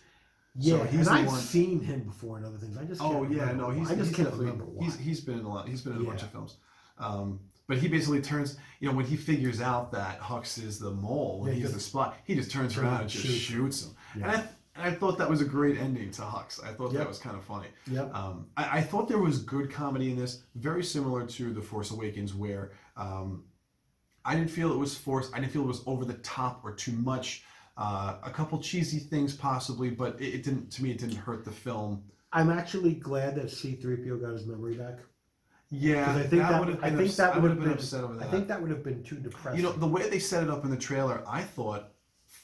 Yeah, 0.55 0.87
he's 0.87 1.07
and 1.09 1.17
I've 1.19 1.27
one- 1.27 1.41
seen 1.41 1.81
him 1.81 2.01
before 2.05 2.39
in 2.39 2.45
other 2.45 2.59
things. 2.59 2.77
I 2.77 2.85
just 2.85 3.01
can't 3.01 3.15
Oh 3.15 3.23
yeah, 3.25 3.53
no, 3.53 3.71
he's 3.71 3.91
I 3.91 3.95
just 3.95 4.09
he's 4.11 4.17
can't 4.17 4.35
remember 4.35 4.65
why. 4.65 4.85
He's 4.85 4.97
he's 4.99 5.21
been 5.21 5.39
in 5.41 5.45
a 5.45 5.49
lot. 5.49 5.69
He's 5.69 5.83
been 5.83 5.95
in 5.95 6.03
a 6.03 6.05
bunch 6.05 6.23
of 6.23 6.31
films. 6.31 6.57
Um, 6.99 7.41
but 7.69 7.77
he 7.79 7.87
basically 7.87 8.21
turns, 8.21 8.57
you 8.81 8.89
know, 8.89 8.97
when 8.97 9.05
he 9.05 9.17
figures 9.17 9.61
out 9.61 9.93
that 9.93 10.19
Hux 10.21 10.61
is 10.63 10.79
the 10.79 10.91
mole, 10.91 11.45
Yeah, 11.47 11.53
he's 11.53 11.63
just- 11.65 11.75
the 11.75 11.81
spot, 11.81 12.17
he 12.25 12.35
just 12.35 12.51
turns 12.51 12.77
around 12.77 12.93
and 12.95 13.01
and 13.03 13.11
just 13.11 13.25
shoots. 13.27 13.39
shoots 13.41 13.85
him. 13.85 13.95
Yeah. 14.17 14.23
And, 14.25 14.37
I, 14.37 14.49
and 14.77 14.85
I 14.87 14.91
thought 14.93 15.19
that 15.19 15.29
was 15.29 15.43
a 15.43 15.45
great 15.45 15.79
ending 15.79 16.11
to 16.13 16.23
Hux. 16.23 16.65
I 16.65 16.73
thought 16.73 16.93
Yep. 16.93 16.99
that 17.01 17.09
was 17.09 17.19
kind 17.19 17.37
of 17.37 17.45
funny. 17.45 17.69
Yep. 17.91 18.15
Um, 18.15 18.47
I, 18.57 18.79
I 18.79 18.81
thought 18.81 19.07
there 19.09 19.19
was 19.19 19.39
good 19.41 19.71
comedy 19.71 20.11
in 20.11 20.17
this, 20.17 20.43
very 20.55 20.83
similar 20.83 21.27
to 21.27 21.53
The 21.53 21.61
Force 21.63 21.91
Awakens, 21.91 22.35
where 22.35 22.73
um, 22.97 23.45
I 24.25 24.35
didn't 24.35 24.51
feel 24.51 24.73
it 24.73 24.79
was 24.79 24.97
forced. 24.97 25.35
I 25.35 25.41
didn't 25.41 25.53
feel 25.53 25.63
it 25.63 25.67
was 25.69 25.83
over 25.87 26.05
the 26.07 26.15
top 26.15 26.65
or 26.65 26.73
too 26.75 26.93
much. 26.93 27.45
Uh, 27.77 28.17
a 28.25 28.31
couple 28.31 28.59
cheesy 28.59 28.99
things 28.99 29.37
possibly, 29.37 29.91
but 29.91 30.21
it, 30.21 30.35
it 30.37 30.43
didn't. 30.43 30.71
To 30.73 30.83
me, 30.83 30.91
it 30.91 30.99
didn't 30.99 31.17
hurt 31.17 31.45
the 31.45 31.51
film. 31.53 32.03
I'm 32.33 32.51
actually 32.51 32.95
glad 32.95 33.37
that 33.37 33.51
C-3PO 33.51 34.21
got 34.21 34.33
his 34.33 34.47
memory 34.47 34.75
back. 34.77 34.99
Yeah, 35.71 36.11
I 36.17 36.23
think 36.23 36.31
that- 36.43 36.59
would 36.61 36.69
have 36.69 36.85
I 36.85 36.89
been. 36.91 36.99
think 36.99 37.09
ups- 37.09 37.17
that 37.19 37.35
I 37.35 37.39
would 37.39 37.51
have 37.51 37.59
been 37.61 37.69
been- 37.69 37.79
upset 37.79 38.05
over 38.05 38.15
that. 38.15 38.29
I 38.29 38.31
think 38.31 38.49
that 38.49 38.61
would 38.61 38.71
have 38.71 38.83
been 38.83 39.03
too 39.03 39.17
depressing. 39.17 39.61
you 39.61 39.67
know 39.67 39.73
the 39.73 39.87
way 39.87 40.09
they 40.09 40.19
set 40.19 40.43
it 40.43 40.51
up 40.51 40.65
in 40.65 40.71
the 40.71 40.77
trailer. 40.77 41.23
I 41.29 41.43
thought 41.43 41.93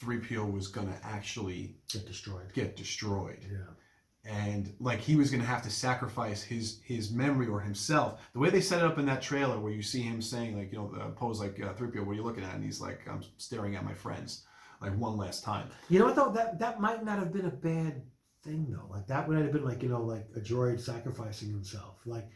3PO 0.01 0.51
was 0.51 0.67
going 0.67 0.87
to 0.87 1.05
actually 1.05 1.77
get 1.91 2.05
destroyed. 2.05 2.53
get 2.53 2.75
destroyed. 2.75 3.39
Yeah. 3.49 3.57
and 4.27 4.73
like 4.79 4.99
he 4.99 5.15
was 5.15 5.29
going 5.29 5.39
to 5.41 5.47
have 5.47 5.61
to 5.61 5.69
sacrifice 5.69 6.41
his 6.43 6.79
his 6.83 7.11
memory 7.11 7.47
or 7.47 7.59
himself. 7.61 8.19
The 8.33 8.39
way 8.39 8.49
they 8.49 8.61
set 8.61 8.79
it 8.79 8.85
up 8.85 8.97
in 8.97 9.05
that 9.05 9.21
trailer, 9.21 9.59
where 9.59 9.71
you 9.71 9.83
see 9.83 10.01
him 10.01 10.21
saying 10.21 10.57
like 10.57 10.71
you 10.71 10.77
know 10.79 10.91
uh, 10.99 11.09
pose 11.09 11.39
like 11.39 11.59
uh, 11.61 11.73
three 11.73 11.89
PO, 11.91 12.03
what 12.03 12.11
are 12.13 12.15
you 12.15 12.23
looking 12.23 12.43
at? 12.43 12.55
And 12.55 12.63
he's 12.63 12.81
like, 12.81 13.01
I'm 13.07 13.21
staring 13.37 13.75
at 13.75 13.83
my 13.85 13.93
friends, 13.93 14.45
like 14.81 14.95
one 14.97 15.15
last 15.17 15.43
time. 15.43 15.69
You 15.89 15.99
know 15.99 16.05
what 16.05 16.15
though? 16.15 16.31
That 16.31 16.57
that 16.59 16.79
might 16.81 17.03
not 17.05 17.19
have 17.19 17.31
been 17.31 17.45
a 17.45 17.51
bad 17.51 18.01
thing 18.43 18.67
though. 18.69 18.87
Like 18.89 19.05
that 19.07 19.27
would 19.27 19.37
have 19.37 19.51
been 19.51 19.63
like 19.65 19.83
you 19.83 19.89
know 19.89 20.01
like 20.01 20.25
a 20.35 20.39
droid 20.39 20.79
sacrificing 20.79 21.49
himself. 21.49 21.99
Like 22.05 22.27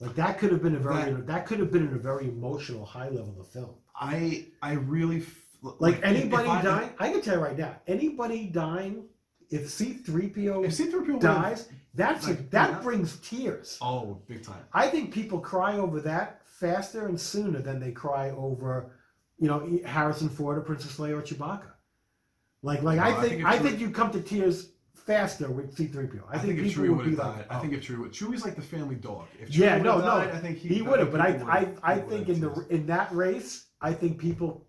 like 0.00 0.14
that 0.14 0.38
could 0.38 0.52
have 0.52 0.62
been 0.62 0.76
a 0.76 0.78
very 0.78 1.12
that, 1.22 1.46
could 1.46 1.58
have 1.58 1.72
been 1.72 1.86
in 1.88 1.94
a 1.94 1.98
very 1.98 2.26
emotional 2.28 2.84
high 2.84 3.08
level 3.08 3.36
of 3.40 3.48
film. 3.48 3.74
I 3.94 4.46
I 4.62 4.72
really 4.74 5.18
f- 5.18 5.44
Like 5.80 5.96
if- 5.98 6.04
anybody 6.04 6.48
I- 6.48 6.62
dying, 6.62 6.90
I 6.98 7.10
can 7.10 7.20
tell 7.20 7.36
you 7.38 7.42
right 7.42 7.58
now, 7.58 7.74
anybody 7.86 8.46
dying, 8.46 9.04
if 9.50 9.68
C 9.70 9.94
three 9.94 10.28
PO 10.28 10.62
If 10.64 10.74
C-3PO 10.74 11.20
dies, 11.20 11.68
that's 11.94 12.28
a, 12.28 12.34
that 12.34 12.70
yeah. 12.70 12.80
brings 12.80 13.16
tears. 13.18 13.78
oh 13.80 14.20
big 14.28 14.42
time. 14.44 14.62
I 14.72 14.88
think 14.88 15.12
people 15.12 15.40
cry 15.40 15.78
over 15.78 16.00
that 16.02 16.42
faster 16.46 17.06
and 17.08 17.18
sooner 17.20 17.60
than 17.60 17.80
they 17.80 17.90
cry 17.92 18.30
over, 18.30 18.92
you 19.38 19.48
know, 19.48 19.78
Harrison 19.84 20.28
Ford 20.28 20.58
or 20.58 20.60
Princess 20.60 20.96
Leia 20.98 21.18
or 21.18 21.22
Chewbacca. 21.22 21.70
Like, 22.62 22.82
like 22.82 22.96
No, 22.98 23.02
I 23.04 23.08
I 23.08 23.20
think 23.20 23.32
think 23.32 23.44
I 23.46 23.58
think 23.58 23.80
you 23.80 23.90
come 23.90 24.10
to 24.12 24.20
tears 24.20 24.70
faster 25.08 25.50
with 25.50 25.74
C-3PO. 25.74 26.20
I, 26.28 26.34
I, 26.34 26.38
think, 26.38 26.58
if 26.58 26.76
Chewie 26.76 26.94
would 26.94 27.06
have 27.06 27.18
like, 27.18 27.36
died, 27.36 27.46
I 27.48 27.56
oh. 27.56 27.60
think 27.60 27.72
if 27.72 27.88
Chewie, 27.88 27.98
would- 27.98 28.12
Chewie's 28.12 28.44
like 28.44 28.56
the 28.56 28.62
family 28.62 28.94
dog. 28.94 29.26
If 29.40 29.48
Chewie 29.48 29.58
yeah, 29.58 29.78
no, 29.78 29.98
no, 29.98 30.18
I 30.18 30.38
think 30.38 30.58
he, 30.58 30.68
he 30.68 30.82
would 30.82 31.00
have. 31.00 31.10
But 31.10 31.22
I, 31.22 31.32
think 31.32 31.48
I, 31.48 31.94
I 31.94 31.98
think 31.98 32.28
in 32.28 32.40
the 32.40 32.66
in 32.68 32.86
that 32.86 33.10
race, 33.12 33.66
I 33.80 33.94
think 33.94 34.18
people 34.18 34.66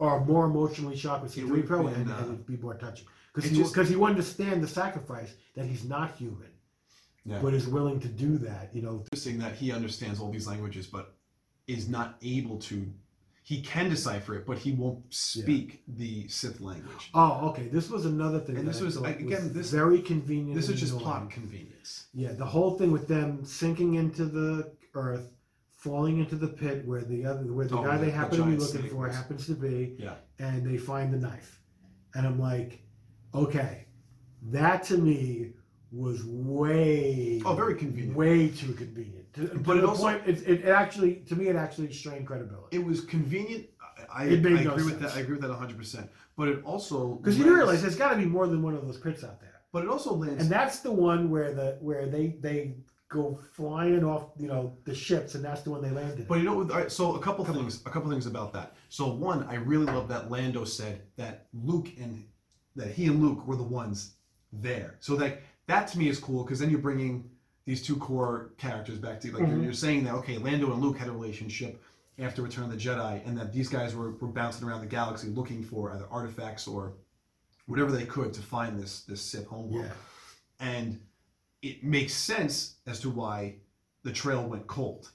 are 0.00 0.24
more 0.24 0.46
emotionally 0.46 0.96
shocked 0.96 1.22
with 1.22 1.32
C-3PO 1.32 1.94
and, 1.94 2.10
uh, 2.10 2.14
and 2.16 2.24
it'd 2.26 2.46
be 2.46 2.56
more 2.56 2.74
touching 2.74 3.06
because 3.32 3.48
he, 3.48 3.62
cause 3.62 3.88
he 3.88 3.94
would 3.94 4.10
understand 4.10 4.62
the 4.62 4.66
sacrifice 4.66 5.34
that 5.54 5.66
he's 5.66 5.84
not 5.84 6.16
human, 6.16 6.50
Yeah. 7.24 7.38
but 7.40 7.54
is 7.54 7.68
willing 7.68 8.00
to 8.00 8.08
do 8.08 8.36
that. 8.38 8.74
You 8.74 8.82
know, 8.82 9.04
interesting 9.12 9.38
that 9.38 9.54
he 9.54 9.70
understands 9.70 10.20
all 10.20 10.30
these 10.32 10.48
languages, 10.48 10.88
but 10.88 11.14
is 11.68 11.88
not 11.88 12.16
able 12.22 12.58
to. 12.58 12.92
He 13.46 13.60
can 13.60 13.90
decipher 13.90 14.34
it, 14.36 14.46
but 14.46 14.56
he 14.56 14.72
won't 14.72 15.04
speak 15.12 15.82
the 15.86 16.26
Sith 16.28 16.62
language. 16.62 17.10
Oh, 17.12 17.50
okay. 17.50 17.68
This 17.68 17.90
was 17.90 18.06
another 18.06 18.40
thing. 18.40 18.56
And 18.56 18.66
that 18.66 18.72
this 18.72 18.80
was- 18.80 18.96
again, 18.96 19.52
this- 19.52 19.70
very 19.70 20.00
convenient. 20.00 20.54
This 20.54 20.70
is 20.70 20.80
just 20.80 20.92
annoying. 20.92 21.04
plot 21.04 21.30
convenience. 21.30 22.06
Yeah, 22.14 22.32
the 22.32 22.46
whole 22.46 22.78
thing 22.78 22.90
with 22.90 23.06
them 23.06 23.44
sinking 23.44 23.94
into 23.96 24.24
the 24.24 24.72
earth, 24.94 25.30
falling 25.72 26.20
into 26.20 26.36
the 26.36 26.48
pit 26.48 26.86
where 26.86 27.02
the 27.04 27.26
other 27.26 27.52
where 27.52 27.66
the 27.66 27.76
Oh, 27.78 27.84
guy 27.84 27.98
the- 27.98 28.06
they 28.06 28.10
the 28.10 28.16
happen 28.16 28.38
to 28.38 28.44
be 28.46 28.56
looking 28.56 28.88
for 28.88 28.96
was- 29.08 29.14
happens 29.14 29.44
to 29.46 29.54
be, 29.54 29.94
Yeah. 29.98 30.14
and 30.38 30.64
they 30.66 30.78
find 30.78 31.12
the 31.12 31.18
knife, 31.18 31.60
and 32.14 32.26
I'm 32.26 32.38
like, 32.40 32.82
okay, 33.34 33.88
that 34.44 34.84
to 34.84 34.96
me 34.96 35.52
was 35.92 36.24
way 36.24 37.42
Oh, 37.44 37.54
very 37.54 37.74
convenient. 37.74 38.16
way 38.16 38.48
too 38.48 38.72
convenient. 38.72 39.23
To, 39.34 39.48
to 39.48 39.58
But 39.58 39.76
it 39.78 39.80
the 39.82 39.88
also- 39.88 40.02
point, 40.02 40.22
it, 40.26 40.42
it, 40.48 40.64
actually 40.66 41.16
to 41.28 41.36
me 41.36 41.48
it 41.48 41.56
actually 41.56 41.92
strained 41.92 42.26
credibility 42.26 42.76
It 42.76 42.84
was 42.84 43.00
convenient. 43.02 43.66
I, 44.12 44.22
I, 44.22 44.24
It 44.26 44.42
made 44.42 44.58
I 44.58 44.64
no 44.64 44.72
agree 44.72 44.84
with 44.84 45.00
that. 45.00 45.14
I 45.16 45.20
agree 45.20 45.34
with 45.34 45.42
that 45.42 45.50
100. 45.50 45.76
percent 45.76 46.10
But 46.36 46.48
it 46.48 46.64
also 46.64 47.14
because 47.16 47.38
you 47.38 47.54
realize 47.54 47.82
there's 47.82 47.96
got 47.96 48.10
to 48.10 48.16
be 48.16 48.26
more 48.26 48.46
than 48.46 48.62
one 48.62 48.74
of 48.74 48.86
those 48.86 48.98
pits 48.98 49.24
out 49.24 49.40
there. 49.40 49.50
But 49.72 49.82
it 49.84 49.88
also 49.88 50.14
lands. 50.14 50.40
And 50.42 50.50
that's 50.50 50.80
the 50.80 50.92
one 50.92 51.30
where 51.30 51.52
the 51.52 51.78
where 51.80 52.06
they 52.06 52.36
they 52.40 52.76
go 53.08 53.38
flying 53.52 54.04
off, 54.04 54.30
you 54.38 54.48
know, 54.48 54.76
the 54.84 54.94
ships, 54.94 55.34
and 55.36 55.44
that's 55.44 55.62
the 55.62 55.70
one 55.70 55.82
they 55.82 55.90
landed. 55.90 56.26
But 56.26 56.38
you 56.38 56.44
know, 56.44 56.62
right, 56.62 56.90
so 56.90 57.14
a 57.14 57.20
couple 57.20 57.44
things, 57.44 57.80
a 57.86 57.90
couple 57.90 58.10
things 58.10 58.26
about 58.26 58.52
that. 58.54 58.74
So 58.88 59.12
one, 59.12 59.44
I 59.44 59.54
really 59.54 59.86
love 59.86 60.08
that 60.08 60.30
Lando 60.30 60.64
said 60.64 61.02
that 61.16 61.46
Luke 61.52 61.90
and 61.98 62.24
that 62.76 62.88
he 62.88 63.06
and 63.06 63.20
Luke 63.22 63.46
were 63.46 63.56
the 63.56 63.62
ones 63.62 64.14
there. 64.52 64.96
So 65.00 65.16
that 65.16 65.42
that 65.66 65.88
to 65.88 65.98
me 65.98 66.08
is 66.08 66.18
cool 66.18 66.44
because 66.44 66.58
then 66.60 66.70
you're 66.70 66.80
bringing 66.80 67.30
these 67.66 67.82
two 67.82 67.96
core 67.96 68.50
characters 68.58 68.98
back 68.98 69.20
to 69.20 69.32
like 69.32 69.40
you're, 69.40 69.58
Mhm. 69.58 69.64
you're 69.64 69.72
saying 69.72 70.04
that 70.04 70.14
okay, 70.16 70.36
Lando 70.38 70.72
and 70.72 70.82
Luke 70.82 70.98
had 70.98 71.08
a 71.08 71.12
relationship 71.12 71.82
after 72.18 72.42
Return 72.42 72.64
of 72.64 72.70
the 72.70 72.76
Jedi, 72.76 73.26
and 73.26 73.36
that 73.38 73.52
these 73.52 73.68
guys 73.68 73.94
were, 73.94 74.12
were 74.12 74.28
bouncing 74.28 74.66
around 74.68 74.80
the 74.80 74.86
galaxy 74.86 75.28
looking 75.28 75.62
for 75.62 75.92
either 75.92 76.06
artifacts 76.10 76.68
or 76.68 76.92
whatever 77.66 77.90
they 77.90 78.04
could 78.04 78.32
to 78.34 78.42
find 78.42 78.78
this 78.78 79.02
this 79.02 79.20
Sith 79.22 79.46
homeworld 79.46 79.86
yeah, 79.86 79.92
and 80.60 81.00
it 81.62 81.82
makes 81.82 82.12
sense 82.14 82.76
as 82.86 83.00
to 83.00 83.10
why 83.10 83.56
the 84.02 84.12
trail 84.12 84.46
went 84.46 84.66
cold, 84.66 85.10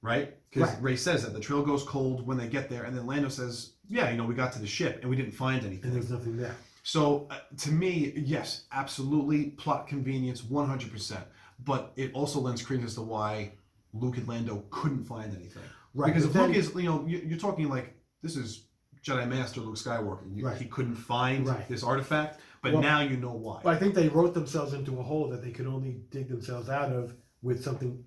right? 0.00 0.36
Because 0.50 0.70
Right. 0.74 0.82
Rey 0.82 0.96
says 0.96 1.24
that 1.24 1.32
the 1.32 1.40
trail 1.40 1.64
goes 1.64 1.82
cold 1.82 2.24
when 2.24 2.38
they 2.38 2.48
get 2.48 2.68
there, 2.70 2.84
and 2.84 2.96
then 2.96 3.06
Lando 3.06 3.28
says, 3.28 3.72
"Yeah, 3.88 4.08
you 4.10 4.16
know, 4.16 4.24
we 4.24 4.36
got 4.36 4.52
to 4.52 4.60
the 4.60 4.68
ship 4.68 5.00
and 5.00 5.10
we 5.10 5.16
didn't 5.16 5.32
find 5.32 5.64
anything. 5.64 5.86
and 5.86 5.94
there's 5.96 6.10
nothing 6.10 6.36
there. 6.36 6.54
So 6.84 7.26
uh, 7.30 7.38
to 7.58 7.72
me, 7.72 8.12
yes, 8.14 8.64
absolutely, 8.70 9.50
plot 9.50 9.88
convenience, 9.88 10.44
one 10.44 10.68
hundred 10.68 10.92
percent. 10.92 11.24
But 11.62 11.92
it 11.96 12.12
also 12.14 12.40
lends 12.40 12.62
credence 12.62 12.94
to 12.94 13.02
why 13.02 13.52
Luke 13.92 14.16
and 14.18 14.26
Lando 14.28 14.64
couldn't 14.70 15.04
find 15.04 15.34
anything, 15.34 15.62
Right, 15.94 16.08
Because 16.08 16.24
if 16.24 16.32
then- 16.32 16.48
Luke 16.48 16.56
is, 16.56 16.74
you 16.74 16.82
know, 16.82 17.06
you- 17.06 17.22
you're 17.24 17.38
talking 17.38 17.68
like 17.68 17.94
this 18.22 18.36
is 18.36 18.66
Jedi 19.02 19.28
Master 19.28 19.60
Luke 19.60 19.76
Skywalker. 19.76 20.34
You, 20.34 20.46
Right. 20.46 20.56
He 20.60 20.64
couldn't 20.66 20.96
find 20.96 21.46
Right. 21.46 21.68
this 21.68 21.82
artifact, 21.84 22.40
but 22.62 22.72
Well- 22.72 22.82
now 22.82 23.00
you 23.00 23.16
know 23.16 23.32
why. 23.34 23.60
Well, 23.62 23.74
I 23.74 23.78
think 23.78 23.94
they 23.94 24.08
wrote 24.08 24.34
themselves 24.34 24.72
into 24.72 24.98
a 24.98 25.02
hole 25.02 25.28
that 25.28 25.42
they 25.42 25.52
could 25.52 25.66
only 25.66 26.00
dig 26.10 26.28
themselves 26.28 26.68
out 26.68 26.90
of 26.90 27.14
with 27.42 27.62
something 27.62 28.02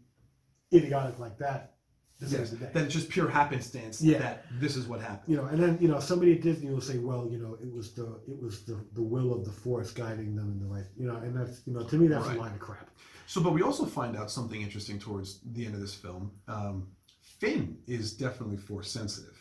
idiotic 0.73 1.19
like 1.19 1.37
that. 1.37 1.75
Save 2.19 2.31
Yes, 2.31 2.49
that 2.49 2.75
it's 2.75 2.93
just 2.95 3.09
pure 3.09 3.29
happenstance 3.29 4.01
Yeah. 4.01 4.17
that 4.17 4.45
this 4.59 4.75
is 4.75 4.87
what 4.87 4.99
happened. 5.01 5.29
you 5.31 5.37
know, 5.37 5.45
and 5.45 5.61
then 5.61 5.77
you 5.79 5.87
know 5.87 5.99
somebody 5.99 6.33
at 6.33 6.41
Disney 6.41 6.71
will 6.71 6.81
say, 6.81 6.97
well, 6.97 7.29
you 7.29 7.37
know, 7.37 7.53
it 7.61 7.71
was 7.71 7.93
the 7.93 8.19
it 8.27 8.41
was 8.41 8.65
the, 8.65 8.83
the 8.93 9.03
will 9.03 9.31
of 9.35 9.45
the 9.45 9.51
Force 9.51 9.91
guiding 9.93 10.35
them 10.35 10.51
in 10.51 10.59
the 10.59 10.65
right, 10.65 10.85
you 10.97 11.05
know, 11.05 11.17
and 11.17 11.37
that's 11.37 11.61
you 11.67 11.73
know 11.73 11.83
to 11.83 11.95
me 11.95 12.07
that's 12.07 12.25
Right. 12.25 12.35
a 12.35 12.39
line 12.39 12.53
of 12.53 12.59
crap. 12.59 12.89
So, 13.27 13.41
but 13.41 13.53
we 13.53 13.61
also 13.61 13.85
find 13.85 14.15
out 14.17 14.31
something 14.31 14.61
interesting 14.61 14.97
towards 14.97 15.39
the 15.53 15.65
end 15.65 15.75
of 15.75 15.81
this 15.81 15.93
film. 15.93 16.31
Um, 16.47 16.87
Finn 17.21 17.77
is 17.85 18.13
definitely 18.13 18.57
force 18.57 18.89
sensitive. 18.89 19.37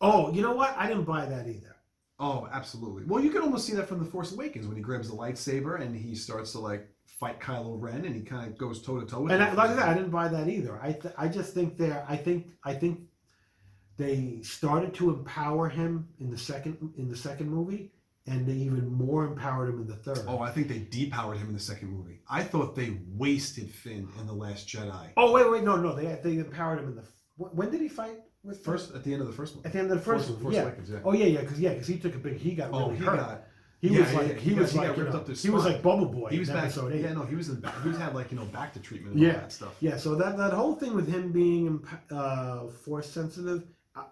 Oh, 0.00 0.32
you 0.32 0.42
know 0.42 0.52
what? 0.54 0.74
I 0.76 0.88
didn't 0.88 1.04
buy 1.04 1.26
that 1.26 1.46
either. 1.46 1.76
Oh, 2.18 2.48
absolutely. 2.50 3.04
Well, 3.04 3.22
you 3.22 3.30
can 3.30 3.42
almost 3.42 3.66
see 3.66 3.74
that 3.74 3.88
from 3.88 3.98
the 4.00 4.04
Force 4.04 4.32
Awakens 4.32 4.66
when 4.66 4.76
he 4.76 4.82
grabs 4.82 5.08
the 5.08 5.14
lightsaber 5.14 5.80
and 5.80 5.94
he 5.94 6.14
starts 6.16 6.50
to 6.52 6.58
like 6.58 6.88
fight 7.06 7.38
Kylo 7.40 7.80
Ren 7.80 8.04
and 8.04 8.14
he 8.16 8.22
kind 8.22 8.46
of 8.50 8.58
goes 8.58 8.82
toe 8.82 8.98
to 8.98 9.06
toe 9.06 9.20
with 9.20 9.32
And 9.32 9.42
him. 9.42 9.50
I, 9.50 9.52
like 9.52 9.70
I 9.70 9.74
said, 9.76 9.88
I 9.88 9.94
didn't 9.94 10.10
buy 10.10 10.26
that 10.28 10.48
either. 10.48 10.80
I 10.82 10.92
th- 10.92 11.14
I 11.16 11.28
just 11.28 11.54
think 11.54 11.76
they're 11.76 12.04
I 12.08 12.16
think 12.16 12.48
I 12.64 12.74
think 12.74 13.00
they 13.96 14.38
started 14.42 14.94
to 14.94 15.10
empower 15.10 15.68
him 15.68 16.08
in 16.20 16.30
the 16.30 16.38
second 16.38 16.76
in 16.96 17.08
the 17.08 17.16
second 17.16 17.48
movie, 17.50 17.92
and 18.28 18.46
they 18.46 18.52
even 18.54 18.90
more 18.92 19.24
empowered 19.24 19.68
him 19.70 19.80
in 19.80 19.86
the 19.86 19.96
third. 19.96 20.24
Oh, 20.26 20.40
I 20.40 20.50
think 20.50 20.68
they 20.68 20.80
depowered 20.80 21.38
him 21.38 21.48
in 21.48 21.54
the 21.54 21.60
second 21.60 21.88
movie. 21.90 22.20
I 22.30 22.42
thought 22.42 22.74
they 22.76 22.98
wasted 23.14 23.70
Finn 23.70 24.08
in 24.18 24.26
the 24.26 24.32
Last 24.32 24.68
Jedi. 24.68 25.10
Oh, 25.16 25.32
wait, 25.32 25.50
wait, 25.50 25.64
no, 25.64 25.76
no, 25.76 25.94
they 25.94 26.18
they 26.22 26.38
empowered 26.38 26.80
him 26.80 26.88
in 26.88 26.96
the. 26.96 27.04
When 27.36 27.70
did 27.70 27.80
he 27.80 27.88
fight 27.88 28.18
with 28.42 28.64
First, 28.64 28.94
at 28.94 29.04
the 29.04 29.12
end 29.12 29.20
of 29.22 29.28
the 29.28 29.32
first 29.32 29.56
one. 29.56 29.64
At 29.66 29.72
the 29.72 29.78
end 29.80 29.90
of 29.90 29.98
the 29.98 30.04
first 30.04 30.26
Force, 30.26 30.34
one, 30.36 30.42
Force 30.42 30.54
yeah. 30.54 30.62
Awakens, 30.62 30.90
yeah. 30.90 30.98
Oh 31.04 31.12
yeah, 31.12 31.26
yeah, 31.26 31.40
because 31.40 31.60
yeah, 31.60 31.72
because 31.72 31.86
he 31.88 31.98
took 31.98 32.14
a 32.14 32.18
big. 32.18 32.36
He 32.36 32.52
got 32.54 32.70
Oh, 32.72 32.86
really 32.88 32.98
he 32.98 33.04
hurt. 33.04 33.16
got 33.16 33.42
he 33.80 33.88
yeah, 33.90 34.00
was 34.00 34.12
yeah, 34.12 34.18
like 34.18 34.38
he, 34.38 34.50
he 34.50 34.58
was 34.58 34.72
he 34.72 34.78
got 34.78 34.88
like 34.88 34.98
know, 34.98 35.18
up 35.18 35.26
to 35.26 35.32
he 35.34 35.50
was 35.50 35.64
like 35.64 35.82
Bubble 35.82 36.06
Boy. 36.06 36.30
he 36.30 36.38
was 36.40 36.48
back. 36.50 36.64
episode 36.64 36.92
eight. 36.94 37.02
Yeah, 37.02 37.12
no, 37.12 37.22
he 37.24 37.36
was 37.36 37.48
in. 37.48 37.62
He 37.82 37.88
was 37.90 37.98
had 37.98 38.12
like 38.14 38.32
you 38.32 38.38
know 38.38 38.44
back 38.46 38.72
to 38.74 38.80
treatment 38.80 39.14
and 39.14 39.22
Yeah. 39.22 39.34
all 39.34 39.40
that 39.40 39.52
stuff. 39.52 39.74
Yeah, 39.80 39.96
so 39.96 40.14
that 40.16 40.36
that 40.36 40.52
whole 40.52 40.74
thing 40.74 40.94
with 40.94 41.08
him 41.08 41.30
being 41.30 41.84
uh, 42.10 42.66
force 42.84 43.08
sensitive, 43.08 43.62
uh, 43.94 44.02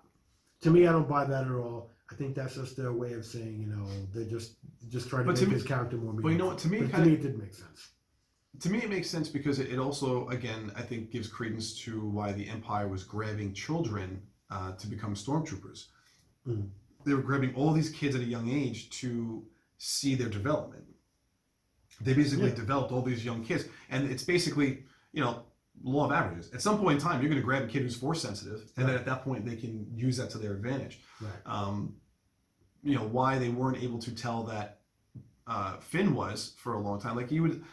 to 0.60 0.70
me, 0.70 0.86
I 0.86 0.92
don't 0.92 1.08
buy 1.08 1.24
that 1.24 1.44
at 1.46 1.50
all. 1.52 1.90
I 2.11 2.14
think 2.14 2.34
that's 2.36 2.54
just 2.54 2.76
their 2.76 2.92
way 2.92 3.14
of 3.14 3.24
saying, 3.24 3.59
you 3.61 3.66
know, 3.66 3.86
they're 4.14 4.24
just 4.30 4.57
just 4.88 5.09
trying 5.09 5.22
to 5.24 5.26
But 5.26 5.32
make 5.34 5.40
to 5.40 5.46
me- 5.48 5.54
his 5.54 5.64
character 5.64 5.96
more. 5.96 6.12
But 6.12 6.28
you 6.28 6.38
know 6.38 6.46
what? 6.46 6.59
To 6.59 6.68
me, 6.68 6.78
it 6.78 6.90
to 6.92 6.98
me, 7.00 7.12
it 7.14 7.22
did 7.22 7.38
make 7.38 7.54
sense. 7.54 7.88
to 8.61 8.70
me 8.70 8.78
it 8.78 8.88
makes 8.88 9.11
sense 9.11 9.28
because 9.28 9.59
it, 9.59 9.70
it 9.72 9.78
also 9.78 10.28
again 10.28 10.72
I 10.76 10.82
think 10.82 11.11
gives 11.11 11.28
credence 11.28 11.78
to 11.84 12.00
why 12.16 12.32
the 12.32 12.48
Empire 12.48 12.88
was 12.88 13.02
grabbing 13.04 13.52
children 13.54 14.22
uh, 14.50 14.72
to 14.80 14.86
become 14.86 15.14
stormtroopers. 15.14 15.86
Mm. 16.46 16.68
They 17.04 17.14
were 17.14 17.22
grabbing 17.22 17.54
all 17.54 17.72
these 17.72 17.90
kids 17.90 18.14
at 18.14 18.22
a 18.22 18.30
young 18.36 18.48
age 18.50 18.90
to 19.00 19.44
see 19.78 20.14
their 20.14 20.28
development. 20.28 20.84
They 22.00 22.14
basically 22.14 22.50
Yeah. 22.50 22.54
developed 22.64 22.92
all 22.92 23.02
these 23.02 23.24
young 23.24 23.42
kids, 23.44 23.64
and 23.90 24.09
it's 24.11 24.22
basically 24.22 24.84
you 25.12 25.22
know 25.24 25.42
law 25.82 26.06
of 26.06 26.12
averages. 26.12 26.52
At 26.52 26.62
some 26.62 26.78
point 26.78 26.98
in 27.00 27.02
time, 27.06 27.20
you're 27.20 27.28
going 27.28 27.40
to 27.40 27.44
grab 27.44 27.64
a 27.64 27.66
kid 27.66 27.82
who's 27.82 27.96
force 27.96 28.22
sensitive, 28.22 28.70
and 28.76 28.88
then 28.88 28.94
at 28.94 29.04
that 29.06 29.22
point 29.24 29.44
they 29.44 29.56
can 29.56 29.86
use 29.94 30.16
that 30.16 30.30
to 30.30 30.38
their 30.38 30.53
advantage. 30.54 31.00
Right. 31.20 31.32
um, 31.46 31.94
you 32.82 32.94
know 32.94 33.04
why 33.04 33.38
they 33.38 33.48
weren't 33.48 33.82
able 33.82 33.98
to 33.98 34.14
tell 34.14 34.44
that 34.44 34.80
uh, 35.46 35.78
Finn 35.78 36.14
was 36.14 36.54
for 36.58 36.74
a 36.74 36.80
long 36.80 37.00
time. 37.00 37.16
Like 37.16 37.32
you 37.32 37.42
would, 37.42 37.64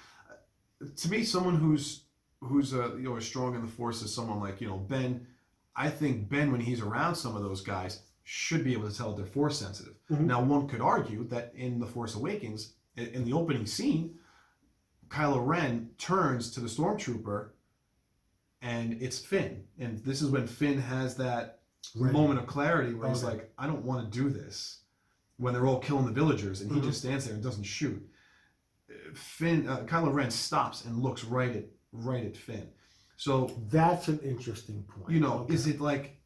to 0.97 1.09
me, 1.09 1.23
someone 1.23 1.55
who's 1.55 2.05
who's 2.41 2.73
uh, 2.73 2.95
you 2.95 3.03
know 3.09 3.19
strong 3.19 3.55
in 3.55 3.61
the 3.61 3.67
force 3.71 4.01
is 4.01 4.13
someone 4.13 4.39
like 4.39 4.59
you 4.61 4.67
know 4.67 4.77
Ben. 4.77 5.27
I 5.75 5.89
think 5.89 6.29
Ben, 6.29 6.51
when 6.51 6.61
he's 6.61 6.81
around 6.81 7.15
some 7.15 7.35
of 7.35 7.41
those 7.43 7.61
guys, 7.61 8.01
should 8.23 8.63
be 8.63 8.73
able 8.73 8.89
to 8.89 8.95
tell 8.95 9.13
they're 9.13 9.25
force 9.25 9.59
sensitive. 9.59 9.95
Mhm. 10.09 10.21
Now, 10.21 10.41
one 10.43 10.67
could 10.67 10.81
argue 10.81 11.27
that 11.29 11.51
in 11.55 11.79
the 11.79 11.87
Force 11.87 12.15
Awakens, 12.15 12.73
in, 12.95 13.07
in 13.07 13.25
the 13.25 13.33
opening 13.33 13.65
scene, 13.65 14.15
Kylo 15.09 15.45
Ren 15.45 15.89
turns 15.97 16.51
to 16.51 16.59
the 16.59 16.67
stormtrooper, 16.67 17.49
and 18.63 18.99
it's 19.01 19.19
Finn, 19.19 19.65
and 19.77 19.99
this 20.05 20.21
is 20.23 20.29
when 20.29 20.47
Finn 20.47 20.79
has 20.79 21.15
that 21.17 21.59
Right. 21.95 22.13
moment 22.13 22.39
of 22.39 22.47
clarity 22.47 22.93
where 22.93 23.09
he's 23.09 23.23
like, 23.23 23.51
I 23.57 23.67
don't 23.67 23.83
want 23.83 24.09
to 24.11 24.17
do 24.17 24.29
this. 24.29 24.79
When 25.37 25.53
they're 25.53 25.67
all 25.67 25.79
killing 25.79 26.05
the 26.05 26.11
villagers 26.13 26.61
and 26.61 26.71
he 26.71 26.79
Mhm. 26.79 26.83
just 26.85 26.99
stands 27.01 27.25
there 27.25 27.33
and 27.33 27.43
doesn't 27.43 27.63
shoot. 27.65 28.01
Finn, 29.13 29.67
uh, 29.67 29.79
Kylo 29.83 30.13
Ren 30.13 30.31
stops 30.31 30.85
and 30.85 30.97
looks 31.03 31.23
right 31.23 31.55
at 31.55 31.65
right 31.91 32.25
at 32.25 32.35
Finn. 32.37 32.69
So 33.17 33.51
That's 33.69 34.07
an 34.07 34.19
interesting 34.19 34.83
point. 34.83 35.11
you 35.11 35.19
know, 35.19 35.39
Okay. 35.39 35.53
is 35.53 35.67
it 35.67 35.79
like, 35.81 36.21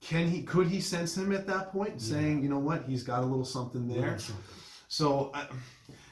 can 0.00 0.28
he 0.28 0.42
could 0.42 0.68
he 0.68 0.80
sense 0.80 1.16
him 1.16 1.32
at 1.32 1.46
that 1.48 1.72
point, 1.72 2.00
saying, 2.00 2.42
you 2.42 2.48
know 2.48 2.58
what, 2.58 2.84
he's 2.84 3.02
got 3.02 3.22
a 3.22 3.26
little 3.26 3.44
something 3.44 3.86
there. 3.88 4.18
Something. 4.18 4.44
So, 4.88 5.30
I, 5.34 5.48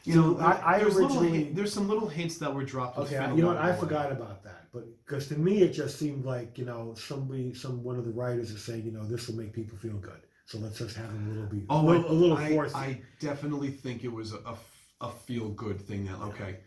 you 0.05 0.15
So 0.15 0.21
know, 0.33 0.39
I- 0.39 0.75
I 0.75 0.79
there's 0.81 0.97
originally- 0.97 1.45
hin- 1.45 1.55
there's 1.55 1.73
some 1.73 1.89
little 1.89 2.09
hints 2.09 2.39
that 2.39 2.55
were 2.55 2.65
dropped. 2.65 2.99
Okay, 2.99 3.15
you 3.35 3.43
know 3.43 3.49
what? 3.49 3.57
I 3.59 3.75
forgot 3.77 4.11
about 4.13 4.43
that, 4.45 4.60
but 4.73 4.85
because 5.05 5.29
to 5.29 5.39
me 5.39 5.63
it 5.63 5.73
just 5.73 5.99
seemed 5.99 6.25
like 6.25 6.59
you 6.59 6.65
know 6.65 6.95
somebody, 6.97 7.55
some 7.55 7.83
one 7.83 7.97
of 7.97 8.05
the 8.05 8.11
writers 8.11 8.51
is 8.51 8.63
saying, 8.63 8.85
you 8.85 8.93
know, 8.93 9.05
this 9.05 9.29
will 9.29 9.37
make 9.37 9.53
people 9.53 9.77
feel 9.79 9.97
good, 9.99 10.21
so 10.47 10.59
let's 10.59 10.79
just 10.79 10.97
have 10.97 11.11
a 11.11 11.29
little 11.29 11.47
bit, 11.47 11.63
Oh, 11.69 11.81
a 11.81 11.87
little, 11.87 12.15
little 12.15 12.37
I, 12.37 12.51
force. 12.51 12.75
I 12.75 13.01
definitely 13.21 13.71
think 13.71 14.05
it 14.05 14.13
was 14.13 14.33
a, 14.33 14.39
a, 14.39 14.57
a 15.01 15.11
feel 15.11 15.49
good 15.51 15.81
thing 15.81 16.07
that 16.07 16.17
okay, 16.21 16.59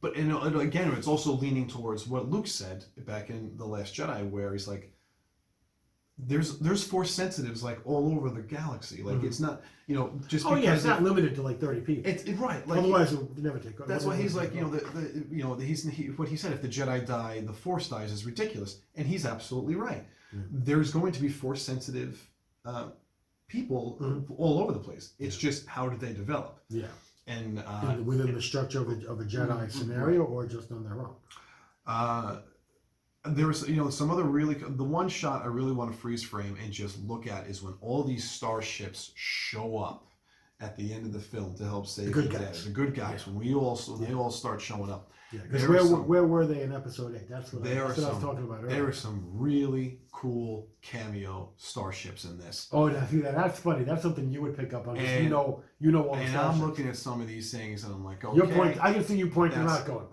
but 0.00 0.16
and 0.16 0.32
again, 0.60 0.92
it's 0.92 1.08
also 1.08 1.32
leaning 1.32 1.66
towards 1.66 2.06
what 2.06 2.30
Luke 2.30 2.46
said 2.46 2.84
back 2.98 3.30
in 3.30 3.56
the 3.56 3.64
Last 3.66 3.94
Jedi, 3.94 4.28
where 4.30 4.52
he's 4.52 4.68
like, 4.68 4.93
there's 6.18 6.58
there's 6.60 6.84
force 6.84 7.10
sensitives 7.10 7.62
like 7.64 7.80
all 7.84 8.14
over 8.16 8.30
the 8.30 8.40
galaxy. 8.40 9.02
Like 9.02 9.16
Mhm. 9.16 9.24
it's 9.24 9.40
not 9.40 9.62
you 9.88 9.96
know 9.96 10.12
just 10.28 10.46
Oh 10.46 10.50
because 10.50 10.64
yeah, 10.64 10.74
it's 10.74 10.84
not 10.84 11.02
limited 11.02 11.34
to 11.34 11.42
like 11.42 11.60
thirty 11.60 11.80
people. 11.80 12.08
it's 12.10 12.22
it, 12.24 12.34
right. 12.38 12.66
Like 12.68 12.78
Otherwise, 12.78 13.12
it 13.12 13.18
would 13.18 13.42
never 13.42 13.58
take. 13.58 13.76
that's 13.86 14.04
why 14.04 14.16
he's 14.16 14.34
like 14.34 14.54
you 14.54 14.60
know 14.60 14.70
the, 14.70 14.80
the 14.98 15.26
you 15.34 15.42
know 15.42 15.54
he's 15.54 15.82
he, 15.88 16.04
what 16.10 16.28
he 16.28 16.36
said 16.36 16.52
if 16.52 16.62
the 16.62 16.68
Jedi 16.68 17.04
die 17.04 17.40
the 17.40 17.52
Force 17.52 17.88
dies 17.88 18.12
is 18.12 18.24
ridiculous 18.24 18.78
and 18.96 19.06
he's 19.08 19.26
absolutely 19.26 19.74
right. 19.74 20.04
Yeah. 20.32 20.40
There's 20.52 20.90
going 20.92 21.12
to 21.12 21.20
be 21.20 21.28
force 21.28 21.62
sensitive 21.62 22.24
uh, 22.64 22.86
people 23.48 23.98
Mhm. 24.00 24.24
all 24.38 24.60
over 24.60 24.72
the 24.72 24.78
place. 24.78 25.14
It's 25.18 25.36
just 25.36 25.66
how 25.66 25.88
did 25.88 26.00
they 26.00 26.12
develop 26.12 26.60
yeah, 26.68 26.86
and. 27.26 27.58
Uh, 27.66 27.96
within 28.04 28.32
the 28.34 28.40
structure 28.42 28.80
of 28.80 28.88
a, 28.88 29.06
of 29.08 29.20
a 29.20 29.24
Jedi 29.24 29.48
Mhm. 29.66 29.70
scenario, 29.72 30.22
or 30.24 30.46
just 30.46 30.70
on 30.72 30.82
their 30.84 30.98
own. 31.00 31.14
Uh, 31.86 32.38
there 33.26 33.46
was, 33.46 33.66
you 33.68 33.76
know, 33.76 33.88
some 33.90 34.10
other 34.10 34.24
really. 34.24 34.54
The 34.54 34.84
one 34.84 35.08
shot 35.08 35.42
I 35.42 35.46
really 35.46 35.72
want 35.72 35.90
to 35.92 35.96
freeze 35.96 36.22
frame 36.22 36.56
and 36.62 36.72
just 36.72 36.98
look 37.04 37.26
at 37.26 37.46
is 37.46 37.62
when 37.62 37.74
all 37.80 38.02
these 38.04 38.28
starships 38.28 39.12
show 39.14 39.78
up 39.78 40.06
at 40.60 40.76
the 40.76 40.92
end 40.92 41.04
of 41.06 41.12
the 41.12 41.20
film 41.20 41.54
to 41.56 41.64
help 41.64 41.86
save 41.86 42.06
The 42.06 42.12
good 42.12 42.24
the 42.30 42.38
day. 42.38 42.44
guys. 42.44 42.64
The 42.64 42.70
good 42.70 42.94
guys. 42.94 43.26
When 43.26 43.36
we 43.36 43.54
all 43.54 43.76
when 43.76 44.04
they 44.04 44.14
all 44.14 44.30
start 44.30 44.60
showing 44.60 44.90
up, 44.90 45.10
Yeah, 45.32 45.40
because 45.42 45.62
where, 45.68 45.82
were 45.82 45.88
some- 45.88 46.06
where 46.06 46.24
were 46.24 46.46
they 46.46 46.62
in 46.62 46.72
Episode 46.72 47.16
Eight? 47.16 47.28
That's 47.28 47.52
what, 47.52 47.66
I, 47.66 47.74
that's 47.74 47.98
what 47.98 48.06
I 48.06 48.12
was 48.14 48.22
talking 48.22 48.44
about 48.44 48.62
there 48.62 48.70
earlier. 48.70 48.86
are 48.88 48.92
some 48.92 49.26
really 49.32 50.00
cool 50.12 50.68
cameo 50.80 51.50
starships 51.56 52.24
in 52.24 52.38
this. 52.38 52.68
Oh, 52.72 52.86
now 52.88 53.04
see 53.06 53.16
that? 53.22 53.34
That's 53.34 53.58
funny. 53.58 53.84
That's 53.84 54.02
something 54.02 54.30
you 54.30 54.42
would 54.42 54.56
pick 54.56 54.72
up 54.74 54.86
on. 54.86 54.96
'cause 54.96 55.08
you 55.20 55.28
know, 55.28 55.62
you 55.80 55.90
know 55.90 56.04
all 56.08 56.14
the 56.14 56.20
And. 56.22 56.36
I'm 56.36 56.60
looking 56.60 56.86
at 56.88 56.96
some 56.96 57.20
of 57.20 57.26
these 57.26 57.50
things 57.50 57.84
and 57.84 57.92
I'm 57.92 58.04
like, 58.04 58.24
okay, 58.24 58.36
Your 58.36 58.46
point. 58.46 58.78
I 58.82 58.92
can 58.92 59.02
see 59.02 59.16
you 59.16 59.28
pointing 59.28 59.58
out, 59.60 59.84
going, 59.86 60.06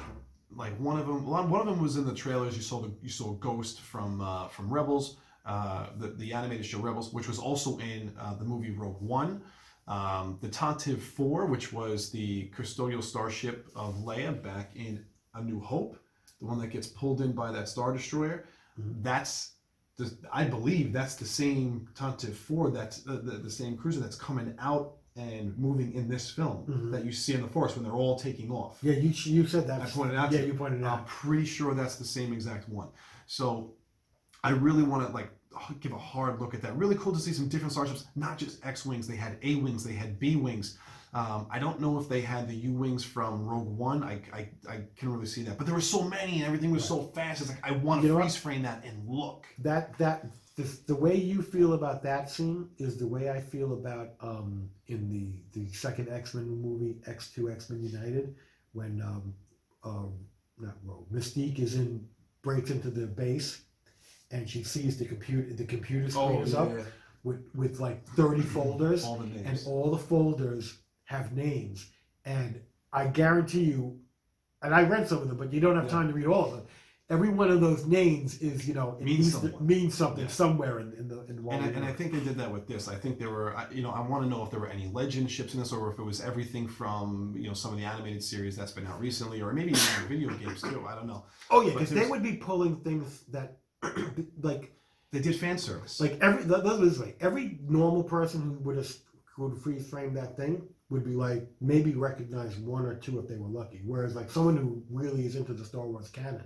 like 0.55 0.73
one 0.79 0.99
of 0.99 1.07
them 1.07 1.25
one 1.25 1.61
of 1.61 1.65
them 1.65 1.81
was 1.81 1.97
in 1.97 2.05
the 2.05 2.13
trailers. 2.13 2.55
You 2.55 2.61
saw 2.61 2.81
the 2.81 2.91
you 3.01 3.09
saw 3.09 3.33
Ghost 3.33 3.81
from 3.81 4.21
uh, 4.21 4.47
from 4.47 4.69
Rebels 4.69 5.17
uh, 5.45 5.87
the 5.97 6.09
the 6.09 6.33
animated 6.33 6.65
show 6.65 6.79
Rebels 6.79 7.13
which 7.13 7.27
was 7.27 7.39
also 7.39 7.77
in 7.79 8.13
uh, 8.19 8.35
the 8.35 8.45
movie 8.45 8.71
Rogue 8.71 9.01
One. 9.01 9.41
Um, 9.87 10.37
the 10.41 10.47
Tantive 10.47 10.99
4 10.99 11.47
which 11.47 11.73
was 11.73 12.11
the 12.11 12.49
custodial 12.55 13.03
starship 13.03 13.67
of 13.75 13.95
Leia 13.95 14.41
back 14.41 14.71
in 14.75 15.03
A 15.33 15.41
New 15.41 15.59
Hope 15.59 15.97
the 16.39 16.45
one 16.45 16.59
that 16.59 16.67
gets 16.67 16.87
pulled 16.87 17.21
in 17.21 17.31
by 17.33 17.51
that 17.51 17.67
star 17.67 17.91
destroyer. 17.93 18.45
Mhm. 18.79 19.03
that's 19.03 19.53
the, 19.97 20.15
I 20.31 20.45
believe 20.45 20.93
that's 20.93 21.15
the 21.15 21.25
same 21.25 21.89
Tantive 21.95 22.33
4 22.33 22.71
that's 22.71 23.05
uh, 23.07 23.19
the, 23.23 23.37
the 23.43 23.49
same 23.51 23.75
cruiser 23.75 23.99
that's 23.99 24.15
coming 24.15 24.53
out 24.59 24.93
and 25.15 25.57
moving 25.57 25.93
in 25.93 26.07
this 26.07 26.29
film 26.29 26.65
Mhm. 26.67 26.91
that 26.91 27.03
you 27.03 27.11
see 27.11 27.33
in 27.33 27.41
the 27.41 27.47
forest 27.47 27.75
when 27.75 27.83
they're 27.83 27.93
all 27.93 28.17
taking 28.17 28.49
off 28.51 28.79
yeah, 28.81 28.93
you 28.93 29.09
you 29.09 29.45
said 29.45 29.67
that. 29.67 29.81
I 29.81 29.85
pointed 29.85 30.15
out 30.15 30.31
Yeah, 30.31 30.41
to 30.41 30.47
you 30.47 30.53
pointed 30.53 30.81
it 30.81 30.85
I'm 30.85 31.03
pretty 31.05 31.45
sure 31.45 31.73
that's 31.73 31.97
the 31.97 32.05
same 32.05 32.31
exact 32.33 32.69
one. 32.69 32.87
So 33.27 33.73
I 34.43 34.51
really 34.51 34.83
want 34.83 35.05
to 35.07 35.13
like 35.13 35.29
give 35.81 35.91
a 35.91 35.97
hard 35.97 36.39
look 36.39 36.53
at 36.53 36.61
that. 36.61 36.77
Really 36.77 36.95
cool 36.95 37.11
to 37.13 37.19
see 37.19 37.33
some 37.33 37.49
different 37.49 37.73
starships, 37.73 38.05
not 38.15 38.37
just 38.37 38.65
X 38.65 38.85
wings. 38.85 39.05
They 39.07 39.17
had 39.17 39.37
A 39.41 39.55
wings, 39.55 39.83
they 39.83 39.93
had 39.93 40.17
B 40.17 40.35
wings. 40.37 40.77
Um, 41.13 41.45
I 41.51 41.59
don't 41.59 41.81
know 41.81 41.99
if 41.99 42.07
they 42.07 42.21
had 42.21 42.47
the 42.47 42.55
U 42.55 42.71
wings 42.71 43.03
from 43.03 43.45
Rogue 43.45 43.67
One. 43.67 44.01
I, 44.01 44.21
I 44.33 44.49
I 44.69 44.77
couldn't 44.95 45.13
really 45.15 45.25
see 45.25 45.43
that, 45.43 45.57
but 45.57 45.65
there 45.67 45.75
were 45.75 45.81
so 45.81 46.03
many 46.03 46.35
and 46.37 46.43
everything 46.43 46.71
was 46.71 46.85
so 46.85 47.03
fast. 47.13 47.41
It's 47.41 47.49
like 47.49 47.59
I 47.69 47.71
want 47.73 48.01
You 48.01 48.07
to 48.09 48.13
what? 48.15 48.21
freeze 48.23 48.37
frame 48.37 48.61
that 48.63 48.85
and 48.85 49.05
look. 49.09 49.45
That 49.59 49.97
that 49.97 50.25
the, 50.55 50.63
the 50.87 50.95
way 50.95 51.15
you 51.15 51.41
feel 51.41 51.73
about 51.73 52.01
that 52.03 52.29
scene 52.29 52.69
is 52.77 52.97
the 52.97 53.07
way 53.07 53.29
I 53.29 53.41
feel 53.41 53.73
about 53.73 54.11
um 54.21 54.69
in 54.91 55.09
the 55.09 55.59
the 55.59 55.71
second 55.73 56.09
X 56.09 56.33
Men 56.33 56.47
movie 56.61 56.97
X 57.07 57.31
Two 57.33 57.49
X 57.49 57.69
Men 57.69 57.81
United 57.83 58.35
when 58.73 59.01
um 59.01 59.33
um 59.83 60.13
not 60.59 60.75
Rogue 60.83 61.09
Mystique 61.11 61.59
is 61.59 61.75
in 61.75 62.07
breaks 62.43 62.69
into 62.71 62.89
the 62.89 63.07
base 63.07 63.61
and 64.31 64.49
she 64.49 64.63
sees 64.63 64.97
the 64.97 65.05
computer 65.05 65.53
the 65.53 65.65
computer 65.65 66.09
screen 66.09 66.41
is 66.41 66.53
up 66.53 66.71
with 67.23 67.41
with 67.55 67.79
like 67.79 68.05
thirty 68.09 68.41
folders 68.41 69.03
all 69.05 69.21
and 69.21 69.61
all 69.67 69.91
the 69.91 69.97
folders 69.97 70.77
have 71.05 71.33
names. 71.33 71.89
And 72.25 72.61
I 72.93 73.07
guarantee 73.07 73.63
you 73.65 73.99
and 74.61 74.73
I 74.75 74.83
read 74.83 75.07
some 75.07 75.19
of 75.19 75.27
them 75.27 75.37
but 75.37 75.51
you 75.53 75.59
don't 75.59 75.75
have 75.75 75.85
Yeah. 75.85 75.91
time 75.91 76.07
to 76.07 76.13
read 76.13 76.27
all 76.27 76.45
of 76.45 76.51
them 76.51 76.65
every 77.11 77.29
one 77.29 77.49
of 77.51 77.59
those 77.61 77.85
names 77.85 78.41
is 78.41 78.67
you 78.67 78.73
know 78.73 78.97
it 78.99 79.03
Means 79.05 79.19
needs 79.19 79.31
to 79.35 79.41
someone. 79.41 79.67
mean 79.67 79.91
something 79.91 80.23
Yeah. 80.23 80.29
somewhere 80.43 80.79
in, 80.79 80.93
in 80.99 81.07
the 81.07 81.19
in 81.29 81.35
the 81.35 81.49
and 81.49 81.63
I, 81.65 81.67
and 81.77 81.85
I 81.85 81.93
think 81.93 82.13
they 82.13 82.19
did 82.21 82.37
that 82.37 82.51
with 82.51 82.65
this. 82.67 82.87
I 82.87 82.95
think 82.95 83.19
there 83.19 83.29
were, 83.29 83.53
you 83.71 83.83
know, 83.83 83.91
I 83.91 84.01
want 84.07 84.23
to 84.23 84.29
know 84.29 84.43
if 84.45 84.49
there 84.51 84.59
were 84.59 84.67
any 84.79 84.87
legend 85.01 85.29
ships 85.29 85.53
in 85.53 85.59
this, 85.59 85.71
or 85.73 85.91
if 85.91 85.99
it 85.99 86.03
was 86.03 86.21
everything 86.21 86.67
from, 86.67 87.35
you 87.37 87.47
know, 87.49 87.53
some 87.53 87.71
of 87.73 87.77
the 87.79 87.85
animated 87.85 88.23
series 88.23 88.55
that's 88.55 88.71
been 88.71 88.87
out 88.87 88.99
recently, 88.99 89.41
or 89.41 89.51
maybe 89.53 89.71
even 89.71 89.81
the 90.01 90.07
video 90.15 90.29
games 90.41 90.61
too. 90.61 90.85
I 90.87 90.95
don't 90.95 91.07
know. 91.07 91.25
oh 91.49 91.61
yeah 91.61 91.73
because 91.73 91.89
they 91.89 92.07
would 92.07 92.23
be 92.23 92.33
pulling 92.49 92.77
things 92.87 93.23
that 93.35 93.57
like 94.41 94.73
They 95.11 95.19
did 95.19 95.35
fan 95.35 95.57
service. 95.57 95.99
like 95.99 96.17
every 96.21 96.43
let- 96.45 96.63
let's 96.65 96.77
put 96.77 96.85
it 96.85 96.89
this 96.89 96.99
way 96.99 97.15
every 97.19 97.59
normal 97.79 98.03
person 98.03 98.41
who 98.41 98.51
would 98.65 98.77
have 98.77 98.89
who 99.35 99.39
would 99.47 99.57
freeze 99.61 99.89
frame 99.89 100.13
that 100.13 100.37
thing 100.37 100.53
would 100.89 101.03
be 101.05 101.15
like 101.27 101.43
maybe 101.61 101.93
recognize 102.09 102.55
one 102.57 102.85
or 102.85 102.95
two 102.95 103.19
if 103.19 103.27
they 103.27 103.37
were 103.37 103.47
lucky 103.61 103.81
whereas 103.85 104.15
like 104.15 104.29
someone 104.29 104.57
who 104.57 104.83
really 104.89 105.25
is 105.25 105.35
into 105.35 105.53
the 105.53 105.65
Star 105.65 105.85
Wars 105.87 106.09
canon 106.09 106.43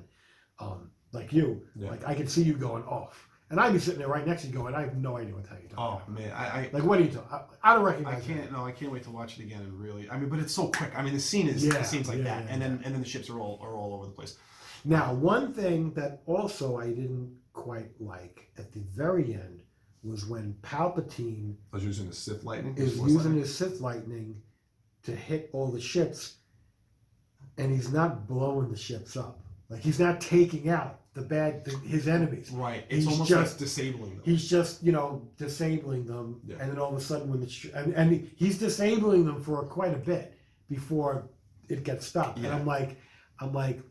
um 0.60 0.90
like 1.12 1.32
you 1.34 1.62
Yeah. 1.76 1.90
like 1.92 2.06
I 2.08 2.14
could 2.16 2.30
see 2.30 2.44
you 2.44 2.54
going 2.54 2.84
off 2.84 3.28
and 3.52 3.60
I'd 3.60 3.74
be 3.74 3.80
sitting 3.80 4.00
there 4.00 4.08
right 4.08 4.26
next 4.26 4.42
to 4.42 4.48
you 4.48 4.54
going 4.54 4.74
I 4.76 4.82
have 4.82 4.96
no 4.98 5.18
idea 5.18 5.34
what 5.34 5.44
the 5.44 5.50
hell 5.50 5.60
you're 5.62 5.72
oh 5.78 5.92
talking 6.00 6.14
man, 6.16 6.32
I, 6.32 6.46
I 6.46 6.70
like 6.74 6.84
what 6.84 7.00
are 7.00 7.04
you 7.04 7.10
talking 7.10 7.30
I, 7.32 7.72
I 7.72 7.76
don't 7.76 7.84
I 7.84 7.88
recognize 7.90 8.26
that. 8.26 8.34
can't. 8.34 8.52
No, 8.52 8.66
I 8.66 8.72
can't 8.72 8.92
wait 8.92 9.04
to 9.04 9.12
watch 9.12 9.40
it 9.40 9.44
again 9.44 9.62
and 9.62 9.74
really. 9.80 10.10
I 10.10 10.18
mean, 10.18 10.30
but 10.30 10.40
it's 10.40 10.54
so 10.54 10.68
quick. 10.70 10.92
I 10.98 11.02
mean, 11.02 11.14
the 11.14 11.20
scene 11.20 11.48
is 11.48 11.66
Yeah, 11.66 11.76
it 11.76 11.86
seems 11.86 12.08
like 12.08 12.18
yeah, 12.20 12.24
that, 12.26 12.46
yeah, 12.46 12.52
and 12.54 12.62
then 12.62 12.82
and 12.84 12.94
then 12.94 13.02
the 13.02 13.08
ships 13.08 13.30
are 13.30 13.40
all 13.40 13.60
are 13.62 13.76
all 13.76 13.94
over 13.96 14.06
the 14.06 14.12
place. 14.12 14.38
Now, 14.84 15.14
one 15.14 15.54
thing 15.54 15.94
that 15.94 16.22
also 16.26 16.78
I 16.78 16.88
didn't 16.88 17.36
quite 17.54 17.90
like 18.00 18.50
at 18.58 18.72
the 18.72 18.82
very 18.96 19.34
end 19.34 19.62
was 20.04 20.26
when 20.28 20.56
Palpatine 20.62 21.56
I 21.74 21.78
was 21.78 21.84
using 21.86 22.08
the 22.08 22.14
Sith 22.16 22.44
lightning. 22.44 22.76
is 22.78 22.98
Force 22.98 23.10
using 23.12 23.18
lightning. 23.32 23.40
his 23.42 23.56
Sith 23.58 23.82
lightning 23.82 24.42
to 25.04 25.12
hit 25.16 25.50
all 25.54 25.72
the 25.72 25.82
ships, 25.82 26.36
and 27.58 27.72
he's 27.72 27.92
not 27.92 28.28
blowing 28.28 28.70
the 28.70 28.78
ships 28.78 29.18
up. 29.18 29.40
Like 29.70 29.82
he's 29.82 30.00
not 30.00 30.22
taking 30.22 30.70
out 30.70 31.00
the 31.14 31.22
bad 31.22 31.66
the, 31.66 31.72
his 31.80 32.08
enemies. 32.08 32.52
right. 32.52 32.84
It's 32.90 33.06
he's 33.06 33.08
almost 33.08 33.30
just- 33.30 33.52
like 33.54 33.60
disabling 33.60 34.12
them. 34.18 34.22
He's 34.26 34.48
just 34.50 34.84
you 34.84 34.92
know 34.92 35.28
disabling 35.38 36.06
them, 36.06 36.42
Yeah. 36.46 36.58
and 36.60 36.72
then 36.72 36.78
all 36.80 36.92
of 36.92 36.98
a 36.98 37.02
sudden 37.02 37.30
when 37.30 37.40
the 37.42 37.72
and, 37.74 37.94
and 37.94 38.32
he's 38.36 38.58
disabling 38.60 39.26
them 39.26 39.42
for 39.42 39.64
quite 39.64 39.94
a 39.94 39.98
bit 39.98 40.38
before 40.70 41.28
it 41.70 41.84
gets 41.84 42.06
stopped. 42.06 42.38
And 42.38 42.46
Yeah. 42.46 42.56
I'm 42.56 42.66
like, 42.66 42.98
I'm 43.40 43.54
like. 43.54 43.82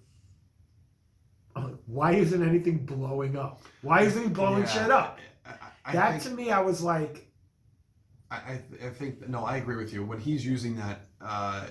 I'm 1.57 1.65
like, 1.65 1.77
Why 1.87 2.13
isn't 2.15 2.43
anything 2.47 2.85
blowing 2.85 3.37
up? 3.37 3.63
Why 3.83 4.03
isn't 4.03 4.23
he 4.23 4.29
blowing 4.29 4.65
Yeah, 4.65 4.69
shit 4.69 4.91
up? 4.91 5.21
I, 5.47 5.51
I, 5.51 5.55
I 5.85 5.93
that 5.93 6.11
think, 6.11 6.23
to 6.25 6.31
me, 6.31 6.51
I 6.51 6.61
was 6.61 6.83
like, 6.83 7.31
I, 8.31 8.37
I, 8.37 8.63
I 8.87 8.91
think 8.91 9.29
no, 9.29 9.45
I 9.45 9.59
agree 9.59 9.77
with 9.77 9.93
you. 9.93 10.05
When 10.05 10.19
he's 10.19 10.45
using 10.45 10.75
that, 10.79 11.03
uh, 11.21 11.67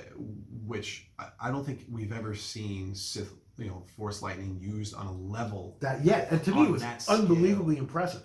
which 0.66 1.10
I, 1.20 1.28
I 1.42 1.52
don't 1.52 1.66
think 1.66 1.82
we've 1.92 2.14
ever 2.14 2.34
seen 2.34 2.96
Sith, 2.96 3.34
you 3.58 3.68
know, 3.68 3.84
Force 3.96 4.22
lightning 4.22 4.58
used 4.62 4.96
on 4.96 5.06
a 5.08 5.12
level. 5.14 5.78
that 5.82 6.04
yeah 6.04 6.26
and 6.32 6.44
to 6.44 6.52
me 6.56 6.64
it 6.64 6.72
was 6.72 6.82
scale. 6.82 7.20
unbelievably 7.20 7.78
impressive 7.78 8.24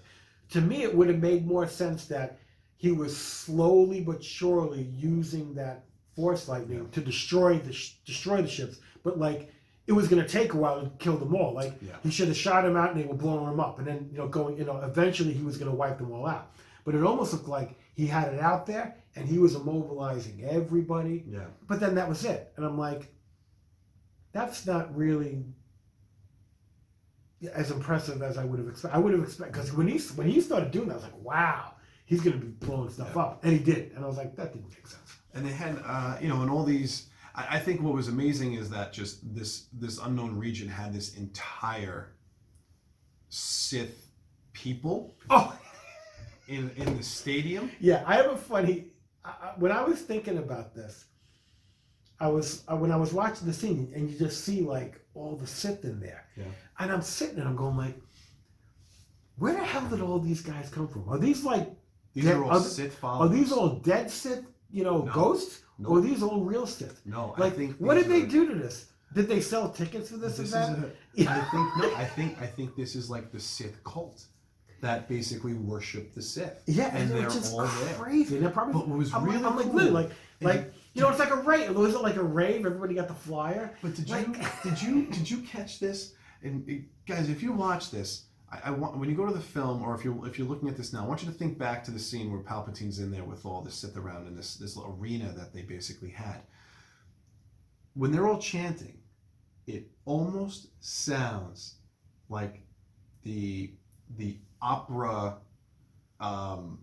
to 0.51 0.61
me 0.61 0.83
it 0.83 0.95
would 0.95 1.09
have 1.09 1.19
made 1.21 1.47
more 1.47 1.67
sense 1.67 2.07
that 2.07 2.39
he 2.77 2.93
was 2.93 3.15
slowly 3.17 4.01
but 4.01 4.23
surely 4.25 4.83
using 4.97 5.55
that 5.55 5.85
force 6.17 6.49
lightning 6.49 6.89
to 6.91 7.01
destroy 7.01 7.59
the 7.59 7.73
sh- 7.73 7.95
destroy 8.07 8.41
the 8.43 8.49
ships 8.49 8.79
but 9.03 9.19
like 9.19 9.53
it 9.87 9.93
was 9.93 10.07
going 10.09 10.23
to 10.23 10.29
take 10.29 10.53
a 10.53 10.57
while 10.57 10.81
to 10.83 10.91
kill 10.99 11.17
them 11.17 11.35
all 11.35 11.53
like 11.53 11.75
Yeah. 11.83 11.97
he 12.03 12.11
should 12.11 12.29
have 12.29 12.37
shot 12.37 12.65
him 12.65 12.77
out 12.77 12.91
and 12.93 13.01
they 13.01 13.07
were 13.07 13.15
blowing 13.15 13.47
him 13.53 13.61
up 13.61 13.79
and 13.79 13.87
then 13.87 14.09
you 14.13 14.19
know 14.19 14.29
going 14.29 14.57
you 14.57 14.65
know 14.65 14.79
eventually 14.81 15.33
he 15.33 15.43
was 15.43 15.57
going 15.59 15.71
to 15.71 15.77
wipe 15.77 15.99
them 15.99 16.11
all 16.13 16.27
out 16.27 16.53
but 16.85 16.95
it 16.95 17.03
almost 17.05 17.33
looked 17.35 17.49
like 17.49 17.79
he 17.95 18.07
had 18.07 18.33
it 18.33 18.41
out 18.41 18.65
there 18.65 18.97
and 19.17 19.29
he 19.29 19.39
was 19.39 19.55
immobilizing 19.57 20.43
everybody 20.49 21.25
Yeah. 21.29 21.41
but 21.67 21.81
then 21.81 21.95
that 21.97 22.09
was 22.09 22.25
it. 22.25 22.53
And 22.57 22.65
I'm 22.65 22.79
like, 22.79 23.13
that's 24.39 24.67
not 24.67 24.85
really 24.97 25.45
as 27.55 27.71
impressive 27.71 28.23
as 28.23 28.37
I 28.39 28.45
would 28.45 28.59
have 28.59 28.69
expected. 28.69 28.97
I 28.97 29.01
would 29.01 29.13
have 29.13 29.23
expected 29.23 29.53
because 29.55 29.73
when 29.73 29.89
he 29.89 29.99
when 30.19 30.29
he 30.29 30.41
started 30.41 30.71
doing 30.71 30.89
that, 30.89 30.95
I 30.95 30.97
was 30.97 31.05
like, 31.05 31.23
wow, 31.23 31.75
he's 32.07 32.21
gonna 32.21 32.37
be 32.37 32.49
blowing 32.67 32.91
stuff 32.91 33.13
Yeah. 33.15 33.23
up, 33.23 33.45
and 33.45 33.53
he 33.53 33.59
did. 33.59 33.93
And 33.95 34.05
I 34.05 34.09
was 34.09 34.17
like, 34.17 34.35
that 34.37 34.53
didn't 34.53 34.71
make 34.71 34.87
sense. 34.87 35.11
and 35.35 35.47
they 35.47 35.53
had 35.53 35.75
uh, 35.85 36.17
you 36.23 36.29
know 36.29 36.43
and 36.43 36.51
all 36.51 36.65
these 36.65 36.93
I, 37.35 37.57
I 37.57 37.59
think 37.59 37.81
what 37.83 37.95
was 37.95 38.09
amazing 38.09 38.55
is 38.55 38.71
that 38.71 38.93
just 38.93 39.15
this 39.35 39.67
this 39.73 39.99
unknown 39.99 40.39
region 40.39 40.69
had 40.69 40.93
this 40.93 41.15
entire 41.17 42.13
sith 43.29 44.11
people 44.53 45.15
Oh 45.31 45.57
in 46.49 46.71
in 46.77 46.97
the 46.97 47.03
stadium 47.03 47.71
yeah, 47.81 48.03
I 48.07 48.15
have 48.17 48.27
a 48.27 48.37
funny. 48.37 48.87
I, 49.25 49.53
when 49.59 49.71
I 49.71 49.83
was 49.85 50.01
thinking 50.01 50.39
about 50.39 50.75
this, 50.75 51.05
I 52.21 52.29
was 52.29 52.65
I, 52.69 52.75
when 52.75 52.91
I 52.91 52.97
was 52.97 53.13
watching 53.13 53.47
the 53.47 53.53
scene, 53.53 53.93
and 53.95 54.11
you 54.11 54.19
just 54.19 54.45
see 54.45 54.61
like 54.63 55.01
all 55.15 55.37
the 55.37 55.47
Sith 55.47 55.85
in 55.85 56.01
there, 56.01 56.25
Yeah. 56.37 56.45
and 56.79 56.91
I'm 56.93 57.03
sitting 57.03 57.39
and 57.39 57.49
I'm 57.49 57.57
going 57.57 57.77
like, 57.77 57.97
where 59.37 59.53
the 59.55 59.65
hell 59.65 59.87
did 59.89 60.01
all 60.01 60.19
these 60.19 60.41
guys 60.43 60.69
come 60.69 60.89
from? 60.89 61.09
Are 61.09 61.19
these 61.19 61.45
like 61.45 61.71
these 62.15 62.25
Yeah, 62.25 62.35
are 62.39 62.45
all 62.45 62.51
are- 62.59 62.61
sith 62.61 62.95
followers? 62.97 63.31
Are 63.31 63.35
these 63.35 63.53
all 63.53 63.69
dead 63.77 64.11
Sith, 64.11 64.45
you 64.71 64.83
know, 64.85 65.03
No. 65.03 65.13
ghosts? 65.13 65.63
No. 65.79 65.91
Or 65.91 65.99
are 65.99 66.01
these 66.01 66.23
all 66.23 66.43
real 66.43 66.67
Sith? 66.67 67.01
no 67.07 67.35
i 67.37 67.41
Like, 67.43 67.57
think 67.57 67.77
what 67.77 67.95
did 67.95 68.09
they 68.09 68.23
are- 68.23 68.27
do 68.27 68.49
to 68.49 68.55
this? 68.55 68.87
Did 69.15 69.29
they 69.29 69.41
sell 69.41 69.71
tickets 69.71 70.11
for 70.11 70.17
this, 70.19 70.37
this 70.39 70.49
is 70.49 70.55
event? 70.55 70.93
a, 71.19 71.23
i 71.31 71.41
think 71.51 71.77
no 71.79 71.95
i 71.97 72.05
think 72.05 72.43
i 72.43 72.47
think 72.47 72.77
this 72.77 72.95
is 72.97 73.09
like 73.09 73.31
the 73.33 73.41
sith 73.41 73.83
cult 73.85 74.25
that 74.81 75.09
basically 75.09 75.55
worship 75.55 76.15
the 76.15 76.23
Sith. 76.23 76.63
Yeah, 76.67 76.95
and 76.95 77.11
they're 77.11 77.27
all 77.29 77.67
there. 77.67 77.95
crazy. 77.95 78.37
And 78.37 78.45
they're 78.45 78.53
probably. 78.53 78.75
But 78.75 78.87
what 78.87 78.99
was 78.99 79.13
I'm, 79.13 79.25
really 79.25 79.45
I'm 79.45 79.57
like, 79.57 79.65
cool- 79.65 79.75
literally, 79.75 79.91
like, 80.05 80.11
like 80.41 80.73
you 80.99 81.05
know, 81.05 81.11
it's 81.11 81.21
like 81.21 81.31
a 81.31 81.37
rave. 81.37 81.71
Was 81.77 81.95
it 81.95 82.03
like 82.03 82.17
a 82.17 82.23
rave? 82.23 82.67
Everybody 82.67 82.95
got 82.95 83.07
the 83.07 83.15
flyer. 83.15 83.73
But 83.83 83.95
did 83.95 84.09
you 84.09 84.17
Like- 84.17 84.63
did 84.65 84.83
you 84.83 85.07
did 85.07 85.31
you 85.31 85.39
catch 85.39 85.79
this? 85.79 86.15
And 86.43 86.69
uh, 86.69 86.75
guys, 87.07 87.29
if 87.29 87.41
you 87.41 87.53
watch 87.53 87.93
this, 87.93 88.25
I, 88.51 88.59
I 88.65 88.71
want 88.73 88.99
when 88.99 89.09
you 89.09 89.15
go 89.15 89.25
to 89.25 89.33
the 89.33 89.41
film, 89.41 89.81
or 89.83 89.95
if 89.95 90.05
you 90.05 90.25
if 90.25 90.39
you're 90.39 90.49
looking 90.49 90.69
at 90.69 90.77
this 90.77 90.93
now, 90.93 91.05
I 91.05 91.07
want 91.07 91.23
you 91.23 91.29
to 91.31 91.35
think 91.35 91.57
back 91.57 91.85
to 91.85 91.93
the 91.93 92.01
scene 92.01 92.33
where 92.33 92.41
Palpatine's 92.41 92.99
in 92.99 93.13
there 93.13 93.23
with 93.25 93.47
all 93.47 93.63
this 93.63 93.75
Sith 93.75 93.97
around 93.97 94.27
in 94.27 94.35
this 94.37 94.57
this 94.57 94.77
little 94.77 94.97
arena 95.01 95.33
that 95.37 95.55
they 95.55 95.63
basically 95.63 96.11
had. 96.11 96.43
When 97.95 98.11
they're 98.11 98.27
all 98.27 98.39
chanting, 98.41 98.99
it 99.69 99.89
almost 100.05 100.69
sounds 100.81 101.77
like 102.29 102.63
the 103.23 103.73
the 104.17 104.37
opera 104.61 105.37
um, 106.19 106.81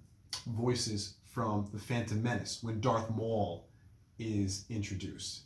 voices 0.48 1.16
from 1.32 1.68
the 1.74 1.80
Phantom 1.80 2.24
Menace 2.24 2.60
when 2.62 2.80
Darth 2.80 3.10
Maul 3.10 3.68
is 4.20 4.66
introduced. 4.70 5.44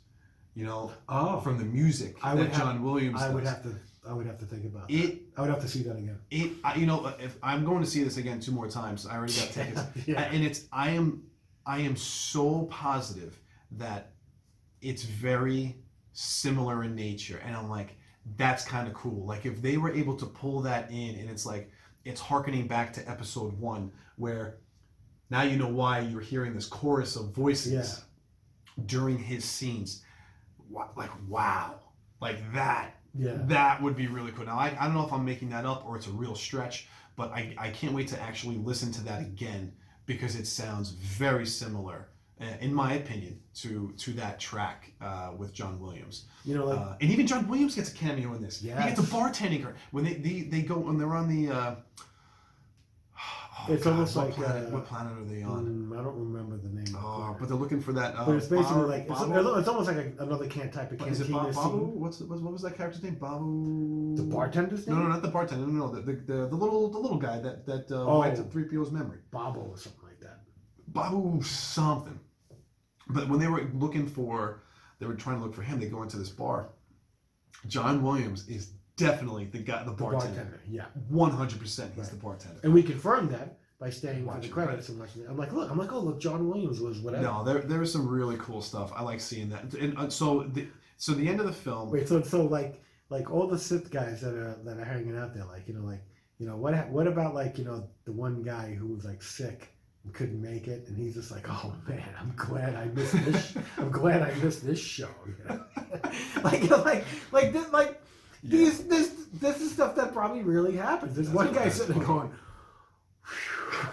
You 0.55 0.65
know, 0.65 0.91
Oh, 1.07 1.39
from 1.39 1.57
the 1.57 1.63
music 1.63 2.17
I 2.23 2.29
that 2.35 2.37
would 2.41 2.47
have- 2.51 2.57
John 2.61 2.83
Williams 2.83 3.21
I 3.21 3.29
would 3.33 3.43
have 3.45 3.63
to. 3.63 3.75
I 4.07 4.13
would 4.13 4.25
have 4.25 4.39
to 4.39 4.45
think 4.45 4.65
about. 4.65 4.89
It 4.89 5.21
I 5.37 5.41
would 5.41 5.49
have 5.49 5.61
to 5.61 5.67
see 5.67 5.83
that 5.83 5.97
again. 5.97 6.17
it 6.31 6.51
I, 6.63 6.75
you 6.75 6.85
know 6.87 7.13
if 7.19 7.37
I'm 7.43 7.63
going 7.65 7.83
to 7.83 7.89
see 7.89 8.03
this 8.03 8.17
again 8.17 8.39
two 8.39 8.51
more 8.51 8.67
times, 8.69 9.05
I 9.05 9.15
already 9.17 9.33
got 9.33 9.49
tickets, 9.49 9.81
yeah. 10.07 10.21
and 10.21 10.43
it's 10.43 10.65
I 10.71 10.91
am 10.91 11.23
I 11.65 11.79
am 11.81 11.95
so 11.95 12.63
positive 12.71 13.39
that 13.73 14.13
it's 14.81 15.03
very 15.03 15.75
similar 16.13 16.83
in 16.83 16.95
nature, 16.95 17.39
and 17.45 17.55
I'm 17.55 17.69
like 17.69 17.97
that's 18.37 18.65
kind 18.65 18.87
of 18.87 18.93
cool. 18.93 19.25
Like 19.25 19.45
if 19.45 19.61
they 19.61 19.77
were 19.77 19.93
able 19.93 20.15
to 20.17 20.25
pull 20.25 20.61
that 20.61 20.89
in, 20.89 21.15
and 21.19 21.29
it's 21.29 21.45
like 21.45 21.69
it's 22.05 22.21
harkening 22.21 22.67
back 22.67 22.93
to 22.93 23.07
episode 23.09 23.53
one 23.59 23.91
where 24.15 24.57
now 25.29 25.43
you 25.43 25.57
know 25.57 25.67
why 25.67 25.99
you're 25.99 26.21
hearing 26.21 26.53
this 26.55 26.65
chorus 26.65 27.15
of 27.15 27.31
voices 27.35 27.73
Yeah. 27.73 28.03
During 28.85 29.17
his 29.17 29.43
scenes. 29.45 30.03
Like 30.71 31.11
wow, 31.27 31.79
like 32.21 32.37
that 32.53 32.95
Yeah. 33.17 33.33
that 33.47 33.81
would 33.81 33.95
be 33.95 34.07
really 34.07 34.31
cool. 34.31 34.45
Now, 34.45 34.57
I, 34.59 34.75
I 34.79 34.85
don't 34.85 34.93
know 34.93 35.05
if 35.05 35.11
I'm 35.11 35.25
making 35.25 35.49
that 35.49 35.65
up 35.65 35.83
or 35.85 35.95
it's 35.97 36.07
a 36.07 36.11
real 36.11 36.35
stretch, 36.35 36.87
but 37.15 37.31
I, 37.31 37.55
I 37.57 37.69
can't 37.71 37.93
wait 37.93 38.07
to 38.09 38.21
actually 38.21 38.57
listen 38.57 38.91
to 38.93 39.01
that 39.05 39.21
again 39.21 39.73
because 40.05 40.35
it 40.35 40.45
sounds 40.45 40.91
very 40.91 41.45
similar, 41.45 42.09
uh, 42.39 42.45
in 42.61 42.71
my 42.73 42.93
opinion, 42.93 43.39
to 43.55 43.93
to 43.97 44.11
that 44.13 44.39
track 44.39 44.91
uh, 45.01 45.31
with 45.37 45.53
John 45.53 45.79
Williams. 45.79 46.25
You 46.45 46.55
know, 46.55 46.65
like 46.67 46.79
Uh, 46.79 46.95
and 47.01 47.09
even 47.11 47.25
John 47.25 47.47
Williams 47.47 47.75
gets 47.75 47.91
a 47.91 47.95
cameo 47.95 48.33
in 48.35 48.41
this. 48.41 48.61
Yeah, 48.61 48.79
he 48.81 48.89
gets 48.89 48.99
a 48.99 49.03
bartending 49.03 49.63
card. 49.63 49.75
When 49.91 50.03
they, 50.03 50.13
they, 50.13 50.41
they 50.41 50.61
go, 50.61 50.77
when 50.77 50.97
they're 50.99 51.15
on 51.15 51.27
the. 51.27 51.51
Uh, 51.51 51.75
oh, 53.67 53.73
It's 53.73 53.85
almost 53.85 54.15
what 54.15 54.25
like, 54.27 54.35
Planet, 54.35 54.67
uh, 54.67 54.71
what 54.71 54.85
planet 54.85 55.17
are 55.17 55.23
they 55.25 55.43
on? 55.43 55.65
mm, 55.67 55.99
I 55.99 56.03
don't 56.03 56.15
remember 56.17 56.57
the 56.57 56.69
name. 56.69 56.95
Oh, 56.97 57.35
but 57.39 57.47
they're 57.49 57.57
looking 57.57 57.81
for 57.81 57.93
that. 57.93 58.15
Uh, 58.15 58.25
but 58.25 58.35
it's 58.35 58.47
basically 58.47 58.75
Bar- 58.75 58.87
like 58.87 59.01
it's, 59.09 59.21
it's 59.21 59.67
almost 59.67 59.87
like 59.87 59.97
a, 59.97 60.23
another 60.23 60.47
can 60.47 60.71
type 60.71 60.91
of 60.91 61.07
Is 61.07 61.21
it 61.21 61.31
Ba- 61.31 61.51
Babu? 61.53 61.77
What's, 61.77 62.19
what, 62.21 62.41
was 62.41 62.61
that 62.61 62.75
character's 62.77 63.03
name? 63.03 63.15
Babu. 63.15 64.15
The 64.15 64.23
bartender's 64.23 64.87
No, 64.87 64.95
name. 64.95 65.03
no, 65.03 65.09
no, 65.09 65.13
not 65.15 65.21
the 65.21 65.27
bartender. 65.29 65.65
No, 65.67 65.87
no, 65.87 65.91
the, 65.95 66.01
the, 66.01 66.13
the, 66.13 66.33
the 66.47 66.55
little 66.55 66.89
the 66.89 66.99
little 66.99 67.17
guy 67.17 67.39
that 67.39 67.65
that 67.65 67.91
uh, 67.91 68.05
Oh. 68.05 68.19
wiped 68.19 68.39
three 68.51 68.63
PO's 68.65 68.91
memory. 68.91 69.19
Bobo 69.31 69.59
or 69.61 69.77
something 69.77 70.01
like 70.03 70.19
that. 70.21 70.41
Babu 70.87 71.41
something. 71.43 72.19
But 73.09 73.27
when 73.29 73.39
they 73.39 73.47
were 73.47 73.69
looking 73.73 74.05
for, 74.07 74.63
they 74.99 75.05
were 75.05 75.15
trying 75.15 75.37
to 75.39 75.43
look 75.43 75.55
for 75.55 75.63
him. 75.63 75.79
They 75.79 75.87
go 75.87 76.03
into 76.03 76.17
this 76.17 76.29
bar. 76.29 76.69
John 77.67 78.03
Williams 78.03 78.47
is 78.47 78.73
definitely 78.99 79.45
the 79.45 79.59
guy, 79.59 79.83
the 79.83 79.91
bartender. 79.91 80.35
bartender. 80.35 80.61
Yeah. 80.69 80.85
One 81.09 81.31
hundred 81.31 81.59
percent, 81.59 81.93
he's 81.95 82.03
Right. 82.05 82.11
the 82.11 82.17
bartender. 82.17 82.59
And 82.63 82.73
we 82.73 82.83
confirmed 82.83 83.31
that 83.31 83.57
by 83.79 83.89
staying 83.89 84.25
for 84.25 84.31
the 84.31 84.37
Watching 84.37 84.51
credits 84.51 84.89
and 84.89 84.99
watching 84.99 85.21
it. 85.23 85.29
I'm 85.29 85.37
like, 85.37 85.53
look, 85.53 85.71
I'm 85.71 85.77
like, 85.77 85.93
oh, 85.93 85.99
look, 85.99 86.19
John 86.19 86.47
Williams 86.49 86.81
was 86.81 86.99
whatever. 86.99 87.23
No, 87.23 87.43
there 87.43 87.59
there 87.61 87.81
is 87.81 87.91
some 87.91 88.07
really 88.07 88.37
cool 88.37 88.61
stuff. 88.61 88.91
I 88.95 89.01
like 89.03 89.19
seeing 89.21 89.49
that. 89.49 89.73
And 89.73 89.97
uh, 89.97 90.09
so 90.09 90.43
the 90.43 90.67
so 90.97 91.13
the 91.13 91.27
end 91.27 91.39
of 91.39 91.45
the 91.45 91.53
film. 91.53 91.89
Wait, 91.89 92.07
so 92.07 92.21
so 92.21 92.43
like 92.43 92.81
like 93.09 93.31
all 93.31 93.47
the 93.47 93.57
Sith 93.57 93.89
guys 93.89 94.21
that 94.21 94.33
are 94.33 94.57
that 94.65 94.77
are 94.77 94.85
hanging 94.85 95.17
out 95.17 95.33
there, 95.33 95.45
like 95.45 95.67
you 95.67 95.73
know, 95.73 95.85
like 95.85 96.01
you 96.37 96.45
know, 96.47 96.57
what 96.57 96.89
what 96.89 97.07
about 97.07 97.33
like 97.33 97.57
you 97.57 97.63
know 97.65 97.87
the 98.05 98.11
one 98.11 98.43
guy 98.43 98.73
who 98.73 98.87
was 98.87 99.05
like 99.05 99.23
sick 99.23 99.69
and 100.03 100.13
couldn't 100.13 100.41
make 100.41 100.67
it, 100.67 100.85
and 100.87 100.97
he's 100.97 101.15
just 101.15 101.31
like, 101.31 101.49
oh 101.49 101.73
man, 101.87 102.09
I'm 102.19 102.33
glad 102.35 102.75
I 102.75 102.85
missed 102.85 103.13
this. 103.25 103.55
I'm 103.77 103.91
glad 103.91 104.21
I 104.21 104.33
missed 104.43 104.65
this 104.65 104.79
show. 104.79 105.09
You 105.25 105.35
know? 105.47 105.63
like 106.43 106.69
like 106.69 107.05
like 107.31 107.53
this 107.53 107.71
like 107.71 108.01
these 108.43 108.87
this 108.87 109.13
this 109.33 109.61
is 109.61 109.71
stuff 109.73 109.95
that 109.95 110.13
probably 110.13 110.43
really 110.43 110.75
happens. 110.75 111.15
There's 111.15 111.27
That's 111.27 111.35
one 111.35 111.53
guy 111.53 111.69
sitting 111.69 111.97
there 111.97 112.07
going. 112.07 112.31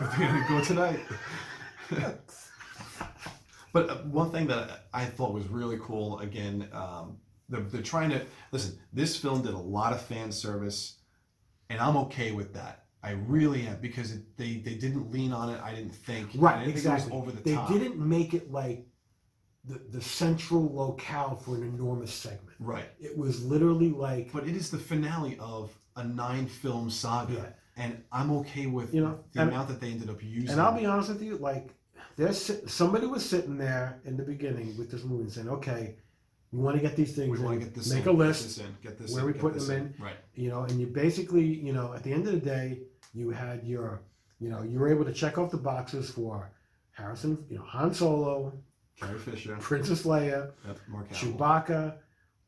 They're 0.01 0.09
gonna 0.18 0.47
go 0.48 0.64
tonight. 0.64 1.01
but 3.73 3.90
uh, 3.90 3.97
one 4.05 4.31
thing 4.31 4.47
that 4.48 4.86
I 4.93 5.05
thought 5.05 5.32
was 5.32 5.48
really 5.48 5.78
cool, 5.81 6.18
again, 6.20 6.68
um, 6.73 7.18
they're, 7.48 7.60
they're 7.60 7.82
trying 7.82 8.10
to 8.10 8.24
listen. 8.52 8.78
This 8.93 9.16
film 9.16 9.43
did 9.43 9.55
a 9.55 9.59
lot 9.59 9.93
of 9.93 10.01
fan 10.02 10.32
service, 10.32 10.97
and 11.70 11.81
I'm 11.81 11.97
okay 11.98 12.32
with 12.32 12.55
that. 12.55 12.85
I 13.02 13.12
really 13.12 13.66
am 13.66 13.78
because 13.81 14.12
it, 14.12 14.36
they 14.36 14.55
they 14.56 14.74
didn't 14.74 15.12
lean 15.12 15.32
on 15.32 15.51
it. 15.51 15.60
I 15.62 15.73
didn't 15.74 15.94
think. 15.94 16.31
I 16.35 16.39
Right, 16.39 16.59
didn't 16.60 16.70
exactly. 16.70 17.10
Think 17.10 17.12
it 17.12 17.14
was 17.14 17.23
over 17.28 17.36
the 17.36 17.43
they 17.43 17.55
top. 17.55 17.68
didn't 17.68 17.98
make 17.98 18.35
it 18.35 18.51
like 18.51 18.86
the, 19.66 19.80
the 19.90 20.01
central 20.01 20.72
locale 20.72 21.36
for 21.36 21.56
an 21.56 21.62
enormous 21.62 22.12
segment. 22.12 22.56
Right, 22.60 22.86
It 23.01 23.16
was 23.16 23.44
literally 23.44 23.90
like 23.90 24.32
but 24.32 24.47
it 24.47 24.55
is 24.56 24.70
the 24.70 24.78
finale 24.78 25.36
of 25.40 25.76
a 25.97 26.05
nine 26.05 26.47
film 26.47 26.88
saga, 26.90 27.32
Yeah. 27.34 27.84
and 27.84 28.02
I'm 28.12 28.30
okay 28.40 28.66
with 28.66 28.94
You 28.94 29.02
know, 29.02 29.18
the 29.32 29.40
and- 29.43 29.51
amount 29.51 29.68
that 29.68 29.80
they 29.80 29.90
ended 29.90 30.10
up 30.10 30.22
using. 30.22 30.51
And 30.51 30.60
I'll 30.60 30.76
be 30.78 30.86
honest 30.86 31.09
with 31.09 31.22
you, 31.22 31.36
like 31.38 31.74
there's 32.16 32.51
somebody 32.70 33.06
was 33.06 33.24
sitting 33.28 33.59
there 33.59 34.01
in 34.05 34.16
the 34.16 34.22
beginning 34.22 34.76
with 34.78 34.90
this 34.90 35.05
movie 35.05 35.24
and 35.24 35.32
saying, 35.32 35.48
"Okay, 35.48 35.97
we 36.52 36.59
want 36.60 36.76
to 36.76 36.82
get 36.82 36.94
these 36.97 37.14
things 37.14 37.38
we 37.38 37.44
want 37.44 37.59
to 37.59 37.64
get 37.66 37.74
this. 37.74 37.90
make 37.93 38.05
in, 38.05 38.09
a 38.09 38.12
get 38.12 38.18
list, 38.18 38.43
this 38.44 38.59
in, 38.59 38.76
get 38.82 38.98
this 38.98 39.10
where 39.12 39.20
in, 39.22 39.26
we 39.26 39.32
get 39.32 39.40
putting 39.43 39.59
this 39.59 39.68
them 39.68 39.93
Right. 39.98 40.16
you 40.34 40.48
know." 40.48 40.62
And 40.62 40.80
you 40.80 40.86
basically, 40.86 41.44
you 41.44 41.72
know, 41.72 41.93
at 41.93 42.02
the 42.05 42.12
end 42.12 42.26
of 42.28 42.32
the 42.34 42.40
day, 42.40 42.80
you 43.14 43.30
had 43.30 43.64
your, 43.64 44.01
you 44.38 44.48
know, 44.48 44.62
you 44.62 44.78
were 44.78 44.88
able 44.88 45.05
to 45.05 45.12
check 45.12 45.36
off 45.38 45.51
the 45.51 45.56
boxes 45.59 46.09
for 46.10 46.51
Harrison, 46.93 47.44
you 47.51 47.56
know, 47.59 47.64
Han 47.64 47.93
Solo, 47.93 48.52
Carrie 48.98 49.18
Fisher. 49.18 49.56
Princess 49.60 50.02
Leia, 50.05 50.52
Yep. 50.66 50.78
Mark 50.89 51.09
Hamill. 51.12 51.36
Chewbacca, 51.36 51.94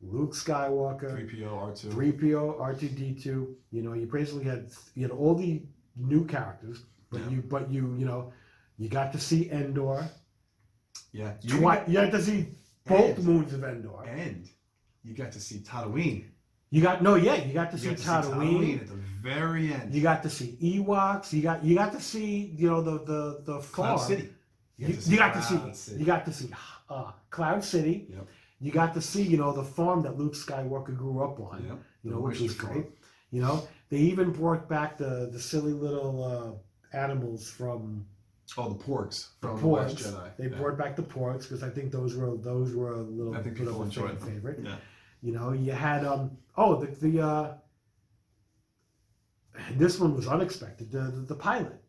Luke 0.01 0.33
Skywalker, 0.33 1.11
3PO, 1.13 1.51
R2. 1.51 1.91
3PO, 1.91 2.59
R2D2. 2.59 3.25
You 3.71 3.81
know, 3.83 3.93
you 3.93 4.05
basically 4.07 4.45
had 4.45 4.69
you 4.95 5.03
had 5.03 5.11
all 5.11 5.35
the 5.35 5.61
new 5.95 6.25
characters, 6.25 6.85
but 7.11 7.21
Yeah. 7.21 7.29
you 7.29 7.41
but 7.41 7.69
you 7.69 7.95
you 7.97 8.05
know, 8.05 8.33
you 8.77 8.89
got 8.89 9.11
to 9.13 9.19
see 9.19 9.49
Endor. 9.51 10.09
Yeah. 11.11 11.33
You 11.41 11.57
Twi- 11.59 11.83
you 11.87 11.93
got 11.93 12.11
to 12.11 12.21
see 12.21 12.47
both 12.85 13.17
And- 13.17 13.25
moons 13.25 13.53
of 13.53 13.63
Endor. 13.63 14.03
And 14.05 14.47
you 15.03 15.13
got 15.13 15.31
to 15.33 15.39
see 15.39 15.59
Tatooine. 15.59 16.25
You 16.71 16.81
got 16.83 17.01
no, 17.01 17.15
yeah, 17.15 17.35
you 17.45 17.53
got 17.53 17.71
to 17.71 17.77
You 17.77 17.81
see 17.83 17.89
got 17.89 17.97
to 17.97 18.03
see 18.03 18.09
Tatooine 18.09 18.59
Tatooine. 18.59 18.81
at 18.81 18.87
the 18.87 18.95
very 19.21 19.73
end. 19.73 19.93
You 19.93 20.01
got 20.01 20.21
to 20.23 20.29
see 20.29 20.57
Ewoks. 20.61 21.33
You 21.33 21.41
got 21.41 21.63
you 21.63 21.75
got 21.75 21.91
to 21.93 21.99
see 22.01 22.53
you 22.57 22.69
know 22.69 22.81
the 22.81 22.99
the 23.03 23.41
the 23.45 23.59
Cloud 23.59 23.97
farm. 23.97 24.07
City. 24.07 24.29
You, 24.79 24.87
got 24.87 24.93
to 24.95 25.01
see 25.01 25.11
you 25.11 25.17
got 25.17 25.33
to 25.33 25.41
see 25.41 25.73
City. 25.73 25.99
you 25.99 26.05
got 26.05 26.25
to 26.25 26.33
see 26.33 26.49
uh, 26.89 27.11
Cloud 27.29 27.63
City. 27.63 28.07
Yep. 28.09 28.27
You 28.61 28.71
got 28.71 28.93
to 28.93 29.01
see 29.01 29.21
you 29.23 29.37
know 29.37 29.51
the 29.51 29.63
farm 29.63 30.01
that 30.03 30.17
Luke 30.17 30.33
Skywalker 30.33 30.95
grew 30.95 31.21
up 31.21 31.39
on. 31.39 31.63
Yep. 31.67 31.77
You 32.03 32.09
The 32.11 32.15
know, 32.15 32.21
which 32.21 32.39
was 32.39 32.53
great. 32.53 32.85
You 33.31 33.41
know, 33.41 33.67
they 33.89 33.97
even 33.97 34.31
brought 34.31 34.69
back 34.69 34.97
the 34.97 35.29
the 35.31 35.39
silly 35.39 35.73
little 35.73 36.17
uh, 36.23 36.97
animals 36.97 37.49
from 37.49 38.05
Oh, 38.57 38.69
the 38.69 38.83
porgs 38.83 39.27
the 39.41 39.49
from 39.49 39.61
the 39.61 39.67
Last 39.67 39.97
porgs. 39.97 40.11
Jedi. 40.11 40.29
They 40.37 40.47
yeah. 40.47 40.57
brought 40.57 40.77
back 40.77 40.95
the 40.95 41.03
porgs 41.03 41.43
because 41.43 41.61
I 41.61 41.69
think 41.69 41.91
those 41.91 42.15
were 42.15 42.35
those 42.37 42.73
were 42.73 42.93
a 42.93 43.01
little 43.01 43.35
I 43.35 43.43
think 43.43 43.57
bit 43.57 43.67
of 43.67 43.79
a 43.79 44.15
favorite. 44.15 44.59
Yeah. 44.63 44.75
You 45.21 45.33
know, 45.33 45.51
you 45.51 45.71
had 45.71 46.03
um 46.05 46.31
oh 46.57 46.75
the 46.81 46.87
the 46.87 47.21
uh 47.21 47.53
this 49.73 49.99
one 49.99 50.15
was 50.15 50.27
unexpected 50.27 50.91
the 50.91 51.01
the, 51.01 51.21
the 51.21 51.35
pilot. 51.35 51.79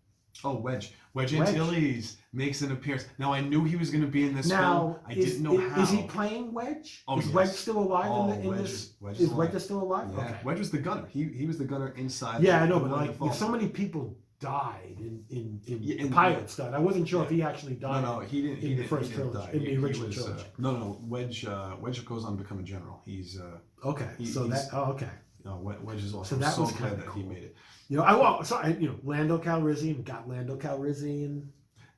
Oh, 0.44 0.54
Wedge. 0.54 0.94
Wedge 1.12 1.34
Wedge. 1.34 1.48
Antilles 1.48 2.16
makes 2.32 2.62
an 2.62 2.70
appearance. 2.72 3.04
Now, 3.18 3.32
I 3.32 3.40
knew 3.40 3.64
he 3.64 3.76
was 3.76 3.90
going 3.90 4.02
to 4.02 4.06
be 4.10 4.24
in 4.24 4.34
this 4.34 4.48
film. 4.48 4.96
I 5.06 5.12
is, 5.12 5.24
didn't 5.24 5.42
know 5.42 5.58
is, 5.60 5.72
how. 5.72 5.82
is 5.82 5.90
he 5.90 6.02
playing 6.04 6.52
Wedge? 6.52 7.02
Oh, 7.08 7.18
is 7.18 7.26
yes. 7.26 7.34
Wedge 7.34 7.48
still 7.50 7.78
alive 7.78 8.10
oh, 8.10 8.24
in, 8.24 8.30
the, 8.30 8.40
in 8.42 8.48
Wedge 8.48 8.60
this? 8.62 8.72
is, 8.72 8.94
Wedge 9.00 9.20
Is 9.20 9.28
alive. 9.32 9.52
Wedge 9.52 9.62
still 9.62 9.82
alive? 9.82 10.08
Yeah. 10.14 10.20
Okay. 10.24 10.36
Wedge 10.44 10.58
was 10.58 10.70
the 10.70 10.78
gunner. 10.78 11.06
He 11.10 11.24
he 11.24 11.46
was 11.46 11.58
the 11.58 11.64
gunner 11.64 11.88
inside. 11.96 12.42
Yeah, 12.42 12.58
the- 12.60 12.64
I 12.64 12.68
know, 12.68 12.80
but 12.80 12.90
like 12.92 13.18
Falcon. 13.18 13.36
so 13.36 13.48
many 13.48 13.68
people 13.68 14.16
died 14.38 14.96
in 15.00 15.22
in, 15.30 15.60
in 15.66 15.82
Yeah, 15.82 15.96
the 15.96 16.00
in- 16.06 16.12
pilot's 16.12 16.56
died. 16.56 16.72
I 16.74 16.78
wasn't 16.78 17.08
sure 17.08 17.24
if 17.24 17.30
he 17.30 17.42
actually 17.42 17.74
died. 17.74 18.02
no, 18.02 18.14
no, 18.14 18.20
he 18.20 18.40
didn't. 18.42 18.56
He 18.58 18.66
in 18.66 18.70
the 18.70 18.82
didn't, 18.84 18.88
first 18.88 19.10
he 19.10 19.16
trilogy, 19.16 19.38
die. 19.38 19.50
in 19.52 19.58
the 19.58 19.64
He- 19.64 19.70
he 19.72 19.76
original 19.78 20.06
was, 20.06 20.18
uh, 20.18 20.22
trilogy. 20.22 20.44
no, 20.58 20.70
no, 20.76 20.98
Wedge. 21.02 21.44
Uh, 21.44 21.76
Wedge 21.80 22.04
goes 22.04 22.24
on 22.24 22.36
to 22.36 22.42
become 22.42 22.60
a 22.60 22.62
general. 22.62 23.02
He's. 23.04 23.38
Uh, 23.40 23.58
Okay, 23.84 24.08
He- 24.18 24.26
so 24.26 24.44
he's- 24.44 24.68
that 24.68 24.76
oh, 24.78 24.92
okay. 24.92 25.08
uh, 25.46 25.56
Wed- 25.56 25.82
Wedge 25.82 26.04
is 26.04 26.12
So 26.12 26.36
that 26.36 26.56
was 26.58 26.70
glad 26.72 26.90
kinda 26.90 26.96
that 26.96 27.14
he 27.14 27.22
cool. 27.22 27.30
made 27.32 27.42
it. 27.44 27.56
You 27.90 27.96
know, 27.96 28.04
I 28.04 28.14
well, 28.14 28.44
so 28.44 28.54
I, 28.56 28.68
you 28.68 28.86
know, 28.88 28.94
Lando 29.02 29.36
Calrissian 29.36 30.04
got 30.04 30.28
Lando 30.28 30.56
Calrissian. 30.56 31.48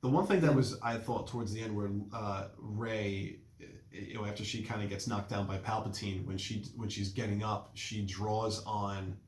The 0.01 0.09
one 0.09 0.27
thing 0.27 0.41
that 0.41 0.55
was 0.55 0.79
I 0.83 0.97
thought 0.97 1.29
towards 1.29 1.53
the 1.53 1.61
end 1.61 1.77
where 1.77 1.91
uh, 2.15 2.49
Rey, 2.57 3.41
you 3.93 4.15
know, 4.15 4.25
after 4.25 4.43
she 4.43 4.63
kind 4.63 4.83
of 4.83 4.89
gets 4.89 5.07
knocked 5.07 5.29
down 5.29 5.47
by 5.47 5.59
Palpatine, 5.59 6.25
when 6.25 6.39
she 6.39 6.65
when 6.77 6.89
she's 6.89 7.11
getting 7.11 7.45
up, 7.45 7.73
she 7.75 8.01
draws 8.07 8.65
on 8.65 9.19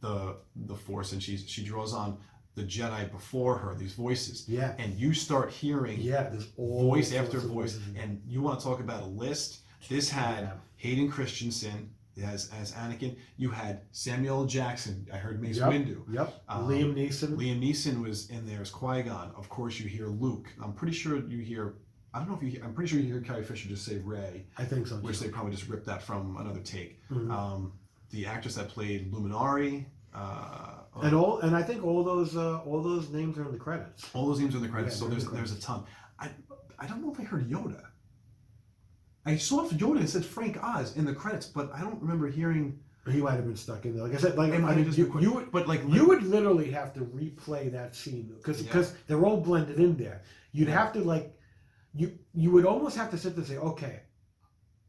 the 0.00 0.38
the 0.66 0.74
Force, 0.74 1.12
and 1.12 1.22
she's 1.22 1.48
she 1.48 1.62
draws 1.64 1.94
on 1.94 2.18
the 2.56 2.62
Jedi 2.64 3.10
before 3.12 3.56
her, 3.58 3.74
these 3.76 3.94
voices, 3.94 4.48
Yeah. 4.48 4.74
and 4.78 4.94
you 4.98 5.14
start 5.14 5.50
hearing 5.50 6.00
Yeah. 6.00 6.24
There's 6.28 6.46
voice 6.56 7.14
after 7.14 7.38
voice, 7.38 7.74
voices 7.74 7.82
and 7.96 8.20
you 8.26 8.42
want 8.42 8.58
to 8.58 8.64
talk 8.66 8.80
about 8.80 9.02
a 9.04 9.06
list. 9.06 9.60
This 9.88 10.10
had 10.10 10.40
Yeah. 10.42 10.52
Hayden 10.76 11.08
Christensen 11.08 11.93
as 12.22 12.50
as 12.60 12.72
Anakin. 12.72 13.16
You 13.36 13.50
had 13.50 13.82
Samuel 13.92 14.46
Jackson. 14.46 15.06
I 15.12 15.16
heard 15.16 15.40
Mace 15.40 15.56
Yep. 15.58 15.68
Windu. 15.70 16.02
Yep. 16.12 16.42
Um, 16.48 16.68
Liam 16.68 16.94
Neeson. 16.94 17.36
Liam 17.36 17.60
Neeson 17.60 18.02
was 18.02 18.30
in 18.30 18.46
there 18.46 18.60
as 18.60 18.70
Qui 18.70 19.02
Gon. 19.02 19.32
Of 19.36 19.48
course, 19.48 19.78
you 19.80 19.88
hear 19.88 20.06
Luke. 20.06 20.48
I'm 20.62 20.72
pretty 20.72 20.94
sure 20.94 21.18
you 21.28 21.38
hear. 21.38 21.74
I 22.12 22.18
don't 22.20 22.28
know 22.28 22.36
if 22.36 22.42
you. 22.42 22.50
Hear, 22.50 22.64
I'm 22.64 22.74
pretty 22.74 22.90
sure 22.90 23.00
you 23.00 23.06
hear 23.12 23.20
Carrie 23.20 23.42
Fisher 23.42 23.68
just 23.68 23.84
say 23.84 23.98
Rey, 23.98 24.46
I 24.56 24.64
think 24.64 24.86
so. 24.86 24.96
which 24.96 25.18
too. 25.18 25.24
they 25.26 25.30
probably 25.32 25.50
just 25.52 25.68
ripped 25.68 25.86
that 25.86 26.02
from 26.02 26.36
another 26.36 26.60
take. 26.60 27.00
Mhm. 27.10 27.30
Um, 27.30 27.72
the 28.10 28.26
actress 28.26 28.54
that 28.54 28.68
played 28.68 29.12
Luminara. 29.12 29.84
Uh, 30.14 30.74
and 31.02 31.12
all 31.16 31.40
and 31.40 31.56
I 31.56 31.62
think 31.64 31.84
all 31.84 32.04
those 32.04 32.36
uh, 32.36 32.58
all 32.60 32.80
those 32.80 33.10
names 33.10 33.36
are 33.36 33.44
in 33.44 33.50
the 33.50 33.58
credits. 33.58 34.08
all 34.14 34.28
those 34.28 34.38
names 34.38 34.54
are 34.54 34.58
in 34.58 34.62
the 34.62 34.68
credits, 34.68 34.94
Yeah, 34.94 35.00
so 35.00 35.08
there's 35.08 35.24
the 35.24 35.30
there's 35.32 35.50
a 35.52 35.60
ton. 35.60 35.82
I 36.20 36.30
I 36.78 36.86
don't 36.86 37.02
know 37.02 37.12
if 37.12 37.18
I 37.18 37.24
heard 37.24 37.50
Yoda. 37.50 37.82
I 39.26 39.36
saw 39.36 39.66
Yoda 39.68 40.00
and 40.00 40.08
said 40.08 40.24
Frank 40.24 40.62
Oz 40.62 40.96
in 40.96 41.04
the 41.04 41.14
credits, 41.14 41.46
but 41.46 41.72
I 41.74 41.80
don't 41.80 42.00
remember 42.00 42.28
hearing. 42.28 42.78
He 43.10 43.20
might 43.20 43.32
have 43.34 43.44
been 43.44 43.56
stuck 43.56 43.84
in 43.84 43.94
there. 43.94 44.02
Like 44.06 44.14
I 44.14 44.18
said, 44.18 44.36
like 44.38 44.52
I 44.54 44.58
mean, 44.58 44.84
just 44.86 44.96
you, 44.96 45.14
you 45.20 45.32
would 45.34 45.52
but 45.52 45.68
like 45.68 45.82
you 45.88 46.06
would 46.08 46.22
literally 46.22 46.70
have 46.70 46.94
to 46.94 47.00
replay 47.00 47.70
that 47.72 47.94
scene 47.94 48.32
because 48.38 48.62
Yeah. 48.62 48.68
because 48.68 48.94
they're 49.06 49.22
all 49.24 49.40
blended 49.42 49.78
in 49.78 49.96
there. 49.96 50.22
You'd 50.52 50.68
Yeah. 50.68 50.78
have 50.84 50.92
to 50.94 51.00
like 51.00 51.38
you 51.94 52.18
you 52.32 52.50
would 52.50 52.64
almost 52.64 52.96
have 52.96 53.10
to 53.10 53.18
sit 53.18 53.30
there 53.36 53.40
and 53.40 53.46
say, 53.46 53.58
okay, 53.58 54.00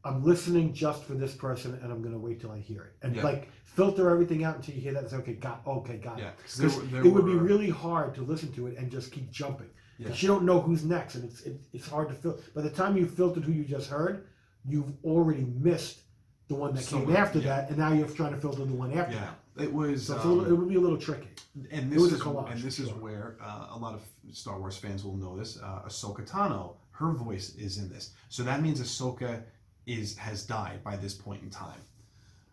I'm 0.02 0.24
listening 0.24 0.72
just 0.72 1.04
for 1.04 1.12
this 1.14 1.34
person, 1.34 1.78
and 1.82 1.92
I'm 1.92 2.00
going 2.00 2.14
to 2.14 2.18
wait 2.18 2.40
till 2.40 2.52
I 2.52 2.58
hear 2.58 2.84
it, 2.84 2.94
and 3.02 3.14
Yeah. 3.16 3.22
like 3.22 3.50
filter 3.64 4.08
everything 4.08 4.44
out 4.44 4.56
until 4.56 4.74
you 4.76 4.80
hear 4.80 4.94
that. 4.94 5.02
And 5.02 5.10
say, 5.10 5.16
okay, 5.18 5.34
got 5.34 5.60
okay, 5.66 5.98
got 5.98 6.18
yeah, 6.18 6.28
it. 6.28 6.36
Because 6.38 6.76
were- 6.76 7.04
it 7.04 7.12
would 7.12 7.26
be 7.26 7.34
really 7.34 7.68
hard 7.68 8.14
to 8.14 8.22
listen 8.22 8.50
to 8.52 8.66
it 8.68 8.78
and 8.78 8.90
just 8.90 9.12
keep 9.12 9.30
jumping. 9.30 9.68
Yeah. 9.98 10.04
Because 10.04 10.22
you 10.22 10.28
don't 10.28 10.44
know 10.44 10.60
who's 10.60 10.84
next, 10.84 11.14
and 11.14 11.24
it's 11.24 11.42
it, 11.42 11.60
it's 11.72 11.88
hard 11.88 12.08
to 12.08 12.14
fil 12.14 12.38
By 12.54 12.62
the 12.62 12.70
time 12.70 12.96
you 12.96 13.06
filtered 13.06 13.44
who 13.44 13.52
you 13.52 13.64
just 13.64 13.88
heard, 13.88 14.26
you've 14.68 14.92
already 15.04 15.44
missed 15.44 16.00
the 16.48 16.54
one 16.54 16.74
that 16.74 16.86
came 16.86 17.14
after 17.16 17.38
yeah. 17.38 17.46
that, 17.48 17.68
and 17.70 17.78
now 17.78 17.92
you're 17.92 18.08
trying 18.08 18.34
to 18.34 18.40
filter 18.40 18.64
the 18.64 18.74
one 18.74 18.92
after 18.96 19.14
Yeah, 19.14 19.30
that. 19.56 19.64
it 19.64 19.72
was. 19.72 20.06
So 20.06 20.18
um, 20.18 20.28
little, 20.38 20.52
it 20.52 20.56
would 20.56 20.68
be 20.68 20.76
a 20.76 20.80
little 20.80 20.98
tricky. 20.98 21.28
and 21.70 21.90
this 21.90 22.02
is 22.02 22.20
collage, 22.20 22.52
and 22.52 22.62
this 22.62 22.78
is 22.78 22.88
sure. 22.88 22.98
where 22.98 23.36
uh, 23.42 23.68
a 23.70 23.78
lot 23.78 23.94
of 23.94 24.02
Star 24.32 24.58
Wars 24.58 24.76
fans 24.76 25.04
will 25.04 25.16
know 25.16 25.36
this. 25.36 25.58
Uh, 25.60 25.82
Ahsoka 25.86 26.28
Tano, 26.28 26.74
her 26.90 27.12
voice 27.12 27.54
is 27.56 27.78
in 27.78 27.88
this, 27.88 28.12
so 28.28 28.42
that 28.42 28.62
means 28.62 28.80
Ahsoka 28.80 29.42
is 29.86 30.16
has 30.18 30.44
died 30.44 30.82
by 30.84 30.96
this 30.96 31.14
point 31.14 31.42
in 31.42 31.50
time. 31.50 31.80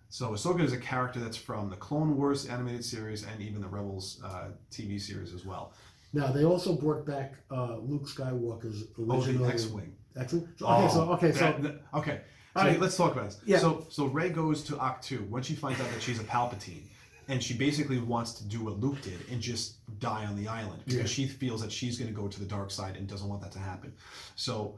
So 0.10 0.30
Ahsoka 0.30 0.62
is 0.62 0.74
a 0.74 0.78
character 0.78 1.20
that's 1.20 1.38
from 1.38 1.72
the 1.72 1.76
Clone 1.76 2.16
Wars 2.16 2.46
animated 2.46 2.86
series 2.86 3.26
and 3.26 3.42
even 3.42 3.62
the 3.62 3.68
Rebels 3.68 4.22
uh, 4.24 4.50
TV 4.72 5.02
series 5.02 5.34
as 5.34 5.44
well. 5.44 5.74
Now 6.14 6.32
they 6.32 6.46
also 6.46 6.74
brought 6.76 7.06
back 7.06 7.34
uh, 7.52 7.78
Luke 7.78 8.08
Skywalker's 8.08 8.84
Oh, 9.00 9.18
original 9.20 9.46
X-wing. 9.48 9.94
X-wing. 10.16 10.48
So, 10.58 10.68
okay, 10.68 10.88
so 10.94 11.02
okay, 11.14 11.32
so 11.32 11.40
that- 11.40 11.62
that- 11.64 11.82
okay. 11.96 12.22
So 12.56 12.60
All 12.60 12.68
right. 12.68 12.80
let's 12.80 12.96
talk 12.96 13.14
about 13.14 13.26
this. 13.26 13.40
Yeah. 13.46 13.58
So 13.58 13.88
so 13.90 14.06
Rey 14.06 14.30
goes 14.30 14.64
to 14.66 14.74
Ahch-To 14.74 15.18
when 15.30 15.42
she 15.42 15.56
finds 15.56 15.82
out 15.82 15.90
that 15.90 16.02
she's 16.04 16.20
a 16.20 16.24
Palpatine, 16.24 16.84
and 17.28 17.42
she 17.42 17.56
basically 17.56 17.98
wants 17.98 18.34
to 18.34 18.44
do 18.48 18.64
what 18.64 18.80
Luke 18.80 19.02
did 19.02 19.20
and 19.32 19.42
just 19.42 19.78
die 20.00 20.24
on 20.26 20.36
the 20.36 20.48
island 20.48 20.84
because 20.86 21.00
Yeah. 21.00 21.06
she 21.08 21.26
feels 21.28 21.62
that 21.64 21.72
she's 21.72 21.98
going 21.98 22.14
to 22.14 22.20
go 22.22 22.28
to 22.28 22.40
the 22.40 22.46
dark 22.46 22.70
side 22.70 22.96
and 22.96 23.08
doesn't 23.08 23.28
want 23.28 23.42
that 23.42 23.52
to 23.54 23.60
happen. 23.60 23.92
So 24.36 24.78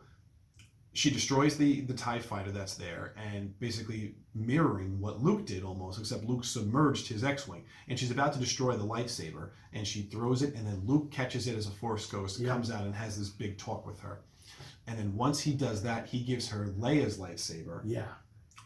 she 0.96 1.10
destroys 1.12 1.58
the 1.58 1.82
the 1.82 1.94
Tie 1.94 2.20
Fighter 2.20 2.52
that's 2.52 2.76
there 2.76 3.14
and 3.18 3.58
basically 3.60 4.16
mirroring 4.34 5.00
what 5.00 5.22
Luke 5.22 5.46
did 5.46 5.64
almost, 5.64 6.00
except 6.00 6.24
Luke 6.24 6.44
submerged 6.46 7.08
his 7.08 7.24
X-wing, 7.24 7.64
and 7.88 8.00
she's 8.00 8.12
about 8.12 8.34
to 8.34 8.40
destroy 8.40 8.76
the 8.78 8.86
lightsaber, 8.86 9.50
and 9.74 9.86
she 9.86 10.04
throws 10.04 10.42
it, 10.42 10.56
and 10.56 10.66
then 10.66 10.82
Luke 10.86 11.12
catches 11.12 11.48
it 11.48 11.56
as 11.56 11.68
a 11.68 11.72
Force 11.72 12.06
ghost, 12.08 12.44
comes 12.46 12.72
out 12.72 12.84
and 12.86 12.96
has 12.96 13.18
this 13.20 13.30
big 13.30 13.58
talk 13.58 13.86
with 13.86 14.00
her. 14.00 14.22
And 14.88 14.98
then 14.98 15.16
once 15.16 15.40
he 15.42 15.54
does 15.54 15.84
that, 15.84 16.08
he 16.08 16.20
gives 16.24 16.48
her 16.50 16.68
Leia's 16.80 17.18
lightsaber. 17.18 17.82
yeah, 17.84 18.06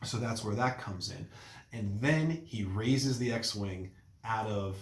So 0.04 0.18
that's 0.18 0.44
where 0.44 0.56
that 0.56 0.80
comes 0.80 1.12
in. 1.12 1.28
And 1.72 2.00
then 2.02 2.30
he 2.46 2.64
raises 2.64 3.18
the 3.20 3.32
X-wing 3.32 3.92
out 4.24 4.48
of 4.48 4.76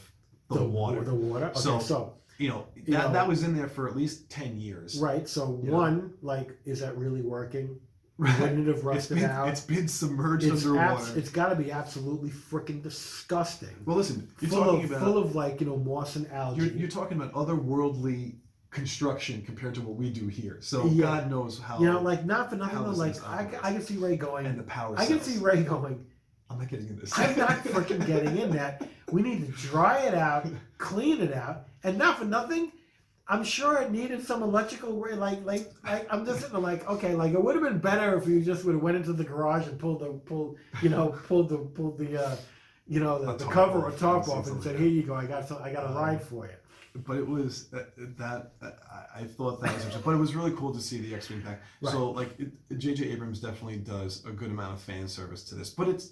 the, 0.49 0.63
water. 0.63 1.03
The 1.03 1.13
water. 1.13 1.45
Okay, 1.47 1.59
So- 1.59 1.79
so, 1.79 2.13
you 2.37 2.49
know, 2.49 2.65
that, 2.75 2.87
You 2.87 2.93
know- 2.97 3.11
that 3.13 3.27
was 3.27 3.43
in 3.43 3.55
there 3.55 3.67
for 3.67 3.87
at 3.89 3.95
least 3.95 4.29
10 4.29 4.59
years. 4.59 4.99
right. 4.99 5.27
So 5.27 5.59
Yeah. 5.63 5.71
one, 5.71 6.13
like, 6.21 6.57
is 6.65 6.79
that 6.81 6.97
really 6.97 7.21
working? 7.21 7.79
right. 8.19 8.39
Wouldn't 8.39 8.61
it 8.61 8.67
have 8.67 8.75
It's 8.77 8.83
rusted 8.83 9.17
been, 9.17 9.29
out? 9.29 9.47
it's 9.49 9.61
been 9.61 9.87
submerged 9.87 10.45
It's 10.45 10.65
underwater. 10.65 11.01
abs- 11.03 11.15
it's 11.17 11.29
got 11.29 11.49
to 11.49 11.55
be 11.55 11.71
absolutely 11.71 12.29
freaking 12.31 12.81
disgusting. 12.81 13.69
well, 13.85 13.95
listen, 13.97 14.27
you're 14.41 14.49
full 14.51 14.63
talking 14.63 14.83
of 14.85 14.91
about 14.91 15.03
full 15.03 15.17
of 15.19 15.35
like 15.35 15.59
you 15.61 15.67
know 15.67 15.77
moss 15.77 16.15
and 16.15 16.27
algae. 16.31 16.61
you're, 16.65 16.73
you're 16.73 16.89
talking 16.89 17.17
about 17.21 17.31
otherworldly 17.33 18.35
construction 18.71 19.41
compared 19.43 19.73
to 19.75 19.81
what 19.81 19.95
we 19.95 20.09
do 20.09 20.27
here. 20.27 20.57
So 20.61 20.85
Yeah. 20.87 21.03
God 21.05 21.29
knows 21.31 21.59
how. 21.59 21.79
you 21.79 21.85
know, 21.91 22.01
like 22.01 22.25
not 22.25 22.49
for 22.49 22.55
nothing, 22.55 22.83
though, 22.83 22.89
like 22.91 23.23
I. 23.23 23.47
I 23.63 23.71
can 23.73 23.81
see 23.81 23.97
Rey 23.97 24.17
going. 24.17 24.45
and 24.45 24.57
the 24.59 24.63
power. 24.63 24.95
I 24.97 25.05
can 25.05 25.21
see 25.21 25.37
Rey 25.39 25.63
going. 25.63 26.03
I'm 26.49 26.57
not 26.59 26.69
getting 26.69 26.87
in 26.87 26.97
this. 26.97 27.11
I'm 27.17 27.37
not 27.37 27.49
freaking 27.65 28.05
getting 28.07 28.37
in 28.37 28.51
that. 28.51 28.87
We 29.11 29.21
need 29.21 29.45
to 29.45 29.51
dry 29.53 29.99
it 29.99 30.13
out, 30.13 30.45
clean 30.77 31.21
it 31.21 31.33
out, 31.33 31.63
and 31.83 31.97
not 31.97 32.19
for 32.19 32.25
nothing. 32.25 32.71
I'm 33.29 33.43
sure 33.43 33.81
it 33.81 33.91
needed 33.91 34.25
some 34.25 34.41
electrical, 34.41 34.93
wa- 34.97 35.07
like, 35.15 35.43
like, 35.45 35.69
like 35.83 36.07
I'm 36.11 36.25
just 36.25 36.39
sitting 36.39 36.53
there 36.53 36.61
like, 36.61 36.87
okay, 36.89 37.13
like 37.13 37.33
it 37.33 37.43
would 37.43 37.55
have 37.55 37.63
been 37.63 37.79
better 37.79 38.17
if 38.17 38.25
you 38.27 38.41
just 38.41 38.63
would 38.65 38.73
have 38.75 38.81
went 38.83 38.95
into 38.97 39.11
the 39.13 39.23
garage 39.23 39.67
and 39.67 39.77
pulled 39.77 39.99
the, 39.99 40.07
pulled, 40.25 40.57
you 40.81 40.89
know, 40.89 41.09
pulled 41.27 41.49
the, 41.49 41.57
pulled 41.57 41.97
the, 41.97 42.21
uh, 42.25 42.35
you 42.87 43.01
know, 43.01 43.19
the, 43.19 43.43
the 43.43 43.51
cover 43.51 43.83
or 43.83 43.91
top 43.91 44.27
off 44.29 44.47
and 44.47 44.63
said, 44.63 44.73
like 44.73 44.81
here 44.81 44.89
you 44.89 45.03
go, 45.03 45.13
I 45.13 45.25
got 45.25 45.45
some, 45.47 45.61
I 45.61 45.71
got 45.73 45.83
a 45.85 45.89
Um, 45.89 45.95
ride 45.95 46.21
for 46.21 46.45
you. 46.47 46.53
but 47.05 47.17
it 47.17 47.27
was 47.27 47.67
uh, 47.73 47.83
that 48.17 48.51
uh, 48.61 48.71
I 49.13 49.23
thought 49.25 49.59
that 49.61 49.73
was 49.73 49.83
interesting. 49.83 50.01
but 50.05 50.11
it 50.11 50.17
was 50.19 50.33
really 50.33 50.51
cool 50.53 50.73
to 50.73 50.79
see 50.79 50.99
the 51.01 51.13
X-wing 51.13 51.41
back. 51.41 51.61
So 51.83 52.11
like 52.11 52.29
J.J. 52.77 53.09
Abrams 53.09 53.41
definitely 53.41 53.77
does 53.79 54.23
a 54.25 54.31
good 54.31 54.51
amount 54.51 54.73
of 54.73 54.79
fan 54.81 55.07
service 55.09 55.43
to 55.49 55.55
this, 55.55 55.69
but 55.69 55.89
it's 55.89 56.11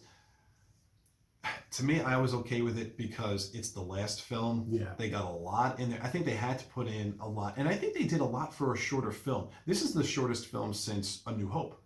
to 1.71 1.83
me 1.85 2.01
I 2.01 2.17
was 2.17 2.33
okay 2.33 2.61
with 2.61 2.77
it 2.77 2.97
because 2.97 3.53
it's 3.53 3.71
the 3.71 3.81
last 3.81 4.21
film. 4.21 4.65
Yeah. 4.69 4.93
They 4.97 5.09
got 5.09 5.25
a 5.25 5.29
lot 5.33 5.79
in 5.79 5.89
there. 5.89 5.99
I 6.03 6.07
think 6.07 6.25
they 6.25 6.35
had 6.35 6.59
to 6.59 6.65
put 6.67 6.87
in 6.87 7.15
a 7.19 7.27
lot, 7.27 7.55
and 7.57 7.67
I 7.67 7.75
think 7.75 7.93
they 7.93 8.03
did 8.05 8.21
a 8.21 8.25
lot 8.25 8.53
for 8.53 8.73
a 8.73 8.77
shorter 8.77 9.11
film. 9.11 9.49
This 9.65 9.81
is 9.81 9.93
the 9.93 10.03
shortest 10.03 10.47
film 10.47 10.73
since 10.73 11.21
A 11.27 11.31
New 11.31 11.47
Hope, 11.49 11.81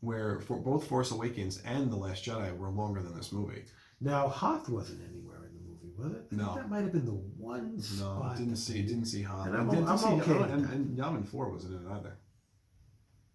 where 0.00 0.40
for 0.40 0.56
both 0.58 0.86
Force 0.86 1.10
Awakens 1.10 1.60
and 1.64 1.90
The 1.90 1.96
Last 1.96 2.24
Jedi 2.24 2.56
were 2.56 2.70
longer 2.70 3.02
than 3.02 3.16
this 3.16 3.32
movie. 3.32 3.64
Now 4.00 4.28
Hoth 4.28 4.68
wasn't 4.68 5.00
anywhere 5.10 5.46
in 5.48 5.54
the 5.54 5.60
movie, 5.68 5.92
was 5.98 6.12
it? 6.12 6.26
I 6.32 6.36
No. 6.36 6.54
that 6.54 6.70
might 6.70 6.82
have 6.82 6.92
been 6.92 7.04
the 7.06 7.12
one 7.12 7.76
No, 7.76 7.80
spot. 7.82 8.36
didn't 8.36 8.56
see, 8.56 8.82
didn't 8.82 9.06
see 9.06 9.22
Hoth. 9.22 9.46
And 9.48 9.56
I 9.56 9.60
I'm- 9.60 9.70
didn't 9.70 9.88
I'm 9.88 9.98
see, 9.98 10.06
okay 10.08 10.52
and, 10.52 10.64
and 10.66 10.96
Yavin 10.98 11.26
Four 11.26 11.50
wasn't 11.50 11.74
in 11.80 11.86
it 11.86 11.92
either. 11.92 12.16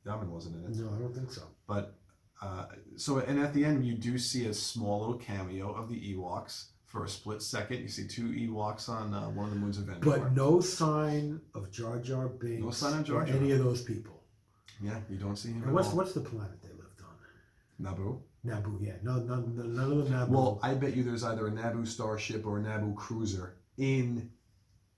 Yavin 0.06 0.28
wasn't 0.30 0.56
in 0.58 0.72
it. 0.72 0.78
No, 0.78 0.94
I 0.94 1.00
don't 1.00 1.14
think 1.14 1.32
so. 1.32 1.44
But 1.68 1.96
uh, 2.42 2.66
so, 2.98 3.18
and 3.20 3.40
at 3.40 3.54
the 3.54 3.64
end, 3.64 3.86
you 3.86 3.94
do 3.94 4.18
see 4.18 4.46
a 4.48 4.54
small 4.54 5.00
little 5.00 5.18
cameo 5.18 5.72
of 5.72 5.88
the 5.90 5.96
Ewoks 6.14 6.66
for 6.86 7.06
a 7.06 7.10
split 7.10 7.42
second. 7.42 7.82
You 7.82 7.88
see 7.88 8.08
two 8.08 8.30
Ewoks 8.30 8.90
on 8.90 9.14
uh, 9.14 9.30
one 9.30 9.46
of 9.46 9.54
the 9.54 9.60
moons 9.60 9.78
of 9.78 9.88
Endor. 9.90 10.06
But 10.10 10.34
no 10.34 10.60
sign 10.60 11.42
of 11.56 11.72
Jar 11.72 12.00
Jar 12.00 12.28
Binks 12.28 12.64
No 12.64 12.72
sign 12.72 13.00
of 13.00 13.06
Jar 13.06 13.26
Jar. 13.26 13.36
any 13.38 13.52
of 13.52 13.60
those 13.60 13.82
people. 13.82 14.22
yeah, 14.82 15.00
you 15.10 15.18
don't 15.18 15.36
see 15.38 15.50
him. 15.50 15.62
And 15.62 15.70
at 15.70 15.74
what's 15.74 15.90
all. 15.90 15.96
what's 15.98 16.14
the 16.14 16.22
planet 16.22 16.62
they 16.62 16.70
lived 16.70 17.02
on? 17.02 17.96
Naboo? 17.96 18.20
Naboo, 18.46 18.78
yeah. 18.86 18.94
No, 19.04 19.16
no, 19.16 19.36
no 19.38 19.64
none 19.64 19.92
of 19.92 20.10
the 20.10 20.16
Naboo. 20.16 20.30
Well, 20.30 20.60
I 20.62 20.74
bet 20.74 20.96
you 20.96 21.04
there's 21.04 21.24
either 21.24 21.48
a 21.48 21.52
Naboo 21.52 21.88
starship 21.88 22.46
or 22.46 22.60
a 22.60 22.62
Naboo 22.62 22.94
cruiser 22.96 23.56
in 23.78 24.30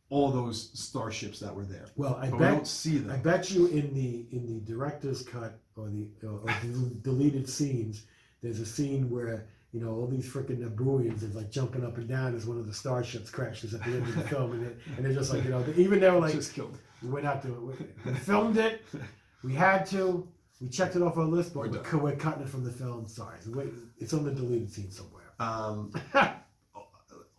all 0.10 0.32
those 0.32 0.70
starships 0.80 1.40
that 1.40 1.54
were 1.56 1.66
there. 1.66 1.88
well, 1.96 2.16
I 2.22 2.30
But 2.30 2.40
we 2.40 2.46
don't 2.46 2.68
see 2.68 2.98
I 2.98 3.00
them. 3.02 3.22
bet 3.22 3.52
you 3.52 3.68
in 3.68 3.94
the 3.94 4.26
in 4.32 4.46
the 4.46 4.60
director's 4.66 5.24
cut 5.24 5.60
or 5.76 5.90
the 5.90 6.08
or 6.28 6.42
the 6.64 6.96
deleted 7.02 7.50
scenes, 7.50 8.04
there's 8.44 8.60
a 8.60 8.66
scene 8.66 9.10
where 9.10 9.48
you 9.72 9.82
know 9.82 9.92
all 9.92 10.08
these 10.08 10.32
freaking 10.32 10.60
Nabooians 10.60 11.24
are 11.24 11.38
like 11.38 11.50
jumping 11.52 11.84
up 11.86 11.98
and 11.98 12.08
down 12.08 12.36
as 12.36 12.46
one 12.46 12.58
of 12.58 12.68
the 12.68 12.74
starships 12.74 13.30
crashes 13.30 13.74
at 13.74 13.84
the 13.84 13.92
end 13.92 14.04
of 14.08 14.16
the 14.16 14.22
film, 14.22 14.52
and, 14.54 14.68
it, 14.68 14.78
and 14.96 15.06
they're 15.06 15.14
just 15.14 15.34
like 15.34 15.44
you 15.44 15.50
know 15.50 15.66
even 15.76 16.00
they 16.00 16.10
were 16.10 16.20
like 16.20 16.34
just 16.34 16.54
killed. 16.54 16.78
we're 17.04 17.22
not 17.22 17.42
doing 17.42 17.66
we, 17.68 17.74
we 18.12 18.14
filmed 18.18 18.58
it, 18.58 18.86
we 19.44 19.54
had 19.54 19.86
to, 19.88 20.26
we 20.62 20.70
checked 20.70 20.96
it 20.96 21.02
off 21.02 21.18
our 21.18 21.26
list, 21.26 21.54
but 21.54 21.62
We're 21.62 21.68
we're, 21.70 21.74
done. 21.78 21.84
cu- 21.84 21.98
we're 22.00 22.16
cutting 22.16 22.44
it 22.44 22.50
from 22.50 22.64
the 22.64 22.72
film. 22.72 23.08
Sorry, 23.08 23.38
So 23.42 23.52
wait, 23.54 23.70
it's 23.98 24.14
on 24.14 24.24
the 24.24 24.32
deleted 24.32 24.72
scene 24.72 24.92
somewhere. 24.92 25.24
Um, 25.40 25.92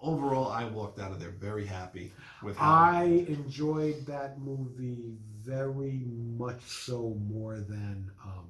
overall, 0.07 0.51
I 0.51 0.65
walked 0.65 0.99
out 0.99 1.12
of 1.12 1.20
there 1.20 1.31
very 1.31 1.66
happy 1.66 2.12
with 2.43 2.57
how. 2.57 2.70
I 2.73 3.05
enjoyed 3.28 4.07
that 4.07 4.39
movie 4.41 5.16
very 5.43 6.03
much 6.39 6.62
so 6.62 7.16
more 7.28 7.57
than 7.57 8.11
um, 8.24 8.47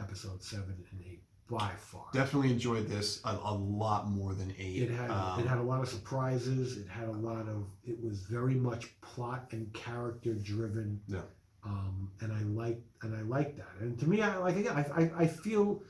episode 0.00 0.42
seven 0.42 0.76
and 0.90 1.00
eight 1.10 1.22
by 1.50 1.70
far. 1.78 2.06
Definitely 2.12 2.50
enjoyed 2.50 2.88
this 2.88 3.20
a, 3.24 3.30
a 3.30 3.54
lot 3.54 4.08
more 4.08 4.34
than 4.34 4.54
eight. 4.58 4.82
It 4.82 4.90
had 4.90 5.10
Um, 5.10 5.40
it 5.40 5.46
had 5.46 5.58
a 5.58 5.62
lot 5.62 5.82
of 5.82 5.88
surprises. 5.88 6.76
It 6.76 6.88
had 6.88 7.08
a 7.08 7.12
lot 7.12 7.48
of. 7.48 7.66
It 7.84 8.02
was 8.02 8.20
very 8.20 8.54
much 8.54 8.98
plot 9.00 9.48
and 9.52 9.72
character 9.72 10.34
driven. 10.34 11.00
Yeah. 11.08 11.20
Um, 11.64 12.10
and 12.20 12.32
I 12.32 12.42
like 12.42 12.80
and 13.02 13.14
I 13.16 13.22
like 13.22 13.56
that. 13.56 13.74
And 13.80 13.98
to 14.00 14.08
me, 14.08 14.20
I 14.22 14.36
like 14.38 14.56
again. 14.56 14.76
I, 14.76 15.02
I 15.02 15.10
I 15.24 15.26
feel 15.26 15.82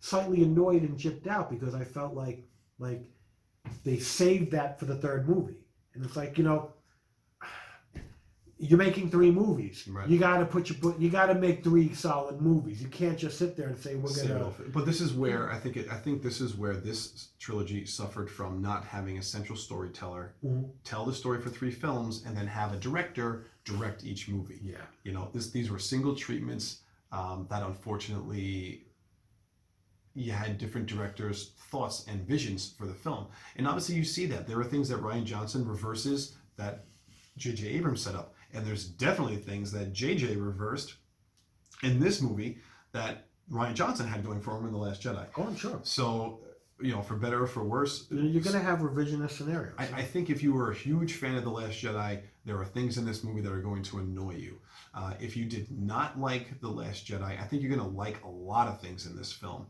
slightly 0.00 0.42
annoyed 0.42 0.82
and 0.82 0.98
chipped 0.98 1.26
out 1.26 1.50
because 1.50 1.74
I 1.74 1.84
felt 1.84 2.14
like 2.14 2.42
like 2.78 3.04
they 3.84 3.98
saved 3.98 4.50
that 4.52 4.78
for 4.78 4.84
the 4.86 4.96
third 4.96 5.28
movie, 5.28 5.56
and 5.94 6.04
it's 6.04 6.16
like 6.16 6.38
you 6.38 6.44
know, 6.44 6.72
you're 8.58 8.78
making 8.78 9.10
three 9.10 9.30
movies. 9.30 9.88
Right. 9.88 10.06
You 10.08 10.18
got 10.18 10.38
to 10.38 10.44
put 10.44 10.68
your 10.68 10.94
you 10.98 11.08
got 11.08 11.26
to 11.26 11.34
make 11.34 11.64
three 11.64 11.94
solid 11.94 12.40
movies. 12.42 12.82
You 12.82 12.88
can't 12.88 13.18
just 13.18 13.38
sit 13.38 13.56
there 13.56 13.68
and 13.68 13.78
say 13.78 13.94
we're 13.94 14.14
gonna. 14.14 14.50
But 14.72 14.84
this 14.84 15.00
is 15.00 15.14
where 15.14 15.50
I 15.50 15.58
think 15.58 15.76
it, 15.76 15.88
I 15.90 15.96
think 15.96 16.22
this 16.22 16.40
is 16.40 16.56
where 16.56 16.74
this 16.74 17.28
trilogy 17.38 17.86
suffered 17.86 18.30
from 18.30 18.60
not 18.60 18.84
having 18.84 19.18
a 19.18 19.22
central 19.22 19.56
storyteller 19.56 20.34
Mhm. 20.44 20.70
tell 20.84 21.04
the 21.06 21.14
story 21.14 21.40
for 21.40 21.48
three 21.48 21.70
films 21.70 22.24
and 22.26 22.36
then 22.36 22.46
have 22.46 22.72
a 22.74 22.76
director 22.76 23.46
direct 23.64 24.04
each 24.04 24.28
movie. 24.28 24.60
Yeah. 24.62 24.76
You 25.04 25.12
know, 25.12 25.30
this 25.32 25.50
these 25.50 25.70
were 25.70 25.78
single 25.78 26.14
treatments 26.14 26.80
um, 27.12 27.46
that 27.50 27.62
unfortunately 27.62 28.84
you 30.14 30.32
had 30.32 30.58
different 30.58 30.86
directors' 30.86 31.52
thoughts 31.70 32.04
and 32.08 32.26
visions 32.26 32.74
for 32.76 32.86
the 32.86 32.94
film. 32.94 33.26
And 33.56 33.66
obviously 33.66 33.94
you 33.94 34.04
see 34.04 34.26
that. 34.26 34.46
There 34.46 34.58
are 34.58 34.64
things 34.64 34.88
that 34.88 35.00
Rian 35.00 35.24
Johnson 35.24 35.66
reverses 35.66 36.36
that 36.56 36.84
J.J. 37.36 37.68
Abrams 37.68 38.02
set 38.02 38.14
up. 38.14 38.34
And 38.52 38.66
there's 38.66 38.84
definitely 38.84 39.36
things 39.36 39.70
that 39.72 39.92
J.J. 39.92 40.36
reversed 40.36 40.94
in 41.82 42.00
this 42.00 42.20
movie 42.20 42.58
that 42.92 43.26
Rian 43.50 43.74
Johnson 43.74 44.06
had 44.06 44.24
going 44.24 44.40
for 44.40 44.56
him 44.58 44.66
in 44.66 44.72
The 44.72 44.78
Last 44.78 45.02
Jedi. 45.02 45.26
Oh, 45.36 45.44
I'm 45.44 45.56
sure. 45.56 45.80
So, 45.82 46.40
you 46.80 46.92
know, 46.92 47.02
for 47.02 47.14
better 47.14 47.42
or 47.42 47.46
for 47.46 47.62
worse, 47.62 48.06
You're 48.10 48.42
gonna 48.42 48.58
have 48.58 48.80
revisionist 48.80 49.32
scenarios. 49.32 49.74
I, 49.78 49.84
I 49.84 50.02
think 50.02 50.30
if 50.30 50.42
you 50.42 50.52
were 50.52 50.70
a 50.70 50.74
huge 50.74 51.14
fan 51.14 51.36
of 51.36 51.44
The 51.44 51.50
Last 51.50 51.82
Jedi, 51.82 52.20
there 52.44 52.58
are 52.58 52.64
things 52.64 52.98
in 52.98 53.04
this 53.04 53.22
movie 53.22 53.40
that 53.42 53.52
are 53.52 53.60
going 53.60 53.82
to 53.84 53.98
annoy 53.98 54.34
you. 54.36 54.58
Uh, 54.94 55.14
if 55.20 55.36
you 55.36 55.44
did 55.44 55.70
not 55.70 56.18
like 56.18 56.60
The 56.60 56.68
Last 56.68 57.06
Jedi, 57.06 57.40
I 57.40 57.44
think 57.44 57.62
you're 57.62 57.74
going 57.74 57.88
to 57.88 57.96
like 57.96 58.22
a 58.24 58.28
lot 58.28 58.66
of 58.66 58.80
things 58.80 59.06
in 59.06 59.16
this 59.16 59.32
film. 59.32 59.66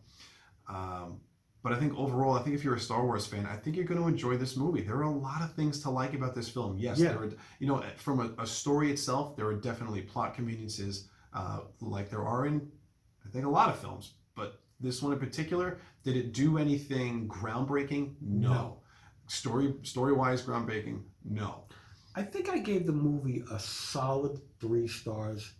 Um, 0.71 1.21
but 1.63 1.73
I 1.75 1.79
think 1.79 1.95
overall, 1.99 2.35
I 2.39 2.43
think 2.43 2.55
if 2.55 2.65
you're 2.65 2.77
a 2.77 2.81
Star 2.81 3.05
Wars 3.05 3.27
fan, 3.27 3.45
I 3.45 3.57
think 3.57 3.77
you're 3.77 3.85
going 3.85 4.01
to 4.01 4.09
enjoy 4.09 4.37
this 4.39 4.57
movie. 4.57 4.81
There 4.83 4.97
are 4.97 5.03
a 5.03 5.11
lot 5.11 5.43
of 5.43 5.53
things 5.53 5.81
to 5.83 5.91
like 5.91 6.15
about 6.15 6.35
this 6.35 6.49
film. 6.49 6.79
Yes, 6.79 6.99
Yeah. 6.99 7.11
there 7.11 7.25
are, 7.25 7.31
you 7.59 7.67
know, 7.67 7.83
from 7.97 8.21
a, 8.21 8.43
a 8.43 8.47
story 8.47 8.91
itself, 8.91 9.37
there 9.37 9.47
are 9.47 9.55
definitely 9.55 10.01
plot 10.03 10.35
conveniences, 10.35 11.09
uh, 11.35 11.61
like 11.81 12.09
there 12.09 12.25
are 12.25 12.47
in, 12.47 12.67
I 13.27 13.31
think, 13.31 13.45
a 13.45 13.49
lot 13.49 13.69
of 13.69 13.79
films. 13.79 14.15
But 14.35 14.61
this 14.79 15.03
one 15.03 15.13
in 15.13 15.19
particular, 15.19 15.79
did 16.03 16.17
it 16.17 16.33
do 16.33 16.57
anything 16.57 17.29
groundbreaking? 17.29 18.15
No. 18.23 18.51
No. 18.53 18.77
Story 19.27 19.75
story 19.83 20.13
wise, 20.15 20.43
groundbreaking? 20.43 21.03
No. 21.25 21.65
I 22.17 22.23
think 22.23 22.49
I 22.49 22.59
gave 22.59 22.87
the 22.87 22.93
movie 22.93 23.45
a 23.53 23.59
solid 23.61 24.41
three 24.61 24.89
stars, 24.89 25.53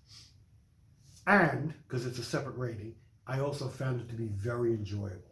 and 1.27 1.75
because 1.87 2.07
it's 2.07 2.19
a 2.19 2.25
separate 2.25 2.57
rating, 2.57 2.95
I 3.31 3.39
also 3.41 3.69
found 3.69 4.01
it 4.01 4.09
to 4.09 4.15
be 4.17 4.27
very 4.27 4.71
enjoyable. 4.73 5.31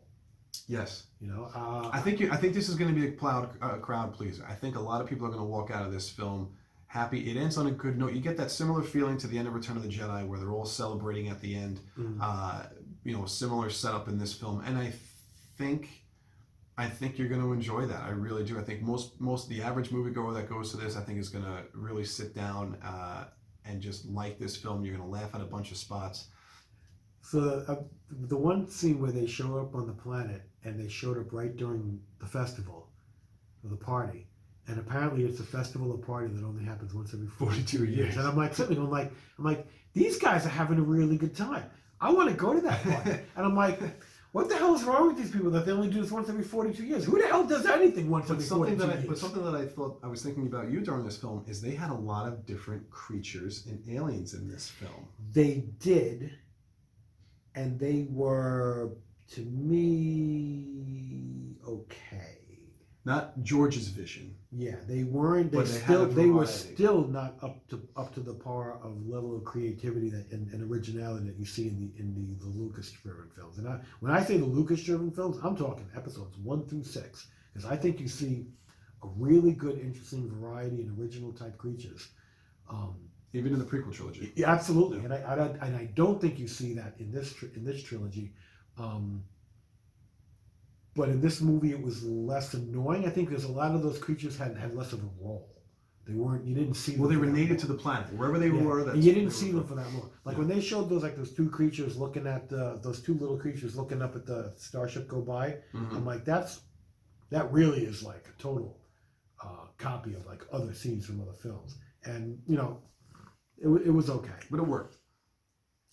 Yes. 0.68 1.04
You 1.20 1.28
know, 1.28 1.50
uh, 1.52 1.90
I 1.92 2.00
think 2.00 2.20
you, 2.20 2.30
I 2.30 2.36
think 2.36 2.54
this 2.54 2.68
is 2.68 2.76
going 2.76 2.94
to 2.94 2.98
be 2.98 3.08
a 3.08 3.10
cloud 3.10 3.50
uh, 3.60 3.76
crowd 3.78 4.14
pleaser. 4.14 4.46
I 4.48 4.54
think 4.54 4.76
a 4.76 4.80
lot 4.80 5.00
of 5.00 5.08
people 5.08 5.26
are 5.26 5.30
going 5.30 5.42
to 5.42 5.48
walk 5.48 5.72
out 5.72 5.84
of 5.84 5.92
this 5.92 6.08
film 6.08 6.52
happy. 6.86 7.30
It 7.30 7.36
ends 7.36 7.58
on 7.58 7.66
a 7.66 7.72
good 7.72 7.98
note. 7.98 8.12
You 8.12 8.20
get 8.20 8.36
that 8.36 8.52
similar 8.52 8.82
feeling 8.82 9.18
to 9.18 9.26
the 9.26 9.36
end 9.36 9.48
of 9.48 9.54
Return 9.54 9.76
of 9.76 9.82
the 9.82 9.88
Jedi, 9.88 10.26
where 10.26 10.38
they're 10.38 10.52
all 10.52 10.64
celebrating 10.64 11.28
at 11.28 11.40
the 11.40 11.56
end. 11.56 11.80
Mm. 11.98 12.18
Uh, 12.20 12.66
you 13.04 13.16
know, 13.16 13.26
similar 13.26 13.68
setup 13.68 14.06
in 14.06 14.18
this 14.18 14.32
film, 14.34 14.62
and 14.64 14.78
I 14.78 14.92
think. 15.56 15.88
I 16.80 16.88
think 16.88 17.18
you're 17.18 17.28
going 17.28 17.40
to 17.40 17.52
enjoy 17.52 17.86
that. 17.86 18.04
I 18.04 18.10
really 18.10 18.44
do. 18.44 18.56
I 18.56 18.62
think 18.62 18.82
most 18.82 19.20
most 19.20 19.48
the 19.48 19.62
average 19.62 19.90
moviegoer 19.90 20.32
that 20.34 20.48
goes 20.48 20.70
to 20.70 20.76
this, 20.76 20.96
I 20.96 21.00
think, 21.00 21.18
is 21.18 21.28
going 21.28 21.42
to 21.42 21.64
really 21.74 22.04
sit 22.04 22.36
down 22.36 22.76
uh, 22.84 23.24
and 23.64 23.80
just 23.80 24.06
like 24.06 24.38
this 24.38 24.56
film. 24.56 24.84
You're 24.84 24.96
going 24.96 25.10
to 25.10 25.12
laugh 25.12 25.34
at 25.34 25.40
a 25.40 25.44
bunch 25.44 25.72
of 25.72 25.76
spots. 25.76 26.28
So 27.30 27.62
uh, 27.68 27.76
the 28.10 28.36
one 28.36 28.68
scene 28.68 29.00
where 29.02 29.12
they 29.12 29.26
show 29.26 29.58
up 29.58 29.74
on 29.74 29.86
the 29.86 29.92
planet 29.92 30.42
and 30.64 30.80
they 30.80 30.88
showed 30.88 31.18
up 31.18 31.30
right 31.32 31.54
during 31.56 32.00
the 32.20 32.26
festival, 32.26 32.88
or 33.62 33.70
the 33.70 33.76
party, 33.76 34.26
and 34.66 34.78
apparently 34.78 35.24
it's 35.24 35.38
a 35.40 35.44
festival 35.44 35.92
or 35.92 35.98
party 35.98 36.28
that 36.32 36.44
only 36.44 36.64
happens 36.64 36.94
once 36.94 37.12
every 37.12 37.26
42 37.26 37.84
years. 37.84 37.96
years. 37.96 38.16
And 38.16 38.26
I'm 38.26 38.36
like 38.36 38.54
sitting, 38.54 38.78
I'm 38.78 38.90
like, 38.90 39.12
I'm 39.38 39.44
like, 39.44 39.66
these 39.92 40.18
guys 40.18 40.46
are 40.46 40.50
having 40.50 40.78
a 40.78 40.82
really 40.82 41.16
good 41.18 41.36
time. 41.36 41.64
I 42.00 42.10
want 42.12 42.30
to 42.30 42.34
go 42.34 42.54
to 42.54 42.60
that 42.62 42.82
party, 42.82 43.10
and 43.36 43.46
I'm 43.46 43.56
like. 43.56 43.78
What 44.32 44.50
the 44.50 44.56
hell 44.56 44.74
is 44.74 44.84
wrong 44.84 45.08
with 45.08 45.16
these 45.16 45.30
people 45.30 45.50
that 45.52 45.64
they 45.64 45.72
only 45.72 45.88
do 45.88 46.02
this 46.02 46.10
once 46.12 46.28
every 46.28 46.44
42 46.44 46.84
years? 46.84 47.06
Who 47.06 47.18
the 47.18 47.26
hell 47.26 47.44
does 47.46 47.64
anything 47.64 48.10
once 48.10 48.26
But 48.28 48.34
every 48.34 48.44
something 48.44 48.76
42 48.76 48.86
that 48.86 48.90
I, 48.90 48.98
years? 48.98 49.08
but 49.08 49.18
something 49.18 49.42
that 49.42 49.54
I 49.54 49.66
thought 49.66 49.98
I 50.02 50.06
was 50.06 50.22
thinking 50.22 50.46
about 50.46 50.70
you 50.70 50.80
during 50.80 51.02
this 51.02 51.16
film 51.16 51.44
is 51.48 51.62
they 51.62 51.70
had 51.74 51.90
a 51.90 51.94
lot 51.94 52.28
of 52.28 52.44
different 52.44 52.88
creatures 52.90 53.64
and 53.66 53.82
aliens 53.88 54.34
in 54.34 54.46
this 54.46 54.68
film. 54.68 55.08
They 55.32 55.64
did, 55.80 56.30
and 57.58 57.78
they 57.78 58.06
were 58.10 58.92
to 59.32 59.40
me 59.40 60.64
okay. 61.66 62.34
Not 63.04 63.42
George's 63.42 63.88
vision. 63.88 64.36
Yeah, 64.52 64.76
they 64.86 65.04
weren't. 65.04 65.50
They 65.50 65.58
they 65.58 65.64
still 65.64 66.06
they 66.06 66.26
were 66.26 66.46
still 66.46 67.06
not 67.08 67.36
up 67.42 67.66
to 67.68 67.80
up 67.96 68.14
to 68.14 68.20
the 68.20 68.34
par 68.34 68.78
of 68.82 69.06
level 69.06 69.34
of 69.36 69.44
creativity 69.44 70.10
that 70.10 70.30
and, 70.30 70.52
and 70.52 70.70
originality 70.70 71.26
that 71.26 71.38
you 71.38 71.46
see 71.46 71.68
in 71.68 71.80
the 71.80 72.00
in 72.00 72.14
the, 72.14 72.44
the 72.44 72.50
Lucas 72.50 72.90
driven 72.90 73.28
films. 73.34 73.58
And 73.58 73.66
I, 73.68 73.80
when 74.00 74.12
I 74.12 74.22
say 74.22 74.36
the 74.36 74.44
Lucas 74.44 74.82
driven 74.84 75.10
films, 75.10 75.38
I'm 75.42 75.56
talking 75.56 75.86
episodes 75.96 76.36
one 76.38 76.66
through 76.66 76.84
six 76.84 77.28
because 77.52 77.68
I 77.70 77.76
think 77.76 77.98
you 77.98 78.08
see 78.08 78.46
a 79.02 79.08
really 79.16 79.52
good, 79.52 79.78
interesting 79.78 80.30
variety 80.30 80.82
and 80.82 80.98
original 80.98 81.32
type 81.32 81.56
creatures. 81.56 82.08
Um, 82.70 83.07
Even 83.34 83.52
in 83.52 83.58
the 83.58 83.64
prequel 83.64 83.92
trilogy. 83.92 84.32
yeah, 84.36 84.50
absolutely, 84.50 84.98
and 85.04 85.12
I, 85.12 85.32
I 85.32 85.36
don't- 85.36 85.56
and 85.60 85.76
I 85.76 85.84
don't 85.94 86.20
think 86.20 86.38
you 86.38 86.48
see 86.48 86.72
that 86.74 86.94
in 86.98 87.12
this 87.12 87.32
tr- 87.34 87.52
in 87.54 87.64
this 87.64 87.82
trilogy. 87.82 88.32
Um, 88.78 89.24
but 90.94 91.08
in 91.10 91.20
this 91.20 91.40
movie, 91.40 91.70
it 91.70 91.80
was 91.80 92.02
less 92.02 92.54
annoying. 92.54 93.06
I 93.06 93.10
think 93.10 93.28
because 93.28 93.44
a 93.44 93.52
lot 93.52 93.74
of 93.74 93.82
those 93.82 93.98
creatures 93.98 94.36
had 94.36 94.56
had 94.56 94.74
less 94.74 94.92
of 94.92 95.00
a 95.02 95.10
role. 95.20 95.54
They 96.06 96.14
weren't. 96.14 96.44
You 96.46 96.54
didn't 96.54 96.74
see. 96.74 96.96
Well, 96.96 97.08
they 97.08 97.16
were 97.16 97.26
native 97.26 97.58
to 97.58 97.66
the 97.66 97.74
planet. 97.74 98.12
Wherever 98.14 98.38
they 98.38 98.48
Yeah. 98.48 98.62
were, 98.62 98.82
that's 98.82 98.94
and 98.94 99.04
you 99.04 99.12
didn't 99.12 99.30
see 99.32 99.52
them 99.52 99.64
for 99.66 99.74
that 99.74 99.92
long. 99.92 100.10
Like 100.24 100.34
Yeah. 100.34 100.38
when 100.40 100.48
they 100.48 100.60
showed 100.60 100.88
those 100.88 101.02
like 101.02 101.16
those 101.16 101.34
two 101.34 101.50
creatures 101.50 101.96
looking 101.98 102.26
at 102.26 102.48
the, 102.48 102.80
those 102.82 103.02
two 103.02 103.14
little 103.14 103.38
creatures 103.38 103.76
looking 103.76 104.00
up 104.00 104.16
at 104.16 104.24
the 104.24 104.54
starship 104.56 105.06
go 105.06 105.20
by. 105.20 105.58
Mhm. 105.74 105.92
I'm 105.96 106.06
like, 106.06 106.24
that's 106.24 106.62
that 107.30 107.52
really 107.52 107.84
is 107.84 108.02
like 108.02 108.26
a 108.26 108.42
total 108.42 108.80
uh, 109.44 109.66
copy 109.76 110.14
of 110.14 110.24
like 110.26 110.42
other 110.50 110.72
scenes 110.72 111.04
from 111.06 111.20
other 111.20 111.34
films, 111.34 111.76
and 112.04 112.40
you 112.46 112.56
know, 112.56 112.80
it, 113.62 113.68
it 113.86 113.90
was 113.90 114.08
okay. 114.10 114.30
But 114.50 114.58
it 114.60 114.66
worked. 114.66 114.96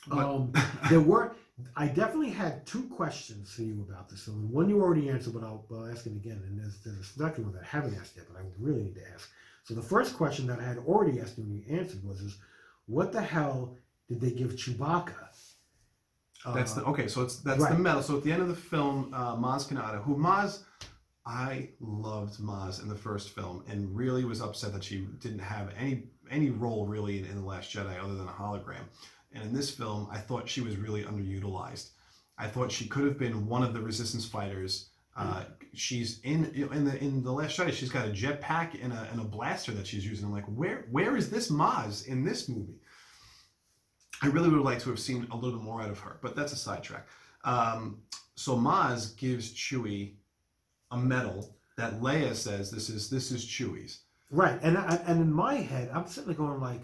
But- 0.08 0.18
Um, 0.20 0.54
there 0.90 1.02
were. 1.02 1.36
I 1.78 1.88
definitely 1.88 2.32
had 2.32 2.66
two 2.66 2.84
questions 2.90 3.54
for 3.54 3.62
you 3.62 3.86
about 3.90 4.10
this 4.10 4.24
film. 4.26 4.52
One 4.52 4.68
you 4.70 4.82
already 4.82 5.10
answered, 5.10 5.34
but 5.34 5.44
I'll, 5.44 5.64
but 5.70 5.76
I'll 5.78 5.90
ask 5.90 6.06
it 6.06 6.12
again. 6.12 6.42
And 6.46 6.60
there's, 6.60 6.78
there's 6.84 7.00
a 7.00 7.04
second 7.04 7.46
one 7.46 7.54
that 7.54 7.64
I 7.64 7.66
haven't 7.66 7.98
asked 7.98 8.18
yet, 8.18 8.26
but 8.30 8.38
I 8.42 8.44
really 8.60 8.84
need 8.84 8.96
to 8.96 9.12
ask. 9.14 9.30
So 9.64 9.74
the 9.74 9.82
first 9.82 10.18
question 10.18 10.46
that 10.48 10.60
I 10.60 10.64
had 10.64 10.80
already 10.80 11.22
asked 11.22 11.38
you 11.38 11.46
and 11.46 11.56
you 11.56 11.78
answered 11.80 12.04
was, 12.04 12.20
"Is 12.22 12.38
what 12.88 13.14
the 13.14 13.22
hell 13.22 13.78
did 14.10 14.20
they 14.20 14.32
give 14.32 14.52
Chewbacca?" 14.52 15.14
That's 16.54 16.74
Uh, 16.78 16.82
the 16.82 16.86
okay. 16.88 17.08
So 17.08 17.22
it's 17.24 17.38
that's 17.38 17.58
the 17.64 17.70
right. 17.72 17.80
medal. 17.80 18.04
So 18.04 18.18
at 18.18 18.24
the 18.24 18.32
end 18.32 18.42
of 18.42 18.48
the 18.50 18.56
film, 18.56 19.12
uh, 19.14 19.36
Maz 19.36 19.68
Kanata, 19.68 20.04
who 20.04 20.16
Maz, 20.16 20.60
I 21.26 21.70
loved 21.80 22.40
Maz 22.40 22.82
in 22.84 22.88
the 22.90 22.96
first 22.96 23.30
film, 23.30 23.64
and 23.68 23.96
really 23.96 24.26
was 24.26 24.42
upset 24.42 24.74
that 24.74 24.84
she 24.84 25.08
didn't 25.22 25.40
have 25.40 25.72
any 25.78 26.04
any 26.30 26.50
role 26.50 26.86
really 26.86 27.20
in, 27.20 27.26
in 27.26 27.36
the 27.36 27.46
Last 27.46 27.74
Jedi 27.74 28.02
other 28.02 28.16
than 28.16 28.28
a 28.28 28.32
hologram. 28.32 28.86
And 29.34 29.44
in 29.44 29.54
this 29.54 29.70
film, 29.70 30.08
I 30.12 30.18
thought 30.18 30.50
she 30.50 30.62
was 30.62 30.78
really 30.78 31.04
underutilized. 31.04 31.90
I 32.38 32.48
thought 32.48 32.72
she 32.72 32.88
could 32.88 33.06
have 33.06 33.18
been 33.18 33.48
one 33.48 33.64
of 33.64 33.74
the 33.74 33.82
Resistance 33.82 34.26
fighters. 34.26 34.90
Uh, 35.16 35.44
she's 35.74 36.20
in 36.24 36.46
in 36.54 36.84
the 36.84 36.98
in 37.02 37.24
the 37.24 37.32
Last 37.32 37.58
Jedi. 37.58 37.72
She's 37.72 37.90
got 37.90 38.08
a 38.08 38.12
jetpack 38.12 38.84
and 38.84 38.92
a, 38.92 39.08
and 39.12 39.22
a 39.22 39.24
blaster 39.24 39.72
that 39.72 39.88
she's 39.88 40.06
using. 40.06 40.26
I'm 40.26 40.34
like, 40.34 40.46
where 40.46 40.86
where 40.92 41.16
is 41.16 41.30
this 41.30 41.50
Maz 41.50 42.06
in 42.06 42.26
this 42.26 42.50
movie? 42.50 42.80
I 44.22 44.28
really 44.28 44.50
would 44.50 44.62
like 44.62 44.80
to 44.80 44.90
have 44.90 45.00
seen 45.00 45.28
a 45.32 45.36
little 45.36 45.58
bit 45.58 45.64
more 45.64 45.82
out 45.82 45.90
of 45.90 46.00
her, 46.00 46.20
but 46.22 46.36
that's 46.36 46.52
a 46.52 46.58
sidetrack. 46.58 47.08
Um, 47.46 48.00
so 48.36 48.58
Maz 48.58 49.16
gives 49.16 49.54
Chewie 49.54 50.16
a 50.92 50.98
medal 50.98 51.56
that 51.78 52.02
Leia 52.02 52.36
says 52.36 52.72
this 52.72 52.90
is 52.90 53.10
this 53.10 53.32
is 53.32 53.46
Chewie's. 53.46 54.00
Right, 54.30 54.60
and 54.62 54.78
and 54.78 55.22
in 55.22 55.32
my 55.32 55.56
head, 55.56 55.90
I'm 55.94 56.08
sitting 56.08 56.28
there 56.28 56.38
going 56.38 56.60
like, 56.60 56.82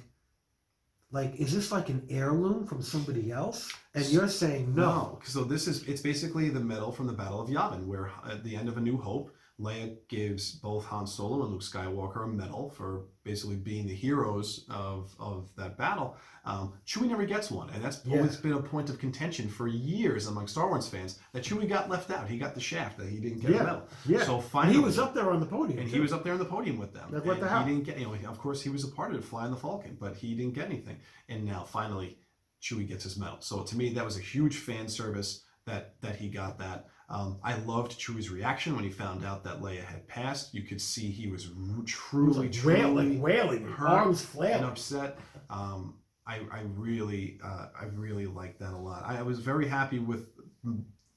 like, 1.11 1.35
is 1.35 1.53
this 1.53 1.71
like 1.71 1.89
an 1.89 2.05
heirloom 2.09 2.65
from 2.65 2.81
somebody 2.81 3.31
else? 3.31 3.71
And 3.93 4.05
you're 4.05 4.29
saying 4.29 4.73
no. 4.73 5.19
So 5.23 5.43
this 5.43 5.67
is 5.67 5.83
it's 5.83 6.01
basically 6.01 6.49
the 6.49 6.59
medal 6.59 6.91
from 6.91 7.07
the 7.07 7.13
Battle 7.13 7.41
of 7.41 7.49
Yavin, 7.49 7.85
where 7.85 8.11
at 8.29 8.43
the 8.43 8.55
end 8.55 8.69
of 8.69 8.77
A 8.77 8.81
New 8.81 8.97
Hope, 8.97 9.31
Leia 9.61 9.95
gives 10.07 10.53
both 10.53 10.85
Han 10.85 11.05
Solo 11.05 11.43
and 11.43 11.51
Luke 11.53 11.61
Skywalker 11.61 12.23
a 12.23 12.27
medal 12.27 12.69
for 12.69 13.05
basically 13.23 13.55
being 13.57 13.85
the 13.87 13.93
heroes 13.93 14.65
of, 14.69 15.13
of 15.19 15.49
that 15.55 15.77
battle. 15.77 16.17
Um, 16.45 16.73
Chewie 16.87 17.07
never 17.07 17.25
gets 17.25 17.51
one, 17.51 17.69
and 17.69 17.83
that's 17.83 18.01
Yeah. 18.05 18.17
always 18.17 18.35
been 18.37 18.53
a 18.53 18.61
point 18.61 18.89
of 18.89 18.97
contention 18.97 19.47
for 19.47 19.67
years 19.67 20.25
among 20.27 20.47
Star 20.47 20.67
Wars 20.67 20.87
fans 20.87 21.19
that 21.33 21.43
Chewie 21.43 21.69
got 21.69 21.89
left 21.89 22.09
out. 22.09 22.27
He 22.27 22.37
got 22.39 22.55
the 22.55 22.59
shaft 22.61 22.97
that 22.97 23.07
he 23.09 23.19
didn't 23.19 23.41
get 23.41 23.51
Yeah, 23.51 23.57
the 23.59 23.63
medal. 23.65 23.87
Yeah, 24.05 24.23
So 24.25 24.35
and 24.37 24.43
finally, 24.45 24.77
he 24.77 24.83
was 24.83 24.97
up 24.97 25.13
there 25.13 25.29
on 25.31 25.39
the 25.39 25.45
podium. 25.45 25.79
and 25.79 25.87
he 25.87 25.99
was 25.99 26.11
up 26.11 26.23
there 26.23 26.33
on 26.33 26.39
the 26.39 26.45
podium 26.45 26.79
with 26.79 26.93
them. 26.93 27.11
Like, 27.11 27.25
what 27.25 27.39
the 27.39 27.47
hell? 27.47 27.63
He 27.63 27.71
didn't 27.73 27.85
get, 27.85 27.99
you 27.99 28.05
know, 28.07 28.13
of 28.29 28.39
course 28.39 28.61
he 28.61 28.69
was 28.69 28.83
a 28.83 28.87
part 28.87 29.11
of 29.13 29.17
it, 29.19 29.23
flying 29.23 29.51
the 29.51 29.57
Falcon, 29.57 29.97
but 29.99 30.15
he 30.15 30.33
didn't 30.33 30.53
get 30.55 30.65
anything. 30.65 30.97
And 31.29 31.45
now 31.45 31.63
finally, 31.63 32.17
Chewie 32.61 32.87
gets 32.87 33.03
his 33.03 33.17
medal. 33.17 33.37
So 33.41 33.61
to 33.63 33.77
me, 33.77 33.93
that 33.93 34.05
was 34.05 34.17
a 34.17 34.21
huge 34.21 34.57
fan 34.57 34.87
service 34.87 35.43
that 35.65 36.01
that 36.01 36.15
he 36.15 36.27
got 36.29 36.57
that. 36.57 36.87
Um, 37.11 37.39
I 37.43 37.55
loved 37.57 37.99
Chewie's 37.99 38.29
reaction 38.29 38.73
when 38.73 38.85
he 38.85 38.89
found 38.89 39.25
out 39.25 39.43
that 39.43 39.61
Leia 39.61 39.83
had 39.83 40.07
passed. 40.07 40.53
You 40.53 40.61
could 40.63 40.81
see 40.81 41.11
he 41.11 41.27
was 41.27 41.49
truly, 41.85 42.39
Like 42.47 42.51
truly 42.53 42.77
wailing, 42.79 43.21
wailing, 43.21 43.67
hurt 43.67 43.89
arms 43.89 44.21
flailing. 44.23 44.63
upset. 44.63 45.17
Um, 45.49 45.97
I, 46.25 46.35
I 46.51 46.61
really, 46.75 47.37
uh, 47.43 47.67
I 47.79 47.85
really 47.93 48.27
liked 48.27 48.59
that 48.59 48.71
a 48.73 48.77
lot. 48.77 49.03
I, 49.05 49.19
I 49.19 49.21
was 49.23 49.39
very 49.39 49.67
happy 49.67 49.99
with 49.99 50.29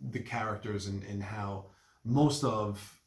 the 0.01 0.19
characters 0.19 0.87
and, 0.87 1.03
and 1.05 1.23
how 1.23 1.66
most 2.05 2.43
of 2.43 2.99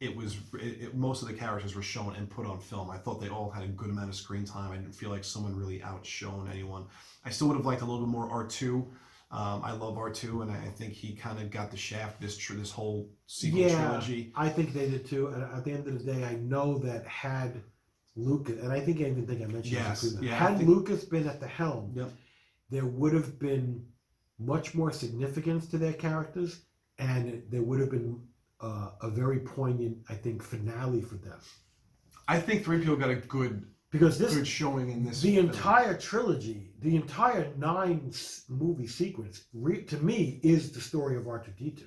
it 0.00 0.14
was, 0.14 0.36
it, 0.60 0.82
it- 0.82 0.94
most 0.94 1.22
of 1.22 1.28
the 1.28 1.34
characters 1.34 1.74
were 1.74 1.82
shown 1.82 2.14
and 2.16 2.28
put 2.28 2.44
on 2.46 2.58
film. 2.60 2.90
I 2.90 2.98
thought 2.98 3.22
they 3.22 3.28
all 3.30 3.48
had 3.48 3.64
a 3.64 3.68
good 3.68 3.88
amount 3.88 4.10
of 4.10 4.16
screen 4.16 4.44
time. 4.44 4.70
I 4.70 4.76
didn't 4.76 4.92
feel 4.94 5.08
like 5.08 5.24
someone 5.24 5.56
really 5.56 5.82
outshone 5.82 6.50
anyone. 6.52 6.84
I 7.24 7.30
still 7.30 7.48
would 7.48 7.56
have 7.56 7.64
liked 7.64 7.80
a 7.80 7.86
little 7.86 8.04
bit 8.04 8.10
more 8.10 8.28
R 8.30 8.46
two. 8.46 8.86
Um, 9.34 9.62
I 9.64 9.72
love 9.72 9.98
R 9.98 10.10
two, 10.10 10.42
and 10.42 10.50
I 10.52 10.68
think 10.76 10.92
he 10.92 11.12
kind 11.12 11.40
of 11.40 11.50
got 11.50 11.72
the 11.72 11.76
shaft 11.76 12.20
this 12.20 12.36
tr- 12.36 12.54
this 12.54 12.70
whole 12.70 13.10
sequel 13.26 13.62
Yeah. 13.62 13.74
trilogy. 13.74 14.32
I 14.36 14.48
think 14.48 14.72
they 14.72 14.88
did 14.88 15.04
too. 15.06 15.26
And 15.26 15.42
at 15.42 15.64
the 15.64 15.72
end 15.72 15.88
of 15.88 15.98
the 15.98 16.12
day, 16.12 16.24
I 16.24 16.36
know 16.36 16.78
that 16.78 17.04
had 17.04 17.60
Lucas, 18.14 18.62
and 18.62 18.70
I 18.72 18.78
think 18.78 18.98
I 19.00 19.04
even 19.06 19.26
think 19.26 19.42
I 19.42 19.46
mentioned 19.46 19.72
Yes, 19.74 20.02
this 20.02 20.20
yeah, 20.22 20.34
I 20.34 20.36
had 20.36 20.58
think- 20.58 20.68
Lucas 20.68 21.04
been 21.04 21.26
at 21.26 21.40
the 21.40 21.48
helm, 21.48 21.92
Yep. 21.96 22.12
there 22.70 22.84
would 22.86 23.12
have 23.12 23.40
been 23.40 23.84
much 24.38 24.72
more 24.72 24.92
significance 24.92 25.66
to 25.68 25.78
their 25.78 25.94
characters, 25.94 26.60
and 26.98 27.42
there 27.50 27.62
would 27.62 27.80
have 27.80 27.90
been 27.90 28.22
uh, 28.60 28.92
a 29.02 29.10
very 29.10 29.40
poignant, 29.40 29.98
I 30.08 30.14
think, 30.14 30.42
finale 30.42 31.02
for 31.02 31.16
them. 31.16 31.38
I 32.28 32.40
think 32.40 32.64
three 32.64 32.82
PO 32.82 32.96
got 32.96 33.10
a 33.10 33.16
good 33.16 33.66
Because 33.94 34.18
this, 34.18 34.34
good 34.34 34.44
showing 34.46 34.90
in 34.90 35.04
this. 35.04 35.20
the 35.22 35.36
film. 35.36 35.46
entire 35.50 35.96
trilogy, 35.96 36.72
the 36.80 36.96
entire 36.96 37.52
nine 37.56 38.12
movie 38.48 38.88
sequence, 38.88 39.44
re- 39.54 39.84
to 39.84 39.96
me, 39.98 40.40
is 40.42 40.72
the 40.72 40.80
story 40.80 41.16
of 41.16 41.28
R 41.28 41.38
two 41.38 41.52
D 41.56 41.70
two, 41.70 41.86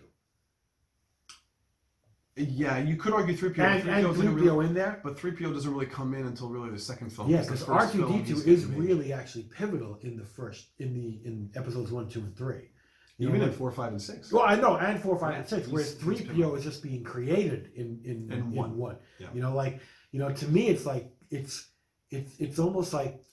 Yeah, 2.38 2.78
you 2.78 2.96
could 2.96 3.14
argue 3.14 3.36
three 3.36 3.50
PO. 3.50 3.62
and 3.64 3.82
Three 3.84 3.92
and 3.92 4.06
PO 4.06 4.14
three 4.14 4.22
didn't 4.28 4.36
really 4.42 4.66
in 4.68 4.74
there. 4.74 5.02
But 5.04 5.18
3PO 5.18 5.54
doesn't 5.54 5.70
really 5.74 5.86
come 5.88 6.14
in 6.14 6.26
until 6.28 6.50
really 6.50 6.70
the 6.70 6.80
second 6.80 7.10
film. 7.12 7.30
Yeah, 7.30 7.42
because 7.42 7.64
R 7.68 7.92
two 7.92 8.08
D 8.08 8.24
two 8.24 8.40
is 8.50 8.66
really 8.66 9.12
actually 9.12 9.44
pivotal 9.44 10.00
in 10.02 10.16
the 10.16 10.24
first 10.24 10.68
in 10.80 10.94
the 10.94 11.20
in 11.28 11.52
episodes 11.56 11.92
one, 11.92 12.08
two, 12.08 12.20
and 12.22 12.38
three. 12.38 12.70
You 13.18 13.28
even 13.30 13.40
know, 13.42 13.48
in 13.48 13.52
four, 13.52 13.72
five, 13.72 13.92
and 13.92 14.02
six. 14.02 14.32
well, 14.32 14.44
I 14.44 14.56
know, 14.56 14.78
and 14.78 15.02
four, 15.02 15.18
five, 15.20 15.32
Yeah, 15.34 15.40
and 15.40 15.50
six, 15.50 15.68
whereas 15.68 15.94
three. 15.96 16.24
PO 16.24 16.54
is 16.56 16.64
just 16.64 16.84
being 16.84 17.04
created 17.04 17.72
in 17.76 18.00
in, 18.06 18.32
In 18.32 18.52
one. 18.52 18.78
one. 18.78 18.98
Yeah. 19.20 19.28
You 19.34 19.42
know, 19.42 19.54
like 19.56 19.82
you 20.14 20.20
know, 20.20 20.32
to 20.32 20.48
me, 20.48 20.68
it's 20.68 20.86
like 20.86 21.12
it's 21.32 21.68
it's 22.12 22.40
it's 22.40 22.60
almost 22.60 22.94
like 22.94 23.24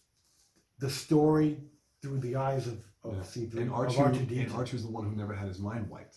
the 0.78 0.90
story 0.90 1.60
through 2.02 2.18
the 2.20 2.36
eyes 2.36 2.66
of 2.66 2.78
of 3.02 3.14
Yeah. 3.36 3.60
And 3.60 3.70
of 3.70 3.74
R 3.74 3.86
R 4.06 4.12
two 4.12 4.18
two 4.20 4.26
D 4.26 4.40
and 4.40 4.50
two 4.66 4.76
is 4.76 4.82
the 4.84 4.90
one 4.90 5.04
who 5.08 5.14
never 5.14 5.34
had 5.34 5.48
his 5.48 5.58
mind 5.58 5.88
wiped, 5.90 6.16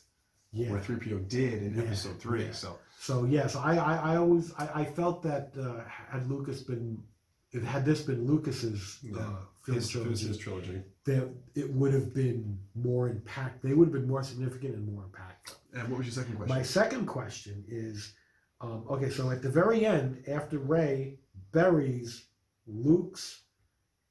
Yeah. 0.51 0.71
where 0.71 0.79
3PO 0.81 1.27
did 1.27 1.63
in 1.63 1.75
Yeah, 1.75 1.83
episode 1.83 2.19
three. 2.19 2.45
yeah. 2.45 2.51
So 2.51 2.77
So 2.99 3.25
yeah, 3.25 3.47
so 3.47 3.59
I 3.59 3.75
I, 3.75 3.95
I 4.13 4.15
always 4.17 4.53
I, 4.57 4.81
I 4.81 4.85
felt 4.85 5.21
that 5.23 5.51
uh, 5.59 5.81
had 5.87 6.29
Lucas 6.29 6.61
been 6.63 7.03
if 7.51 7.63
had 7.63 7.85
this 7.85 8.01
been 8.01 8.25
Lucas's 8.25 8.99
uh, 9.15 9.35
film 9.63 9.75
his, 9.77 9.89
trilogy, 9.89 10.27
his 10.27 10.37
trilogy. 10.37 10.81
that 11.05 11.29
it 11.55 11.69
would 11.73 11.93
have 11.93 12.13
been 12.13 12.57
more 12.75 13.07
impact. 13.09 13.61
They 13.63 13.73
would 13.73 13.87
have 13.89 13.93
been 13.93 14.07
more 14.07 14.23
significant 14.23 14.75
and 14.75 14.93
more 14.93 15.03
impactful. 15.03 15.55
And 15.73 15.87
what 15.89 15.97
was 15.99 16.07
your 16.07 16.13
second 16.13 16.35
question? 16.37 16.55
My 16.57 16.63
second 16.63 17.05
question 17.05 17.63
is, 17.67 18.13
um, 18.61 18.83
okay, 18.89 19.09
so 19.09 19.29
at 19.29 19.41
the 19.41 19.49
very 19.49 19.85
end, 19.85 20.23
after 20.27 20.57
Rey 20.59 21.19
buries 21.53 22.25
Luke's 22.67 23.41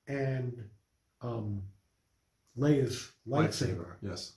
and 0.09 0.65
um, 1.23 1.63
Leia's 2.59 3.13
lightsaber, 3.29 3.93
Yes. 4.03 4.33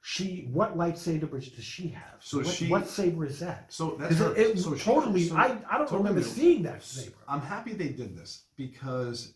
she 0.00 0.48
what 0.52 0.76
lightsaber 0.76 1.30
does 1.30 1.64
she 1.64 1.88
have? 1.88 2.16
So 2.20 2.38
what, 2.38 2.46
she- 2.46 2.68
what 2.68 2.88
saber 2.88 3.24
is 3.24 3.38
that? 3.40 3.72
So 3.72 3.96
that's 3.98 4.16
her, 4.18 4.34
it, 4.34 4.50
it 4.50 4.58
so 4.58 4.74
she- 4.74 4.84
totally, 4.84 5.24
so- 5.28 5.36
I, 5.36 5.44
I 5.70 5.78
don't 5.78 5.88
totally 5.88 5.98
remember 5.98 6.20
new. 6.20 6.26
seeing 6.26 6.62
that 6.64 6.82
saber. 6.82 7.16
I'm 7.28 7.40
happy 7.40 7.72
they 7.72 7.88
did 7.90 8.16
this 8.16 8.42
because 8.56 9.34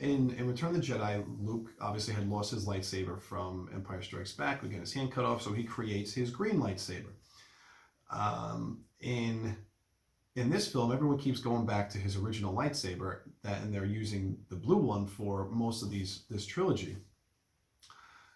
in 0.00 0.30
in 0.34 0.46
Return 0.48 0.70
of 0.74 0.76
the 0.76 0.82
Jedi, 0.82 1.24
Luke 1.40 1.70
obviously 1.80 2.14
had 2.14 2.28
lost 2.30 2.52
his 2.52 2.66
lightsaber 2.66 3.20
from 3.20 3.68
Empire 3.74 4.02
Strikes 4.02 4.32
Back. 4.32 4.62
We 4.62 4.68
get 4.68 4.80
his 4.80 4.92
hand 4.92 5.10
cut 5.12 5.24
off, 5.24 5.42
so 5.42 5.52
he 5.52 5.64
creates 5.64 6.12
his 6.12 6.30
green 6.30 6.56
lightsaber. 6.60 7.12
Um, 8.10 8.80
in 9.00 9.56
in 10.36 10.50
this 10.50 10.66
film, 10.70 10.92
everyone 10.92 11.18
keeps 11.18 11.40
going 11.40 11.64
back 11.64 11.88
to 11.90 11.98
his 11.98 12.16
original 12.16 12.52
lightsaber, 12.54 13.18
that 13.42 13.62
and 13.62 13.72
they're 13.72 13.84
using 13.84 14.36
the 14.48 14.56
blue 14.56 14.76
one 14.78 15.06
for 15.06 15.48
most 15.50 15.82
of 15.82 15.90
these 15.90 16.24
this 16.28 16.44
trilogy. 16.44 16.96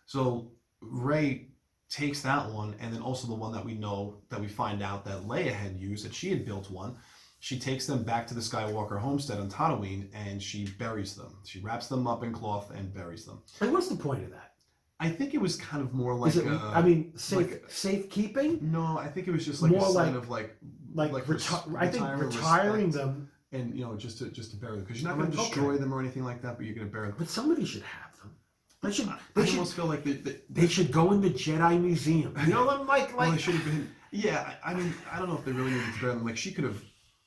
So 0.06 0.52
Rey 0.80 1.48
takes 1.90 2.20
that 2.22 2.50
one, 2.50 2.76
and 2.80 2.92
then 2.94 3.02
also 3.02 3.26
the 3.26 3.34
one 3.34 3.52
that 3.52 3.64
we 3.64 3.74
know 3.74 4.18
that 4.28 4.40
we 4.40 4.46
find 4.46 4.82
out 4.82 5.04
that 5.06 5.22
Leia 5.26 5.52
had 5.52 5.76
used, 5.78 6.04
that 6.04 6.14
she 6.14 6.30
had 6.30 6.44
built 6.44 6.70
one. 6.70 6.96
She 7.40 7.58
takes 7.58 7.86
them 7.86 8.02
back 8.02 8.26
to 8.28 8.34
the 8.34 8.40
Skywalker 8.40 8.98
homestead 8.98 9.38
on 9.38 9.48
Tatooine, 9.48 10.08
and 10.12 10.42
she 10.42 10.66
buries 10.78 11.14
them. 11.14 11.36
She 11.44 11.60
wraps 11.60 11.86
them 11.88 12.06
up 12.06 12.24
in 12.24 12.32
cloth 12.32 12.70
and 12.72 12.92
buries 12.92 13.24
them. 13.24 13.42
And 13.60 13.72
what's 13.72 13.88
the 13.88 13.96
point 13.96 14.24
of 14.24 14.30
that? 14.30 14.54
I 15.00 15.08
think 15.08 15.32
it 15.34 15.40
was 15.40 15.54
kind 15.54 15.80
of 15.80 15.94
more 15.94 16.14
like 16.16 16.30
Is 16.30 16.38
it? 16.38 16.46
a, 16.48 16.56
I 16.74 16.82
mean, 16.82 17.16
safe 17.16 17.36
like 17.52 17.64
safekeeping, 17.68 18.58
no, 18.72 18.98
I 18.98 19.06
think 19.06 19.28
it 19.28 19.30
was 19.30 19.46
just 19.46 19.62
like 19.62 19.70
More 19.70 19.86
a 19.88 19.92
sign 19.92 20.14
like- 20.14 20.22
of 20.24 20.28
like 20.28 20.56
like, 20.94 21.12
like 21.12 21.24
reti- 21.24 21.76
I 21.76 21.88
think 21.88 22.04
retiring 22.18 22.86
respect. 22.86 23.06
them. 23.06 23.30
and 23.52 23.74
you 23.74 23.84
know 23.84 23.96
just 23.96 24.18
to 24.18 24.30
just 24.30 24.50
to 24.52 24.56
bury 24.56 24.76
them 24.76 24.84
because 24.84 25.00
you're 25.00 25.10
not 25.10 25.18
going 25.18 25.30
to 25.30 25.36
destroy 25.36 25.70
okay. 25.74 25.78
them 25.78 25.92
or 25.92 26.00
anything 26.00 26.24
like 26.24 26.42
that, 26.42 26.56
but 26.56 26.66
you're 26.66 26.74
going 26.74 26.86
to 26.86 26.92
bury 26.92 27.08
them. 27.08 27.16
But 27.18 27.28
somebody 27.28 27.64
should 27.64 27.82
have 27.82 28.16
them. 28.18 28.34
They 28.82 28.92
should. 28.92 29.08
I 29.08 29.18
They 29.34 29.44
should. 29.46 29.54
almost 29.54 29.74
feel 29.74 29.86
like 29.86 30.04
they, 30.04 30.12
they, 30.12 30.36
They 30.50 30.66
should 30.68 30.92
go 30.92 31.12
in 31.12 31.20
the 31.20 31.30
Jedi 31.30 31.80
Museum. 31.80 32.34
You 32.44 32.52
know, 32.52 32.68
I'm 32.70 32.86
like, 32.86 33.16
well, 33.16 33.26
they 33.26 33.32
like. 33.32 33.40
should 33.40 33.54
have 33.54 33.64
been. 33.64 33.90
Yeah, 34.10 34.54
I, 34.64 34.70
I 34.70 34.74
mean, 34.74 34.94
I 35.12 35.18
don't 35.18 35.28
know 35.28 35.36
if 35.36 35.44
they 35.44 35.52
really 35.52 35.72
needed 35.72 35.92
to 35.94 36.00
bury 36.00 36.14
them. 36.14 36.24
Like 36.24 36.36
she 36.36 36.52
could 36.52 36.64
have, 36.64 36.80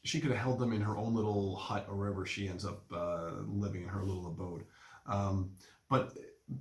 she 0.04 0.20
could 0.20 0.32
have 0.32 0.40
held 0.40 0.60
them 0.60 0.74
in 0.74 0.82
her 0.82 0.98
own 0.98 1.14
little 1.14 1.56
hut 1.58 1.86
or 1.90 1.96
wherever 1.96 2.26
she 2.26 2.48
ends 2.48 2.66
up 2.66 2.84
uh, 2.96 3.32
living 3.48 3.84
in 3.84 3.90
her 3.90 4.04
little 4.04 4.28
abode. 4.28 4.64
Um, 5.06 5.52
but 5.90 6.14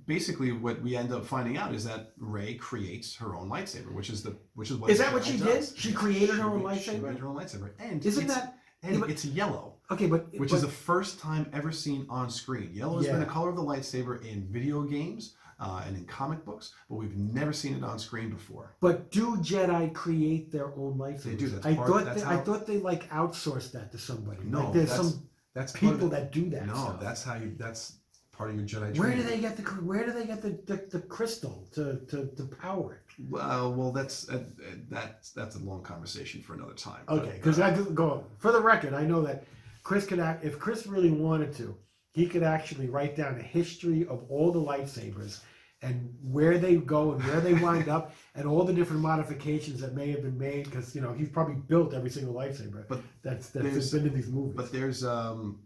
basically, 0.05 0.51
what 0.51 0.81
we 0.81 0.95
end 0.95 1.11
up 1.13 1.25
finding 1.25 1.57
out 1.57 1.73
is 1.73 1.83
that 1.85 2.13
Rey 2.17 2.55
creates 2.55 3.15
her 3.15 3.35
own 3.35 3.49
lightsaber, 3.49 3.91
which 3.93 4.09
is 4.09 4.23
the 4.23 4.35
which 4.55 4.71
is 4.71 4.77
what 4.77 4.89
Is 4.91 4.97
that 4.99 5.13
what 5.13 5.23
she 5.25 5.37
does. 5.37 5.69
did? 5.71 5.79
She 5.79 5.91
created 5.93 6.35
her 6.37 6.49
own 6.49 6.63
made- 6.63 6.81
She 6.81 6.91
lightsaber? 6.91 7.01
made 7.09 7.17
her 7.19 7.27
own 7.27 7.35
lightsaber, 7.35 7.71
and 7.79 8.05
Isn't 8.05 8.27
that 8.27 8.57
and 8.83 8.95
yeah, 8.95 8.99
but- 9.01 9.09
it's 9.11 9.25
yellow. 9.25 9.75
okay? 9.91 10.07
But 10.07 10.31
which 10.37 10.49
but, 10.49 10.55
is 10.57 10.61
the 10.61 10.67
first 10.67 11.19
time 11.19 11.49
ever 11.53 11.71
seen 11.71 12.05
on 12.09 12.29
screen. 12.29 12.71
Yellow 12.73 12.97
has 12.97 13.07
been 13.07 13.19
the 13.19 13.25
color 13.25 13.49
of 13.49 13.55
the 13.55 13.63
lightsaber 13.63 14.25
in 14.25 14.47
video 14.47 14.81
games 14.83 15.35
uh, 15.59 15.83
and 15.85 15.95
in 15.95 16.03
comic 16.05 16.43
books, 16.43 16.73
but 16.89 16.95
we've 16.95 17.15
never 17.15 17.53
seen 17.53 17.75
it 17.75 17.83
on 17.83 17.99
screen 17.99 18.31
before. 18.31 18.75
But 18.79 19.11
do 19.11 19.37
Jedi 19.37 19.93
create 19.93 20.51
their 20.51 20.73
own 20.75 20.97
lightsabers? 20.97 21.23
They 21.23 21.35
do, 21.35 21.49
that's 21.49 21.65
I 21.67 21.75
part- 21.75 21.87
thought 21.89 22.05
that's 22.05 22.23
they, 22.23 22.27
I 22.27 22.37
thought 22.37 22.65
they 22.65 22.77
like 22.77 23.07
outsourced 23.09 23.71
that 23.73 23.91
to 23.91 23.99
somebody. 23.99 24.41
No, 24.45 24.63
like 24.65 24.73
there's 24.73 24.89
that's 24.89 25.01
some 25.09 25.27
That's 25.53 25.73
people 25.73 26.07
that 26.09 26.31
do 26.31 26.49
that. 26.49 26.65
no, 26.65 26.73
stuff. 26.73 26.99
that's 26.99 27.23
how 27.23 27.35
you. 27.35 27.53
That's 27.57 27.97
part 28.31 28.49
of 28.49 28.55
your 28.55 28.65
Jedi. 28.65 28.97
Where 28.97 29.15
do 29.15 29.23
they 29.23 29.39
get 29.39 29.57
the 29.57 29.63
Where 29.63 30.05
do 30.05 30.11
they 30.11 30.25
get 30.25 30.41
the, 30.41 30.59
the, 30.65 30.85
the 30.89 30.99
crystal 30.99 31.67
to, 31.73 31.99
to, 32.09 32.27
to 32.35 32.43
power 32.43 32.93
it? 32.93 33.25
Well, 33.29 33.73
well, 33.73 33.91
that's 33.91 34.29
uh, 34.29 34.35
uh, 34.35 34.75
that's 34.89 35.31
that's 35.31 35.55
a 35.55 35.59
long 35.59 35.83
conversation 35.83 36.41
for 36.41 36.53
another 36.53 36.73
time. 36.73 37.03
Okay, 37.09 37.33
because 37.35 37.59
uh, 37.59 37.65
I 37.65 37.93
go 37.93 38.25
for 38.37 38.51
the 38.51 38.61
record. 38.61 38.93
I 38.93 39.03
know 39.03 39.21
that 39.23 39.45
Chris 39.83 40.05
could 40.05 40.19
act 40.19 40.43
if 40.43 40.59
Chris 40.59 40.87
really 40.87 41.11
wanted 41.11 41.53
to, 41.57 41.75
he 42.11 42.27
could 42.27 42.43
actually 42.43 42.89
write 42.89 43.15
down 43.15 43.39
a 43.39 43.43
history 43.43 44.05
of 44.07 44.23
all 44.29 44.51
the 44.51 44.59
lightsabers 44.59 45.41
and 45.81 46.13
where 46.23 46.57
they 46.57 46.75
go 46.75 47.13
and 47.13 47.23
where 47.23 47.41
they 47.41 47.53
wind 47.55 47.89
up 47.89 48.13
and 48.35 48.47
all 48.47 48.63
the 48.63 48.73
different 48.73 49.01
modifications 49.01 49.81
that 49.81 49.93
may 49.93 50.11
have 50.11 50.21
been 50.21 50.37
made 50.37 50.65
because 50.65 50.95
you 50.95 51.01
know 51.01 51.13
he's 51.13 51.29
probably 51.29 51.55
built 51.55 51.93
every 51.93 52.09
single 52.09 52.33
lightsaber 52.33 52.85
But 52.87 53.01
that's 53.23 53.49
that's 53.49 53.91
been 53.91 54.07
in 54.07 54.13
these 54.13 54.29
movies. 54.29 54.53
But 54.55 54.71
there's 54.71 55.03
um, 55.03 55.59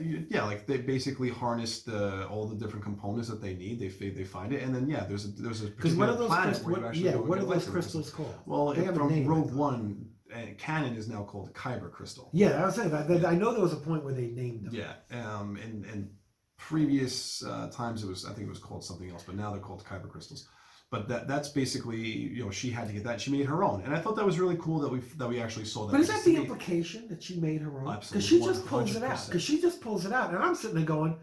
yeah, 0.00 0.44
like 0.44 0.66
they 0.66 0.78
basically 0.78 1.28
harness 1.28 1.82
the 1.82 2.26
all 2.28 2.46
the 2.46 2.54
different 2.54 2.84
components 2.84 3.28
that 3.28 3.40
they 3.42 3.54
need. 3.54 3.80
They 3.80 4.10
they 4.10 4.24
find 4.24 4.52
it, 4.52 4.62
and 4.62 4.74
then 4.74 4.88
yeah, 4.88 5.04
there's 5.04 5.24
a 5.24 5.28
there's 5.28 5.62
a 5.62 5.66
Because 5.66 5.94
what 5.94 6.08
are 6.08 6.14
those 6.16 6.30
crystals? 6.30 6.78
What, 6.78 6.94
yeah, 6.94 7.12
and 7.12 7.28
what 7.28 7.38
are 7.38 7.44
those 7.44 7.68
crystals 7.68 8.10
called? 8.10 8.34
Well, 8.46 8.72
They 8.72 8.82
it- 8.82 8.86
have 8.86 8.96
a 8.96 8.98
from 8.98 9.26
Rogue. 9.26 9.52
One, 9.52 10.06
uh, 10.32 10.38
canon 10.56 10.94
is 10.94 11.08
now 11.08 11.24
called 11.24 11.52
Kyber 11.52 11.90
crystal. 11.90 12.30
Yeah, 12.32 12.62
I 12.62 12.66
was 12.66 12.76
saying 12.76 12.90
that, 12.90 13.08
that- 13.08 13.24
I 13.24 13.34
know 13.34 13.52
there 13.52 13.60
was 13.60 13.72
a 13.72 13.76
point 13.76 14.04
where 14.04 14.14
they 14.14 14.28
named 14.28 14.66
them. 14.66 14.74
Yeah, 14.74 14.94
um, 15.10 15.56
and 15.56 15.84
and 15.86 16.10
previous 16.56 17.44
uh, 17.44 17.68
times 17.72 18.04
it 18.04 18.08
was 18.08 18.24
I 18.24 18.32
think 18.32 18.46
it 18.46 18.50
was 18.50 18.60
called 18.60 18.84
something 18.84 19.10
else, 19.10 19.24
but 19.24 19.34
now 19.34 19.50
they're 19.50 19.60
called 19.60 19.84
Kyber 19.84 20.08
crystals. 20.08 20.48
But 20.92 21.08
that 21.08 21.26
that's 21.26 21.48
basically 21.48 21.98
you 21.98 22.44
know 22.44 22.50
she 22.50 22.68
had 22.68 22.86
to 22.86 22.92
get 22.92 23.02
that. 23.04 23.18
She 23.18 23.30
made 23.32 23.46
her 23.46 23.64
own, 23.64 23.80
and 23.80 23.96
I 23.96 23.98
thought 23.98 24.14
that 24.16 24.26
was 24.26 24.38
really 24.38 24.58
cool 24.60 24.78
that 24.80 24.92
we 24.92 24.98
that 25.16 25.26
we 25.26 25.40
actually 25.40 25.64
saw 25.64 25.86
that. 25.86 25.92
But 25.92 26.02
is 26.02 26.08
that 26.08 26.22
the 26.22 26.36
implication 26.36 27.08
that 27.08 27.22
she 27.22 27.40
made 27.40 27.62
her 27.62 27.80
own? 27.80 27.98
Because 27.98 28.22
she 28.22 28.40
just 28.40 28.66
pulls 28.66 28.94
it 28.94 29.02
out. 29.02 29.24
Because 29.24 29.42
she 29.42 29.58
just 29.58 29.80
pulls 29.80 30.04
it 30.04 30.12
out, 30.12 30.34
and 30.34 30.38
I'm 30.38 30.54
sitting 30.54 30.76
there 30.76 30.84
going, 30.84 31.16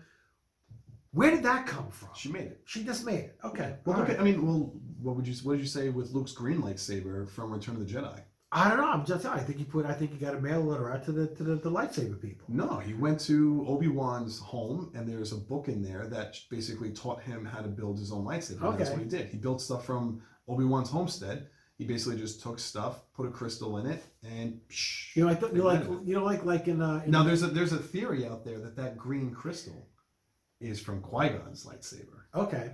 "Where 1.11 1.29
did 1.29 1.43
that 1.43 1.67
come 1.67 1.91
from?" 1.91 2.09
She 2.15 2.31
made 2.31 2.47
it. 2.47 2.61
She 2.65 2.83
just 2.83 3.05
made 3.05 3.19
it. 3.19 3.37
Okay. 3.43 3.75
Well, 3.85 3.99
look 3.99 4.07
right. 4.07 4.17
at, 4.17 4.19
I 4.19 4.23
mean, 4.23 4.43
well, 4.43 4.73
what 5.03 5.15
would 5.15 5.27
you 5.27 5.35
what 5.43 5.53
did 5.53 5.61
you 5.61 5.67
say 5.67 5.89
with 5.89 6.09
Luke's 6.13 6.31
green 6.31 6.63
lightsaber 6.63 7.29
from 7.29 7.51
Return 7.51 7.75
of 7.75 7.87
the 7.87 7.93
Jedi? 7.93 8.23
I 8.51 8.67
don't 8.67 8.77
know. 8.77 8.87
I'm 8.89 9.05
just. 9.05 9.25
I 9.25 9.39
think 9.39 9.59
he 9.59 9.63
put. 9.63 9.85
I 9.85 9.93
think 9.93 10.11
he 10.11 10.17
got 10.17 10.33
a 10.33 10.41
mail 10.41 10.61
letter 10.61 10.91
out 10.91 11.03
to 11.05 11.11
the 11.11 11.27
to 11.35 11.43
the, 11.43 11.55
the 11.55 11.69
lightsaber 11.69 12.19
people. 12.19 12.45
No, 12.47 12.77
he 12.79 12.95
went 12.95 13.19
to 13.21 13.63
Obi 13.67 13.87
Wan's 13.89 14.39
home, 14.39 14.91
and 14.95 15.07
there's 15.07 15.33
a 15.33 15.37
book 15.37 15.67
in 15.67 15.83
there 15.83 16.07
that 16.07 16.35
basically 16.49 16.89
taught 16.91 17.21
him 17.21 17.45
how 17.45 17.61
to 17.61 17.67
build 17.67 17.99
his 17.99 18.11
own 18.11 18.25
lightsaber. 18.25 18.61
And 18.71 18.79
That's 18.79 18.89
what 18.89 18.99
he 18.99 19.05
did. 19.05 19.27
He 19.27 19.37
built 19.37 19.61
stuff 19.61 19.85
from 19.85 20.21
Obi 20.47 20.63
Wan's 20.65 20.89
homestead. 20.89 21.47
He 21.77 21.85
basically 21.85 22.17
just 22.19 22.41
took 22.41 22.59
stuff, 22.59 23.03
put 23.15 23.27
a 23.27 23.31
crystal 23.31 23.77
in 23.77 23.85
it, 23.85 24.03
and. 24.23 24.59
Psh, 24.69 25.15
You 25.15 25.23
know, 25.25 25.29
I 25.29 25.35
thought 25.35 25.53
you 25.53 25.63
like 25.63 25.83
you 26.03 26.15
know, 26.15 26.23
like 26.25 26.43
like 26.43 26.67
in 26.67 26.81
uh, 26.81 27.03
in 27.05 27.11
Now 27.11 27.21
there's 27.23 27.43
a 27.43 27.47
there's 27.47 27.71
a 27.71 27.77
theory 27.77 28.25
out 28.25 28.43
there 28.43 28.57
that 28.59 28.75
that 28.77 28.97
green 28.97 29.31
crystal 29.31 29.87
is 30.59 30.81
from 30.81 31.01
Qui 31.01 31.29
Gon's 31.29 31.65
lightsaber. 31.65 32.17
okay, 32.33 32.73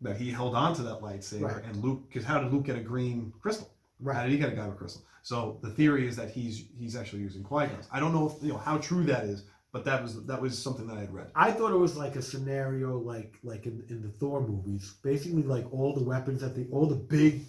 That 0.00 0.16
he 0.16 0.30
held 0.30 0.54
on 0.56 0.74
to 0.76 0.82
that 0.84 1.00
lightsaber, 1.02 1.54
Right. 1.54 1.64
and 1.64 1.76
Luke, 1.76 2.08
because 2.08 2.24
how 2.24 2.40
did 2.40 2.50
Luke 2.52 2.64
get 2.64 2.76
a 2.76 2.80
green 2.80 3.32
crystal? 3.42 3.68
Right. 4.02 4.28
did 4.28 4.32
he 4.32 4.38
got 4.38 4.52
a 4.52 4.56
Kyber 4.56 4.76
crystal? 4.76 5.02
So 5.22 5.58
the 5.62 5.70
theory 5.70 6.06
is 6.08 6.16
that 6.16 6.30
he's 6.30 6.64
he's 6.76 6.96
actually 6.96 7.22
using 7.22 7.42
Qui 7.42 7.66
Gon's. 7.66 7.88
I 7.92 8.00
don't 8.00 8.12
know 8.12 8.26
if 8.26 8.42
you 8.42 8.52
know 8.52 8.58
how 8.58 8.78
true 8.78 9.04
that 9.04 9.24
is, 9.24 9.44
but 9.72 9.84
that 9.84 10.02
was 10.02 10.24
that 10.26 10.40
was 10.40 10.58
something 10.58 10.86
that 10.88 10.96
I 10.96 11.00
had 11.00 11.14
read. 11.14 11.30
I 11.34 11.52
thought 11.52 11.72
it 11.72 11.78
was 11.78 11.96
like 11.96 12.16
a 12.16 12.22
scenario 12.22 12.98
like 12.98 13.38
like 13.44 13.66
in, 13.66 13.84
in 13.88 14.02
the 14.02 14.08
Thor 14.08 14.46
movies. 14.46 14.94
Basically, 15.02 15.42
like 15.42 15.72
all 15.72 15.94
the 15.94 16.02
weapons 16.04 16.40
that 16.40 16.54
the 16.56 16.66
all 16.72 16.86
the 16.86 16.96
big, 16.96 17.42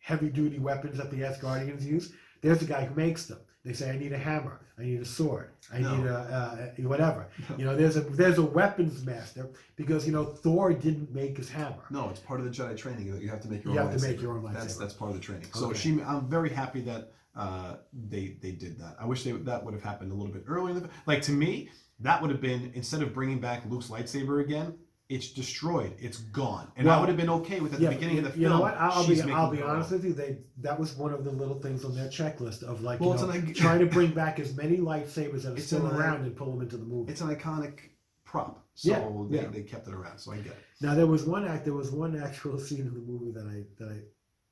heavy 0.00 0.28
duty 0.28 0.58
weapons 0.58 0.98
that 0.98 1.10
the 1.10 1.18
Asgardians 1.18 1.82
use. 1.82 2.12
There's 2.42 2.60
a 2.60 2.66
guy 2.66 2.84
who 2.84 2.94
makes 2.94 3.26
them. 3.26 3.38
They 3.64 3.72
say, 3.72 3.90
"I 3.90 3.96
need 3.98 4.12
a 4.12 4.18
hammer. 4.18 4.60
I 4.78 4.82
need 4.82 5.00
a 5.00 5.04
sword. 5.04 5.48
I 5.72 5.78
No. 5.78 5.96
need 5.96 6.06
a 6.06 6.14
uh, 6.16 6.88
whatever." 6.88 7.28
No. 7.48 7.56
You 7.56 7.64
know, 7.64 7.76
there's 7.76 7.96
a 7.96 8.00
there's 8.00 8.38
a 8.38 8.42
weapons 8.44 9.04
master 9.04 9.48
because 9.76 10.06
you 10.06 10.12
know 10.12 10.24
Thor 10.24 10.72
didn't 10.74 11.14
make 11.14 11.36
his 11.38 11.48
hammer. 11.48 11.82
No, 11.90 12.10
it's 12.10 12.20
part 12.20 12.40
of 12.40 12.44
the 12.46 12.52
Jedi 12.52 12.76
training 12.76 13.10
that 13.12 13.22
you 13.22 13.28
have 13.30 13.40
to 13.42 13.48
make 13.48 13.64
your 13.64 13.72
You 13.74 13.80
own. 13.80 13.86
You 13.86 13.92
have 13.92 14.00
to 14.02 14.06
make 14.08 14.20
your 14.20 14.32
own 14.36 14.42
That's 14.44 14.54
lightsaber. 14.56 14.60
that's 14.60 14.76
that's 14.76 14.94
part 14.94 15.10
of 15.12 15.16
the 15.16 15.22
training. 15.22 15.46
So 15.54 15.66
Okay. 15.70 15.78
she, 15.78 16.02
I'm 16.02 16.28
very 16.28 16.50
happy 16.50 16.82
that 16.82 17.12
uh, 17.34 17.76
they 18.10 18.36
they 18.42 18.52
did 18.52 18.78
that. 18.80 18.96
I 19.00 19.06
wish 19.06 19.24
they 19.24 19.32
that 19.32 19.64
would 19.64 19.74
have 19.74 19.82
happened 19.82 20.12
a 20.12 20.14
little 20.14 20.32
bit 20.32 20.44
earlier. 20.46 20.86
Like 21.06 21.22
to 21.22 21.32
me, 21.32 21.70
that 22.00 22.20
would 22.20 22.30
have 22.30 22.40
been 22.42 22.70
instead 22.74 23.00
of 23.02 23.14
bringing 23.14 23.40
back 23.40 23.62
Luke's 23.68 23.88
lightsaber 23.88 24.44
again, 24.44 24.74
it's 25.08 25.28
destroyed. 25.28 25.94
It's 25.98 26.18
gone, 26.18 26.70
and 26.76 26.90
I 26.90 26.98
would 26.98 27.08
have 27.08 27.18
been 27.18 27.28
okay 27.28 27.60
with 27.60 27.74
at 27.74 27.80
yeah, 27.80 27.90
the 27.90 27.94
beginning 27.96 28.18
of 28.18 28.24
the 28.24 28.30
film. 28.30 28.42
you 28.42 28.48
know 28.48 28.60
what? 28.60 28.74
I'll, 28.78 29.06
be 29.06 29.20
I'll 29.20 29.50
be 29.50 29.60
honest 29.60 29.90
with 29.90 30.04
you. 30.04 30.14
They 30.14 30.38
that 30.58 30.78
was 30.78 30.96
one 30.96 31.12
of 31.12 31.24
the 31.24 31.30
little 31.30 31.60
things 31.60 31.84
on 31.84 31.94
their 31.94 32.08
checklist 32.08 32.62
of 32.62 32.82
like 32.82 33.00
Well, 33.00 33.14
you 33.18 33.26
know, 33.26 33.30
an 33.30 33.54
trying 33.54 33.80
to 33.80 33.86
bring 33.98 34.12
back 34.12 34.38
as 34.40 34.56
many 34.56 34.78
lightsabers 34.78 35.42
that 35.42 35.58
are 35.58 35.60
still 35.60 35.86
an, 35.86 35.96
around 35.96 36.22
and 36.22 36.34
pull 36.34 36.50
them 36.52 36.62
into 36.62 36.78
the 36.78 36.84
movie. 36.84 37.12
It's 37.12 37.20
an 37.20 37.34
iconic 37.34 37.80
prop, 38.24 38.64
so 38.74 38.90
Yeah, 38.90 39.08
they, 39.28 39.44
yeah. 39.44 39.50
they 39.50 39.62
kept 39.62 39.88
it 39.88 39.94
around. 39.94 40.18
So 40.18 40.32
I 40.32 40.38
get 40.38 40.52
it. 40.52 40.64
Now 40.80 40.94
there 40.94 41.06
was 41.06 41.24
one 41.24 41.46
act. 41.46 41.64
There 41.64 41.74
was 41.74 41.90
one 41.90 42.20
actual 42.20 42.58
scene 42.66 42.80
in 42.80 42.94
the 42.94 43.00
movie 43.00 43.30
that 43.32 43.46
I 43.46 43.64
that 43.82 43.90
I 43.90 44.00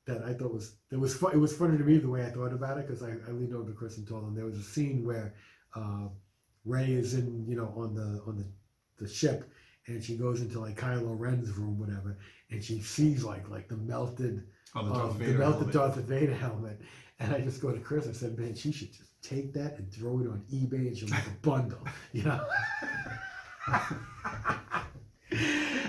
that 0.04 0.22
I 0.24 0.34
thought 0.34 0.52
was 0.52 0.74
it 0.90 1.00
was 1.00 1.16
fun, 1.16 1.32
it 1.32 1.38
was 1.38 1.56
funny 1.56 1.78
to 1.78 1.84
me 1.84 1.96
the 1.96 2.10
way 2.10 2.26
I 2.26 2.30
thought 2.30 2.52
about 2.52 2.76
it 2.76 2.86
because 2.86 3.02
I, 3.02 3.12
I 3.26 3.30
leaned 3.30 3.54
over 3.54 3.70
to 3.70 3.74
Chris 3.74 3.96
and 3.96 4.06
told 4.06 4.24
him 4.24 4.34
there 4.34 4.44
was 4.44 4.58
a 4.58 4.62
scene 4.62 5.06
where 5.06 5.34
uh, 5.74 6.08
Rey 6.66 6.92
is 6.92 7.14
in 7.14 7.46
you 7.48 7.56
know 7.56 7.72
on 7.74 7.94
the 7.94 8.22
on 8.26 8.36
the, 8.36 8.46
the 9.02 9.08
ship 9.10 9.50
and 9.86 10.02
she 10.02 10.16
goes 10.16 10.40
into 10.40 10.60
like 10.60 10.78
Kylo 10.78 11.18
Ren's 11.18 11.50
room 11.50 11.78
whatever 11.78 12.16
and 12.50 12.62
she 12.62 12.80
sees 12.80 13.24
like 13.24 13.48
like 13.48 13.68
the 13.68 13.76
melted 13.76 14.44
Oh, 14.74 14.86
the 14.86 14.92
um, 14.92 14.98
Darth 14.98 15.18
the 15.18 15.24
Vader 15.24 15.38
melted 15.38 15.58
helmet. 15.58 15.72
Darth 15.74 15.96
Vader 15.96 16.34
helmet 16.34 16.80
and 17.20 17.34
I 17.34 17.40
just 17.40 17.60
go 17.60 17.72
to 17.72 17.80
Chris 17.80 18.06
I 18.08 18.12
said 18.12 18.38
man 18.38 18.54
she 18.54 18.72
should 18.72 18.92
just 18.92 19.10
take 19.22 19.52
that 19.54 19.78
and 19.78 19.92
throw 19.92 20.18
it 20.20 20.26
on 20.26 20.42
eBay 20.52 20.88
and 20.88 20.96
she'll 20.96 21.08
make 21.08 21.26
a 21.26 21.46
bundle 21.46 21.86
you 22.12 22.24
know. 22.24 22.44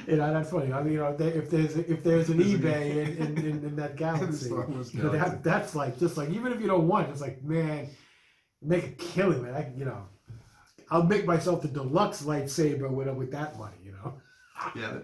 You 0.08 0.18
know 0.18 0.34
that's 0.34 0.52
funny. 0.52 0.72
I 0.72 0.84
mean, 0.84 0.94
you 0.94 1.00
know, 1.00 1.16
if 1.18 1.50
there's 1.50 1.76
if 1.78 2.04
there's 2.04 2.30
an 2.30 2.40
eBay 2.40 2.92
in, 2.92 3.18
in, 3.18 3.38
in, 3.38 3.66
in 3.66 3.76
that 3.78 3.96
galaxy, 3.98 4.50
you 4.50 5.04
know, 5.04 5.10
that, 5.10 5.44
that's 5.44 5.76
like 5.76 5.98
just 6.00 6.18
like 6.18 6.30
even 6.30 6.52
if 6.52 6.62
you 6.62 6.68
don't 6.68 6.88
want, 6.88 7.08
it, 7.08 7.12
it's 7.12 7.22
like 7.22 7.44
man, 7.44 7.90
make 8.62 8.84
a 8.84 8.92
killing, 8.92 9.44
man. 9.44 9.54
I, 9.56 9.72
you 9.78 9.86
know, 9.86 10.06
I'll 10.92 11.04
make 11.04 11.26
myself 11.26 11.62
the 11.62 11.68
deluxe 11.68 12.22
lightsaber 12.24 12.90
with 12.90 13.08
with 13.16 13.32
that 13.32 13.58
money. 13.58 13.78
Yeah, 14.76 14.98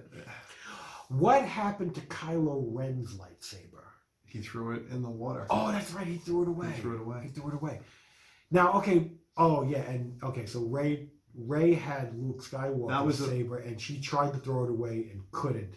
what 1.10 1.44
happened 1.44 1.96
to 1.96 2.02
Kylo 2.02 2.66
Ren's 2.72 3.16
lightsaber? 3.16 3.66
he 4.26 4.41
threw 4.41 4.76
it 4.76 4.84
in 4.91 5.02
the 5.02 5.10
water. 5.10 5.48
Oh, 5.50 5.72
that's 5.72 5.91
right. 5.91 6.06
He 6.06 6.18
threw 6.18 6.44
it 6.44 6.48
away. 6.48 6.68
He 6.76 6.82
threw 6.82 6.96
it 6.98 7.02
away. 7.02 7.22
He 7.24 7.30
threw 7.30 7.48
it 7.50 7.56
away. 7.56 7.80
Now, 8.52 8.74
okay. 8.74 9.12
Oh, 9.38 9.64
yeah, 9.64 9.80
and 9.90 10.22
okay. 10.24 10.46
So 10.46 10.62
Rey 10.66 11.08
Rey 11.36 11.74
had 11.74 12.16
Luke 12.20 12.44
Skywalker's 12.44 13.20
a- 13.22 13.28
saber, 13.28 13.58
and 13.58 13.80
she 13.82 14.00
tried 14.00 14.34
to 14.34 14.40
throw 14.40 14.66
it 14.66 14.70
away 14.70 15.10
and 15.12 15.24
couldn't, 15.32 15.76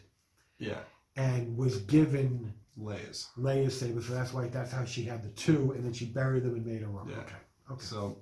Yeah, 0.59 0.81
and 1.17 1.57
was 1.57 1.79
given 1.79 2.53
Leia's. 2.79 3.29
Leia's 3.39 3.79
saber. 3.79 4.03
So 4.03 4.13
that's 4.13 4.33
why 4.35 4.49
that's 4.49 4.73
how 4.73 4.85
she 4.85 5.03
had 5.05 5.23
the 5.23 5.31
two, 5.31 5.73
and 5.73 5.83
then 5.85 5.93
she 5.95 6.07
buried 6.07 6.43
them 6.43 6.55
and 6.55 6.67
made 6.67 6.83
her 6.83 6.89
own. 6.89 7.09
Yeah. 7.09 7.19
Okay. 7.21 7.35
Okay. 7.71 7.85
So, 7.85 8.19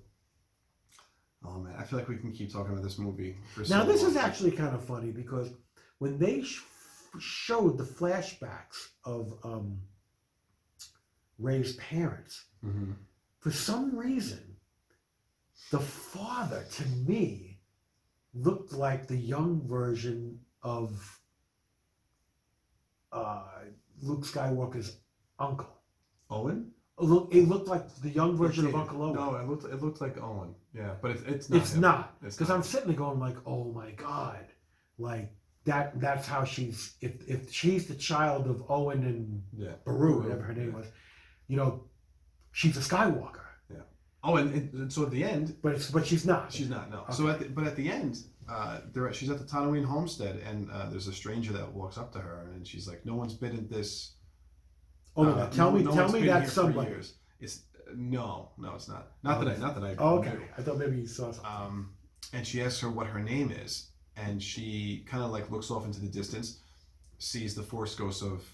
oh 1.44 1.58
man, 1.60 1.74
I 1.78 1.84
feel 1.84 1.98
like 1.98 2.08
we 2.08 2.16
can 2.16 2.32
keep 2.32 2.52
talking 2.52 2.72
about 2.72 2.82
this 2.84 2.98
movie 2.98 3.36
for 3.54 3.60
Now 3.62 3.80
so 3.84 3.84
this 3.86 4.02
long. 4.02 4.10
is 4.12 4.16
actually 4.16 4.50
kind 4.52 4.74
of 4.74 4.84
funny 4.84 5.10
because 5.10 5.50
when 5.98 6.18
they 6.18 6.42
sh- 6.42 6.62
showed 7.18 7.78
the 7.78 7.84
flashbacks 7.84 8.88
of 9.04 9.34
um, 9.44 9.78
Rey's 11.38 11.76
parents, 11.76 12.44
Mhm. 12.64 12.94
for 13.38 13.50
some 13.50 13.96
reason, 13.96 14.56
the 15.70 15.80
father 15.80 16.64
to 16.72 16.86
me 16.86 17.58
looked 18.34 18.72
like 18.72 19.06
the 19.06 19.16
young 19.16 19.60
version 19.66 20.40
of 20.62 21.20
uh, 23.12 23.42
Luke 24.02 24.24
Skywalker's 24.24 24.98
uncle. 25.38 25.66
Owen. 26.30 26.70
It 26.98 27.04
looked, 27.04 27.34
it 27.34 27.48
looked 27.48 27.66
like 27.68 27.92
the 28.02 28.10
young 28.10 28.36
version 28.36 28.66
of 28.66 28.74
Uncle 28.76 29.02
Owen. 29.02 29.14
No, 29.14 29.34
it 29.36 29.48
looked 29.48 29.64
it 29.64 29.82
looked 29.82 30.00
like 30.00 30.16
Owen. 30.22 30.54
Yeah, 30.74 30.94
but 31.02 31.10
it's 31.12 31.22
it's 31.22 31.50
not. 31.50 31.56
it's 31.60 31.74
him. 31.74 31.80
not 31.80 32.20
because. 32.22 32.50
I'm 32.50 32.62
sitting 32.62 32.88
there 32.88 32.96
going 32.96 33.18
like, 33.18 33.36
oh 33.46 33.64
my 33.72 33.90
god, 33.92 34.46
like 34.98 35.32
that. 35.64 36.00
That's 36.00 36.26
how 36.26 36.44
she's. 36.44 36.94
If 37.00 37.28
if 37.28 37.52
she's 37.52 37.86
the 37.86 37.94
child 37.94 38.46
of 38.46 38.62
Owen 38.70 39.04
and 39.04 39.42
Yeah. 39.56 39.72
Beru, 39.84 40.22
whatever 40.22 40.42
her 40.42 40.54
name 40.54 40.70
Yeah. 40.70 40.76
was, 40.76 40.86
you 41.48 41.56
know, 41.56 41.84
she's 42.52 42.76
a 42.76 42.80
Skywalker. 42.80 43.40
Yeah. 43.68 43.78
Oh, 44.22 44.36
and, 44.36 44.52
and, 44.54 44.72
and 44.74 44.92
so 44.92 45.02
at 45.02 45.10
the 45.10 45.24
end, 45.24 45.56
But 45.62 45.72
it's 45.74 45.90
but 45.90 46.06
she's 46.06 46.24
not. 46.24 46.52
she's 46.52 46.68
not. 46.70 46.88
No. 46.90 47.04
So 47.10 47.26
at 47.28 47.40
the, 47.40 47.46
but 47.46 47.66
at 47.66 47.74
the 47.74 47.88
end, 47.90 48.18
uh, 48.48 48.80
they're 48.92 49.08
at, 49.08 49.14
she's 49.16 49.30
at 49.30 49.38
the 49.38 49.44
Tatooine 49.44 49.84
homestead, 49.84 50.36
and 50.48 50.70
uh, 50.70 50.88
there's 50.88 51.08
a 51.08 51.12
stranger 51.12 51.52
that 51.52 51.72
walks 51.72 51.98
up 51.98 52.12
to 52.12 52.20
her, 52.20 52.48
and 52.54 52.64
she's 52.64 52.86
like, 52.86 53.04
"No 53.04 53.16
one's 53.16 53.34
been 53.34 53.52
in 53.58 53.68
this." 53.68 54.14
oh 55.16 55.24
my 55.24 55.30
uh, 55.32 55.34
god! 55.34 55.52
Tell 55.52 55.72
no- 55.72 55.78
me, 55.78 55.82
no 55.84 55.90
tell 55.92 56.12
me 56.12 56.20
that 56.20 56.26
that's 56.26 56.40
here 56.42 56.48
for 56.48 56.54
somebody. 56.54 56.90
years." 56.90 57.14
It's 57.40 57.62
uh, 57.69 57.69
no, 57.96 58.50
no, 58.58 58.74
it's 58.74 58.88
not. 58.88 59.12
Not 59.22 59.40
that 59.40 59.56
I, 59.56 59.56
not 59.60 59.74
that 59.74 59.84
I. 59.84 59.94
Oh, 59.98 60.18
okay, 60.18 60.30
knew. 60.30 60.40
I 60.58 60.62
thought 60.62 60.78
maybe 60.78 60.96
you 60.98 61.06
saw 61.06 61.32
something. 61.32 61.44
um, 61.50 61.90
and 62.32 62.46
she 62.46 62.62
asks 62.62 62.80
her 62.80 62.90
what 62.90 63.06
her 63.06 63.20
name 63.20 63.50
is, 63.50 63.88
and 64.16 64.42
she 64.42 65.04
kind 65.08 65.22
of 65.22 65.30
like 65.30 65.50
looks 65.50 65.70
off 65.70 65.84
into 65.84 66.00
the 66.00 66.08
distance, 66.08 66.60
sees 67.18 67.54
the 67.54 67.62
force 67.62 67.94
ghosts 67.94 68.22
of 68.22 68.44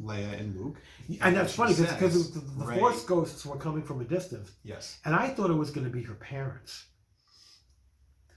Leia 0.00 0.38
and 0.40 0.56
Luke. 0.58 0.76
and 1.20 1.36
that's 1.36 1.54
funny 1.54 1.74
because 1.74 2.32
the, 2.32 2.40
the 2.40 2.74
Force 2.78 3.04
ghosts 3.04 3.44
were 3.44 3.56
coming 3.56 3.82
from 3.82 4.00
a 4.00 4.04
distance, 4.04 4.52
Yes, 4.64 4.98
and 5.04 5.14
I 5.14 5.28
thought 5.28 5.50
it 5.50 5.54
was 5.54 5.70
going 5.70 5.84
to 5.86 5.92
be 5.92 6.02
her 6.04 6.14
parents. 6.14 6.86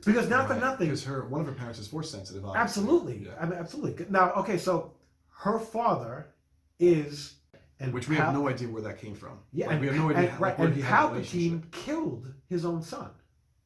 Because 0.05 0.27
not 0.27 0.47
for 0.49 0.55
nothing, 0.55 0.87
because 0.89 1.03
her 1.05 1.25
one 1.29 1.39
of 1.41 1.47
her 1.47 1.53
parents 1.53 1.79
is 1.79 1.87
force 1.87 2.11
sensitive. 2.11 2.43
obviously. 2.43 2.61
absolutely, 2.61 3.17
Yeah. 3.25 3.31
I 3.39 3.45
mean, 3.45 3.57
absolutely. 3.57 4.05
Now, 4.09 4.33
okay, 4.33 4.57
so 4.57 4.91
her 5.29 5.59
father 5.59 6.33
is, 6.79 7.35
and 7.83 7.93
Which 7.93 8.07
we 8.07 8.15
Pal- 8.15 8.25
have 8.27 8.33
no 8.33 8.47
idea 8.47 8.69
where 8.69 8.81
that 8.83 8.97
came 8.97 9.13
from. 9.13 9.39
Yeah, 9.51 9.65
Like, 9.67 9.73
and, 9.73 9.81
we 9.81 9.87
have 9.87 9.95
no 9.97 10.09
idea 10.09 10.21
and, 10.23 10.29
how- 10.29 10.39
right, 10.39 10.57
and 10.57 10.73
he 10.73 10.81
had 10.81 11.05
a. 11.05 11.07
Palpatine 11.19 11.71
killed 11.71 12.33
his 12.47 12.63
own 12.65 12.81
son. 12.81 13.09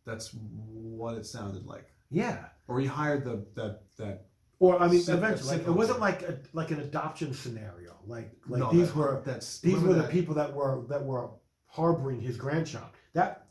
That's 0.05 0.31
what 0.33 1.15
it 1.15 1.25
sounded 1.25 1.65
like. 1.65 1.87
Yeah, 2.09 2.45
Or 2.67 2.79
he 2.79 2.87
hired 2.87 3.23
the 3.25 3.45
that 3.55 3.81
that. 3.97 4.25
or 4.59 4.81
I 4.81 4.87
mean, 4.87 5.01
Sith- 5.01 5.17
eventually, 5.17 5.57
like, 5.57 5.67
it 5.67 5.71
wasn't 5.71 5.99
like 5.99 6.21
a, 6.23 6.39
like 6.53 6.71
an 6.71 6.79
adoption 6.79 7.33
scenario. 7.33 7.95
Like 8.05 8.31
like 8.47 8.59
no, 8.61 8.71
these 8.71 8.87
that- 8.87 8.95
were 8.95 9.21
that's 9.25 9.59
these 9.59 9.77
were 9.79 9.93
the 9.93 10.03
that- 10.03 10.11
people 10.11 10.33
that 10.35 10.53
were 10.53 10.85
that 10.89 11.03
were 11.03 11.31
harboring 11.65 12.21
his 12.21 12.37
grandchild. 12.37 12.89
That 13.13 13.47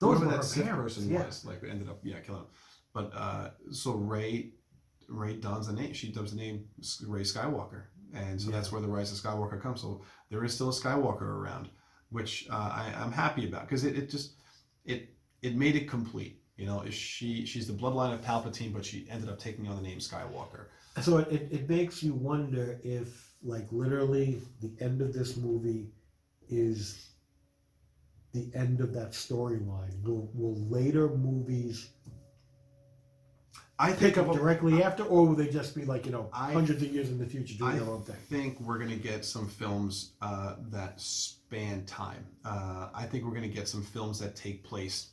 those 0.00 0.18
were 0.18 0.26
that 0.26 0.50
parents. 0.54 0.94
person 0.94 1.10
yeah. 1.10 1.26
was, 1.26 1.44
like 1.44 1.62
ended 1.62 1.88
up 1.88 2.00
yeah 2.02 2.20
killing 2.20 2.40
him. 2.40 2.46
But 2.94 3.12
uh, 3.14 3.50
so 3.70 3.92
Rey, 3.92 4.54
Rey 5.08 5.36
dons 5.36 5.66
the 5.66 5.74
name. 5.74 5.92
She 5.92 6.10
dubs 6.10 6.30
the 6.32 6.38
name 6.38 6.64
Rey 7.06 7.20
Skywalker, 7.22 7.82
and 8.14 8.40
so 8.40 8.50
Yeah. 8.50 8.56
that's 8.56 8.72
where 8.72 8.80
the 8.80 8.88
rise 8.88 9.12
of 9.12 9.18
Skywalker 9.18 9.60
comes. 9.60 9.80
So 9.80 10.02
there 10.30 10.44
is 10.44 10.54
still 10.54 10.70
a 10.70 10.72
Skywalker 10.72 11.22
around, 11.22 11.68
which 12.10 12.48
uh, 12.50 12.54
I, 12.54 12.94
I'm 12.96 13.12
happy 13.12 13.46
about 13.48 13.62
because 13.62 13.84
it, 13.84 13.96
it 13.96 14.10
just 14.10 14.34
it 14.84 15.14
it 15.42 15.56
made 15.56 15.76
it 15.76 15.88
complete. 15.88 16.42
You 16.56 16.66
know, 16.66 16.84
she 16.90 17.46
she's 17.46 17.66
the 17.66 17.72
bloodline 17.72 18.12
of 18.12 18.20
Palpatine, 18.22 18.72
but 18.72 18.84
she 18.84 19.06
ended 19.10 19.28
up 19.30 19.38
taking 19.38 19.66
on 19.68 19.76
the 19.76 19.82
name 19.82 19.98
Skywalker. 19.98 20.66
So 21.00 21.18
it, 21.18 21.32
it, 21.32 21.48
it 21.50 21.68
makes 21.68 22.02
you 22.02 22.14
wonder 22.14 22.80
if 22.82 23.32
like 23.42 23.66
literally 23.70 24.42
the 24.60 24.72
end 24.84 25.00
of 25.00 25.12
this 25.12 25.36
movie 25.36 25.88
is 26.50 27.06
the 28.32 28.50
end 28.54 28.80
of 28.80 28.92
that 28.92 29.12
storyline. 29.12 30.02
Will 30.02 30.30
will 30.34 30.56
later 30.68 31.08
movies 31.08 31.90
I 33.80 33.90
pick 33.92 34.14
think 34.16 34.18
up 34.18 34.34
directly 34.34 34.82
after, 34.82 35.04
or 35.04 35.26
will 35.26 35.34
they 35.34 35.48
just 35.48 35.74
be 35.74 35.84
like 35.84 36.04
you 36.06 36.12
know 36.12 36.28
I- 36.32 36.52
hundreds 36.52 36.82
of 36.82 36.92
years 36.92 37.08
in 37.08 37.18
the 37.18 37.26
future 37.26 37.56
doing 37.58 37.72
I 37.72 37.78
their 37.78 37.88
own 37.88 38.02
thing? 38.02 38.16
think 38.28 38.60
we're 38.60 38.78
going 38.78 38.90
to 38.90 38.96
get 38.96 39.24
some 39.24 39.48
films 39.48 40.12
uh, 40.20 40.56
that 40.70 41.00
span 41.00 41.84
time. 41.86 42.26
Uh, 42.44 42.88
I 42.94 43.04
think 43.06 43.24
we're 43.24 43.30
going 43.30 43.48
to 43.50 43.56
get 43.60 43.68
some 43.68 43.82
films 43.82 44.18
that 44.20 44.36
take 44.36 44.62
place 44.64 45.10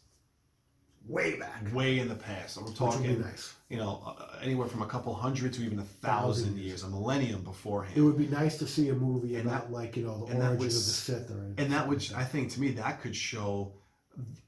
way 1.07 1.38
back. 1.39 1.64
way 1.73 1.99
in 1.99 2.10
the 2.10 2.15
past. 2.15 2.57
Which 2.57 2.65
would 2.68 2.76
talking, 2.76 3.22
nice. 3.22 3.56
you 3.69 3.77
know, 3.77 4.03
uh, 4.06 4.35
anywhere 4.41 4.68
from 4.68 4.81
a 4.81 4.85
couple 4.88 5.14
hundred 5.14 5.53
to 5.53 5.61
even 5.64 5.80
a 5.80 5.84
thousand 5.84 6.45
Thousand 6.48 6.57
years, 6.60 6.84
a 6.84 6.89
millennium 6.89 7.44
beforehand. 7.44 7.98
It 7.98 8.02
would 8.02 8.18
be 8.18 8.27
nice 8.27 8.57
to 8.60 8.68
see 8.68 8.89
a 8.89 8.94
movie 8.94 9.35
And 9.38 9.48
about 9.48 9.72
like 9.72 9.95
you 9.95 10.03
know 10.06 10.26
the 10.26 10.34
and 10.34 10.41
that 10.41 10.49
origin 10.49 10.65
was- 10.65 10.77
of 10.77 10.85
the 10.85 10.91
Sith 10.91 11.31
or 11.31 11.53
and 11.57 11.72
that 11.72 11.88
would, 11.88 12.02
something 12.02 12.22
I 12.22 12.27
think, 12.27 12.52
to 12.52 12.60
me, 12.60 12.72
that 12.72 13.02
could 13.02 13.15
show, 13.15 13.73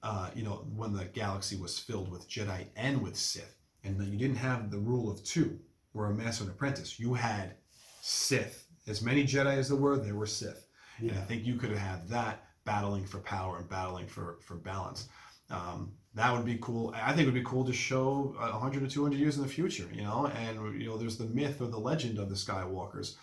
uh, 0.04 0.30
you 0.36 0.44
know, 0.44 0.66
when 0.76 0.92
the 0.94 1.06
galaxy 1.06 1.56
was 1.56 1.80
filled 1.80 2.12
with 2.12 2.30
Jedi 2.30 2.66
and 2.76 3.02
with 3.02 3.16
Sith, 3.16 3.56
and 3.84 4.00
then 4.00 4.12
you 4.12 4.18
didn't 4.18 4.38
have 4.38 4.72
the 4.72 4.78
rule 4.78 5.12
of 5.12 5.24
two, 5.24 5.60
where 5.94 6.08
a 6.08 6.14
master 6.14 6.44
and 6.44 6.52
apprentice. 6.52 7.00
You 7.00 7.14
had 7.14 7.56
Sith. 8.02 8.66
As 8.88 9.02
many 9.02 9.24
Jedi 9.24 9.58
as 9.58 9.70
there 9.70 9.78
were, 9.78 9.98
there 9.98 10.16
were 10.16 10.26
Sith. 10.26 10.66
Yeah. 11.00 11.12
And 11.12 11.20
I 11.20 11.24
think 11.24 11.46
you 11.46 11.56
could 11.56 11.70
have 11.70 11.80
had 11.80 12.10
that 12.10 12.46
battling 12.66 13.06
for 13.06 13.20
power 13.20 13.58
and 13.58 13.70
battling 13.70 14.08
for 14.08 14.38
for 14.42 14.56
balance. 14.56 15.08
Um, 15.50 15.94
that 16.16 16.34
would 16.34 16.46
be 16.46 16.58
cool. 16.62 16.94
I 16.96 17.10
think 17.10 17.22
it 17.22 17.26
would 17.26 17.34
be 17.34 17.44
cool 17.44 17.66
to 17.66 17.74
show 17.74 18.36
uh, 18.40 18.50
100 18.50 18.84
or 18.84 18.88
200 18.88 19.18
years 19.18 19.38
in 19.38 19.44
the 19.44 19.50
future, 19.50 19.88
you 19.94 20.02
know, 20.02 20.28
and 20.28 20.82
you 20.82 20.88
know, 20.88 20.98
there's 20.98 21.18
the 21.18 21.26
myth 21.26 21.62
or 21.62 21.68
the 21.68 21.80
legend 21.80 22.18
of 22.18 22.30
the 22.30 22.36
Skywalkers. 22.36 23.16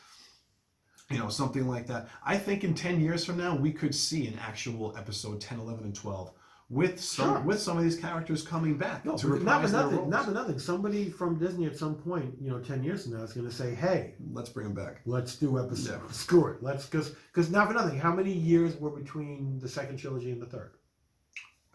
You 1.11 1.19
know, 1.19 1.29
something 1.29 1.69
like 1.69 1.87
that. 1.87 2.09
I 2.25 2.37
think 2.37 2.65
in 2.65 2.75
10 2.75 3.01
years 3.01 3.25
from 3.25 3.39
now, 3.39 3.55
we 3.55 3.71
could 3.73 3.95
see 3.95 4.27
an 4.27 4.39
actual 4.41 4.97
episode 4.99 5.41
10, 5.41 5.61
11, 5.61 5.85
and 5.85 5.95
12 5.95 6.33
with 6.69 7.01
some 7.01 7.35
Sure. 7.37 7.41
with 7.43 7.61
some 7.61 7.79
of 7.79 7.85
these 7.85 7.97
characters 7.97 8.43
coming 8.43 8.77
back 8.77 9.05
No, 9.05 9.17
to 9.17 9.27
not 9.29 9.35
reprise 9.39 9.71
for 9.71 9.77
nothing. 9.77 10.11
Not 10.11 10.25
for 10.25 10.31
nothing. 10.33 10.59
Somebody 10.59 11.11
from 11.11 11.39
Disney 11.39 11.67
at 11.67 11.77
some 11.77 11.95
point, 11.95 12.35
you 12.41 12.51
know, 12.51 12.59
ten 12.61 12.83
years 12.83 13.05
from 13.05 13.13
now, 13.17 13.23
is 13.23 13.33
going 13.33 13.47
to 13.49 13.55
say, 13.55 13.75
"Hey, 13.75 14.15
Let's 14.33 14.49
bring 14.51 14.67
them 14.67 14.75
back. 14.75 15.01
let's 15.05 15.37
do 15.37 15.59
episode. 15.59 16.01
Yeah. 16.05 16.11
Screw 16.13 16.47
it. 16.49 16.63
Let's 16.63 16.87
because 16.87 17.11
because 17.11 17.51
not 17.51 17.69
for 17.69 17.75
nothing. 17.75 17.99
How 17.99 18.13
many 18.15 18.33
years 18.33 18.77
were 18.77 18.91
between 18.91 19.59
the 19.61 19.69
second 19.69 19.99
trilogy 19.99 20.33
and 20.33 20.43
the 20.43 20.47
third? 20.47 20.73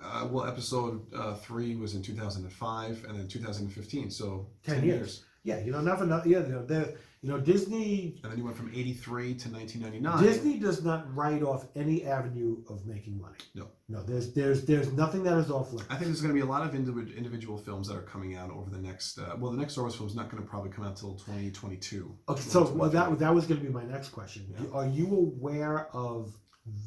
Uh, 0.04 0.28
well, 0.32 0.46
episode 0.46 1.02
uh, 1.14 1.36
three 1.36 1.76
was 1.76 1.94
in 1.94 2.02
2005, 2.02 3.06
and 3.08 3.20
then 3.20 3.28
2015. 3.28 4.10
So 4.10 4.48
10 4.64 4.84
years. 4.84 5.26
Yeah, 5.44 5.60
you 5.60 5.72
know, 5.72 5.82
nothing. 5.82 6.10
Yeah, 6.10 6.40
you 6.40 6.66
know, 6.68 6.94
you 7.22 7.30
know, 7.30 7.40
Disney. 7.40 8.20
And 8.24 8.32
then 8.32 8.40
you 8.40 8.46
went 8.46 8.58
from 8.58 8.70
83 8.74 9.36
to 9.36 9.50
1999. 9.50 10.24
Disney 10.24 10.60
does 10.60 10.84
not 10.84 11.14
write 11.16 11.44
off 11.44 11.68
any 11.76 12.06
avenue 12.06 12.64
of 12.70 12.86
making 12.86 13.20
money. 13.20 13.38
No. 13.56 13.68
no. 13.90 14.04
There's 14.04 14.34
there's 14.34 14.66
there's 14.66 14.92
nothing 14.94 15.24
that 15.24 15.38
is 15.38 15.50
off 15.50 15.72
limits. 15.72 15.90
I 15.90 15.96
think 15.96 16.06
there's 16.06 16.22
going 16.22 16.34
to 16.34 16.40
be 16.40 16.46
a 16.46 16.50
lot 16.50 16.66
of 16.66 16.74
individ- 16.74 17.16
individual 17.16 17.58
films 17.58 17.88
that 17.88 17.98
are 17.98 18.04
coming 18.04 18.36
out 18.36 18.52
over 18.52 18.70
the 18.70 18.80
next. 18.80 19.20
Uh, 19.20 19.36
well, 19.38 19.52
the 19.52 19.58
next 19.58 19.74
Star 19.74 19.84
Wars 19.84 19.96
film 19.96 20.10
is 20.10 20.16
not 20.16 20.30
going 20.30 20.42
to 20.42 20.50
probably 20.50 20.72
come 20.72 20.84
out 20.84 20.92
until 20.92 21.16
2022. 21.16 22.16
Okay, 22.30 22.42
so 22.42 22.72
well, 22.72 22.90
that 22.90 23.20
that 23.20 23.34
was 23.34 23.46
going 23.46 23.60
to 23.60 23.66
be 23.66 23.72
my 23.72 23.84
next 23.84 24.10
question. 24.10 24.46
Yeah. 24.50 24.68
Are 24.74 24.88
you 24.88 25.08
aware 25.08 25.88
of 25.96 26.36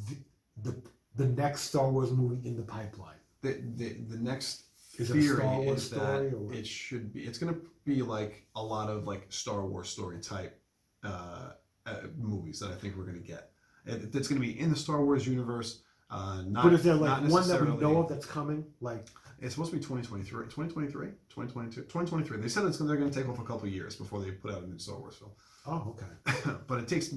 the, 0.08 0.16
the 0.62 0.82
the 1.16 1.26
next 1.26 1.62
Star 1.62 1.90
Wars 1.90 2.10
movie 2.10 2.46
in 2.46 2.56
the 2.56 2.62
pipeline? 2.62 3.14
the, 3.44 3.60
the 3.76 3.92
the 4.08 4.16
next 4.16 4.64
Is 4.98 5.10
it 5.10 5.16
a 5.16 5.20
theory 5.20 5.36
Star 5.36 5.60
Wars 5.60 5.82
is 5.82 5.90
that 5.90 5.96
story 5.98 6.32
or 6.32 6.54
it 6.54 6.66
should 6.66 7.12
be. 7.12 7.22
It's 7.24 7.38
going 7.38 7.54
to 7.54 7.60
be 7.84 8.02
like 8.02 8.46
a 8.56 8.62
lot 8.62 8.88
of 8.88 9.06
like 9.06 9.26
Star 9.30 9.64
Wars 9.66 9.88
story 9.88 10.20
type 10.20 10.60
uh, 11.02 11.50
uh, 11.86 11.96
movies 12.18 12.60
that 12.60 12.70
I 12.70 12.74
think 12.74 12.96
we're 12.96 13.04
going 13.04 13.20
to 13.20 13.26
get. 13.26 13.50
It, 13.86 14.14
it's 14.14 14.28
going 14.28 14.40
to 14.40 14.46
be 14.46 14.58
in 14.58 14.70
the 14.70 14.76
Star 14.76 15.04
Wars 15.04 15.26
universe. 15.26 15.82
Uh, 16.10 16.42
not, 16.46 16.64
but 16.64 16.72
is 16.74 16.82
there 16.82 16.94
not 16.94 17.22
like 17.22 17.32
one 17.32 17.48
that 17.48 17.60
we 17.60 17.66
necessarily- 17.66 17.80
know 17.80 17.98
of 18.02 18.08
that's 18.08 18.26
coming? 18.26 18.64
Like 18.80 19.06
It's 19.40 19.54
supposed 19.54 19.70
to 19.72 19.76
be 19.76 19.82
2023, 19.82 20.44
2023, 20.44 21.06
2022, 21.28 21.80
2023. 21.82 22.36
They 22.38 22.48
said 22.48 22.64
it's, 22.64 22.78
they're 22.78 22.96
going 22.96 23.10
to 23.10 23.18
take 23.18 23.28
off 23.28 23.38
a 23.38 23.42
couple 23.42 23.64
of 23.64 23.72
years 23.72 23.96
before 23.96 24.20
they 24.20 24.30
put 24.30 24.52
out 24.52 24.62
a 24.62 24.66
new 24.66 24.78
Star 24.78 24.98
Wars 24.98 25.16
film. 25.16 25.32
oh 25.66 25.96
okay. 25.96 26.56
but 26.68 26.78
it 26.78 26.88
takes 26.88 27.08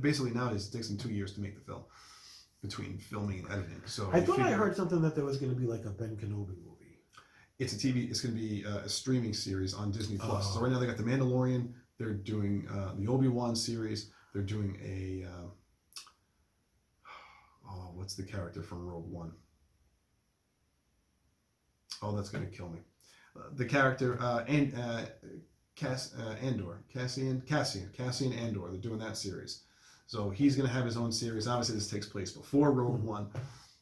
basically 0.00 0.30
nowadays 0.30 0.68
it 0.68 0.72
takes 0.72 0.88
them 0.88 0.96
two 0.96 1.10
years 1.10 1.32
to 1.34 1.40
make 1.40 1.54
the 1.54 1.60
film 1.60 1.82
between 2.62 2.98
filming 2.98 3.40
and 3.40 3.52
editing. 3.52 3.82
So 3.84 4.10
I 4.12 4.18
you 4.18 4.24
thought 4.24 4.38
I 4.40 4.44
figure 4.44 4.56
heard 4.56 4.76
something 4.76 5.02
that 5.02 5.14
there 5.14 5.24
was 5.24 5.38
going 5.38 5.52
to 5.54 5.60
be 5.60 5.66
like 5.66 5.84
a 5.84 5.90
Ben 5.90 6.16
Kenobi 6.16 6.56
movie. 6.64 6.75
It's 7.58 7.72
a 7.72 7.76
TV. 7.76 8.08
It's 8.10 8.20
going 8.20 8.34
to 8.34 8.40
be 8.40 8.64
uh, 8.66 8.78
a 8.78 8.88
streaming 8.88 9.32
series 9.32 9.72
on 9.74 9.90
Disney 9.90 10.18
Plus. 10.18 10.52
So 10.52 10.58
Oh. 10.60 10.62
right 10.62 10.72
now 10.72 10.78
they 10.78 10.86
got 10.86 10.96
the 10.96 11.02
Mandalorian. 11.02 11.72
They're 11.98 12.12
doing 12.12 12.68
uh, 12.70 12.92
the 12.96 13.06
Obi 13.08 13.28
Wan 13.28 13.56
series. 13.56 14.10
They're 14.32 14.42
doing 14.42 14.78
a 14.84 15.26
uh, 15.28 15.48
oh, 17.70 17.90
what's 17.94 18.14
the 18.14 18.22
character 18.24 18.62
from 18.62 18.86
Rogue 18.86 19.10
One? 19.10 19.32
Oh, 22.02 22.14
that's 22.14 22.28
going 22.28 22.44
to 22.48 22.54
kill 22.54 22.68
me. 22.68 22.80
Uh, 23.36 23.44
the 23.54 23.64
character 23.64 24.18
uh, 24.20 24.44
and 24.46 24.74
uh, 24.78 25.02
Cass 25.74 26.14
uh, 26.18 26.34
Andor, 26.42 26.82
Cassian, 26.92 27.42
Cassian, 27.46 27.90
Cassian 27.96 28.32
Andor. 28.32 28.68
They're 28.70 28.80
doing 28.80 28.98
that 28.98 29.16
series. 29.16 29.62
So 30.06 30.30
he's 30.30 30.54
going 30.56 30.68
to 30.68 30.72
have 30.74 30.84
his 30.84 30.96
own 30.96 31.10
series. 31.10 31.48
Obviously, 31.48 31.74
this 31.74 31.90
takes 31.90 32.06
place 32.06 32.32
before 32.32 32.70
Rogue 32.72 33.00
Mhm. 33.02 33.04
One. 33.04 33.30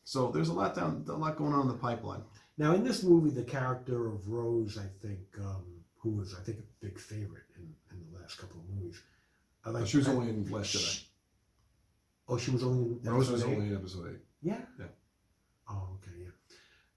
So 0.05 0.31
there's 0.31 0.49
a 0.49 0.53
lot 0.53 0.75
down, 0.75 1.05
a 1.09 1.13
lot 1.13 1.37
going 1.37 1.53
on 1.53 1.63
in 1.63 1.69
the 1.69 1.75
pipeline. 1.75 2.23
Now 2.57 2.75
in 2.75 2.85
this 2.85 3.03
movie, 3.03 3.31
the 3.31 3.43
character 3.43 4.09
of 4.09 4.29
Rose, 4.29 4.79
I 4.79 4.87
think, 5.07 5.21
um, 5.41 5.65
who 5.99 6.11
was 6.11 6.35
I 6.35 6.43
think 6.43 6.59
a 6.59 6.85
big 6.85 6.99
favorite 6.99 7.45
in, 7.57 7.75
in 7.91 8.13
the 8.13 8.19
last 8.21 8.39
couple 8.39 8.61
of 8.61 8.69
movies. 8.69 9.03
I 9.65 9.71
like. 9.71 9.87
she 9.87 9.97
was 9.97 10.09
I- 10.09 10.13
only 10.13 10.31
in 10.31 10.51
Last 10.51 10.75
Jedi. 10.77 11.05
Oh, 12.29 12.39
she 12.39 12.51
was 12.53 12.63
only 12.63 12.97
in 13.03 13.11
Rose 13.11 13.31
was 13.31 13.43
eight? 13.43 13.53
only 13.55 13.69
in 13.69 13.77
episode 13.77 14.13
eight. 14.13 14.21
Yeah. 14.43 14.61
Yeah. 14.79 14.87
Oh, 15.69 15.89
okay, 15.97 16.17
yeah. 16.23 16.31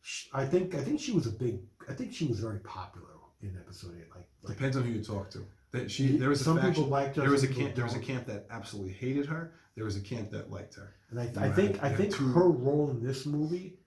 Sh- 0.02 0.28
I 0.34 0.46
think 0.46 0.76
I 0.76 0.84
think 0.84 1.00
she 1.00 1.12
was 1.12 1.28
a 1.28 1.32
big. 1.32 1.60
I 1.90 1.94
think 1.94 2.14
she 2.14 2.26
was 2.26 2.40
very 2.40 2.60
popular 2.60 3.08
in 3.42 3.58
episode 3.58 3.96
eight. 3.98 4.10
Like, 4.14 4.28
like 4.44 4.58
Depends 4.58 4.78
on 4.78 4.84
who 4.84 4.92
you 4.92 5.04
talk 5.04 5.30
to. 5.32 5.46
That 5.72 5.92
she 5.92 6.18
there 6.18 6.30
was 6.30 6.42
a 6.42 6.44
some 6.46 6.58
faction, 6.58 6.76
people 6.76 6.90
liked 6.90 7.16
her. 7.18 7.22
there 7.22 7.32
was 7.32 7.44
a 7.44 7.48
camp 7.48 7.76
there 7.76 7.84
was 7.84 7.96
a 7.96 8.00
camp 8.00 8.26
that 8.28 8.46
absolutely 8.50 8.94
hated 8.94 9.26
her. 9.26 9.54
There 9.76 9.86
was 9.86 9.96
a 9.98 10.02
camp 10.02 10.32
that 10.32 10.50
liked 10.50 10.76
her. 10.76 10.96
And 11.12 11.20
I, 11.20 11.46
I 11.46 11.50
think 11.52 11.84
I 11.84 11.94
think 11.94 12.16
her 12.16 12.50
role 12.50 12.90
in 12.90 13.04
this 13.04 13.26
movie 13.26 13.78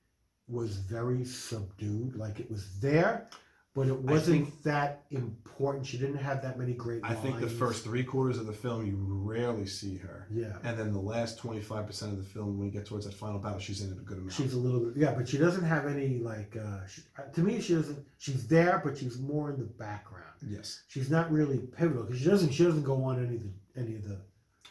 was 0.50 0.76
very 0.76 1.24
subdued. 1.24 2.16
Like 2.16 2.40
it 2.40 2.50
was 2.50 2.78
there, 2.80 3.26
but 3.74 3.86
it 3.86 3.96
wasn't 3.98 4.62
that 4.64 5.02
important. 5.10 5.86
She 5.86 5.96
didn't 5.98 6.16
have 6.18 6.42
that 6.42 6.58
many 6.58 6.72
great. 6.72 7.00
I 7.04 7.14
think 7.14 7.38
the 7.38 7.46
lines. 7.46 7.58
first 7.58 7.84
three 7.84 8.02
quarters 8.02 8.38
of 8.38 8.46
the 8.46 8.52
film 8.52 8.84
you 8.86 8.96
rarely 8.98 9.66
see 9.66 9.96
her, 9.98 10.26
Yeah. 10.30 10.56
and 10.64 10.78
then 10.78 10.92
the 10.92 10.98
last 11.00 11.38
twenty 11.38 11.60
five 11.60 11.86
percent 11.86 12.12
of 12.12 12.18
the 12.18 12.24
film 12.24 12.58
when 12.58 12.66
you 12.66 12.72
get 12.72 12.86
towards 12.86 13.04
that 13.06 13.14
final 13.14 13.38
battle, 13.38 13.58
she's 13.60 13.80
in 13.82 13.90
it 13.92 13.98
a 13.98 14.00
good 14.02 14.18
amount. 14.18 14.32
She's 14.32 14.54
a 14.54 14.58
little 14.58 14.80
bit, 14.80 14.96
yeah, 14.96 15.12
but 15.12 15.28
she 15.28 15.38
doesn't 15.38 15.64
have 15.64 15.86
any 15.86 16.18
like. 16.18 16.56
Uh, 16.56 16.86
she, 16.86 17.02
uh, 17.18 17.22
to 17.32 17.40
me, 17.42 17.60
she 17.60 17.74
doesn't. 17.74 18.04
She's 18.18 18.46
there, 18.48 18.80
but 18.84 18.98
she's 18.98 19.18
more 19.18 19.50
in 19.50 19.58
the 19.58 19.64
background. 19.64 20.24
yes, 20.46 20.82
She's 20.88 21.10
not 21.10 21.30
really 21.30 21.58
pivotal 21.58 22.04
because 22.04 22.18
she 22.20 22.26
doesn't. 22.28 22.52
She 22.52 22.64
doesn't 22.64 22.82
go 22.84 23.04
on 23.04 23.24
any 23.24 23.36
of 23.36 23.42
the 23.42 23.80
any 23.80 23.94
of 23.96 24.04
the. 24.08 24.18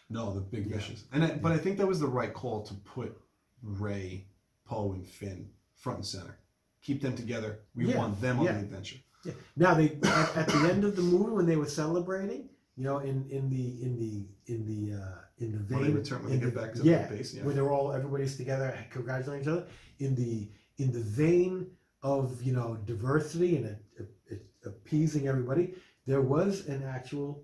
no, 0.09 0.33
the 0.33 0.41
big 0.41 0.67
Yeah. 0.67 0.75
missions, 0.75 1.05
and 1.13 1.23
I, 1.23 1.31
but 1.37 1.51
I 1.53 1.57
think 1.57 1.77
that 1.77 1.87
was 1.87 1.99
the 2.01 2.07
right 2.07 2.33
call 2.33 2.63
to 2.63 2.73
put 2.73 3.17
Rey, 3.63 4.25
Poe, 4.65 4.91
and 4.93 5.05
Finn 5.05 5.49
front 5.79 5.97
and 5.99 6.05
center. 6.05 6.37
Keep 6.81 7.01
them 7.01 7.15
together. 7.15 7.59
We 7.75 7.87
Yeah, 7.87 7.97
want 7.97 8.21
them 8.21 8.39
on 8.39 8.45
yeah. 8.45 8.53
the 8.53 8.59
adventure. 8.59 8.97
Yeah. 9.25 9.33
Now 9.57 9.73
they 9.73 9.97
at, 10.03 10.37
at 10.37 10.47
the 10.47 10.69
end 10.71 10.83
of 10.85 10.95
the 10.95 11.01
movie 11.01 11.31
when 11.31 11.45
they 11.45 11.57
were 11.57 11.67
celebrating, 11.83 12.49
you 12.77 12.83
know, 12.85 12.99
in 12.99 13.25
in 13.29 13.49
the 13.49 13.65
in 13.85 13.91
the 14.01 14.53
in 14.53 14.59
the 14.65 14.81
uh, 15.01 15.43
in 15.43 15.51
the 15.51 15.57
When 15.75 15.81
they 15.83 15.87
vein, 15.89 15.95
return, 15.95 16.19
when 16.21 16.29
they 16.29 16.35
in 16.35 16.41
get 16.41 16.53
the- 16.53 16.61
back 16.61 16.73
to 16.75 16.83
yeah, 16.83 17.07
the 17.07 17.15
base, 17.17 17.33
yeah. 17.33 17.43
where 17.43 17.53
they're 17.53 17.71
all 17.71 17.91
everybody's 17.91 18.37
together 18.37 18.67
congratulating 18.91 19.41
each 19.43 19.49
other 19.49 19.65
in 19.99 20.15
the 20.15 20.47
in 20.77 20.91
the 20.93 21.01
vein 21.01 21.67
of 22.01 22.41
you 22.41 22.53
know 22.53 22.77
diversity 22.85 23.57
and 23.57 23.65
uh, 23.99 24.03
uh, 24.31 24.35
appeasing 24.71 25.27
everybody. 25.27 25.73
There 26.07 26.21
was 26.21 26.67
an 26.67 26.81
actual 26.83 27.43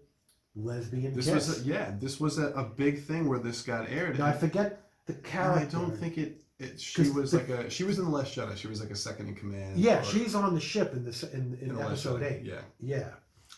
lesbian 0.56 1.14
This 1.14 1.26
kiss. 1.26 1.36
was 1.50 1.62
a, 1.62 1.68
yeah, 1.68 1.94
this 2.00 2.20
was 2.20 2.38
a, 2.40 2.48
a 2.52 2.64
big 2.64 3.04
thing 3.04 3.28
where 3.28 3.40
this 3.40 3.62
got 3.62 3.90
aired. 3.90 4.18
now 4.18 4.28
I 4.28 4.32
forget 4.32 4.82
the 5.06 5.14
character. 5.14 5.78
I 5.78 5.82
don't 5.82 5.96
think 5.98 6.18
it. 6.18 6.42
It 6.58 6.80
she 6.80 7.04
'Cause 7.04 7.12
was 7.14 7.32
the- 7.32 7.38
like 7.40 7.50
a 7.50 7.70
she 7.70 7.84
was 7.84 8.00
in 8.00 8.06
the 8.06 8.12
Last 8.12 8.36
Jedi. 8.36 8.56
She 8.56 8.68
was 8.68 8.80
like 8.80 8.90
a 8.92 8.96
second 8.96 9.28
in 9.28 9.36
command. 9.36 9.78
Yeah, 9.78 10.00
or- 10.00 10.04
she's 10.04 10.36
on 10.36 10.54
the 10.54 10.62
ship 10.62 10.94
in 10.94 11.04
this 11.04 11.24
in, 11.24 11.58
in, 11.62 11.70
in 11.70 11.76
the 11.76 11.80
Last 11.82 12.06
episode 12.06 12.22
Jedi, 12.22 12.32
eight. 12.32 12.44
Yeah, 12.46 12.62
Yeah. 12.80 13.10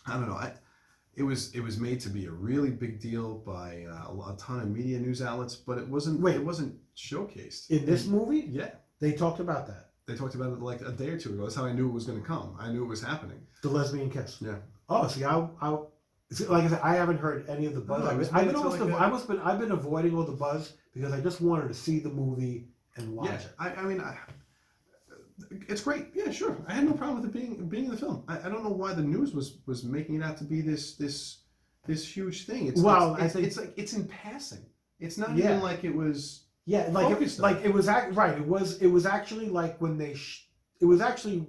I 0.08 0.14
don't 0.14 0.28
know. 0.28 0.36
I, 0.36 0.54
it 1.16 1.24
was 1.24 1.54
it 1.54 1.62
was 1.62 1.80
made 1.80 2.00
to 2.02 2.10
be 2.10 2.26
a 2.26 2.32
really 2.32 2.72
big 2.72 3.00
deal 3.00 3.36
by 3.40 3.86
uh, 3.90 4.12
a, 4.12 4.14
lo- 4.14 4.34
a 4.34 4.38
ton 4.38 4.60
of 4.62 4.70
media 4.70 5.00
news 5.00 5.22
outlets, 5.22 5.56
but 5.56 5.78
it 5.78 5.88
wasn't. 5.88 6.20
Wait. 6.22 6.36
it 6.36 6.44
wasn't 6.46 6.76
showcased 6.96 7.70
In 7.70 7.86
this 7.86 8.06
movie, 8.08 8.48
Yeah, 8.52 8.70
they 9.00 9.12
talked 9.14 9.40
about 9.40 9.68
that. 9.68 9.90
they 10.08 10.16
talked 10.16 10.36
about 10.36 10.52
it 10.54 10.60
like 10.62 10.82
a 10.82 10.92
day 10.92 11.10
or 11.10 11.20
two 11.20 11.34
ago. 11.34 11.44
That's 11.44 11.56
how 11.56 11.66
I 11.66 11.74
knew 11.74 11.88
it 11.88 11.94
was 11.94 12.06
going 12.06 12.20
to 12.22 12.26
come. 12.28 12.56
I 12.60 12.72
knew 12.72 12.84
it 12.84 12.88
was 12.88 13.02
happening. 13.02 13.40
The 13.62 13.70
lesbian 13.70 14.10
kiss. 14.10 14.38
Yeah. 14.42 14.56
Oh, 14.90 15.08
see, 15.08 15.24
I, 15.24 15.48
I, 15.62 15.78
see, 16.32 16.46
like 16.46 16.64
I 16.64 16.68
said, 16.70 16.80
I 16.84 16.96
haven't 16.96 17.18
heard 17.20 17.48
any 17.50 17.66
of 17.66 17.74
the 17.76 17.82
buzz. 17.82 18.04
No, 18.04 18.10
I've 18.10 18.18
been, 18.20 18.28
I've 18.28 18.34
made 18.34 18.46
been 18.46 18.54
to 18.54 18.58
almost, 18.60 18.80
like 18.80 18.90
a- 18.92 18.96
I 18.98 19.10
must 19.10 19.28
been, 19.28 19.40
I've 19.42 19.60
been 19.60 19.72
avoiding 19.72 20.16
all 20.16 20.24
the 20.24 20.32
buzz 20.32 20.74
because 20.94 21.12
I 21.14 21.20
just 21.20 21.42
wanted 21.42 21.68
to 21.68 21.74
see 21.74 22.00
the 22.00 22.10
movie 22.10 22.70
and 22.98 23.16
watch 23.16 23.30
yeah, 23.30 23.36
it. 23.36 23.48
I, 23.60 23.70
I 23.74 23.84
mean, 23.84 24.00
I, 24.02 24.18
it's 25.68 25.82
great. 25.82 26.08
Yeah, 26.14 26.32
sure. 26.32 26.58
I 26.68 26.74
had 26.74 26.86
no 26.86 26.94
problem 26.94 27.22
with 27.22 27.30
it 27.30 27.34
being 27.34 27.68
being 27.70 27.86
in 27.86 27.92
the 27.92 27.98
film. 27.98 28.24
I, 28.28 28.40
I 28.40 28.50
don't 28.50 28.64
know 28.64 28.70
why 28.72 28.94
the 28.94 29.04
news 29.04 29.34
was 29.34 29.58
was 29.66 29.84
making 29.84 30.16
it 30.16 30.24
out 30.24 30.38
to 30.38 30.44
be 30.44 30.62
this 30.62 30.96
this 30.96 31.40
this 31.86 32.08
huge 32.08 32.46
thing. 32.46 32.68
It's 32.68 32.82
Well, 32.82 33.14
it's, 33.16 33.22
I 33.22 33.26
it's, 33.26 33.34
think- 33.34 33.48
it's 33.48 33.58
like 33.58 33.74
it's 33.78 33.94
in 33.94 34.08
passing. 34.08 34.66
It's 35.00 35.18
not 35.18 35.36
Yeah. 35.36 35.46
even 35.46 35.62
like 35.62 35.84
it 35.84 35.96
was. 35.96 36.44
Yeah, 36.66 36.90
like 36.92 37.22
it, 37.22 37.40
like 37.40 37.64
it 37.64 37.74
was 37.74 37.88
act, 37.88 38.14
right. 38.14 38.38
It 38.38 38.46
was 38.46 38.82
it 38.82 38.88
was 38.88 39.06
actually 39.06 39.48
like 39.48 39.80
when 39.80 39.98
they 39.98 40.16
sh- 40.16 40.50
it 40.82 40.86
was 40.86 41.00
actually 41.00 41.48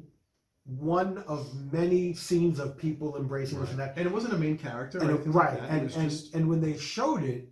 one 0.65 1.19
of 1.27 1.49
many 1.73 2.13
scenes 2.13 2.61
of 2.61 2.77
people 2.77 3.17
embracing 3.17 3.61
this 3.61 3.71
and 3.71 3.79
that. 3.81 3.95
And 3.97 4.07
it 4.07 4.13
wasn't 4.13 4.35
a 4.35 4.39
main 4.39 4.57
character, 4.59 4.99
And 4.99 5.11
it, 5.11 5.15
right, 5.27 5.59
Like 5.59 5.71
and 5.71 5.81
it 5.81 5.85
was 5.85 5.97
and, 5.97 6.11
just 6.11 6.35
and 6.35 6.49
when 6.49 6.61
they 6.61 6.77
showed 6.77 7.25
it, 7.25 7.49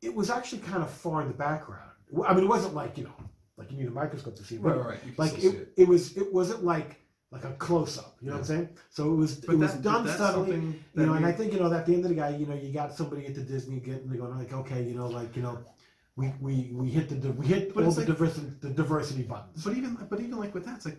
it 0.00 0.14
was 0.14 0.30
actually 0.30 0.60
kind 0.62 0.82
of 0.82 0.90
far 0.90 1.20
in 1.22 1.28
the 1.28 1.34
background. 1.34 1.90
I 2.26 2.32
mean, 2.34 2.44
it 2.44 2.48
wasn't 2.48 2.74
like 2.74 2.96
you 2.96 3.04
know, 3.04 3.14
like 3.62 3.70
you 3.72 3.78
need 3.78 3.88
a 3.88 3.90
microscope 3.90 4.36
to 4.36 4.44
see 4.44 4.56
it. 4.56 4.60
right, 4.62 4.76
right, 4.76 4.86
right. 4.86 5.18
Like 5.18 5.38
it, 5.38 5.54
it. 5.54 5.72
it 5.76 5.88
was 5.88 6.16
it 6.16 6.32
wasn't 6.32 6.64
like 6.64 6.98
like 7.30 7.44
a 7.44 7.52
close 7.52 7.98
up. 7.98 8.16
You 8.20 8.28
know 8.28 8.34
what 8.34 8.40
I'm 8.40 8.44
saying? 8.44 8.68
So 8.90 9.10
it 9.12 9.16
was 9.16 9.36
But 9.36 9.54
it 9.54 9.58
was 9.58 9.74
done 9.74 10.06
subtly. 10.08 10.56
You 10.56 10.74
that 10.94 11.06
know, 11.06 11.14
and 11.14 11.24
I 11.24 11.32
think 11.32 11.52
you 11.52 11.58
know 11.60 11.72
at 11.72 11.86
the 11.86 11.94
end 11.94 12.04
of 12.04 12.10
the 12.10 12.14
guy, 12.14 12.30
you 12.36 12.46
know, 12.46 12.54
you 12.54 12.72
got 12.72 12.94
somebody 12.94 13.26
at 13.26 13.34
the 13.34 13.40
Disney 13.42 13.80
getting 13.80 14.08
going 14.08 14.38
like, 14.38 14.52
okay, 14.52 14.82
you 14.82 14.94
know, 14.94 15.08
like 15.08 15.34
you 15.36 15.42
know, 15.42 15.58
we 16.16 16.32
we, 16.40 16.70
we 16.74 16.90
hit 16.90 17.08
the 17.08 17.32
we 17.32 17.46
hit 17.46 17.74
all 17.76 17.82
the 17.84 17.90
like- 17.90 18.06
diversity 18.06 18.48
the 18.60 18.70
diversity 18.70 19.22
buttons. 19.22 19.64
But 19.64 19.76
even 19.78 19.96
but 20.10 20.20
even 20.20 20.36
like 20.38 20.52
with 20.54 20.66
that, 20.66 20.76
it's 20.76 20.84
like 20.84 20.98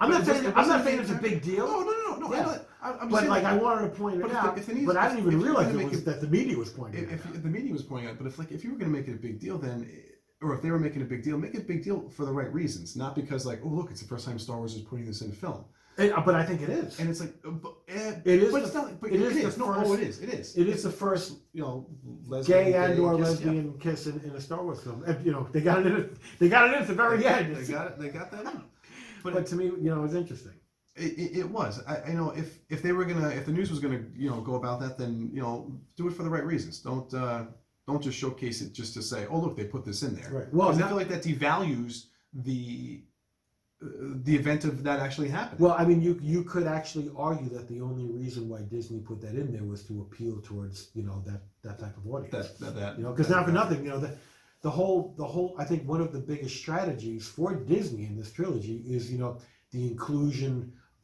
I'm 0.00 0.10
not 0.10 0.24
but 0.24 0.36
it 0.36 0.40
saying 0.42 0.52
I'm 0.56 0.68
not 0.68 0.84
saying 0.84 1.00
it's 1.00 1.10
a 1.10 1.14
big 1.16 1.42
deal. 1.42 1.66
no 1.66 1.80
no 1.82 1.92
no 2.06 2.16
no. 2.28 2.34
Yeah. 2.34 2.40
I'm, 2.40 2.46
not, 2.46 2.64
I'm 2.80 2.92
just 2.98 3.10
But 3.10 3.18
saying, 3.18 3.30
like 3.30 3.44
I 3.44 3.56
wanted 3.56 3.82
to 3.90 4.00
point 4.00 4.20
But 4.22 4.30
it 4.30 4.34
if 4.34 4.40
the- 4.40 4.48
out, 4.48 4.58
it 4.58 4.68
needs- 4.68 4.86
but 4.86 4.96
I 4.96 5.08
didn't 5.08 5.26
even 5.26 5.40
realize 5.42 5.74
it 5.74 5.84
was 5.84 5.98
it- 5.98 6.04
that 6.06 6.20
the 6.20 6.28
media 6.28 6.56
was 6.56 6.70
pointing 6.70 7.02
if, 7.04 7.10
it 7.10 7.14
if, 7.16 7.26
out. 7.26 7.34
if 7.34 7.42
the 7.42 7.48
media 7.48 7.72
was 7.72 7.82
pointing 7.82 8.08
out, 8.08 8.16
but 8.18 8.26
if 8.26 8.38
like 8.38 8.52
if 8.52 8.64
you 8.64 8.70
were 8.72 8.78
going 8.78 8.90
to 8.92 8.96
make 8.98 9.08
it 9.08 9.14
a 9.14 9.22
big 9.28 9.38
deal, 9.40 9.58
then 9.58 9.90
or 10.42 10.54
if 10.54 10.62
they 10.62 10.70
were 10.70 10.78
making 10.78 11.02
a 11.02 11.04
big 11.04 11.22
deal, 11.22 11.36
make 11.38 11.54
it 11.54 11.62
a 11.62 11.64
big 11.64 11.82
deal 11.82 12.08
for 12.10 12.24
the 12.24 12.32
right 12.32 12.52
reasons, 12.52 12.96
not 12.96 13.14
because 13.14 13.44
like 13.46 13.60
oh 13.64 13.68
look, 13.68 13.90
it's 13.90 14.00
the 14.00 14.08
first 14.08 14.24
time 14.26 14.38
Star 14.38 14.58
Wars 14.58 14.74
is 14.74 14.82
putting 14.82 15.04
this 15.06 15.20
in 15.22 15.30
a 15.30 15.34
film, 15.34 15.64
And- 15.98 16.12
uh, 16.12 16.20
but 16.24 16.34
I 16.36 16.44
think 16.44 16.62
it 16.62 16.68
is. 16.68 16.98
and 17.00 17.08
it's 17.10 17.20
like 17.20 17.34
uh, 17.46 17.50
but, 17.50 17.74
eh, 17.88 18.12
It 18.24 18.42
is 18.44 18.52
but 18.52 18.60
the- 18.60 18.66
it's 18.66 18.74
not. 18.74 19.00
But 19.00 19.10
it 19.10 19.20
it 19.20 19.22
is. 19.22 19.36
It. 19.54 19.58
No, 19.58 19.66
first- 19.74 19.90
oh, 19.90 19.94
it 19.94 20.00
is. 20.00 20.20
It 20.22 20.28
is. 20.40 20.56
It 20.56 20.68
is 20.68 20.82
the 20.84 20.90
first 20.90 21.26
you 21.52 21.62
know 21.62 21.86
lesbian, 22.26 22.64
gay 22.64 22.74
and 22.74 22.98
or 23.00 23.16
kiss, 23.16 23.20
yeah. 23.20 23.30
lesbian 23.30 23.78
kiss 23.80 24.06
in, 24.06 24.20
in 24.20 24.30
a 24.30 24.40
Star 24.40 24.62
Wars 24.62 24.80
film. 24.84 25.02
And, 25.08 25.24
you 25.26 25.32
know, 25.32 25.48
they 25.52 25.60
got 25.60 25.80
it 25.80 25.86
in. 25.86 25.96
It, 25.96 26.16
they 26.38 26.48
got 26.48 26.68
it 26.68 26.74
in 26.74 26.80
at 26.82 26.86
the 26.86 26.94
very 26.94 27.24
end. 27.26 27.56
They 27.56 27.72
got 27.72 27.86
it. 27.88 27.98
They 27.98 28.08
got 28.08 28.30
that 28.30 28.44
in. 28.52 28.60
But, 29.24 29.34
But 29.34 29.46
to 29.46 29.56
me, 29.56 29.64
you 29.64 29.90
know, 29.92 30.04
it's 30.04 30.14
interesting. 30.14 30.52
it, 30.96 31.12
it, 31.24 31.30
it 31.42 31.48
was. 31.50 31.82
I, 31.92 31.94
I 32.08 32.12
know 32.18 32.30
if 32.30 32.48
if 32.74 32.80
they 32.84 32.92
were 32.92 33.04
gonna 33.04 33.28
if 33.30 33.44
the 33.46 33.52
news 33.58 33.68
was 33.70 33.80
gonna 33.80 34.02
you 34.16 34.30
know 34.30 34.40
go 34.40 34.54
about 34.54 34.78
that, 34.82 34.96
then 34.98 35.30
you 35.32 35.42
know 35.42 35.54
do 35.96 36.06
it 36.08 36.12
for 36.16 36.22
the 36.22 36.30
right 36.30 36.46
reasons. 36.46 36.78
Don't 36.80 37.12
uh, 37.14 37.44
don't 37.88 38.02
just 38.08 38.18
showcase 38.24 38.58
it 38.64 38.70
just 38.80 38.92
to 38.96 39.02
say 39.10 39.20
oh 39.30 39.38
look 39.44 39.54
they 39.58 39.64
put 39.76 39.84
this 39.90 40.00
in 40.06 40.12
there. 40.18 40.30
Right. 40.38 40.48
Well, 40.56 40.68
I 40.70 40.88
feel 40.88 40.98
like 41.02 41.12
that 41.14 41.22
devalues 41.30 41.94
the 42.48 43.02
uh, 43.80 43.86
the 44.26 44.34
event 44.42 44.62
of 44.70 44.74
that 44.88 44.98
actually 45.06 45.30
happening. 45.38 45.60
Well, 45.64 45.76
I 45.82 45.84
mean, 45.88 46.00
you 46.06 46.12
you 46.32 46.40
could 46.52 46.66
actually 46.78 47.08
argue 47.16 47.48
that 47.56 47.66
the 47.72 47.80
only 47.88 48.06
reason 48.22 48.42
why 48.52 48.60
Disney 48.76 49.00
put 49.10 49.18
that 49.24 49.34
in 49.42 49.46
there 49.54 49.66
was 49.72 49.80
to 49.88 49.94
appeal 50.04 50.34
towards 50.48 50.76
you 50.98 51.04
know 51.08 51.18
that 51.28 51.40
that 51.66 51.76
type 51.82 51.96
of 52.00 52.04
audience. 52.12 52.34
that 52.36 52.48
that, 52.62 52.74
that 52.80 52.92
you 52.98 53.04
know, 53.04 53.12
because 53.12 53.28
that- 53.28 53.36
not 53.36 53.46
for 53.48 53.52
nothing, 53.62 53.80
you 53.84 53.90
know, 53.92 54.00
the 54.06 54.12
the 54.66 54.72
whole 54.78 55.00
the 55.22 55.28
whole 55.32 55.48
I 55.62 55.64
think 55.68 55.80
one 55.94 56.02
of 56.06 56.10
the 56.16 56.22
biggest 56.32 56.54
strategies 56.62 57.22
for 57.36 57.48
Disney 57.74 58.04
in 58.10 58.14
this 58.20 58.30
trilogy 58.38 58.78
is 58.96 59.02
you 59.12 59.18
know 59.22 59.32
the 59.74 59.82
inclusion 59.92 60.52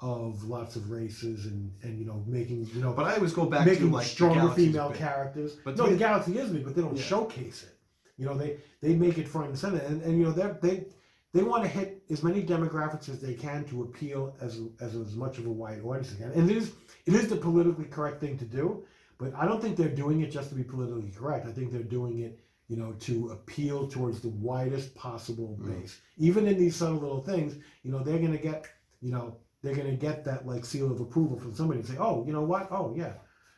of 0.04 0.44
lots 0.44 0.76
of 0.76 0.90
races 0.90 1.46
and 1.46 1.72
and 1.82 1.98
you 1.98 2.04
know 2.04 2.22
making 2.26 2.66
you 2.74 2.82
know 2.82 2.92
But 2.92 3.06
I 3.06 3.14
always 3.16 3.32
go 3.32 3.46
back 3.46 3.66
making 3.66 3.88
to 3.88 3.94
like 3.96 4.06
stronger 4.06 4.50
female 4.54 4.90
characters. 4.90 5.56
But 5.64 5.76
no, 5.78 5.86
to 5.86 5.92
the 5.92 5.96
galaxy 5.96 6.38
is 6.38 6.50
me 6.52 6.60
but 6.60 6.74
they 6.76 6.82
don't 6.82 6.96
Yeah. 6.96 7.02
showcase 7.02 7.62
it. 7.62 7.70
You 8.18 8.26
know, 8.26 8.36
they 8.36 8.58
they 8.82 8.94
make 8.94 9.16
it 9.18 9.26
front 9.26 9.48
and 9.48 9.58
center, 9.58 9.78
and, 9.78 10.02
and 10.02 10.18
you 10.18 10.24
know 10.26 10.32
they 10.32 10.46
they 10.66 10.84
they 11.32 11.42
want 11.42 11.62
to 11.64 11.68
hit 11.68 12.02
as 12.10 12.22
many 12.22 12.42
demographics 12.44 13.08
as 13.08 13.18
they 13.20 13.34
can 13.34 13.64
to 13.70 13.82
appeal 13.86 14.36
as 14.40 14.60
as 14.80 14.94
as 14.94 15.14
much 15.16 15.38
of 15.38 15.46
a 15.46 15.50
wide 15.62 15.80
audience 15.82 16.12
can. 16.14 16.30
And 16.32 16.50
it 16.50 16.56
is 16.56 16.72
it 17.06 17.14
is 17.14 17.28
the 17.28 17.36
politically 17.36 17.86
correct 17.86 18.20
thing 18.20 18.36
to 18.38 18.44
do, 18.44 18.84
but 19.18 19.32
I 19.34 19.46
don't 19.46 19.60
think 19.62 19.76
they're 19.78 19.88
doing 20.04 20.20
it 20.20 20.30
just 20.30 20.50
to 20.50 20.54
be 20.54 20.64
politically 20.64 21.10
correct. 21.20 21.46
I 21.46 21.52
think 21.52 21.72
they're 21.72 21.92
doing 21.98 22.18
it. 22.20 22.38
You 22.68 22.78
know, 22.78 22.92
to 23.08 23.28
appeal 23.36 23.86
towards 23.88 24.20
the 24.22 24.30
widest 24.48 24.94
possible 24.94 25.58
Mm. 25.60 25.66
base. 25.80 26.00
Even 26.28 26.46
in 26.46 26.56
these 26.58 26.74
subtle 26.76 26.98
little 26.98 27.20
things, 27.32 27.56
you 27.82 27.90
know, 27.92 28.00
they're 28.02 28.18
gonna 28.18 28.38
get, 28.38 28.66
you 29.02 29.12
know, 29.12 29.36
they're 29.64 29.74
gonna 29.74 29.96
get 30.08 30.24
that 30.26 30.46
like 30.46 30.64
seal 30.64 30.92
of 30.92 31.00
approval 31.00 31.38
from 31.40 31.54
somebody 31.54 31.80
and 31.80 31.88
say, 31.88 31.96
oh, 31.98 32.24
you 32.26 32.32
know 32.32 32.42
what? 32.42 32.68
Oh, 32.70 32.94
yeah, 32.96 33.14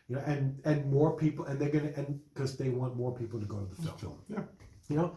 you 0.09 0.15
know, 0.17 0.23
and 0.25 0.61
and 0.65 0.91
more 0.91 1.17
people, 1.17 1.45
and 1.47 1.59
they're 1.61 1.69
gonna, 1.77 1.93
and 1.97 2.21
because 2.33 2.57
they 2.57 2.69
want 2.71 2.97
more 2.97 3.13
people 3.15 3.39
to 3.41 3.47
go 3.47 3.59
to 3.59 3.69
the 3.75 3.83
film, 3.83 3.99
film. 3.99 4.19
Yeah. 4.29 4.45
you 4.89 4.97
know, 4.97 5.17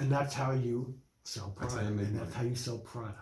and 0.00 0.10
that's 0.10 0.34
how 0.34 0.50
you 0.52 0.94
sell 1.22 1.54
That's 1.58 1.74
product, 1.74 1.96
make 1.96 2.06
and 2.08 2.18
that's 2.20 2.34
how 2.34 2.42
you 2.42 2.56
sell 2.56 2.78
product. 2.78 3.18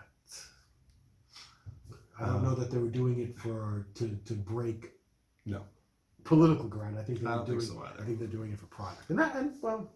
I 2.19 2.25
don't 2.27 2.35
Um, 2.37 2.43
know 2.43 2.55
that 2.55 2.69
they 2.71 2.77
were 2.77 2.89
doing 3.01 3.19
it 3.19 3.37
for 3.37 3.87
to 3.95 4.05
to 4.25 4.33
break 4.33 4.91
No. 5.45 5.61
political 6.23 6.67
ground. 6.67 6.97
I 6.99 7.03
think 7.03 7.19
they 7.19 7.27
I 7.27 7.35
don't 7.35 7.45
doing, 7.45 7.59
think 7.59 7.71
so 7.71 7.83
either. 7.85 8.01
I 8.01 8.05
think 8.05 8.19
they're 8.19 8.27
doing 8.39 8.51
it 8.53 8.59
for 8.59 8.67
product, 8.67 9.09
and 9.09 9.19
that, 9.19 9.35
and 9.35 9.53
well, 9.61 9.91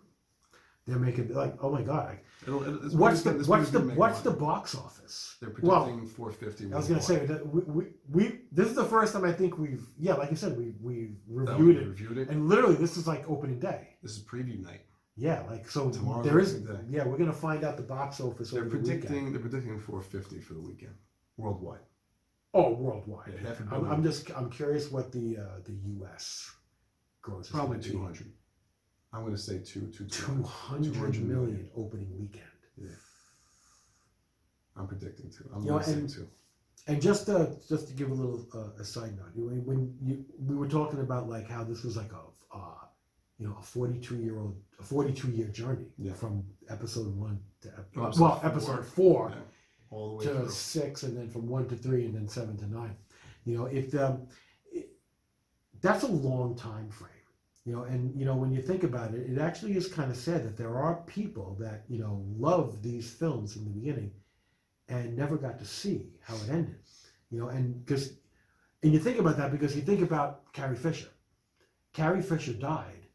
they're 0.87 0.99
making 0.99 1.33
like, 1.33 1.55
oh 1.61 1.69
my 1.71 1.81
god, 1.81 2.17
It'll, 2.43 2.61
it'll, 2.63 2.97
what's 2.97 3.21
the 3.23 3.33
what's 3.33 3.69
the 3.71 3.79
what's 3.81 4.21
the 4.21 4.31
box 4.31 4.73
office? 4.75 5.35
They're 5.41 5.53
well, 5.61 5.83
predicting 5.85 6.07
450. 6.09 6.73
I 6.73 6.77
was 6.77 6.87
gonna 6.87 7.01
say 7.01 7.25
we, 7.45 7.61
we, 7.63 7.83
we 8.09 8.39
this 8.51 8.67
is 8.67 8.75
the 8.75 8.85
first 8.85 9.13
time 9.13 9.25
I 9.25 9.33
think 9.33 9.57
we've 9.57 9.85
yeah 9.99 10.13
like 10.13 10.29
you 10.31 10.37
said 10.37 10.57
we 10.57 10.73
we 10.81 11.11
reviewed 11.27 11.75
we 11.77 11.81
it 11.83 11.87
reviewed 11.87 12.17
it. 12.17 12.29
and 12.29 12.47
literally 12.47 12.75
this 12.75 12.95
is 12.97 13.05
like 13.07 13.29
opening 13.29 13.59
day 13.59 13.89
This 14.01 14.13
is 14.13 14.23
preview 14.23 14.63
night. 14.63 14.81
yeah 15.17 15.43
like 15.49 15.69
so 15.69 15.89
Tomorrow's 15.89 16.25
there 16.25 16.39
is 16.39 16.55
opening 16.55 16.75
day. 16.91 16.97
yeah 16.97 17.03
we're 17.05 17.17
gonna 17.17 17.33
find 17.33 17.63
out 17.65 17.75
the 17.77 17.83
box 17.83 18.21
office 18.21 18.51
They're 18.51 18.61
over 18.61 18.69
the 18.69 18.77
predicting. 18.77 19.31
They're 19.31 19.41
predicting 19.41 19.79
450 19.79 20.39
for 20.41 20.53
the 20.53 20.61
weekend, 20.61 20.95
worldwide. 21.35 21.79
oh 22.53 22.69
worldwide 22.73 23.33
Yeah, 23.43 23.53
I'm. 23.71 23.91
I'm 23.91 24.03
just 24.03 24.31
I'm 24.37 24.49
curious 24.49 24.89
what 24.91 25.11
the 25.11 25.37
uh, 25.37 25.59
the 25.65 25.73
U.S. 25.99 26.49
gross 27.21 27.49
Probably 27.49 27.77
gonna 27.77 27.87
be. 27.89 27.91
200. 27.91 28.31
I'm 29.13 29.23
gonna 29.23 29.37
say 29.37 29.59
two, 29.59 29.87
two, 29.95 30.05
200 30.05 30.93
200 30.93 31.23
million 31.23 31.27
million. 31.27 31.69
opening 31.75 32.09
weekend 32.19 32.43
Yeah. 32.77 32.89
I'm 34.75 34.87
predicting 34.87 35.29
two. 35.31 35.49
I'm 35.53 35.61
You 35.63 35.71
know, 35.71 35.79
gonna 35.79 36.07
say 36.07 36.15
two. 36.15 36.27
And 36.87 37.01
just 37.01 37.27
uh, 37.29 37.47
just 37.67 37.87
to 37.89 37.93
give 37.93 38.11
a 38.11 38.13
little 38.13 38.45
uh, 38.53 38.81
a 38.81 38.83
side 38.85 39.17
note, 39.17 39.31
you- 39.35 39.47
when 39.65 39.97
you 40.01 40.25
we 40.39 40.55
were 40.55 40.67
talking 40.67 40.99
about 41.01 41.27
like 41.29 41.49
how 41.49 41.63
this 41.63 41.83
was 41.83 41.97
like 41.97 42.11
a 42.13 42.55
uh, 42.57 42.85
you 43.39 43.47
know 43.47 43.55
a 43.59 43.63
42 43.63 44.17
year 44.17 44.37
old 44.39 44.55
a 44.79 44.83
42 44.83 45.29
year 45.31 45.47
journey 45.47 45.87
Yeah. 45.97 46.13
from 46.13 46.43
episode 46.69 47.15
one 47.15 47.39
to 47.61 47.67
ep- 47.69 47.89
Oh, 47.97 48.05
episode 48.05 48.21
well 48.21 48.39
four. 48.39 48.49
episode 48.49 48.85
four 48.85 49.29
Yeah. 49.31 49.41
All 49.89 50.09
the 50.09 50.15
way 50.17 50.25
to 50.25 50.39
through. 50.41 50.49
six, 50.49 51.03
and 51.03 51.17
then 51.17 51.29
from 51.29 51.47
one 51.47 51.67
to 51.69 51.75
three, 51.75 52.05
and 52.05 52.13
then 52.13 52.27
seven 52.27 52.57
to 52.57 52.67
nine. 52.67 52.95
You 53.45 53.57
know, 53.57 53.65
if 53.67 53.95
um, 53.95 54.27
it 54.71 54.89
that's 55.81 56.03
a 56.03 56.07
long 56.07 56.55
time 56.57 56.89
frame. 56.89 57.11
You 57.67 57.73
know, 57.73 57.83
and 57.83 58.17
you 58.17 58.23
know 58.23 58.37
when 58.37 58.53
you 58.53 58.61
think 58.61 58.83
about 58.83 59.13
it, 59.13 59.29
it 59.29 59.37
actually 59.39 59.75
is 59.75 59.89
kind 59.89 60.09
of 60.09 60.15
sad 60.15 60.45
that 60.45 60.55
there 60.55 60.77
are 60.77 61.03
people 61.05 61.57
that 61.59 61.83
you 61.89 61.99
know 61.99 62.23
love 62.39 62.81
these 62.81 63.09
films 63.11 63.57
in 63.57 63.65
the 63.65 63.69
beginning 63.71 64.11
and 64.87 65.17
never 65.17 65.35
got 65.35 65.59
to 65.59 65.65
see 65.65 66.05
how 66.21 66.35
it 66.35 66.49
ended. 66.49 66.79
You 67.29 67.41
know, 67.41 67.49
and 67.49 67.85
because 67.85 68.13
and 68.83 68.93
you 68.93 68.99
think 68.99 69.19
about 69.19 69.35
that 69.35 69.51
because 69.51 69.75
you 69.75 69.81
think 69.81 70.01
about 70.01 70.53
Carrie 70.53 70.77
Fisher. 70.77 71.09
Carrie 71.91 72.21
Fisher 72.21 72.53
died 72.53 73.05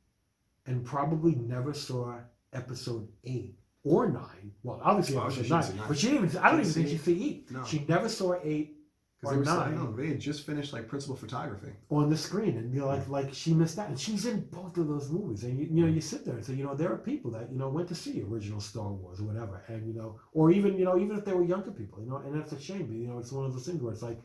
and 0.66 0.84
probably 0.84 1.34
never 1.34 1.72
saw 1.72 2.18
episode 2.52 3.08
eight 3.24 3.54
or 3.84 4.06
nine. 4.06 4.52
Well, 4.64 4.82
obviously 4.84 5.16
Oh, 5.16 5.28
episode 5.28 5.48
nine, 5.48 5.80
but 5.88 5.96
she 5.96 6.08
didn't 6.08 6.26
even. 6.26 6.42
I 6.42 6.50
don't 6.50 6.60
even 6.60 6.72
think 6.72 6.88
she 6.88 6.98
see 6.98 7.26
eight. 7.26 7.50
No. 7.50 7.64
She 7.64 7.86
never 7.88 8.10
saw 8.10 8.34
eight 8.44 8.76
Because 9.22 9.30
or 9.30 9.32
they, 9.34 9.38
were 9.38 9.44
still- 9.44 9.56
nine 9.60 9.74
no, 9.76 9.92
they 9.96 10.08
had 10.08 10.20
just 10.20 10.44
finished 10.44 10.72
like 10.72 10.88
principal 10.88 11.14
photography. 11.14 11.70
on 11.90 12.10
the 12.10 12.16
screen, 12.16 12.56
and 12.58 12.74
you're 12.74 12.86
like, 12.86 13.08
like 13.08 13.32
she 13.32 13.54
missed 13.54 13.78
out, 13.78 13.88
and 13.88 13.98
she's 13.98 14.26
in 14.26 14.40
both 14.50 14.76
of 14.76 14.88
those 14.88 15.10
movies, 15.10 15.44
and 15.44 15.56
you, 15.58 15.66
you 15.70 15.86
know, 15.86 15.92
you 15.92 16.00
sit 16.00 16.24
there 16.24 16.34
and 16.34 16.44
say, 16.44 16.54
you 16.54 16.64
know, 16.64 16.74
there 16.74 16.92
are 16.92 16.98
people 16.98 17.30
that 17.30 17.48
you 17.52 17.56
know 17.56 17.68
went 17.68 17.86
to 17.88 17.94
see 17.94 18.20
original 18.22 18.60
Star 18.60 18.88
Wars 18.90 19.20
or 19.20 19.24
whatever, 19.24 19.62
and 19.68 19.86
you 19.86 19.94
know, 19.94 20.18
or 20.32 20.50
even 20.50 20.76
you 20.76 20.84
know, 20.84 20.98
even 20.98 21.16
if 21.16 21.24
they 21.24 21.32
were 21.32 21.44
younger 21.44 21.70
people, 21.70 22.02
you 22.02 22.10
know, 22.10 22.16
and 22.16 22.34
that's 22.34 22.50
a 22.52 22.60
shame, 22.60 22.86
but, 22.88 22.96
you 22.96 23.06
know, 23.06 23.18
it's 23.20 23.30
one 23.30 23.46
of 23.46 23.52
those 23.54 23.64
things 23.64 23.80
where 23.80 23.92
it's 23.92 24.02
like, 24.02 24.20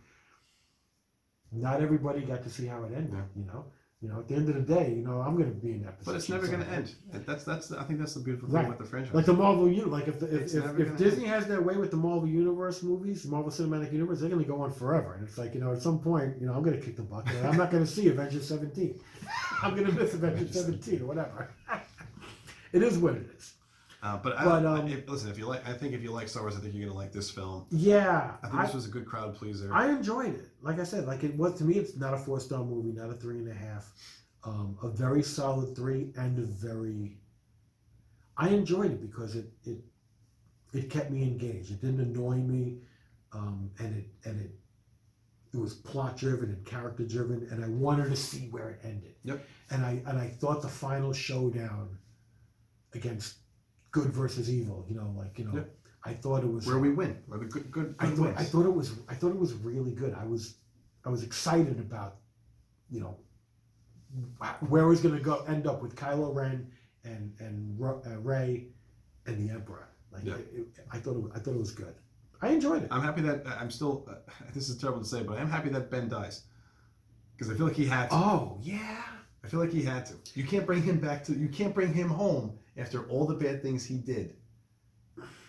not 1.52 1.80
everybody 1.82 2.22
got 2.22 2.42
to 2.44 2.50
see 2.50 2.66
how 2.66 2.84
it 2.84 2.92
ended, 2.94 3.14
Yeah. 3.14 3.22
you 3.36 3.46
know, 3.46 3.66
you 4.02 4.10
know, 4.10 4.20
at 4.20 4.28
the 4.28 4.36
end 4.36 4.48
of 4.48 4.54
the 4.56 4.76
day, 4.76 4.94
you 4.94 5.02
know, 5.02 5.22
I'm 5.22 5.36
going 5.36 5.50
to 5.50 5.60
be 5.60 5.72
in 5.72 5.82
that. 5.84 5.98
But 6.06 6.16
it's 6.16 6.28
position 6.28 6.36
never 6.36 6.48
going 6.48 6.64
to 6.64 6.72
end. 6.72 7.26
That's 7.26 7.44
that's. 7.44 7.72
I 7.72 7.84
think 7.84 7.98
that's 7.98 8.14
the 8.14 8.20
beautiful 8.20 8.48
thing 8.48 8.56
Right. 8.58 8.66
about 8.66 8.78
the 8.78 8.86
franchise. 8.86 9.14
Like 9.16 9.26
the 9.26 9.34
Marvel 9.34 9.68
universe, 9.68 9.92
like 9.92 10.08
if 10.08 10.20
the, 10.20 10.28
if, 10.28 10.44
if, 10.46 10.54
never 10.54 10.82
if 10.82 10.88
gonna 10.90 11.00
Disney 11.00 11.26
has 11.26 11.48
their 11.48 11.62
way 11.62 11.78
with 11.78 11.90
the 11.90 11.98
Marvel 11.98 12.28
Universe 12.28 12.84
movies, 12.84 13.26
Marvel 13.26 13.50
Cinematic 13.52 13.92
Universe, 13.92 14.20
they're 14.20 14.30
going 14.30 14.44
to 14.44 14.48
go 14.48 14.62
on 14.62 14.72
forever. 14.72 15.16
And 15.16 15.28
it's 15.28 15.40
like 15.40 15.56
you 15.56 15.60
know, 15.62 15.72
at 15.74 15.82
some 15.82 15.98
point, 16.00 16.36
you 16.40 16.46
know, 16.46 16.54
I'm 16.54 16.62
going 16.62 16.78
to 16.80 16.86
kick 16.86 16.96
the 16.96 17.02
bucket. 17.02 17.36
and 17.38 17.48
I'm 17.48 17.58
not 17.58 17.72
going 17.72 17.84
to 17.84 17.90
see 17.90 18.08
Avengers 18.10 18.48
17. 18.48 19.00
I'm 19.64 19.76
going 19.76 19.88
to 19.88 19.94
miss 19.94 20.14
Avengers 20.14 20.52
17 20.62 21.02
or 21.02 21.06
whatever. 21.06 21.50
it 22.74 22.84
is 22.84 23.00
what 23.00 23.16
it 23.16 23.28
is. 23.36 23.54
Uh, 24.04 24.18
but 24.18 24.38
I, 24.38 24.46
But, 24.46 24.66
um, 24.66 24.88
if, 24.88 25.10
listen, 25.10 25.30
if 25.30 25.38
you 25.40 25.48
like, 25.48 25.68
I 25.68 25.74
think 25.74 25.94
if 25.94 26.04
you 26.04 26.12
like 26.12 26.30
Star 26.30 26.44
Wars, 26.44 26.56
I 26.56 26.60
think 26.60 26.76
you're 26.76 26.88
gonna 26.88 26.98
like 26.98 27.12
this 27.12 27.32
film. 27.32 27.66
Yeah, 27.72 28.36
I 28.44 28.48
think 28.48 28.60
I, 28.62 28.66
this 28.66 28.76
was 28.76 28.86
a 28.86 28.90
good 28.90 29.06
crowd 29.06 29.36
pleaser. 29.36 29.74
I 29.74 29.90
enjoyed 29.90 30.36
it. 30.36 30.50
Like 30.62 30.80
I 30.80 30.84
said, 30.84 31.06
like 31.08 31.24
it 31.24 31.36
was 31.36 31.56
to 31.56 31.64
me, 31.64 31.76
it's 31.76 31.96
not 31.96 32.14
a 32.14 32.18
four 32.18 32.40
star 32.40 32.64
movie, 32.64 32.92
not 32.92 33.10
a 33.10 33.14
three 33.14 33.40
and 33.40 33.50
a 33.50 33.54
half. 33.54 33.92
Um, 34.44 34.78
a 34.84 34.88
very 34.88 35.24
solid 35.24 35.76
three 35.76 36.14
and 36.16 36.38
a 36.38 36.44
very. 36.44 37.18
I 38.38 38.50
enjoyed 38.50 38.92
it 38.92 39.02
because 39.02 39.36
it 39.36 39.52
it 39.66 39.80
it 40.74 40.90
kept 40.92 41.10
me 41.10 41.24
engaged. 41.24 41.72
It 41.72 41.82
didn't 41.82 42.02
annoy 42.02 42.36
me, 42.36 42.78
um, 43.34 43.72
and 43.80 43.98
it 43.98 44.30
and 44.30 44.40
it 44.40 44.52
it 45.54 45.60
was 45.60 45.74
plot 45.74 46.18
driven 46.18 46.50
and 46.50 46.64
character 46.66 47.04
driven, 47.04 47.48
and 47.50 47.66
I 47.66 47.68
wanted 47.68 48.10
to 48.12 48.16
see 48.16 48.48
where 48.50 48.70
it 48.70 48.80
ended. 48.84 49.16
Yep. 49.24 49.44
And 49.72 49.84
I 49.84 50.04
and 50.06 50.20
I 50.20 50.28
thought 50.28 50.62
the 50.62 50.68
final 50.68 51.14
showdown 51.14 51.98
against 52.94 53.38
good 53.92 54.12
versus 54.14 54.50
evil, 54.50 54.86
you 54.90 54.96
know, 54.96 55.14
like 55.18 55.38
you 55.40 55.46
know, 55.46 55.54
Yep. 55.56 55.74
I 56.04 56.14
thought 56.14 56.44
it 56.44 56.52
was 56.52 56.66
where 56.68 56.80
we 56.80 56.92
win, 56.92 57.22
where 57.28 57.40
the 57.40 57.46
good, 57.46 57.70
good, 57.72 57.96
I 58.00 58.06
good 58.08 58.16
thought 58.18 58.24
wins. 58.26 58.38
I 58.40 58.44
thought 58.44 58.66
it 58.66 58.74
was 58.74 58.94
I 59.10 59.16
thought 59.16 59.30
it 59.32 59.40
was 59.40 59.54
really 59.54 59.92
good. 59.92 60.14
I 60.14 60.26
was 60.26 60.56
I 61.06 61.10
was 61.10 61.24
excited 61.24 61.80
about 61.80 62.18
you 62.90 63.00
know 63.02 63.18
where 64.70 64.88
was 64.88 65.02
going 65.02 65.16
to 65.16 65.22
go 65.22 65.44
end 65.48 65.68
up 65.68 65.82
with 65.82 65.96
Kylo 65.96 66.34
Ren 66.34 66.72
and 67.04 67.34
and 67.40 67.80
Ro- 67.80 68.02
uh, 68.06 68.18
Rey 68.20 68.68
and 69.26 69.38
the 69.50 69.54
Emperor. 69.54 69.88
Like 70.12 70.24
Yeah. 70.26 70.36
it, 70.36 70.48
it- 70.56 70.68
I 70.92 71.00
thought 71.00 71.16
it, 71.16 71.22
was- 71.24 71.32
I 71.36 71.40
thought 71.40 71.54
it 71.56 71.60
was 71.60 71.72
good. 71.72 71.96
I 72.42 72.50
enjoyed 72.50 72.84
it. 72.84 72.90
I'm 72.92 73.02
happy 73.02 73.22
that 73.22 73.46
I'm 73.48 73.72
still. 73.72 74.08
Uh, 74.10 74.16
this 74.54 74.70
is 74.70 74.78
terrible 74.78 75.02
to 75.02 75.08
say, 75.08 75.24
but 75.24 75.38
I 75.38 75.42
am 75.42 75.50
happy 75.50 75.70
that 75.70 75.90
Ben 75.90 76.08
dies 76.08 76.44
because 77.36 77.52
I 77.52 77.58
feel 77.58 77.66
like 77.68 77.76
he 77.76 77.86
had 77.86 78.10
to. 78.12 78.16
Oh 78.16 78.58
yeah. 78.62 79.02
I 79.44 79.48
feel 79.48 79.60
like 79.60 79.72
he 79.72 79.82
had 79.84 80.06
to. 80.08 80.14
You 80.36 80.44
can't 80.46 80.66
bring 80.66 80.82
him 80.84 81.00
back 81.00 81.24
to. 81.26 81.34
You 81.34 81.48
can't 81.50 81.74
bring 81.74 81.94
him 81.94 82.10
home 82.10 82.58
after 82.78 83.08
all 83.10 83.26
the 83.26 83.36
bad 83.36 83.62
things 83.62 83.86
he 83.86 83.98
did, 83.98 84.36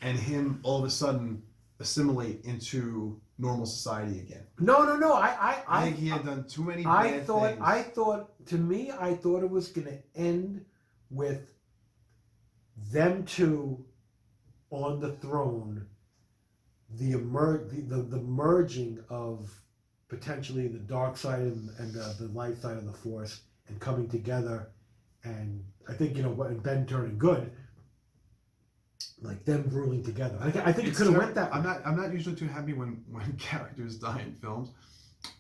and 0.02 0.18
him 0.18 0.60
all 0.62 0.78
of 0.78 0.84
a 0.84 0.90
sudden 0.90 1.42
assimilate 1.80 2.44
into 2.44 3.20
normal 3.38 3.66
society 3.66 4.18
again. 4.20 4.44
No, 4.59 4.84
no, 4.84 4.96
no. 4.96 5.12
I, 5.12 5.28
I, 5.28 5.62
I 5.68 5.80
I, 5.80 5.84
think 5.84 5.96
he 5.96 6.09
had 6.09 6.24
done 6.24 6.44
too 6.48 6.64
many 6.64 6.84
I 6.84 7.10
bad 7.10 7.26
thought, 7.26 7.50
things. 7.50 7.60
I 7.62 7.82
thought, 7.82 8.46
to 8.46 8.56
me, 8.56 8.90
I 8.90 9.14
thought 9.14 9.42
it 9.42 9.50
was 9.50 9.68
going 9.68 9.86
to 9.86 9.98
end 10.20 10.64
with 11.10 11.52
them 12.90 13.24
two 13.24 13.84
on 14.70 15.00
the 15.00 15.12
throne, 15.12 15.86
the 16.96 17.12
emer- 17.12 17.68
the, 17.68 17.80
the, 17.82 18.02
the 18.02 18.20
merging 18.20 18.98
of 19.09 19.50
potentially 20.09 20.68
the 20.68 20.78
dark 20.78 21.16
side 21.16 21.40
and, 21.40 21.70
and 21.78 21.94
the, 21.94 22.14
the 22.18 22.28
light 22.32 22.60
side 22.60 22.76
of 22.76 22.86
the 22.86 22.92
force 22.92 23.42
and 23.68 23.78
coming 23.78 24.09
together. 24.09 24.68
And 25.24 25.65
I 25.89 25.93
think, 25.95 26.16
you 26.16 26.23
know, 26.23 26.31
what 26.31 26.62
Ben 26.62 26.86
turning 26.86 27.19
good, 27.19 27.51
like 29.20 29.45
them 29.45 29.69
ruling 29.73 30.03
together. 30.03 30.39
I, 30.40 30.47
I 30.70 30.73
think 30.73 30.89
it 30.89 30.95
could 30.95 31.07
have 31.07 31.16
went 31.16 31.35
that 31.35 31.53
I'm 31.55 31.62
way. 31.65 31.70
not. 31.70 31.86
I'm 31.86 31.97
not 31.97 32.12
usually 32.12 32.36
too 32.36 32.47
happy 32.47 32.73
when 32.73 33.03
when 33.11 33.32
characters 33.39 33.97
die 33.99 34.20
in 34.20 34.32
films. 34.35 34.70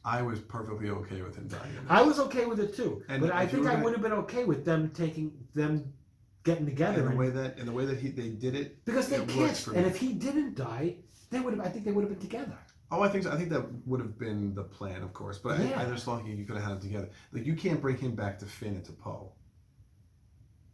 I 0.04 0.22
was 0.22 0.40
perfectly 0.40 0.90
okay 0.90 1.22
with 1.22 1.36
him 1.36 1.46
dying. 1.46 1.72
I 1.88 2.02
was 2.02 2.18
okay 2.18 2.46
with 2.46 2.58
it 2.58 2.74
too, 2.74 3.02
And 3.08 3.22
but 3.22 3.30
I 3.32 3.46
think 3.46 3.66
I 3.66 3.80
would 3.80 3.92
have 3.92 4.02
been 4.02 4.12
okay 4.12 4.44
with 4.44 4.64
them 4.64 4.90
taking 4.90 5.32
them 5.54 5.92
getting 6.42 6.66
together 6.66 7.04
in 7.04 7.10
the 7.12 7.16
way 7.16 7.30
that 7.30 7.58
in 7.58 7.66
the 7.66 7.72
way 7.72 7.84
that 7.84 7.98
he 7.98 8.08
they 8.08 8.30
did 8.30 8.54
it. 8.56 8.84
because 8.84 9.08
they 9.08 9.16
it 9.18 9.28
kissed. 9.28 9.66
for 9.66 9.74
And 9.74 9.86
if 9.86 9.96
he 9.96 10.12
didn't 10.12 10.56
die, 10.56 10.96
they 11.30 11.38
would 11.38 11.54
have. 11.54 11.64
I 11.64 11.68
think 11.68 11.84
they 11.84 11.92
would 11.92 12.02
have 12.02 12.10
been 12.10 12.20
together. 12.28 12.58
Oh, 12.90 13.02
I 13.02 13.08
think 13.08 13.24
so. 13.24 13.30
I 13.30 13.36
think 13.36 13.50
that 13.50 13.64
would 13.86 14.00
have 14.00 14.18
been 14.18 14.54
the 14.54 14.64
plan, 14.64 15.02
of 15.02 15.12
course. 15.12 15.38
But 15.38 15.60
I, 15.60 15.62
I 15.62 15.68
Yeah. 15.68 15.84
just 15.90 16.04
thought 16.04 16.26
you 16.26 16.44
could 16.44 16.56
have 16.56 16.64
had 16.64 16.72
them 16.74 16.80
together. 16.80 17.10
Like 17.32 17.46
you 17.46 17.54
can't 17.54 17.80
bring 17.80 17.98
him 17.98 18.14
back 18.16 18.38
to 18.40 18.46
Finn 18.46 18.74
and 18.74 18.84
to 18.86 18.92
Poe. 18.92 19.30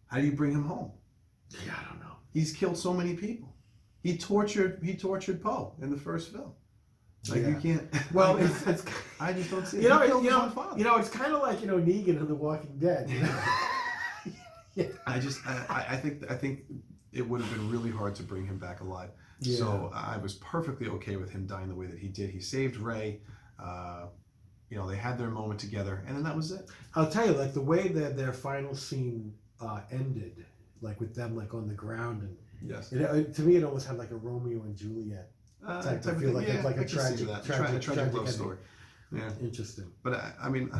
How 0.06 0.18
do 0.18 0.26
you 0.26 0.32
bring 0.32 0.52
him 0.52 0.64
home? 0.64 0.92
Yeah, 1.66 1.74
I 1.80 1.88
don't 1.88 2.00
know. 2.00 2.16
He's 2.32 2.52
killed 2.52 2.76
so 2.76 2.92
many 2.92 3.14
people. 3.14 3.54
He 4.02 4.18
tortured 4.18 4.80
he 4.82 4.94
tortured 4.96 5.42
Poe 5.42 5.74
in 5.80 5.90
the 5.90 5.96
first 5.96 6.32
film. 6.32 6.52
Like 7.30 7.46
you 7.46 7.56
can't. 7.60 7.88
Well, 8.12 8.36
I, 8.36 8.42
it's, 8.42 8.66
it's 8.66 8.84
I 9.20 9.32
just 9.32 9.50
don't 9.50 9.66
see. 9.66 9.78
it. 9.78 9.84
you 9.84 9.88
know, 9.88 9.98
he 9.98 10.04
it- 10.04 10.08
killed 10.08 10.24
you 10.24 10.30
know, 10.30 10.48
father. 10.50 10.78
you 10.78 10.84
know, 10.84 10.96
it's 10.96 11.08
kind 11.08 11.32
of 11.32 11.40
like 11.42 11.60
you 11.60 11.66
know 11.66 11.78
Negan 11.78 12.18
in 12.20 12.28
The 12.28 12.34
Walking 12.34 12.78
Dead. 12.78 13.08
You 13.08 13.20
know? 13.20 14.88
I 15.06 15.18
just 15.20 15.46
I, 15.46 15.64
I- 15.68 15.94
I 15.94 15.96
think 15.96 16.30
I 16.30 16.34
think 16.34 16.64
it 17.12 17.26
would 17.26 17.40
have 17.40 17.50
been 17.52 17.70
really 17.70 17.90
hard 17.90 18.14
to 18.16 18.22
bring 18.22 18.44
him 18.44 18.58
back 18.58 18.80
alive. 18.80 19.10
Yeah. 19.40 19.56
So 19.58 19.90
I 19.94 20.16
was 20.18 20.34
perfectly 20.34 20.88
okay 20.88 21.16
with 21.16 21.30
him 21.30 21.46
dying 21.46 21.68
the 21.68 21.74
way 21.74 21.86
that 21.86 21.98
he 21.98 22.08
did. 22.08 22.30
He 22.30 22.40
saved 22.40 22.76
Rey. 22.76 23.20
Uh, 23.62 24.06
you 24.70 24.76
know, 24.76 24.88
they 24.88 24.96
had 24.96 25.16
their 25.18 25.28
moment 25.30 25.60
together, 25.60 26.02
and 26.06 26.16
then 26.16 26.24
that 26.24 26.34
was 26.34 26.50
it. 26.50 26.68
I'll 26.94 27.08
tell 27.10 27.26
you, 27.26 27.32
like 27.32 27.54
the 27.54 27.60
way 27.62 27.88
that 27.88 28.16
their 28.16 28.32
final 28.32 28.74
scene 28.74 29.32
uh, 29.60 29.80
ended, 29.90 30.44
like 30.80 31.00
with 31.00 31.14
them 31.14 31.36
like 31.36 31.54
on 31.54 31.68
the 31.68 31.74
ground, 31.74 32.22
and 32.22 32.36
Yes. 32.66 32.92
it, 32.92 33.00
it, 33.02 33.34
to 33.34 33.42
me, 33.42 33.56
it 33.56 33.64
almost 33.64 33.86
had 33.86 33.98
like 33.98 34.10
a 34.10 34.16
Romeo 34.16 34.62
and 34.62 34.74
Juliet. 34.76 35.30
Uh, 35.66 35.82
Type 35.82 36.02
type 36.02 36.14
of 36.16 36.20
feel 36.20 36.32
like- 36.32 36.46
yeah, 36.48 36.62
like 36.62 36.76
a 36.76 36.80
I 36.80 36.84
can 36.84 36.88
tragic- 36.88 37.26
that. 37.28 37.44
tragic- 37.44 37.46
Tra- 37.46 37.56
tragic 37.66 37.82
tragic 37.82 38.12
love 38.14 38.16
ending. 38.26 38.32
story. 38.32 38.56
Yeah, 39.12 39.30
Interesting. 39.40 39.90
but 40.02 40.14
I, 40.14 40.32
I 40.44 40.48
mean, 40.48 40.70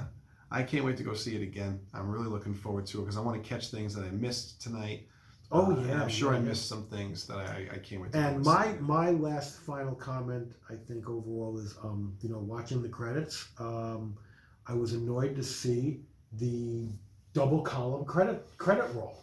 I 0.51 0.63
can't 0.63 0.85
wait 0.85 0.97
to 0.99 1.03
go 1.03 1.15
see 1.15 1.37
it 1.37 1.43
again. 1.43 1.81
I'm 1.93 2.11
really 2.11 2.27
looking 2.29 2.55
forward 2.55 2.87
to 2.87 2.99
it 2.99 3.03
because 3.03 3.17
I 3.17 3.21
want 3.21 3.43
to 3.43 3.49
catch 3.49 3.71
things 3.71 3.95
that 3.95 4.05
I 4.05 4.11
missed 4.11 4.61
tonight. 4.63 5.07
Oh 5.53 5.73
Uh, 5.77 5.81
yeah, 5.87 6.03
I'm 6.03 6.09
sure 6.09 6.33
yeah, 6.33 6.39
I 6.39 6.43
missed 6.43 6.69
some 6.69 6.85
things 6.87 7.27
that 7.27 7.37
I, 7.39 7.69
I 7.73 7.79
can't 7.79 8.01
wait 8.03 8.13
to. 8.13 8.19
And 8.19 8.43
my 8.45 8.73
see. 8.73 8.79
my 8.81 9.11
last 9.11 9.61
final 9.61 9.95
comment, 9.95 10.53
I 10.71 10.75
think 10.75 11.09
overall 11.09 11.59
is, 11.59 11.77
um, 11.83 12.17
you 12.23 12.29
know, 12.31 12.39
watching 12.39 12.83
the 12.83 12.89
credits, 12.89 13.49
um, 13.59 14.17
I 14.67 14.73
was 14.75 14.95
annoyed 14.95 15.37
to 15.37 15.43
see 15.45 16.01
the 16.33 16.89
double 17.35 17.61
column 17.63 18.05
credit 18.07 18.47
credit 18.57 18.87
roll, 18.95 19.19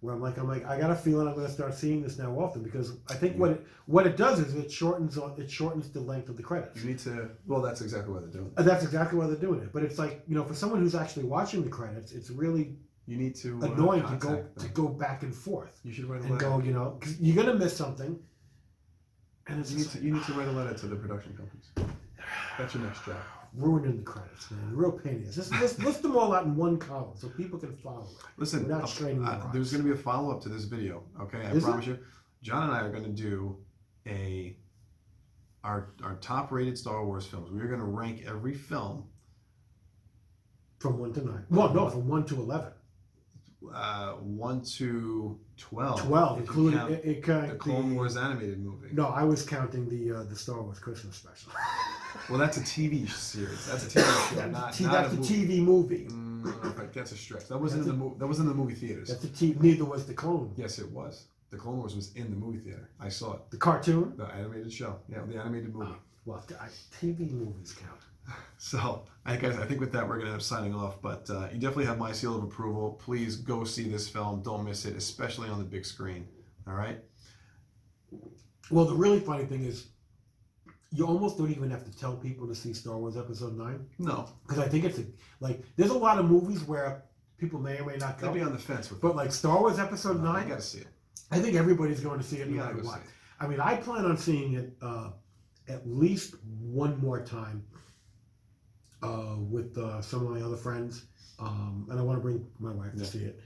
where 0.00 0.14
I'm 0.14 0.20
like, 0.22 0.38
I'm 0.38 0.48
like, 0.48 0.64
I 0.66 0.78
got 0.78 0.90
a 0.90 0.94
feeling 0.96 1.26
I'm 1.28 1.34
going 1.34 1.46
to 1.46 1.52
start 1.52 1.74
seeing 1.74 2.00
this 2.02 2.16
now 2.18 2.30
often 2.38 2.62
because 2.62 2.92
I 3.10 3.14
think 3.14 3.36
what 3.36 3.50
it 3.50 3.66
what 3.86 4.06
it 4.06 4.16
does 4.16 4.38
is 4.38 4.54
it 4.54 4.70
shortens 4.72 5.18
it 5.36 5.50
shortens 5.50 5.90
the 5.90 6.00
length 6.00 6.28
of 6.28 6.36
the 6.36 6.42
credits. 6.42 6.82
you 6.82 6.88
need 6.90 6.98
to. 7.00 7.30
Well, 7.46 7.60
that's 7.60 7.80
exactly 7.82 8.12
what 8.14 8.22
they're 8.22 8.40
doing. 8.40 8.52
And 8.56 8.66
that's 8.66 8.84
exactly 8.84 9.18
why 9.18 9.26
they're 9.26 9.36
doing 9.48 9.60
it. 9.60 9.72
But 9.72 9.82
it's 9.82 9.98
like, 9.98 10.22
you 10.28 10.34
know, 10.34 10.44
for 10.44 10.54
someone 10.54 10.80
who's 10.80 10.94
actually 10.94 11.24
watching 11.24 11.62
the 11.62 11.70
credits, 11.70 12.12
it's 12.12 12.30
really 12.30 12.76
You 13.06 13.16
need 13.18 13.34
to 13.36 13.60
uh, 13.62 13.66
annoying 13.72 14.02
to 14.02 14.16
go 14.16 14.28
contact 14.28 14.58
to 14.60 14.68
go 14.68 14.88
back 14.88 15.22
and 15.22 15.34
forth 15.34 15.78
You 15.84 15.92
should 15.92 16.06
write 16.06 16.20
a 16.20 16.22
letter. 16.22 16.32
and 16.32 16.40
go, 16.40 16.66
you 16.68 16.72
know, 16.72 16.96
because 16.98 17.20
you're 17.20 17.36
going 17.36 17.48
to 17.48 17.54
miss 17.64 17.76
something. 17.76 18.18
And 19.48 19.60
it's 19.60 19.70
You 19.70 19.76
need 19.78 19.82
just 19.84 19.96
to 19.96 20.02
you 20.04 20.12
need 20.14 20.24
to 20.24 20.32
write 20.34 20.48
a 20.48 20.52
letter 20.52 20.74
to 20.74 20.86
the 20.86 20.96
production 20.96 21.32
companies. 21.36 21.68
That's 22.58 22.74
your 22.74 22.82
next 22.84 23.04
job. 23.04 23.16
Ruining 23.56 23.96
the 23.96 24.02
credits, 24.02 24.50
man. 24.50 24.70
The 24.70 24.76
real 24.76 24.92
pain 24.92 25.22
is. 25.22 25.38
ass. 25.38 25.50
Just 25.50 25.80
list, 25.80 26.02
them 26.02 26.16
all 26.16 26.32
out 26.32 26.44
in 26.44 26.56
one 26.56 26.78
column 26.78 27.16
so 27.16 27.28
people 27.28 27.58
can 27.58 27.74
follow 27.76 28.02
it. 28.02 28.24
Listen, 28.36 28.70
uh, 28.70 28.86
straining 28.86 29.24
uh, 29.24 29.50
there's 29.52 29.72
going 29.72 29.82
to 29.82 29.88
be 29.88 29.98
a 29.98 30.02
follow 30.02 30.30
up 30.30 30.42
to 30.42 30.48
this 30.48 30.64
video. 30.64 31.02
Okay, 31.20 31.38
I 31.38 31.50
Is 31.52 31.64
promise 31.64 31.86
you. 31.86 31.98
John 32.42 32.64
and 32.64 32.72
I 32.72 32.80
are 32.80 32.90
going 32.90 33.04
to 33.04 33.10
do 33.10 33.56
a 34.06 34.56
our 35.64 35.90
our 36.02 36.16
top 36.16 36.52
rated 36.52 36.78
Star 36.78 37.04
Wars 37.04 37.26
films. 37.26 37.50
We're 37.50 37.66
going 37.66 37.80
to 37.80 37.86
rank 37.86 38.24
every 38.26 38.54
film. 38.54 39.08
From 40.78 40.98
one 40.98 41.12
to 41.14 41.24
nine. 41.24 41.46
Well, 41.50 41.72
no, 41.72 41.88
from 41.88 42.06
one 42.06 42.24
to 42.26 42.36
eleven. 42.36 42.72
Uh, 43.74 44.12
one 44.12 44.62
to 44.62 45.40
twelve. 45.56 46.02
Twelve, 46.02 46.38
if 46.40 46.44
you 46.44 46.68
including 46.68 46.78
count 46.78 46.92
it, 46.92 47.48
the 47.50 47.56
Clone 47.56 47.94
Wars 47.94 48.16
animated 48.16 48.62
movie. 48.62 48.88
No, 48.92 49.06
I 49.06 49.24
was 49.24 49.42
counting 49.42 49.88
the 49.88 50.18
uh, 50.18 50.24
the 50.24 50.36
Star 50.36 50.60
Wars 50.62 50.78
Christmas 50.78 51.16
special. 51.16 51.52
Well, 52.28 52.38
that's 52.38 52.56
a 52.56 52.60
TV 52.60 53.08
series. 53.10 53.66
That's 53.66 53.86
a 53.94 53.98
TV 54.00 54.34
show, 54.34 54.48
not, 54.50 54.72
T- 54.74 54.84
not 54.84 54.92
that's 55.10 55.14
a. 55.14 55.16
TV 55.32 55.60
movie. 55.60 56.06
Mm, 56.10 56.92
that's 56.92 57.12
a 57.12 57.16
stretch. 57.16 57.48
That 57.48 57.58
wasn't 57.58 57.84
That's 57.84 57.92
in 57.92 57.98
the 57.98 58.04
mo- 58.04 58.16
that 58.18 58.26
wasn't 58.26 58.50
in 58.50 58.56
the 58.56 58.62
movie 58.62 58.74
theaters. 58.74 59.08
That's 59.08 59.24
a 59.24 59.28
T. 59.28 59.56
Neither 59.60 59.84
was 59.84 60.06
the 60.06 60.14
Clone. 60.14 60.52
Yes, 60.56 60.78
it 60.78 60.90
was. 60.90 61.26
The 61.50 61.56
Clone 61.56 61.78
Wars 61.78 61.94
was 61.94 62.12
in 62.14 62.30
the 62.30 62.36
movie 62.36 62.58
theater. 62.58 62.90
I 63.00 63.08
saw 63.08 63.34
it. 63.34 63.40
The 63.50 63.56
cartoon. 63.56 64.14
The 64.16 64.24
animated 64.26 64.72
show. 64.72 64.96
Yeah, 65.08 65.18
the 65.26 65.38
animated 65.38 65.74
movie. 65.74 65.92
Well, 66.24 66.42
th- 66.46 66.60
I- 66.60 66.68
TV 67.00 67.30
movies 67.30 67.72
count. 67.74 68.00
So, 68.58 69.04
I 69.26 69.36
guys, 69.36 69.56
I 69.58 69.66
think 69.66 69.80
with 69.80 69.92
that 69.92 70.08
we're 70.08 70.16
gonna 70.16 70.30
end 70.30 70.36
up 70.36 70.42
signing 70.42 70.74
off. 70.74 71.00
But 71.02 71.28
uh, 71.30 71.48
you 71.52 71.58
definitely 71.60 71.84
have 71.84 71.98
my 71.98 72.10
seal 72.12 72.34
of 72.36 72.42
approval. 72.42 72.98
Please 73.00 73.36
go 73.36 73.64
see 73.64 73.88
this 73.88 74.08
film. 74.08 74.42
Don't 74.42 74.64
miss 74.64 74.86
it, 74.86 74.96
especially 74.96 75.48
on 75.48 75.58
the 75.58 75.64
big 75.64 75.84
screen. 75.84 76.26
All 76.66 76.74
right. 76.74 76.98
Well, 78.70 78.84
the 78.86 78.94
really 78.94 79.20
funny 79.20 79.44
thing 79.44 79.64
is, 79.64 79.86
you 80.96 81.06
almost 81.06 81.36
don't 81.38 81.50
even 81.50 81.70
have 81.70 81.84
to 81.84 81.96
tell 81.96 82.14
people 82.16 82.46
to 82.48 82.54
see 82.54 82.72
Star 82.72 82.96
Wars 82.96 83.16
Episode 83.16 83.56
Nine 83.56 83.86
No, 83.98 84.28
because 84.46 84.58
I 84.64 84.68
think 84.68 84.84
it's 84.84 84.98
a, 84.98 85.04
like 85.40 85.60
there's 85.76 85.90
a 85.90 85.98
lot 85.98 86.18
of 86.18 86.24
movies 86.26 86.62
where 86.64 87.02
people 87.38 87.60
may 87.60 87.78
or 87.78 87.84
may 87.86 87.96
not 87.96 88.18
they'll 88.18 88.32
be 88.32 88.40
on 88.40 88.52
the 88.52 88.58
fence 88.58 88.90
with. 88.90 89.00
but 89.00 89.14
like 89.14 89.30
Star 89.32 89.60
Wars 89.60 89.78
Episode 89.78 90.16
no, 90.22 90.32
Nine, 90.32 90.44
You 90.44 90.50
gotta 90.50 90.62
see 90.62 90.78
it. 90.78 90.86
I 91.30 91.38
think 91.40 91.56
everybody's 91.56 92.00
going 92.00 92.18
to 92.18 92.24
see 92.24 92.36
it 92.36 92.48
You 92.48 92.56
no 92.56 92.64
matter. 92.64 92.82
I 93.40 93.46
mean, 93.46 93.60
I 93.60 93.76
plan 93.76 94.04
on 94.04 94.16
seeing 94.16 94.54
it 94.54 94.72
uh, 94.80 95.10
at 95.68 95.86
least 95.86 96.34
one 96.60 96.98
more 97.00 97.20
time 97.24 97.64
uh, 99.02 99.36
with 99.38 99.76
uh, 99.76 100.00
some 100.00 100.24
of 100.24 100.30
my 100.32 100.40
other 100.40 100.56
friends, 100.56 101.04
um, 101.38 101.86
and 101.90 101.98
I 101.98 102.02
want 102.02 102.18
to 102.18 102.22
bring 102.22 102.46
my 102.58 102.72
wife 102.72 102.92
Yeah. 102.94 103.02
to 103.04 103.10
see 103.10 103.24
it. 103.24 103.40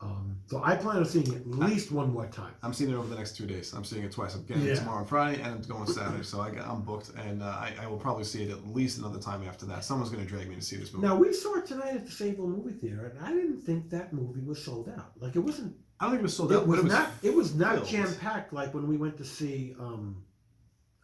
Um, 0.00 0.36
so 0.46 0.62
I 0.62 0.76
plan 0.76 0.98
on 0.98 1.06
seeing 1.06 1.26
it 1.32 1.36
at 1.36 1.46
least 1.46 1.90
one 1.90 2.12
more 2.12 2.26
time. 2.26 2.52
I'm 2.62 2.74
seeing 2.74 2.90
it 2.90 2.94
over 2.94 3.08
the 3.08 3.16
next 3.16 3.34
two 3.34 3.46
days. 3.46 3.72
I'm 3.72 3.82
seeing 3.84 4.02
it 4.04 4.12
twice. 4.12 4.34
I'm 4.34 4.44
getting 4.44 4.64
Yeah. 4.64 4.72
it 4.72 4.76
tomorrow 4.76 4.98
and 4.98 5.08
Friday, 5.08 5.40
and 5.40 5.54
I'm 5.54 5.62
going 5.62 5.86
Saturday. 5.86 6.22
So 6.22 6.40
I 6.40 6.50
got, 6.50 6.68
I'm 6.68 6.82
booked, 6.82 7.10
and 7.16 7.42
uh, 7.42 7.46
I, 7.46 7.72
I 7.80 7.86
will 7.86 7.96
probably 7.96 8.24
see 8.24 8.42
it 8.44 8.50
at 8.50 8.66
least 8.68 8.98
another 8.98 9.18
time 9.18 9.42
after 9.48 9.64
that. 9.66 9.84
Someone's 9.84 10.10
gonna 10.10 10.26
drag 10.26 10.48
me 10.50 10.54
to 10.56 10.60
see 10.60 10.76
this 10.76 10.92
movie. 10.92 11.06
Now 11.06 11.16
we 11.16 11.32
saw 11.32 11.56
it 11.56 11.66
tonight 11.66 11.94
at 11.94 12.04
the 12.04 12.12
Sable 12.12 12.46
movie 12.46 12.74
theater, 12.74 13.06
and 13.16 13.24
I 13.24 13.30
didn't 13.32 13.62
think 13.62 13.88
that 13.90 14.12
movie 14.12 14.42
was 14.42 14.62
sold 14.62 14.90
out. 14.90 15.12
Like 15.18 15.34
it 15.34 15.40
wasn't. 15.40 15.74
I 15.98 16.04
don't 16.04 16.12
think 16.12 16.20
it 16.20 16.24
was 16.24 16.36
sold 16.36 16.52
out. 16.52 16.64
It 16.64 16.66
but 16.68 16.82
was, 16.82 16.92
not. 16.92 17.10
It 17.22 17.34
was 17.34 17.54
not 17.54 17.74
filled. 17.76 17.88
jam 17.88 18.14
packed 18.20 18.52
like 18.52 18.74
when 18.74 18.86
we 18.86 18.98
went 18.98 19.16
to 19.16 19.24
see. 19.24 19.74
Um, 19.80 20.22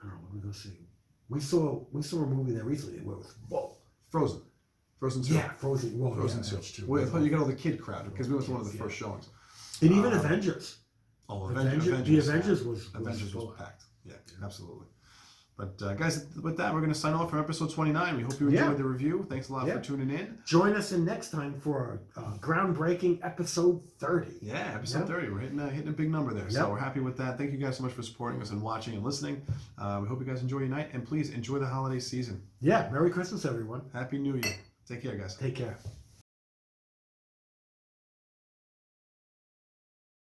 I 0.03 0.07
don't 0.07 0.17
know 0.17 0.21
what 0.25 0.35
we 0.35 0.41
go 0.41 0.53
see. 0.53 0.77
We 1.31 1.41
saw 1.41 1.83
we 1.93 2.03
saw 2.03 2.19
a 2.23 2.27
movie 2.27 2.53
there 2.53 2.65
recently 2.65 2.99
where 3.01 3.15
it 3.15 3.21
was 3.21 3.35
full. 3.49 3.79
Frozen. 4.11 4.43
Frozen 5.03 5.25
two. 5.25 5.35
Yeah, 5.35 5.49
Frozen. 5.55 5.99
Well, 5.99 6.15
Frozen 6.15 6.45
yeah, 6.45 6.49
two. 6.49 6.55
that's 6.55 6.71
true. 6.71 6.85
Well, 6.87 7.17
I 7.17 7.19
you 7.19 7.29
got 7.29 7.41
all 7.41 7.45
the 7.47 7.55
kid 7.57 7.81
crowd 7.83 8.05
because 8.05 8.29
we 8.29 8.35
went 8.35 8.47
to 8.47 8.53
one 8.53 8.61
of 8.61 8.69
the 8.71 8.77
Yeah. 8.79 8.85
first 8.85 8.97
showings. 8.97 9.29
and 9.81 9.91
even 9.91 10.13
um, 10.13 10.19
Avengers. 10.21 10.77
Oh, 11.29 11.49
Avengers, 11.51 11.89
Avengers. 11.89 12.07
the 12.27 12.31
Avengers 12.33 12.63
was, 12.63 12.79
was 12.93 12.95
Avengers 12.95 13.35
was 13.35 13.45
full. 13.45 13.53
packed. 13.59 13.83
Yeah, 14.05 14.15
absolutely. 14.45 14.87
But 15.57 15.83
uh, 15.83 15.95
guys, 15.95 16.27
with 16.41 16.57
that, 16.59 16.73
we're 16.73 16.81
going 16.81 16.93
to 16.93 16.99
sign 16.99 17.15
off 17.15 17.31
from 17.31 17.41
episode 17.41 17.71
29. 17.73 18.17
We 18.17 18.23
hope 18.23 18.39
you 18.41 18.47
enjoyed 18.49 18.63
Yeah. 18.71 18.75
the 18.75 18.85
review. 18.85 19.27
Thanks 19.29 19.49
a 19.49 19.53
lot 19.53 19.67
Yeah. 19.67 19.75
for 19.75 19.81
tuning 19.81 20.11
in. 20.11 20.39
Join 20.47 20.75
us 20.77 20.93
in 20.93 21.05
next 21.05 21.31
time 21.31 21.61
for 21.61 22.01
a 22.17 22.21
uh, 22.21 22.39
groundbreaking 22.39 23.19
episode 23.25 23.83
thirty. 23.99 24.33
Yeah, 24.41 24.73
episode 24.75 25.01
Yep. 25.01 25.09
30. 25.09 25.29
We're 25.31 25.39
hitting 25.41 25.59
a, 25.61 25.69
hitting 25.69 25.89
a 25.89 25.93
big 25.93 26.11
number 26.13 26.33
there. 26.33 26.49
So 26.49 26.71
we're 26.71 26.79
happy 26.79 27.01
with 27.01 27.17
that. 27.19 27.39
Thank 27.39 27.51
you 27.53 27.59
guys 27.59 27.77
so 27.79 27.83
much 27.83 27.93
for 27.93 28.03
supporting 28.03 28.41
us 28.41 28.51
and 28.51 28.63
watching 28.63 28.95
and 28.95 29.03
listening. 29.05 29.43
Uh, 29.79 29.99
we 30.01 30.07
hope 30.09 30.21
you 30.21 30.27
guys 30.27 30.43
enjoy 30.43 30.61
your 30.61 30.69
night. 30.69 30.91
And 30.93 31.05
please 31.05 31.31
enjoy 31.31 31.59
the 31.59 31.67
holiday 31.67 31.99
season. 32.01 32.41
Yeah, 32.61 32.89
Merry 32.93 33.11
Christmas, 33.11 33.45
everyone. 33.45 33.83
Happy 33.93 34.19
New 34.19 34.37
Year. 34.37 34.55
Take 34.89 35.03
care, 35.03 35.17
guys. 35.17 35.37
Take 35.37 35.57
care. 35.57 35.79